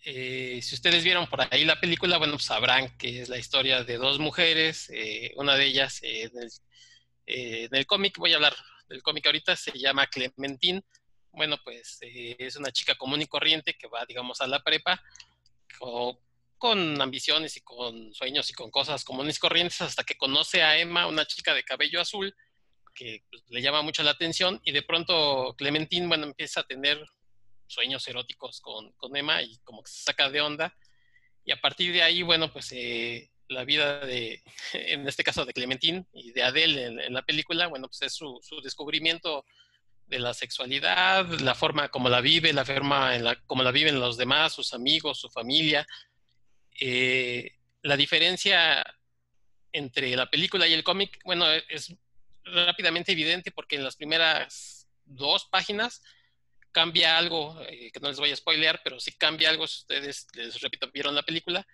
Eh, 0.04 0.60
si 0.62 0.74
ustedes 0.74 1.02
vieron 1.02 1.26
por 1.26 1.40
ahí 1.50 1.64
la 1.64 1.80
película, 1.80 2.18
bueno, 2.18 2.34
pues 2.34 2.44
sabrán 2.44 2.96
que 2.96 3.22
es 3.22 3.28
la 3.28 3.38
historia 3.38 3.82
de 3.82 3.96
dos 3.96 4.18
mujeres, 4.18 4.88
eh, 4.90 5.32
una 5.36 5.56
de 5.56 5.66
ellas 5.66 6.00
en 6.02 6.30
el, 7.26 7.86
cómic, 7.86 8.16
voy 8.16 8.32
a 8.32 8.36
hablar 8.36 8.54
del 8.88 9.02
cómic 9.02 9.26
ahorita, 9.26 9.56
se 9.56 9.72
llama 9.76 10.06
Clementine. 10.06 10.82
Bueno, 11.32 11.58
pues 11.62 11.98
es 12.00 12.56
una 12.56 12.72
chica 12.72 12.94
común 12.94 13.20
y 13.22 13.26
corriente 13.26 13.74
que 13.74 13.86
va, 13.86 14.06
digamos, 14.06 14.40
a 14.40 14.46
la 14.46 14.62
prepa 14.62 15.02
con, 16.58 17.00
ambiciones 17.00 17.56
y 17.56 17.60
con 17.60 18.12
sueños 18.14 18.50
y 18.50 18.54
con 18.54 18.70
cosas 18.70 19.04
comunes 19.04 19.36
y 19.36 19.40
corrientes 19.40 19.80
hasta 19.80 20.04
que 20.04 20.16
conoce 20.16 20.62
a 20.62 20.78
Emma, 20.78 21.06
una 21.06 21.26
chica 21.26 21.54
de 21.54 21.64
cabello 21.64 22.00
azul, 22.00 22.34
que 22.94 23.24
pues, 23.30 23.42
le 23.48 23.62
llama 23.62 23.82
mucho 23.82 24.02
la 24.02 24.12
atención 24.12 24.60
y 24.64 24.72
de 24.72 24.82
pronto 24.82 25.54
Clementine, 25.56 26.08
bueno, 26.08 26.26
empieza 26.26 26.60
a 26.60 26.66
tener 26.66 27.04
sueños 27.68 28.06
eróticos 28.08 28.60
con, 28.60 28.92
con, 28.92 29.16
Emma 29.16 29.42
y 29.42 29.58
como 29.58 29.82
que 29.82 29.90
se 29.90 30.02
saca 30.02 30.30
de 30.30 30.40
onda. 30.40 30.74
Y 31.44 31.52
a 31.52 31.60
partir 31.60 31.92
de 31.92 32.02
ahí, 32.02 32.22
bueno, 32.22 32.52
pues 32.52 32.72
eh, 32.72 33.30
la 33.48 33.64
vida 33.64 34.00
de, 34.00 34.42
en 34.72 35.06
este 35.06 35.24
caso 35.24 35.44
de 35.44 35.52
Clementine 35.52 36.06
y 36.12 36.32
de 36.32 36.42
Adele 36.42 36.86
en, 36.86 37.12
la 37.14 37.22
película, 37.22 37.66
bueno, 37.68 37.88
pues 37.88 38.02
es 38.02 38.14
su, 38.14 38.38
su, 38.42 38.60
descubrimiento 38.60 39.44
de 40.06 40.18
la 40.18 40.32
sexualidad, 40.32 41.26
la 41.40 41.54
forma 41.54 41.88
como 41.90 42.08
la 42.08 42.20
vive, 42.20 42.52
la 42.52 42.64
forma 42.64 43.14
en 43.14 43.24
la, 43.24 43.36
como 43.42 43.62
la 43.62 43.70
viven 43.70 44.00
los 44.00 44.16
demás, 44.16 44.54
sus 44.54 44.72
amigos, 44.72 45.20
su 45.20 45.28
familia. 45.28 45.86
Eh, 46.80 47.56
la 47.82 47.96
diferencia 47.96 48.84
entre 49.72 50.16
la 50.16 50.30
película 50.30 50.66
y 50.66 50.72
el 50.72 50.82
cómic, 50.82 51.20
bueno, 51.24 51.46
es 51.50 51.94
rápidamente 52.44 53.12
evidente 53.12 53.50
porque 53.50 53.76
en 53.76 53.84
las 53.84 53.96
primeras 53.96 54.88
dos 55.04 55.46
páginas 55.46 56.02
cambia 56.72 57.18
algo, 57.18 57.60
eh, 57.68 57.90
que 57.92 58.00
no 58.00 58.08
les 58.08 58.18
voy 58.18 58.30
a 58.30 58.36
spoilear, 58.36 58.80
pero 58.84 59.00
sí 59.00 59.12
cambia 59.12 59.50
algo, 59.50 59.66
si 59.66 59.80
ustedes, 59.80 60.26
les 60.34 60.60
repito, 60.60 60.90
vieron 60.92 61.14
la 61.14 61.22
película, 61.22 61.66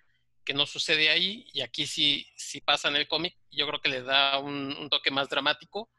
que 0.43 0.53
no 0.53 0.65
sucede 0.65 1.09
ahí, 1.09 1.47
y 1.53 1.61
aquí 1.61 1.87
sí, 1.87 2.27
sí 2.35 2.61
pasa 2.61 2.87
en 2.87 2.95
el 2.95 3.07
cómic, 3.07 3.35
yo 3.51 3.67
creo 3.67 3.81
que 3.81 3.89
le 3.89 4.03
da 4.03 4.37
un, 4.39 4.89
toque 4.89 5.11
más 5.11 5.29
dramático. 5.29 5.89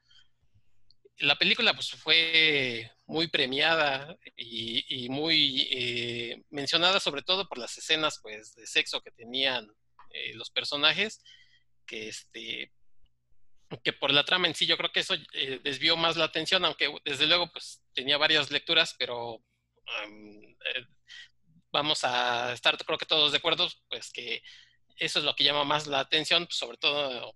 La 1.18 1.36
película 1.36 1.72
pues 1.74 1.90
fue 1.92 2.92
muy 3.06 3.28
premiada 3.28 4.16
y, 4.36 5.08
muy 5.08 5.66
eh, 5.70 6.42
mencionada 6.50 7.00
sobre 7.00 7.22
todo 7.22 7.48
por 7.48 7.58
las 7.58 7.76
escenas 7.78 8.20
pues 8.22 8.54
de 8.54 8.66
sexo 8.66 9.00
que 9.00 9.10
tenían 9.10 9.66
eh, 10.10 10.34
los 10.34 10.50
personajes, 10.50 11.22
que 11.86 12.08
este 12.08 12.70
que 13.82 13.92
por 13.92 14.12
la 14.12 14.24
trama 14.24 14.46
en 14.46 14.54
sí 14.54 14.66
yo 14.66 14.76
creo 14.76 14.92
que 14.92 15.00
eso 15.00 15.16
desvió 15.64 15.96
más 15.96 16.16
la 16.16 16.26
atención, 16.26 16.64
aunque 16.64 16.94
desde 17.04 17.26
luego 17.26 17.50
pues 17.50 17.82
tenía 17.96 18.18
varias 18.18 18.50
lecturas, 18.50 18.94
pero 18.98 19.42
eh, 20.06 20.86
vamos 21.72 22.04
a 22.04 22.52
estar 22.52 22.76
creo 22.76 22.98
que 22.98 23.06
todos 23.06 23.32
de 23.32 23.38
acuerdo 23.38 23.68
pues 23.88 24.12
que 24.12 24.42
eso 24.98 25.18
es 25.18 25.24
lo 25.24 25.34
que 25.34 25.44
llama 25.44 25.64
más 25.64 25.86
la 25.86 26.00
atención, 26.00 26.46
pues, 26.46 26.56
sobre 26.56 26.76
todo 26.78 27.34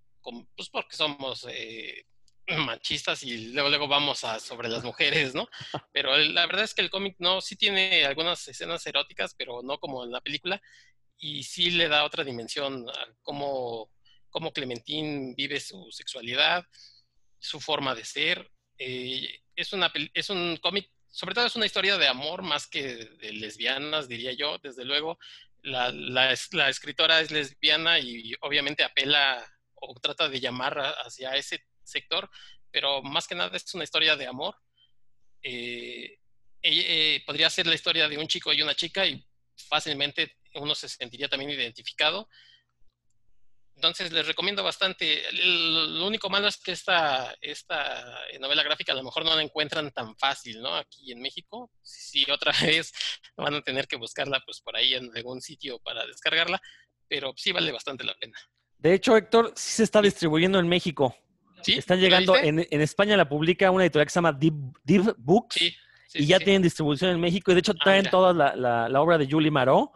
pues 0.54 0.68
porque 0.68 0.96
somos 0.96 1.46
eh, 1.48 2.04
machistas 2.46 3.22
y 3.22 3.52
luego 3.52 3.70
luego 3.70 3.88
vamos 3.88 4.22
a 4.24 4.38
sobre 4.38 4.68
las 4.68 4.84
mujeres, 4.84 5.34
¿no? 5.34 5.48
Pero 5.92 6.16
la 6.16 6.46
verdad 6.46 6.64
es 6.64 6.74
que 6.74 6.82
el 6.82 6.90
cómic 6.90 7.16
no 7.18 7.40
sí 7.40 7.56
tiene 7.56 8.04
algunas 8.04 8.46
escenas 8.46 8.86
eróticas, 8.86 9.34
pero 9.34 9.62
no 9.62 9.78
como 9.78 10.04
en 10.04 10.12
la 10.12 10.20
película 10.20 10.60
y 11.18 11.42
sí 11.42 11.70
le 11.70 11.88
da 11.88 12.04
otra 12.04 12.22
dimensión 12.24 12.88
a 12.88 13.14
cómo 13.22 13.90
cómo 14.30 14.52
Clementine 14.52 15.34
vive 15.36 15.60
su 15.60 15.90
sexualidad, 15.90 16.64
su 17.38 17.60
forma 17.60 17.94
de 17.94 18.04
ser. 18.04 18.50
Eh, 18.78 19.40
es, 19.60 19.72
una, 19.72 19.92
es 20.14 20.30
un 20.30 20.56
cómic, 20.56 20.90
sobre 21.06 21.34
todo 21.34 21.46
es 21.46 21.56
una 21.56 21.66
historia 21.66 21.98
de 21.98 22.08
amor 22.08 22.42
más 22.42 22.66
que 22.66 22.82
de 22.82 23.32
lesbianas, 23.32 24.08
diría 24.08 24.32
yo, 24.32 24.58
desde 24.58 24.84
luego. 24.84 25.18
La, 25.62 25.92
la, 25.92 26.32
escritora 26.70 27.20
es 27.20 27.30
lesbiana 27.30 27.98
y 27.98 28.34
obviamente 28.40 28.82
apela 28.82 29.46
o 29.74 29.94
trata 30.00 30.28
de 30.28 30.40
llamar 30.40 30.78
hacia 31.04 31.36
ese 31.36 31.62
sector, 31.82 32.30
pero 32.70 33.02
más 33.02 33.26
que 33.26 33.34
nada 33.34 33.54
es 33.56 33.74
una 33.74 33.84
historia 33.84 34.16
de 34.16 34.26
amor. 34.26 34.56
Eh, 35.42 36.18
eh, 36.62 37.22
podría 37.26 37.50
ser 37.50 37.66
la 37.66 37.74
historia 37.74 38.08
de 38.08 38.18
un 38.18 38.26
chico 38.26 38.52
y 38.52 38.62
una 38.62 38.74
chica 38.74 39.06
y 39.06 39.22
fácilmente 39.68 40.36
uno 40.54 40.74
se 40.74 40.88
sentiría 40.88 41.28
también 41.28 41.50
identificado. 41.50 42.28
Entonces 43.80 44.12
les 44.12 44.26
recomiendo 44.26 44.62
bastante. 44.62 45.22
Lo 45.32 46.06
único 46.06 46.28
malo 46.28 46.48
es 46.48 46.58
que 46.58 46.72
esta, 46.72 47.34
esta 47.40 48.20
novela 48.38 48.62
gráfica 48.62 48.92
a 48.92 48.94
lo 48.94 49.02
mejor 49.02 49.24
no 49.24 49.34
la 49.34 49.42
encuentran 49.42 49.90
tan 49.90 50.14
fácil, 50.18 50.60
¿no? 50.60 50.76
Aquí 50.76 51.10
en 51.12 51.22
México. 51.22 51.70
Si 51.82 52.30
otra 52.30 52.52
vez 52.60 52.92
van 53.38 53.54
a 53.54 53.62
tener 53.62 53.86
que 53.88 53.96
buscarla 53.96 54.42
pues 54.44 54.60
por 54.60 54.76
ahí 54.76 54.92
en 54.92 55.10
algún 55.16 55.40
sitio 55.40 55.78
para 55.78 56.04
descargarla, 56.06 56.60
pero 57.08 57.32
sí 57.36 57.52
vale 57.52 57.72
bastante 57.72 58.04
la 58.04 58.14
pena. 58.16 58.36
De 58.76 58.92
hecho, 58.92 59.16
Héctor, 59.16 59.54
sí 59.56 59.76
se 59.76 59.84
está 59.84 60.02
distribuyendo 60.02 60.58
en 60.58 60.68
México. 60.68 61.16
¿Sí? 61.62 61.72
Están 61.72 62.00
llegando, 62.00 62.36
en, 62.36 62.66
en, 62.70 62.80
España 62.82 63.16
la 63.16 63.28
publica 63.30 63.70
una 63.70 63.84
editorial 63.84 64.06
que 64.06 64.10
se 64.12 64.16
llama 64.18 64.32
Deep, 64.32 64.54
Deep 64.84 65.14
Books. 65.16 65.54
Sí, 65.54 65.74
sí, 66.06 66.18
y 66.18 66.26
ya 66.26 66.36
sí. 66.36 66.44
tienen 66.44 66.60
distribución 66.60 67.12
en 67.12 67.20
México. 67.20 67.50
Y 67.50 67.54
de 67.54 67.60
hecho 67.60 67.72
Ah, 67.72 67.82
traen 67.82 68.00
mira. 68.02 68.10
toda 68.10 68.34
la, 68.34 68.54
la- 68.56 68.88
la 68.90 69.00
obra 69.00 69.16
de 69.16 69.26
Julie 69.26 69.50
Marot. 69.50 69.90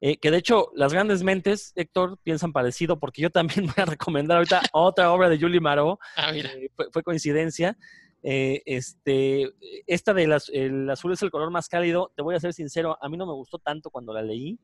Eh, 0.00 0.16
que 0.18 0.30
de 0.30 0.38
hecho 0.38 0.70
las 0.74 0.92
grandes 0.92 1.22
mentes, 1.22 1.72
Héctor, 1.76 2.18
piensan 2.22 2.52
parecido, 2.52 2.98
porque 2.98 3.22
yo 3.22 3.30
también 3.30 3.66
voy 3.76 3.82
a 3.82 3.84
recomendar 3.84 4.38
ahorita 4.38 4.62
otra 4.72 5.12
obra 5.12 5.28
de 5.28 5.38
Julie 5.38 5.60
Marot. 5.60 5.98
Ah, 6.16 6.32
mira. 6.32 6.50
eh, 6.52 6.70
fue, 6.74 6.86
fue 6.92 7.02
coincidencia. 7.02 7.76
Eh, 8.22 8.62
este, 8.66 9.50
esta 9.86 10.12
de 10.12 10.26
las, 10.26 10.50
el 10.50 10.88
azul 10.90 11.12
es 11.12 11.22
el 11.22 11.30
color 11.30 11.50
más 11.50 11.68
cálido, 11.68 12.12
te 12.14 12.22
voy 12.22 12.34
a 12.34 12.40
ser 12.40 12.52
sincero, 12.52 12.98
a 13.00 13.08
mí 13.08 13.16
no 13.16 13.26
me 13.26 13.32
gustó 13.32 13.58
tanto 13.58 13.90
cuando 13.90 14.12
la 14.12 14.22
leí. 14.22 14.58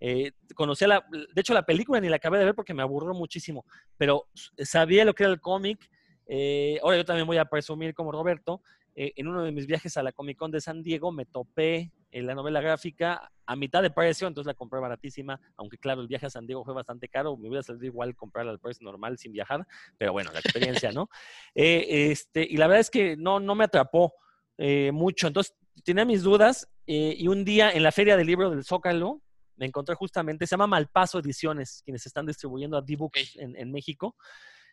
Eh, 0.00 0.32
conocía 0.54 0.86
la, 0.86 1.04
de 1.10 1.40
hecho 1.40 1.54
la 1.54 1.66
película 1.66 2.00
ni 2.00 2.08
la 2.08 2.16
acabé 2.16 2.38
de 2.38 2.44
ver 2.44 2.54
porque 2.54 2.74
me 2.74 2.82
aburrió 2.82 3.14
muchísimo, 3.14 3.64
pero 3.96 4.28
sabía 4.58 5.04
lo 5.04 5.14
que 5.14 5.24
era 5.24 5.32
el 5.32 5.40
cómic. 5.40 5.90
Eh, 6.26 6.78
ahora 6.82 6.98
yo 6.98 7.04
también 7.04 7.26
voy 7.26 7.38
a 7.38 7.46
presumir 7.46 7.94
como 7.94 8.12
Roberto. 8.12 8.60
Eh, 9.00 9.12
en 9.14 9.28
uno 9.28 9.44
de 9.44 9.52
mis 9.52 9.66
viajes 9.66 9.96
a 9.96 10.02
la 10.02 10.10
Comic 10.10 10.36
Con 10.36 10.50
de 10.50 10.60
San 10.60 10.82
Diego 10.82 11.12
me 11.12 11.24
topé 11.24 11.92
en 12.10 12.26
la 12.26 12.34
novela 12.34 12.60
gráfica 12.60 13.30
a 13.46 13.54
mitad 13.54 13.80
de 13.80 13.90
precio, 13.90 14.26
entonces 14.26 14.48
la 14.48 14.54
compré 14.54 14.80
baratísima, 14.80 15.40
aunque 15.56 15.78
claro, 15.78 16.00
el 16.00 16.08
viaje 16.08 16.26
a 16.26 16.30
San 16.30 16.48
Diego 16.48 16.64
fue 16.64 16.74
bastante 16.74 17.08
caro, 17.08 17.36
me 17.36 17.48
hubiera 17.48 17.62
salido 17.62 17.86
igual 17.86 18.16
comprarla 18.16 18.50
al 18.50 18.58
precio 18.58 18.84
normal 18.84 19.16
sin 19.16 19.30
viajar, 19.30 19.64
pero 19.98 20.10
bueno, 20.12 20.32
la 20.32 20.40
experiencia, 20.40 20.90
¿no? 20.90 21.08
Eh, 21.54 22.10
este, 22.10 22.42
y 22.42 22.56
la 22.56 22.66
verdad 22.66 22.80
es 22.80 22.90
que 22.90 23.16
no, 23.16 23.38
no 23.38 23.54
me 23.54 23.64
atrapó 23.64 24.14
eh, 24.56 24.90
mucho, 24.92 25.28
entonces 25.28 25.54
tenía 25.84 26.04
mis 26.04 26.24
dudas 26.24 26.68
eh, 26.86 27.14
y 27.16 27.28
un 27.28 27.44
día 27.44 27.70
en 27.70 27.84
la 27.84 27.92
feria 27.92 28.16
del 28.16 28.26
libro 28.26 28.50
del 28.50 28.64
Zócalo 28.64 29.22
me 29.56 29.66
encontré 29.66 29.94
justamente, 29.94 30.44
se 30.46 30.50
llama 30.50 30.66
Malpaso 30.66 31.20
Ediciones, 31.20 31.82
quienes 31.84 32.04
están 32.04 32.26
distribuyendo 32.26 32.76
a 32.76 32.82
D-Books 32.82 33.36
en, 33.36 33.56
en 33.56 33.70
México. 33.70 34.16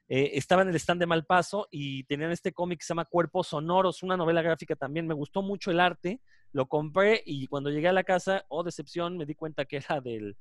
Eh, 0.07 0.31
estaba 0.33 0.61
en 0.61 0.69
el 0.69 0.75
stand 0.75 0.99
de 1.01 1.07
Malpaso 1.07 1.67
y 1.71 2.03
tenían 2.03 2.31
este 2.31 2.53
cómic 2.53 2.79
que 2.79 2.85
se 2.85 2.89
llama 2.89 3.05
Cuerpos 3.05 3.47
Sonoros, 3.47 4.03
una 4.03 4.17
novela 4.17 4.41
gráfica 4.41 4.75
también. 4.75 5.07
Me 5.07 5.13
gustó 5.15 5.41
mucho 5.41 5.71
el 5.71 5.79
arte, 5.79 6.21
lo 6.51 6.67
compré 6.67 7.23
y 7.25 7.47
cuando 7.47 7.69
llegué 7.71 7.87
a 7.87 7.93
la 7.93 8.03
casa, 8.03 8.45
oh 8.49 8.63
decepción, 8.63 9.17
me 9.17 9.25
di 9.25 9.33
cuenta 9.35 9.65
que 9.65 9.77
era 9.77 10.01
del, 10.01 10.37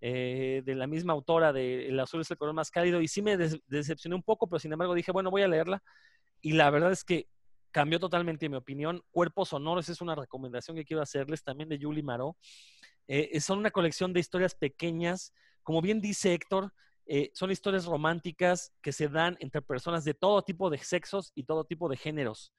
eh, 0.00 0.62
de 0.64 0.74
la 0.74 0.86
misma 0.86 1.12
autora 1.12 1.52
de 1.52 1.88
El 1.88 2.00
azul 2.00 2.22
es 2.22 2.30
el 2.30 2.36
color 2.38 2.54
más 2.54 2.70
cálido 2.70 3.00
y 3.02 3.08
sí 3.08 3.22
me 3.22 3.36
des- 3.36 3.60
decepcioné 3.66 4.14
un 4.16 4.22
poco, 4.22 4.48
pero 4.48 4.58
sin 4.60 4.72
embargo 4.72 4.94
dije, 4.94 5.12
bueno, 5.12 5.30
voy 5.30 5.42
a 5.42 5.48
leerla 5.48 5.82
y 6.40 6.52
la 6.52 6.70
verdad 6.70 6.92
es 6.92 7.04
que 7.04 7.28
cambió 7.70 8.00
totalmente 8.00 8.48
mi 8.48 8.56
opinión. 8.56 9.02
Cuerpos 9.10 9.50
Sonoros 9.50 9.88
es 9.88 10.00
una 10.00 10.14
recomendación 10.14 10.76
que 10.76 10.84
quiero 10.84 11.02
hacerles 11.02 11.42
también 11.44 11.68
de 11.68 11.78
Julie 11.80 12.02
Marot. 12.02 12.36
Eh, 13.08 13.40
son 13.40 13.58
una 13.58 13.70
colección 13.70 14.12
de 14.12 14.20
historias 14.20 14.54
pequeñas, 14.54 15.32
como 15.62 15.82
bien 15.82 16.00
dice 16.00 16.34
Héctor, 16.34 16.72
eh, 17.06 17.30
son 17.34 17.50
historias 17.50 17.86
románticas 17.86 18.72
que 18.82 18.92
se 18.92 19.08
dan 19.08 19.36
entre 19.40 19.62
personas 19.62 20.04
de 20.04 20.14
todo 20.14 20.42
tipo 20.42 20.70
de 20.70 20.78
sexos 20.78 21.32
y 21.34 21.44
todo 21.44 21.64
tipo 21.64 21.88
de 21.88 21.96
géneros. 21.96 22.52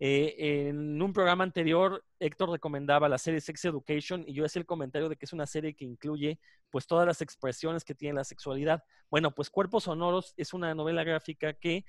Eh, 0.00 0.66
en 0.68 1.00
un 1.00 1.12
programa 1.12 1.44
anterior, 1.44 2.04
Héctor 2.18 2.50
recomendaba 2.50 3.08
la 3.08 3.16
serie 3.18 3.40
Sex 3.40 3.64
Education 3.64 4.24
y 4.26 4.34
yo 4.34 4.44
hacía 4.44 4.60
el 4.60 4.66
comentario 4.66 5.08
de 5.08 5.16
que 5.16 5.24
es 5.24 5.32
una 5.32 5.46
serie 5.46 5.74
que 5.74 5.84
incluye 5.84 6.40
pues 6.70 6.86
todas 6.86 7.06
las 7.06 7.20
expresiones 7.20 7.84
que 7.84 7.94
tiene 7.94 8.16
la 8.16 8.24
sexualidad. 8.24 8.82
Bueno, 9.08 9.32
pues 9.32 9.50
Cuerpos 9.50 9.84
Sonoros 9.84 10.34
es 10.36 10.52
una 10.52 10.74
novela 10.74 11.04
gráfica 11.04 11.52
que 11.54 11.84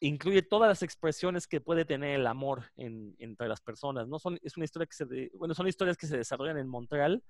incluye 0.00 0.42
todas 0.42 0.68
las 0.68 0.82
expresiones 0.82 1.46
que 1.46 1.60
puede 1.60 1.84
tener 1.84 2.18
el 2.20 2.26
amor 2.26 2.64
en- 2.76 3.14
entre 3.18 3.48
las 3.48 3.60
personas. 3.60 4.08
¿no? 4.08 4.18
Son, 4.18 4.38
es 4.42 4.56
una 4.56 4.64
historia 4.64 4.86
que 4.86 4.94
se 4.96 5.30
bueno, 5.34 5.54
son 5.54 5.68
historias 5.68 5.96
que 5.96 6.06
se 6.06 6.16
desarrollan 6.16 6.58
en 6.58 6.68
Montreal. 6.68 7.22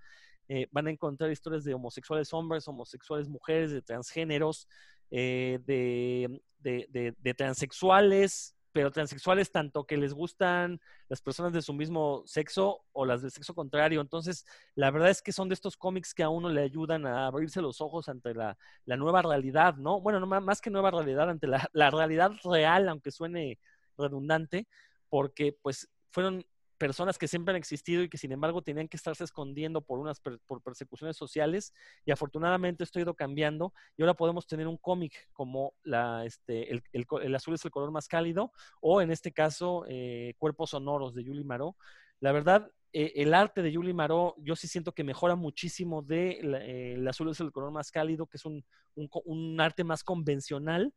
Eh, 0.49 0.67
van 0.71 0.87
a 0.87 0.91
encontrar 0.91 1.31
historias 1.31 1.65
de 1.65 1.75
homosexuales 1.75 2.33
hombres, 2.33 2.67
homosexuales 2.69 3.29
mujeres, 3.29 3.71
de 3.71 3.83
transgéneros, 3.83 4.67
eh, 5.11 5.61
de, 5.67 6.43
de- 6.59 6.87
de- 6.91 7.15
de 7.19 7.35
transexuales, 7.35 8.55
pero 8.73 8.91
transexuales 8.91 9.51
tanto 9.51 9.85
que 9.87 9.97
les 9.97 10.13
gustan 10.13 10.81
las 11.09 11.21
personas 11.21 11.53
de 11.53 11.63
su 11.63 11.73
mismo 11.73 12.23
sexo 12.27 12.85
o 12.93 13.05
las 13.07 13.23
del 13.23 13.31
sexo 13.31 13.55
contrario. 13.55 14.01
Entonces, 14.01 14.45
la 14.75 14.91
verdad 14.91 15.11
es 15.11 15.23
que 15.23 15.33
son 15.33 15.49
de 15.49 15.55
estos 15.55 15.77
cómics 15.77 16.15
que 16.15 16.23
a 16.23 16.29
uno 16.29 16.49
le 16.49 16.63
ayudan 16.63 17.07
a 17.07 17.27
abrirse 17.27 17.61
los 17.63 17.81
ojos 17.81 18.09
ante 18.09 18.35
la, 18.35 18.57
nueva 18.85 19.23
realidad, 19.23 19.77
¿no? 19.77 20.01
Bueno, 20.01 20.21
no 20.21 20.27
más 20.27 20.61
que 20.61 20.71
nueva 20.71 20.91
realidad, 20.91 21.29
ante 21.31 21.47
la 21.47 21.91
realidad 21.91 22.33
real, 22.45 22.89
aunque 22.89 23.11
suene 23.11 23.59
redundante, 23.97 24.69
porque 25.09 25.59
pues 25.61 25.89
fueron 26.11 26.45
personas 26.79 27.19
que 27.19 27.29
siempre 27.29 27.53
han 27.53 27.57
existido 27.57 28.03
y 28.03 28.09
que 28.09 28.19
sin 28.19 28.33
embargo 28.33 28.63
tenían 28.63 28.89
que 28.89 28.97
estarse 28.97 29.25
escondiendo 29.25 29.81
por 29.83 29.99
unas 29.99 30.21
per- 30.21 30.39
por 30.47 30.63
persecuciones 30.63 31.17
sociales 31.17 31.75
y 32.05 32.11
afortunadamente 32.13 32.85
esto 32.85 32.99
ha 32.99 33.03
ido 33.03 33.15
cambiando 33.15 33.73
y 33.97 34.03
ahora 34.03 34.15
podemos 34.15 34.47
tener 34.47 34.67
un 34.69 34.77
cómic 34.79 35.29
como 35.33 35.75
la 35.83 36.25
este 36.25 36.73
el, 36.73 36.83
el 37.23 37.35
azul 37.35 37.55
es 37.55 37.65
el 37.65 37.71
color 37.71 37.91
más 37.91 38.09
cálido 38.09 38.53
o 38.81 39.03
en 39.03 39.11
este 39.11 39.33
caso 39.33 39.85
eh, 39.89 40.35
cuerpos 40.39 40.71
sonoros 40.71 41.15
de 41.15 41.25
Julie 41.25 41.45
Marot 41.45 41.77
la 42.21 42.33
verdad 42.33 42.71
eh, 42.93 43.13
el 43.17 43.35
arte 43.35 43.63
de 43.63 43.75
Julie 43.75 43.93
Marot 43.95 44.35
yo 44.39 44.57
sí 44.57 44.69
siento 44.69 44.93
que 44.93 45.05
mejora 45.05 45.35
muchísimo 45.37 46.03
de 46.03 46.41
eh, 46.43 46.95
el 46.95 47.07
azul 47.09 47.29
es 47.31 47.41
el 47.41 47.53
color 47.53 47.71
más 47.73 47.91
cálido 47.91 48.27
que 48.27 48.37
es 48.39 48.45
un, 48.45 48.65
un 48.95 49.09
un 49.25 49.61
arte 49.61 49.85
más 49.85 50.03
convencional 50.05 50.93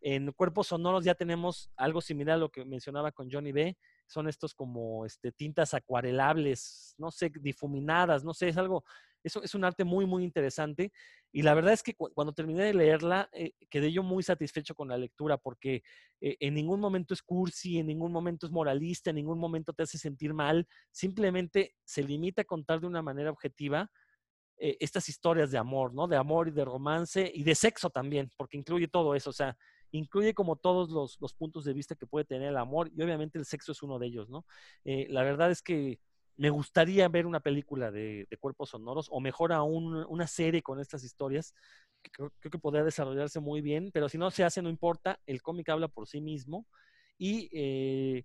en 0.00 0.32
cuerpos 0.32 0.68
sonoros 0.68 1.04
ya 1.04 1.14
tenemos 1.14 1.70
algo 1.76 2.00
similar 2.00 2.34
a 2.36 2.38
lo 2.38 2.50
que 2.50 2.64
mencionaba 2.64 3.10
con 3.10 3.30
Johnny 3.30 3.52
B. 3.52 3.76
Son 4.06 4.28
estos 4.28 4.54
como 4.54 5.06
este, 5.06 5.32
tintas 5.32 5.74
acuarelables, 5.74 6.94
no 6.98 7.10
sé, 7.10 7.30
difuminadas, 7.40 8.24
no 8.24 8.34
sé, 8.34 8.48
es 8.48 8.56
algo, 8.56 8.84
eso 9.22 9.42
es 9.42 9.54
un 9.54 9.64
arte 9.64 9.84
muy, 9.84 10.06
muy 10.06 10.24
interesante. 10.24 10.92
Y 11.32 11.42
la 11.42 11.54
verdad 11.54 11.72
es 11.72 11.82
que 11.82 11.94
cu- 11.94 12.12
cuando 12.14 12.32
terminé 12.32 12.62
de 12.64 12.74
leerla, 12.74 13.28
eh, 13.32 13.52
quedé 13.70 13.90
yo 13.92 14.02
muy 14.02 14.22
satisfecho 14.22 14.74
con 14.74 14.88
la 14.88 14.98
lectura 14.98 15.36
porque 15.38 15.82
eh, 16.20 16.36
en 16.40 16.54
ningún 16.54 16.80
momento 16.80 17.14
es 17.14 17.22
cursi, 17.22 17.78
en 17.78 17.86
ningún 17.86 18.12
momento 18.12 18.46
es 18.46 18.52
moralista, 18.52 19.10
en 19.10 19.16
ningún 19.16 19.38
momento 19.38 19.72
te 19.72 19.82
hace 19.84 19.98
sentir 19.98 20.34
mal, 20.34 20.66
simplemente 20.92 21.74
se 21.84 22.02
limita 22.02 22.42
a 22.42 22.44
contar 22.44 22.80
de 22.80 22.86
una 22.86 23.02
manera 23.02 23.30
objetiva 23.30 23.90
eh, 24.58 24.76
estas 24.80 25.08
historias 25.08 25.50
de 25.50 25.58
amor, 25.58 25.92
¿no? 25.94 26.06
De 26.06 26.16
amor 26.16 26.48
y 26.48 26.52
de 26.52 26.64
romance 26.64 27.30
y 27.34 27.42
de 27.42 27.54
sexo 27.54 27.90
también, 27.90 28.30
porque 28.36 28.56
incluye 28.56 28.88
todo 28.88 29.14
eso, 29.14 29.30
o 29.30 29.32
sea, 29.32 29.56
incluye 29.98 30.34
como 30.34 30.56
todos 30.56 31.16
los, 31.20 31.34
puntos 31.34 31.64
de 31.64 31.72
vista 31.72 31.94
que 31.94 32.06
puede 32.06 32.24
tener 32.24 32.48
el 32.48 32.56
amor 32.56 32.90
y 32.94 33.02
obviamente 33.02 33.38
el 33.38 33.44
sexo 33.44 33.72
es 33.72 33.82
uno 33.82 33.98
de 33.98 34.06
ellos, 34.08 34.28
¿no? 34.28 34.44
Eh, 34.84 35.06
la 35.08 35.22
verdad 35.22 35.50
es 35.50 35.62
que 35.62 36.00
me 36.36 36.50
gustaría 36.50 37.08
ver 37.08 37.26
una 37.26 37.38
película 37.38 37.92
de, 37.92 38.26
cuerpos 38.40 38.70
sonoros 38.70 39.06
o 39.10 39.20
mejor 39.20 39.52
aún 39.52 40.04
una 40.08 40.26
serie 40.26 40.62
con 40.62 40.80
estas 40.80 41.04
historias 41.04 41.54
que 42.02 42.10
creo, 42.10 42.32
que 42.40 42.58
podría 42.58 42.82
desarrollarse 42.82 43.38
muy 43.38 43.60
bien, 43.60 43.90
pero 43.92 44.08
si 44.08 44.18
no 44.18 44.32
se 44.32 44.42
hace 44.42 44.60
no 44.62 44.68
importa, 44.68 45.20
el 45.26 45.42
cómic 45.42 45.68
habla 45.68 45.86
por 45.86 46.08
sí 46.08 46.20
mismo 46.20 46.66
y 47.16 47.48
eh, 47.52 48.24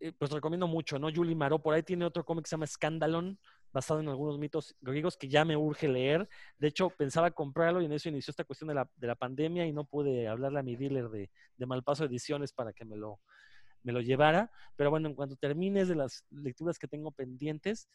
eh, 0.00 0.12
pues 0.18 0.30
recomiendo 0.30 0.66
mucho, 0.66 0.98
¿no? 0.98 1.08
Julie 1.10 1.34
Marot, 1.34 1.62
por 1.62 1.72
ahí 1.72 1.82
tiene 1.82 2.04
otro 2.04 2.26
cómic 2.26 2.44
que 2.44 2.50
se 2.50 2.56
llama 2.56 2.66
Scandalon, 2.66 3.38
basado 3.74 4.00
en 4.00 4.08
algunos 4.08 4.38
mitos 4.38 4.74
griegos 4.80 5.16
que 5.18 5.28
ya 5.28 5.44
me 5.44 5.56
urge 5.56 5.88
leer. 5.88 6.26
De 6.58 6.68
hecho, 6.68 6.88
pensaba 6.88 7.30
comprarlo 7.32 7.82
y 7.82 7.84
en 7.86 7.92
eso 7.92 8.08
inició 8.08 8.30
esta 8.30 8.44
cuestión 8.44 8.68
de 8.68 8.74
la, 8.74 8.88
de 8.96 9.06
la 9.08 9.16
pandemia 9.16 9.66
y 9.66 9.72
no 9.72 9.84
pude 9.84 10.28
hablarle 10.28 10.60
a 10.60 10.62
mi 10.62 10.76
dealer 10.76 11.08
de, 11.08 11.30
de 11.56 11.66
Malpaso 11.66 12.04
Ediciones 12.04 12.52
para 12.52 12.72
que 12.72 12.84
me 12.84 12.96
lo, 12.96 13.20
me 13.82 13.92
lo 13.92 14.00
llevara. 14.00 14.50
Pero 14.76 14.90
bueno, 14.90 15.08
en 15.08 15.14
cuanto 15.14 15.36
termines 15.36 15.88
de 15.88 15.96
las 15.96 16.24
lecturas 16.30 16.78
que 16.78 16.86
tengo 16.88 17.10
pendientes, 17.10 17.88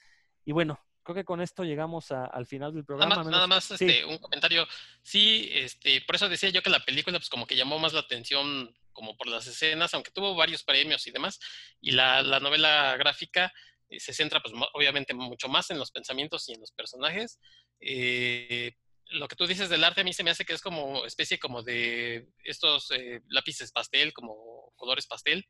y 0.46 0.52
bueno, 0.52 0.78
creo 1.04 1.16
que 1.16 1.24
con 1.24 1.42
esto 1.42 1.64
llegamos 1.64 2.12
a- 2.12 2.26
al 2.26 2.46
final 2.46 2.74
del 2.74 2.84
programa. 2.84 3.16
Nada 3.16 3.24
más, 3.24 3.32
nada 3.32 3.48
más 3.48 3.64
sí. 3.64 3.74
este, 3.74 4.06
un 4.06 4.18
comentario. 4.18 4.68
Sí, 5.02 5.50
este, 5.54 6.02
por 6.02 6.16
eso 6.16 6.28
decía 6.28 6.50
yo 6.50 6.62
que 6.62 6.70
la 6.70 6.84
película, 6.84 7.18
pues 7.20 7.30
como 7.30 7.48
que 7.48 7.56
llamó 7.56 7.80
más 7.80 7.94
la 7.94 8.02
atención, 8.02 8.76
como 8.92 9.16
por 9.16 9.28
las 9.28 9.48
escenas, 9.48 9.94
aunque 9.94 10.12
tuvo 10.12 10.36
varios 10.36 10.64
premios 10.64 11.08
y 11.08 11.12
demás. 11.12 11.40
Y 11.80 11.92
la, 11.92 12.22
la 12.22 12.42
novela 12.42 12.98
gráfica 12.98 13.54
se 13.98 14.14
centra, 14.14 14.42
pues 14.42 14.54
obviamente, 14.74 15.14
mucho 15.14 15.48
más 15.48 15.70
en 15.72 15.80
los 15.80 15.92
pensamientos 15.92 16.48
y 16.50 16.54
en 16.54 16.60
los 16.60 16.72
personajes. 16.72 17.40
Eh, 17.80 18.74
lo 19.12 19.28
que 19.28 19.36
tú 19.36 19.48
dices 19.48 19.70
del 19.70 19.84
arte 19.84 20.02
a 20.02 20.04
mí 20.04 20.14
se 20.14 20.24
me 20.24 20.30
hace 20.30 20.46
que 20.46 20.54
es 20.54 20.62
como 20.62 21.06
especie 21.06 21.40
como 21.40 21.64
de 21.64 22.28
estos 22.44 22.92
eh, 22.92 23.22
lápices 23.30 23.72
pastel, 23.72 24.14
como 24.14 24.72
colores 24.76 25.08
pastel. 25.08 25.46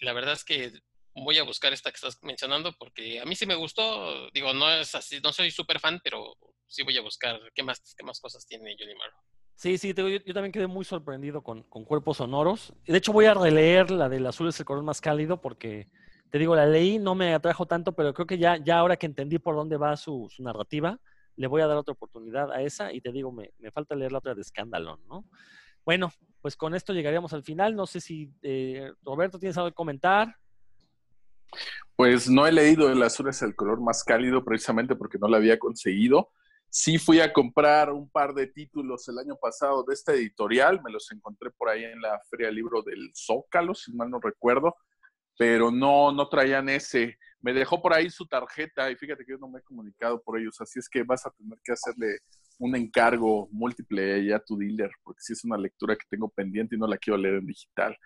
y 0.00 0.04
la 0.04 0.12
verdad 0.12 0.34
es 0.34 0.44
que 0.44 0.72
voy 1.14 1.38
a 1.38 1.44
buscar 1.44 1.72
esta 1.72 1.90
que 1.90 1.96
estás 1.96 2.18
mencionando 2.22 2.72
porque 2.78 3.20
a 3.20 3.24
mí 3.24 3.36
sí 3.36 3.46
me 3.46 3.54
gustó. 3.54 4.30
Digo, 4.32 4.52
no 4.52 4.70
es 4.70 4.94
así, 4.94 5.20
no 5.22 5.32
soy 5.32 5.50
súper 5.50 5.80
fan, 5.80 6.00
pero 6.02 6.36
sí 6.66 6.82
voy 6.82 6.96
a 6.98 7.02
buscar 7.02 7.40
qué 7.54 7.62
más, 7.62 7.94
qué 7.96 8.04
más 8.04 8.20
cosas 8.20 8.46
tiene 8.46 8.76
Johnny 8.78 8.94
Marr. 8.94 9.12
Sí, 9.56 9.78
sí, 9.78 9.94
yo, 9.96 10.08
yo 10.08 10.34
también 10.34 10.52
quedé 10.52 10.66
muy 10.66 10.84
sorprendido 10.84 11.42
con, 11.42 11.62
con 11.64 11.84
cuerpos 11.84 12.16
sonoros. 12.16 12.72
De 12.86 12.98
hecho, 12.98 13.12
voy 13.12 13.26
a 13.26 13.34
releer 13.34 13.90
la 13.90 14.08
del 14.08 14.26
azul 14.26 14.48
es 14.48 14.58
el 14.58 14.66
color 14.66 14.82
más 14.82 15.00
cálido 15.00 15.40
porque, 15.40 15.88
te 16.34 16.40
digo, 16.40 16.56
la 16.56 16.66
leí, 16.66 16.98
no 16.98 17.14
me 17.14 17.32
atrajo 17.32 17.64
tanto, 17.64 17.92
pero 17.92 18.12
creo 18.12 18.26
que 18.26 18.38
ya, 18.38 18.56
ya 18.56 18.80
ahora 18.80 18.96
que 18.96 19.06
entendí 19.06 19.38
por 19.38 19.54
dónde 19.54 19.76
va 19.76 19.96
su, 19.96 20.28
narrativa, 20.40 20.98
le 21.36 21.46
voy 21.46 21.62
a 21.62 21.68
dar 21.68 21.76
otra 21.76 21.92
oportunidad 21.92 22.50
a 22.50 22.60
esa 22.60 22.92
y 22.92 23.00
te 23.00 23.12
digo, 23.12 23.30
me, 23.30 23.52
me 23.60 23.70
falta 23.70 23.94
leer 23.94 24.10
la 24.10 24.18
otra 24.18 24.34
de 24.34 24.42
Scandalon, 24.42 24.98
¿no? 25.06 25.24
Bueno, 25.84 26.10
pues 26.40 26.56
con 26.56 26.74
esto 26.74 26.92
llegaríamos 26.92 27.32
al 27.34 27.44
final. 27.44 27.76
No 27.76 27.86
sé 27.86 28.00
si, 28.00 28.32
eh, 28.42 28.90
Roberto, 29.04 29.38
¿tienes 29.38 29.56
algo 29.58 29.70
que 29.70 29.76
comentar? 29.76 30.34
Pues 31.94 32.28
no 32.28 32.48
he 32.48 32.50
leído 32.50 32.90
El 32.90 33.04
azul 33.04 33.28
es 33.28 33.40
el 33.42 33.54
color 33.54 33.80
más 33.80 34.02
cálido 34.02 34.44
precisamente 34.44 34.96
porque 34.96 35.18
no 35.18 35.28
lo 35.28 35.36
había 35.36 35.60
conseguido. 35.60 36.32
Sí 36.68 36.98
fui 36.98 37.20
a 37.20 37.32
comprar 37.32 37.92
un 37.92 38.10
par 38.10 38.34
de 38.34 38.48
títulos 38.48 39.06
el 39.08 39.20
año 39.20 39.36
pasado 39.36 39.84
de 39.84 39.94
esta 39.94 40.12
editorial, 40.12 40.82
me 40.82 40.90
los 40.90 41.12
encontré 41.12 41.52
por 41.52 41.68
ahí 41.68 41.84
en 41.84 42.00
la 42.00 42.20
Feria 42.28 42.50
Libro 42.50 42.82
del 42.82 43.12
Zócalo, 43.14 43.72
si 43.72 43.92
mal 43.92 44.10
no 44.10 44.18
recuerdo, 44.18 44.74
pero 45.36 45.70
no, 45.70 46.12
no 46.12 46.28
traían 46.28 46.68
ese. 46.68 47.18
Me 47.40 47.52
dejó 47.52 47.82
por 47.82 47.92
ahí 47.92 48.10
su 48.10 48.26
tarjeta 48.26 48.90
y 48.90 48.96
fíjate 48.96 49.24
que 49.24 49.32
yo 49.32 49.38
no 49.38 49.48
me 49.48 49.58
he 49.58 49.62
comunicado 49.62 50.22
por 50.22 50.38
ellos, 50.38 50.60
así 50.60 50.78
es 50.78 50.88
que 50.88 51.02
vas 51.02 51.26
a 51.26 51.30
tener 51.30 51.58
que 51.62 51.72
hacerle 51.72 52.18
un 52.58 52.76
encargo 52.76 53.48
múltiple 53.50 54.24
ya 54.24 54.36
a 54.36 54.44
tu 54.44 54.56
dealer, 54.56 54.90
porque 55.02 55.20
sí 55.20 55.32
es 55.32 55.44
una 55.44 55.58
lectura 55.58 55.96
que 55.96 56.06
tengo 56.08 56.28
pendiente 56.28 56.76
y 56.76 56.78
no 56.78 56.86
la 56.86 56.98
quiero 56.98 57.18
leer 57.18 57.36
en 57.36 57.46
digital. 57.46 57.96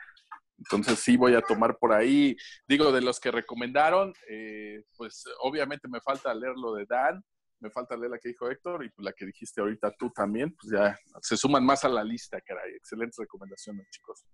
Entonces 0.59 0.99
sí 0.99 1.17
voy 1.17 1.35
a 1.35 1.41
tomar 1.41 1.79
por 1.79 1.93
ahí, 1.93 2.37
digo, 2.67 2.91
de 2.91 3.01
los 3.01 3.21
que 3.21 3.31
recomendaron, 3.31 4.13
eh, 4.29 4.83
pues 4.97 5.25
obviamente 5.41 5.87
me 5.87 6.01
falta 6.01 6.35
leer 6.35 6.55
lo 6.57 6.75
de 6.75 6.85
Dan, 6.87 7.23
me 7.61 7.71
falta 7.71 7.97
leer 7.97 8.11
la 8.11 8.19
que 8.19 8.31
dijo 8.31 8.51
Héctor 8.51 8.85
y 8.85 8.91
pues 8.91 9.05
la 9.05 9.13
que 9.13 9.27
dijiste 9.27 9.61
ahorita 9.61 9.93
tú 9.99 10.11
también, 10.11 10.55
pues 10.55 10.73
ya 10.73 10.99
se 11.21 11.37
suman 11.37 11.65
más 11.65 11.85
a 11.85 11.89
la 11.89 12.03
lista, 12.03 12.41
caray. 12.41 12.75
Excelentes 12.75 13.19
recomendaciones, 13.19 13.89
chicos. 13.91 14.25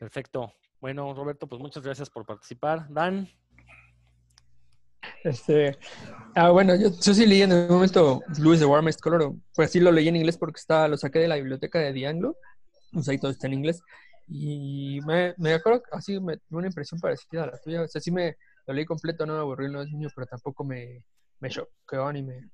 Perfecto. 0.00 0.54
Bueno, 0.80 1.12
Roberto, 1.12 1.46
pues 1.46 1.60
muchas 1.60 1.84
gracias 1.84 2.08
por 2.08 2.24
participar. 2.24 2.86
Dan. 2.88 3.28
Este, 5.22 5.78
ah, 6.34 6.48
bueno, 6.50 6.74
yo, 6.74 6.90
sí 6.90 7.26
leí 7.26 7.42
en 7.42 7.52
el 7.52 7.68
momento 7.68 8.22
Louis 8.38 8.60
the 8.60 8.64
Warmest 8.64 9.02
Color, 9.02 9.34
pues 9.54 9.70
sí 9.70 9.78
lo 9.78 9.92
leí 9.92 10.08
en 10.08 10.16
inglés 10.16 10.38
porque 10.38 10.58
está, 10.58 10.88
lo 10.88 10.96
saqué 10.96 11.18
de 11.18 11.28
la 11.28 11.36
biblioteca 11.36 11.78
de 11.78 11.92
Dianglo, 11.92 12.38
pues 12.92 13.06
ahí 13.10 13.18
todo 13.18 13.30
está 13.30 13.46
en 13.46 13.54
inglés, 13.54 13.82
y 14.26 15.00
me, 15.06 15.34
me 15.36 15.52
acuerdo, 15.52 15.82
así 15.92 16.18
me 16.20 16.38
tuve 16.38 16.58
una 16.58 16.68
impresión 16.68 17.00
parecida 17.00 17.44
a 17.44 17.46
la 17.48 17.58
tuya, 17.58 17.82
o 17.82 17.88
sea, 17.88 18.00
sí 18.00 18.10
me 18.10 18.36
lo 18.66 18.72
leí 18.72 18.86
completo, 18.86 19.26
no 19.26 19.34
me 19.34 19.40
aburrí, 19.40 19.70
no 19.70 19.82
es 19.82 19.90
niño, 19.90 20.08
pero 20.14 20.26
tampoco 20.26 20.64
me, 20.64 21.04
me 21.40 21.50
choqueó 21.50 22.12
ni 22.12 22.22
me 22.22 22.50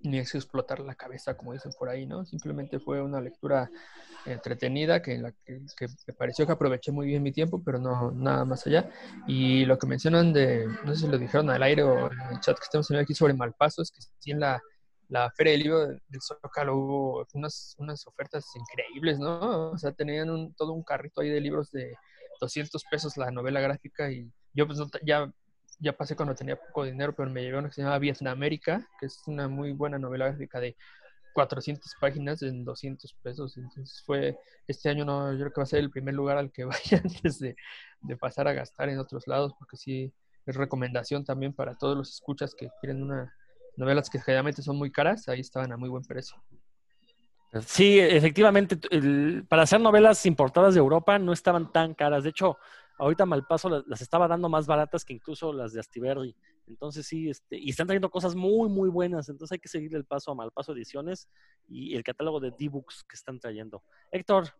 ni 0.00 0.18
hizo 0.18 0.38
explotar 0.38 0.80
la 0.80 0.94
cabeza, 0.94 1.36
como 1.36 1.52
dicen 1.52 1.72
por 1.78 1.88
ahí, 1.88 2.06
¿no? 2.06 2.24
Simplemente 2.24 2.78
fue 2.78 3.02
una 3.02 3.20
lectura 3.20 3.70
entretenida 4.24 5.02
que, 5.02 5.18
la 5.18 5.32
que, 5.32 5.60
que 5.76 5.86
me 6.06 6.14
pareció 6.14 6.46
que 6.46 6.52
aproveché 6.52 6.92
muy 6.92 7.06
bien 7.06 7.22
mi 7.22 7.32
tiempo, 7.32 7.62
pero 7.64 7.78
no 7.78 8.10
nada 8.10 8.44
más 8.44 8.66
allá. 8.66 8.90
Y 9.26 9.64
lo 9.64 9.78
que 9.78 9.86
mencionan 9.86 10.32
de, 10.32 10.66
no 10.84 10.94
sé 10.94 11.02
si 11.02 11.08
lo 11.08 11.18
dijeron 11.18 11.50
al 11.50 11.62
aire 11.62 11.82
o 11.82 12.10
en 12.10 12.20
el 12.32 12.40
chat 12.40 12.56
que 12.56 12.64
estamos 12.64 12.88
teniendo 12.88 13.04
aquí 13.04 13.14
sobre 13.14 13.34
Malpaso, 13.34 13.82
es 13.82 13.90
que 13.90 14.00
sí 14.18 14.30
en 14.32 14.40
la, 14.40 14.60
la 15.08 15.30
Feria 15.30 15.52
del 15.52 15.62
Libro 15.62 15.86
del 15.86 16.20
Zócalo 16.20 16.76
hubo 16.76 17.26
unas, 17.34 17.74
unas 17.78 18.06
ofertas 18.06 18.44
increíbles, 18.54 19.18
¿no? 19.18 19.70
O 19.70 19.78
sea, 19.78 19.92
tenían 19.92 20.30
un, 20.30 20.54
todo 20.54 20.72
un 20.72 20.82
carrito 20.82 21.20
ahí 21.20 21.30
de 21.30 21.40
libros 21.40 21.70
de 21.70 21.94
200 22.40 22.84
pesos 22.90 23.16
la 23.16 23.30
novela 23.30 23.60
gráfica 23.60 24.10
y 24.10 24.30
yo 24.52 24.66
pues 24.66 24.78
no, 24.78 24.88
ya 25.04 25.30
ya 25.78 25.96
pasé 25.96 26.16
cuando 26.16 26.34
tenía 26.34 26.56
poco 26.56 26.84
dinero, 26.84 27.14
pero 27.14 27.30
me 27.30 27.42
llegó 27.42 27.58
una 27.58 27.68
que 27.68 27.74
se 27.74 27.82
llama 27.82 27.98
Vietnamérica, 27.98 28.86
que 28.98 29.06
es 29.06 29.22
una 29.26 29.48
muy 29.48 29.72
buena 29.72 29.98
novela 29.98 30.28
gráfica 30.28 30.60
de 30.60 30.76
400 31.34 31.94
páginas 32.00 32.42
en 32.42 32.64
200 32.64 33.12
pesos. 33.22 33.56
Entonces 33.56 34.02
fue, 34.04 34.38
este 34.66 34.88
año 34.88 35.04
no, 35.04 35.32
yo 35.32 35.40
creo 35.40 35.52
que 35.52 35.60
va 35.60 35.64
a 35.64 35.66
ser 35.66 35.80
el 35.80 35.90
primer 35.90 36.14
lugar 36.14 36.38
al 36.38 36.50
que 36.50 36.64
vaya 36.64 37.02
antes 37.02 37.38
de, 37.38 37.56
pasar 38.18 38.48
a 38.48 38.52
gastar 38.52 38.88
en 38.88 38.98
otros 38.98 39.26
lados, 39.26 39.52
porque 39.58 39.76
sí 39.76 40.12
es 40.46 40.56
recomendación 40.56 41.24
también 41.24 41.52
para 41.52 41.74
todos 41.74 41.96
los 41.96 42.10
escuchas 42.10 42.54
que 42.54 42.68
quieren 42.80 43.02
una 43.02 43.32
novelas 43.76 44.08
que 44.08 44.20
generalmente 44.20 44.62
son 44.62 44.76
muy 44.76 44.90
caras, 44.90 45.28
ahí 45.28 45.40
estaban 45.40 45.72
a 45.72 45.76
muy 45.76 45.88
buen 45.88 46.02
precio. 46.02 46.42
Sí, 47.64 47.98
efectivamente, 47.98 48.78
para 49.48 49.62
hacer 49.62 49.80
novelas 49.80 50.26
importadas 50.26 50.74
de 50.74 50.80
Europa 50.80 51.18
no 51.18 51.32
estaban 51.32 51.72
tan 51.72 51.94
caras. 51.94 52.24
De 52.24 52.30
hecho, 52.30 52.58
ahorita 52.98 53.26
Malpaso 53.26 53.68
la- 53.68 53.84
las 53.86 54.00
estaba 54.00 54.26
dando 54.28 54.48
más 54.48 54.66
baratas 54.66 55.04
que 55.04 55.12
incluso 55.14 55.52
las 55.52 55.72
de 55.72 55.80
Astiberri. 55.80 56.34
Entonces 56.68 57.06
sí, 57.06 57.30
este, 57.30 57.56
y 57.58 57.70
están 57.70 57.86
trayendo 57.86 58.10
cosas 58.10 58.34
muy, 58.34 58.68
muy 58.68 58.88
buenas. 58.88 59.28
Entonces 59.28 59.52
hay 59.52 59.58
que 59.60 59.68
seguirle 59.68 59.98
el 59.98 60.04
paso 60.04 60.30
a 60.30 60.34
Malpaso 60.34 60.72
Ediciones 60.72 61.28
y 61.68 61.94
el 61.96 62.02
catálogo 62.02 62.40
de 62.40 62.50
D-Books 62.50 63.04
que 63.04 63.14
están 63.14 63.38
trayendo. 63.38 63.82
Héctor, 64.10 64.52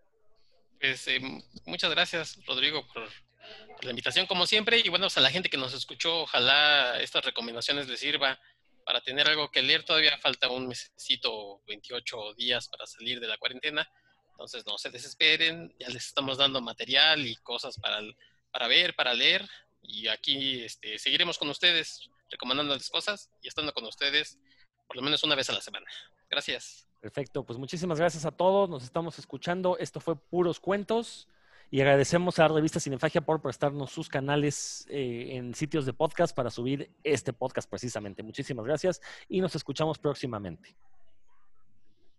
Pues 0.80 1.08
eh, 1.08 1.20
muchas 1.64 1.90
gracias, 1.90 2.38
Rodrigo, 2.46 2.86
por, 2.92 3.04
por 3.74 3.84
la 3.84 3.90
invitación, 3.90 4.26
como 4.26 4.46
siempre. 4.46 4.78
Y 4.84 4.88
bueno, 4.88 5.06
pues 5.06 5.16
a 5.18 5.20
la 5.20 5.30
gente 5.30 5.48
que 5.48 5.56
nos 5.56 5.74
escuchó, 5.74 6.22
ojalá 6.22 7.00
estas 7.00 7.24
recomendaciones 7.24 7.88
les 7.88 7.98
sirva 8.00 8.38
para 8.84 9.00
tener 9.00 9.26
algo 9.26 9.50
que 9.50 9.62
leer. 9.62 9.82
Todavía 9.84 10.16
falta 10.18 10.48
un 10.50 10.68
mesecito, 10.68 11.60
28 11.66 12.34
días 12.34 12.68
para 12.68 12.86
salir 12.86 13.18
de 13.18 13.26
la 13.26 13.36
cuarentena. 13.38 13.88
Entonces 14.36 14.66
no 14.66 14.76
se 14.76 14.90
desesperen, 14.90 15.74
ya 15.80 15.88
les 15.88 16.08
estamos 16.08 16.36
dando 16.36 16.60
material 16.60 17.26
y 17.26 17.36
cosas 17.36 17.78
para, 17.78 18.00
para 18.52 18.68
ver, 18.68 18.94
para 18.94 19.14
leer. 19.14 19.48
Y 19.82 20.08
aquí 20.08 20.62
este, 20.62 20.98
seguiremos 20.98 21.38
con 21.38 21.48
ustedes, 21.48 22.10
recomendándoles 22.30 22.90
cosas 22.90 23.30
y 23.40 23.48
estando 23.48 23.72
con 23.72 23.86
ustedes 23.86 24.38
por 24.86 24.96
lo 24.96 25.02
menos 25.02 25.24
una 25.24 25.34
vez 25.34 25.48
a 25.48 25.54
la 25.54 25.62
semana. 25.62 25.86
Gracias. 26.28 26.86
perfecto. 27.00 27.44
Pues 27.44 27.58
muchísimas 27.58 27.98
gracias 27.98 28.26
a 28.26 28.30
todos. 28.30 28.68
Nos 28.68 28.84
estamos 28.84 29.18
escuchando. 29.18 29.78
Esto 29.78 30.00
fue 30.00 30.16
Puros 30.16 30.60
Cuentos. 30.60 31.28
Y 31.70 31.80
agradecemos 31.80 32.38
a 32.38 32.42
la 32.42 32.54
revista 32.54 32.78
Cinefagia 32.78 33.22
por 33.22 33.40
prestarnos 33.40 33.90
sus 33.90 34.08
canales 34.08 34.86
eh, 34.90 35.30
en 35.32 35.54
sitios 35.54 35.86
de 35.86 35.92
podcast 35.92 36.36
para 36.36 36.50
subir 36.50 36.90
este 37.02 37.32
podcast 37.32 37.68
precisamente. 37.68 38.22
Muchísimas 38.22 38.66
gracias 38.66 39.00
y 39.28 39.40
nos 39.40 39.56
escuchamos 39.56 39.98
próximamente. 39.98 40.76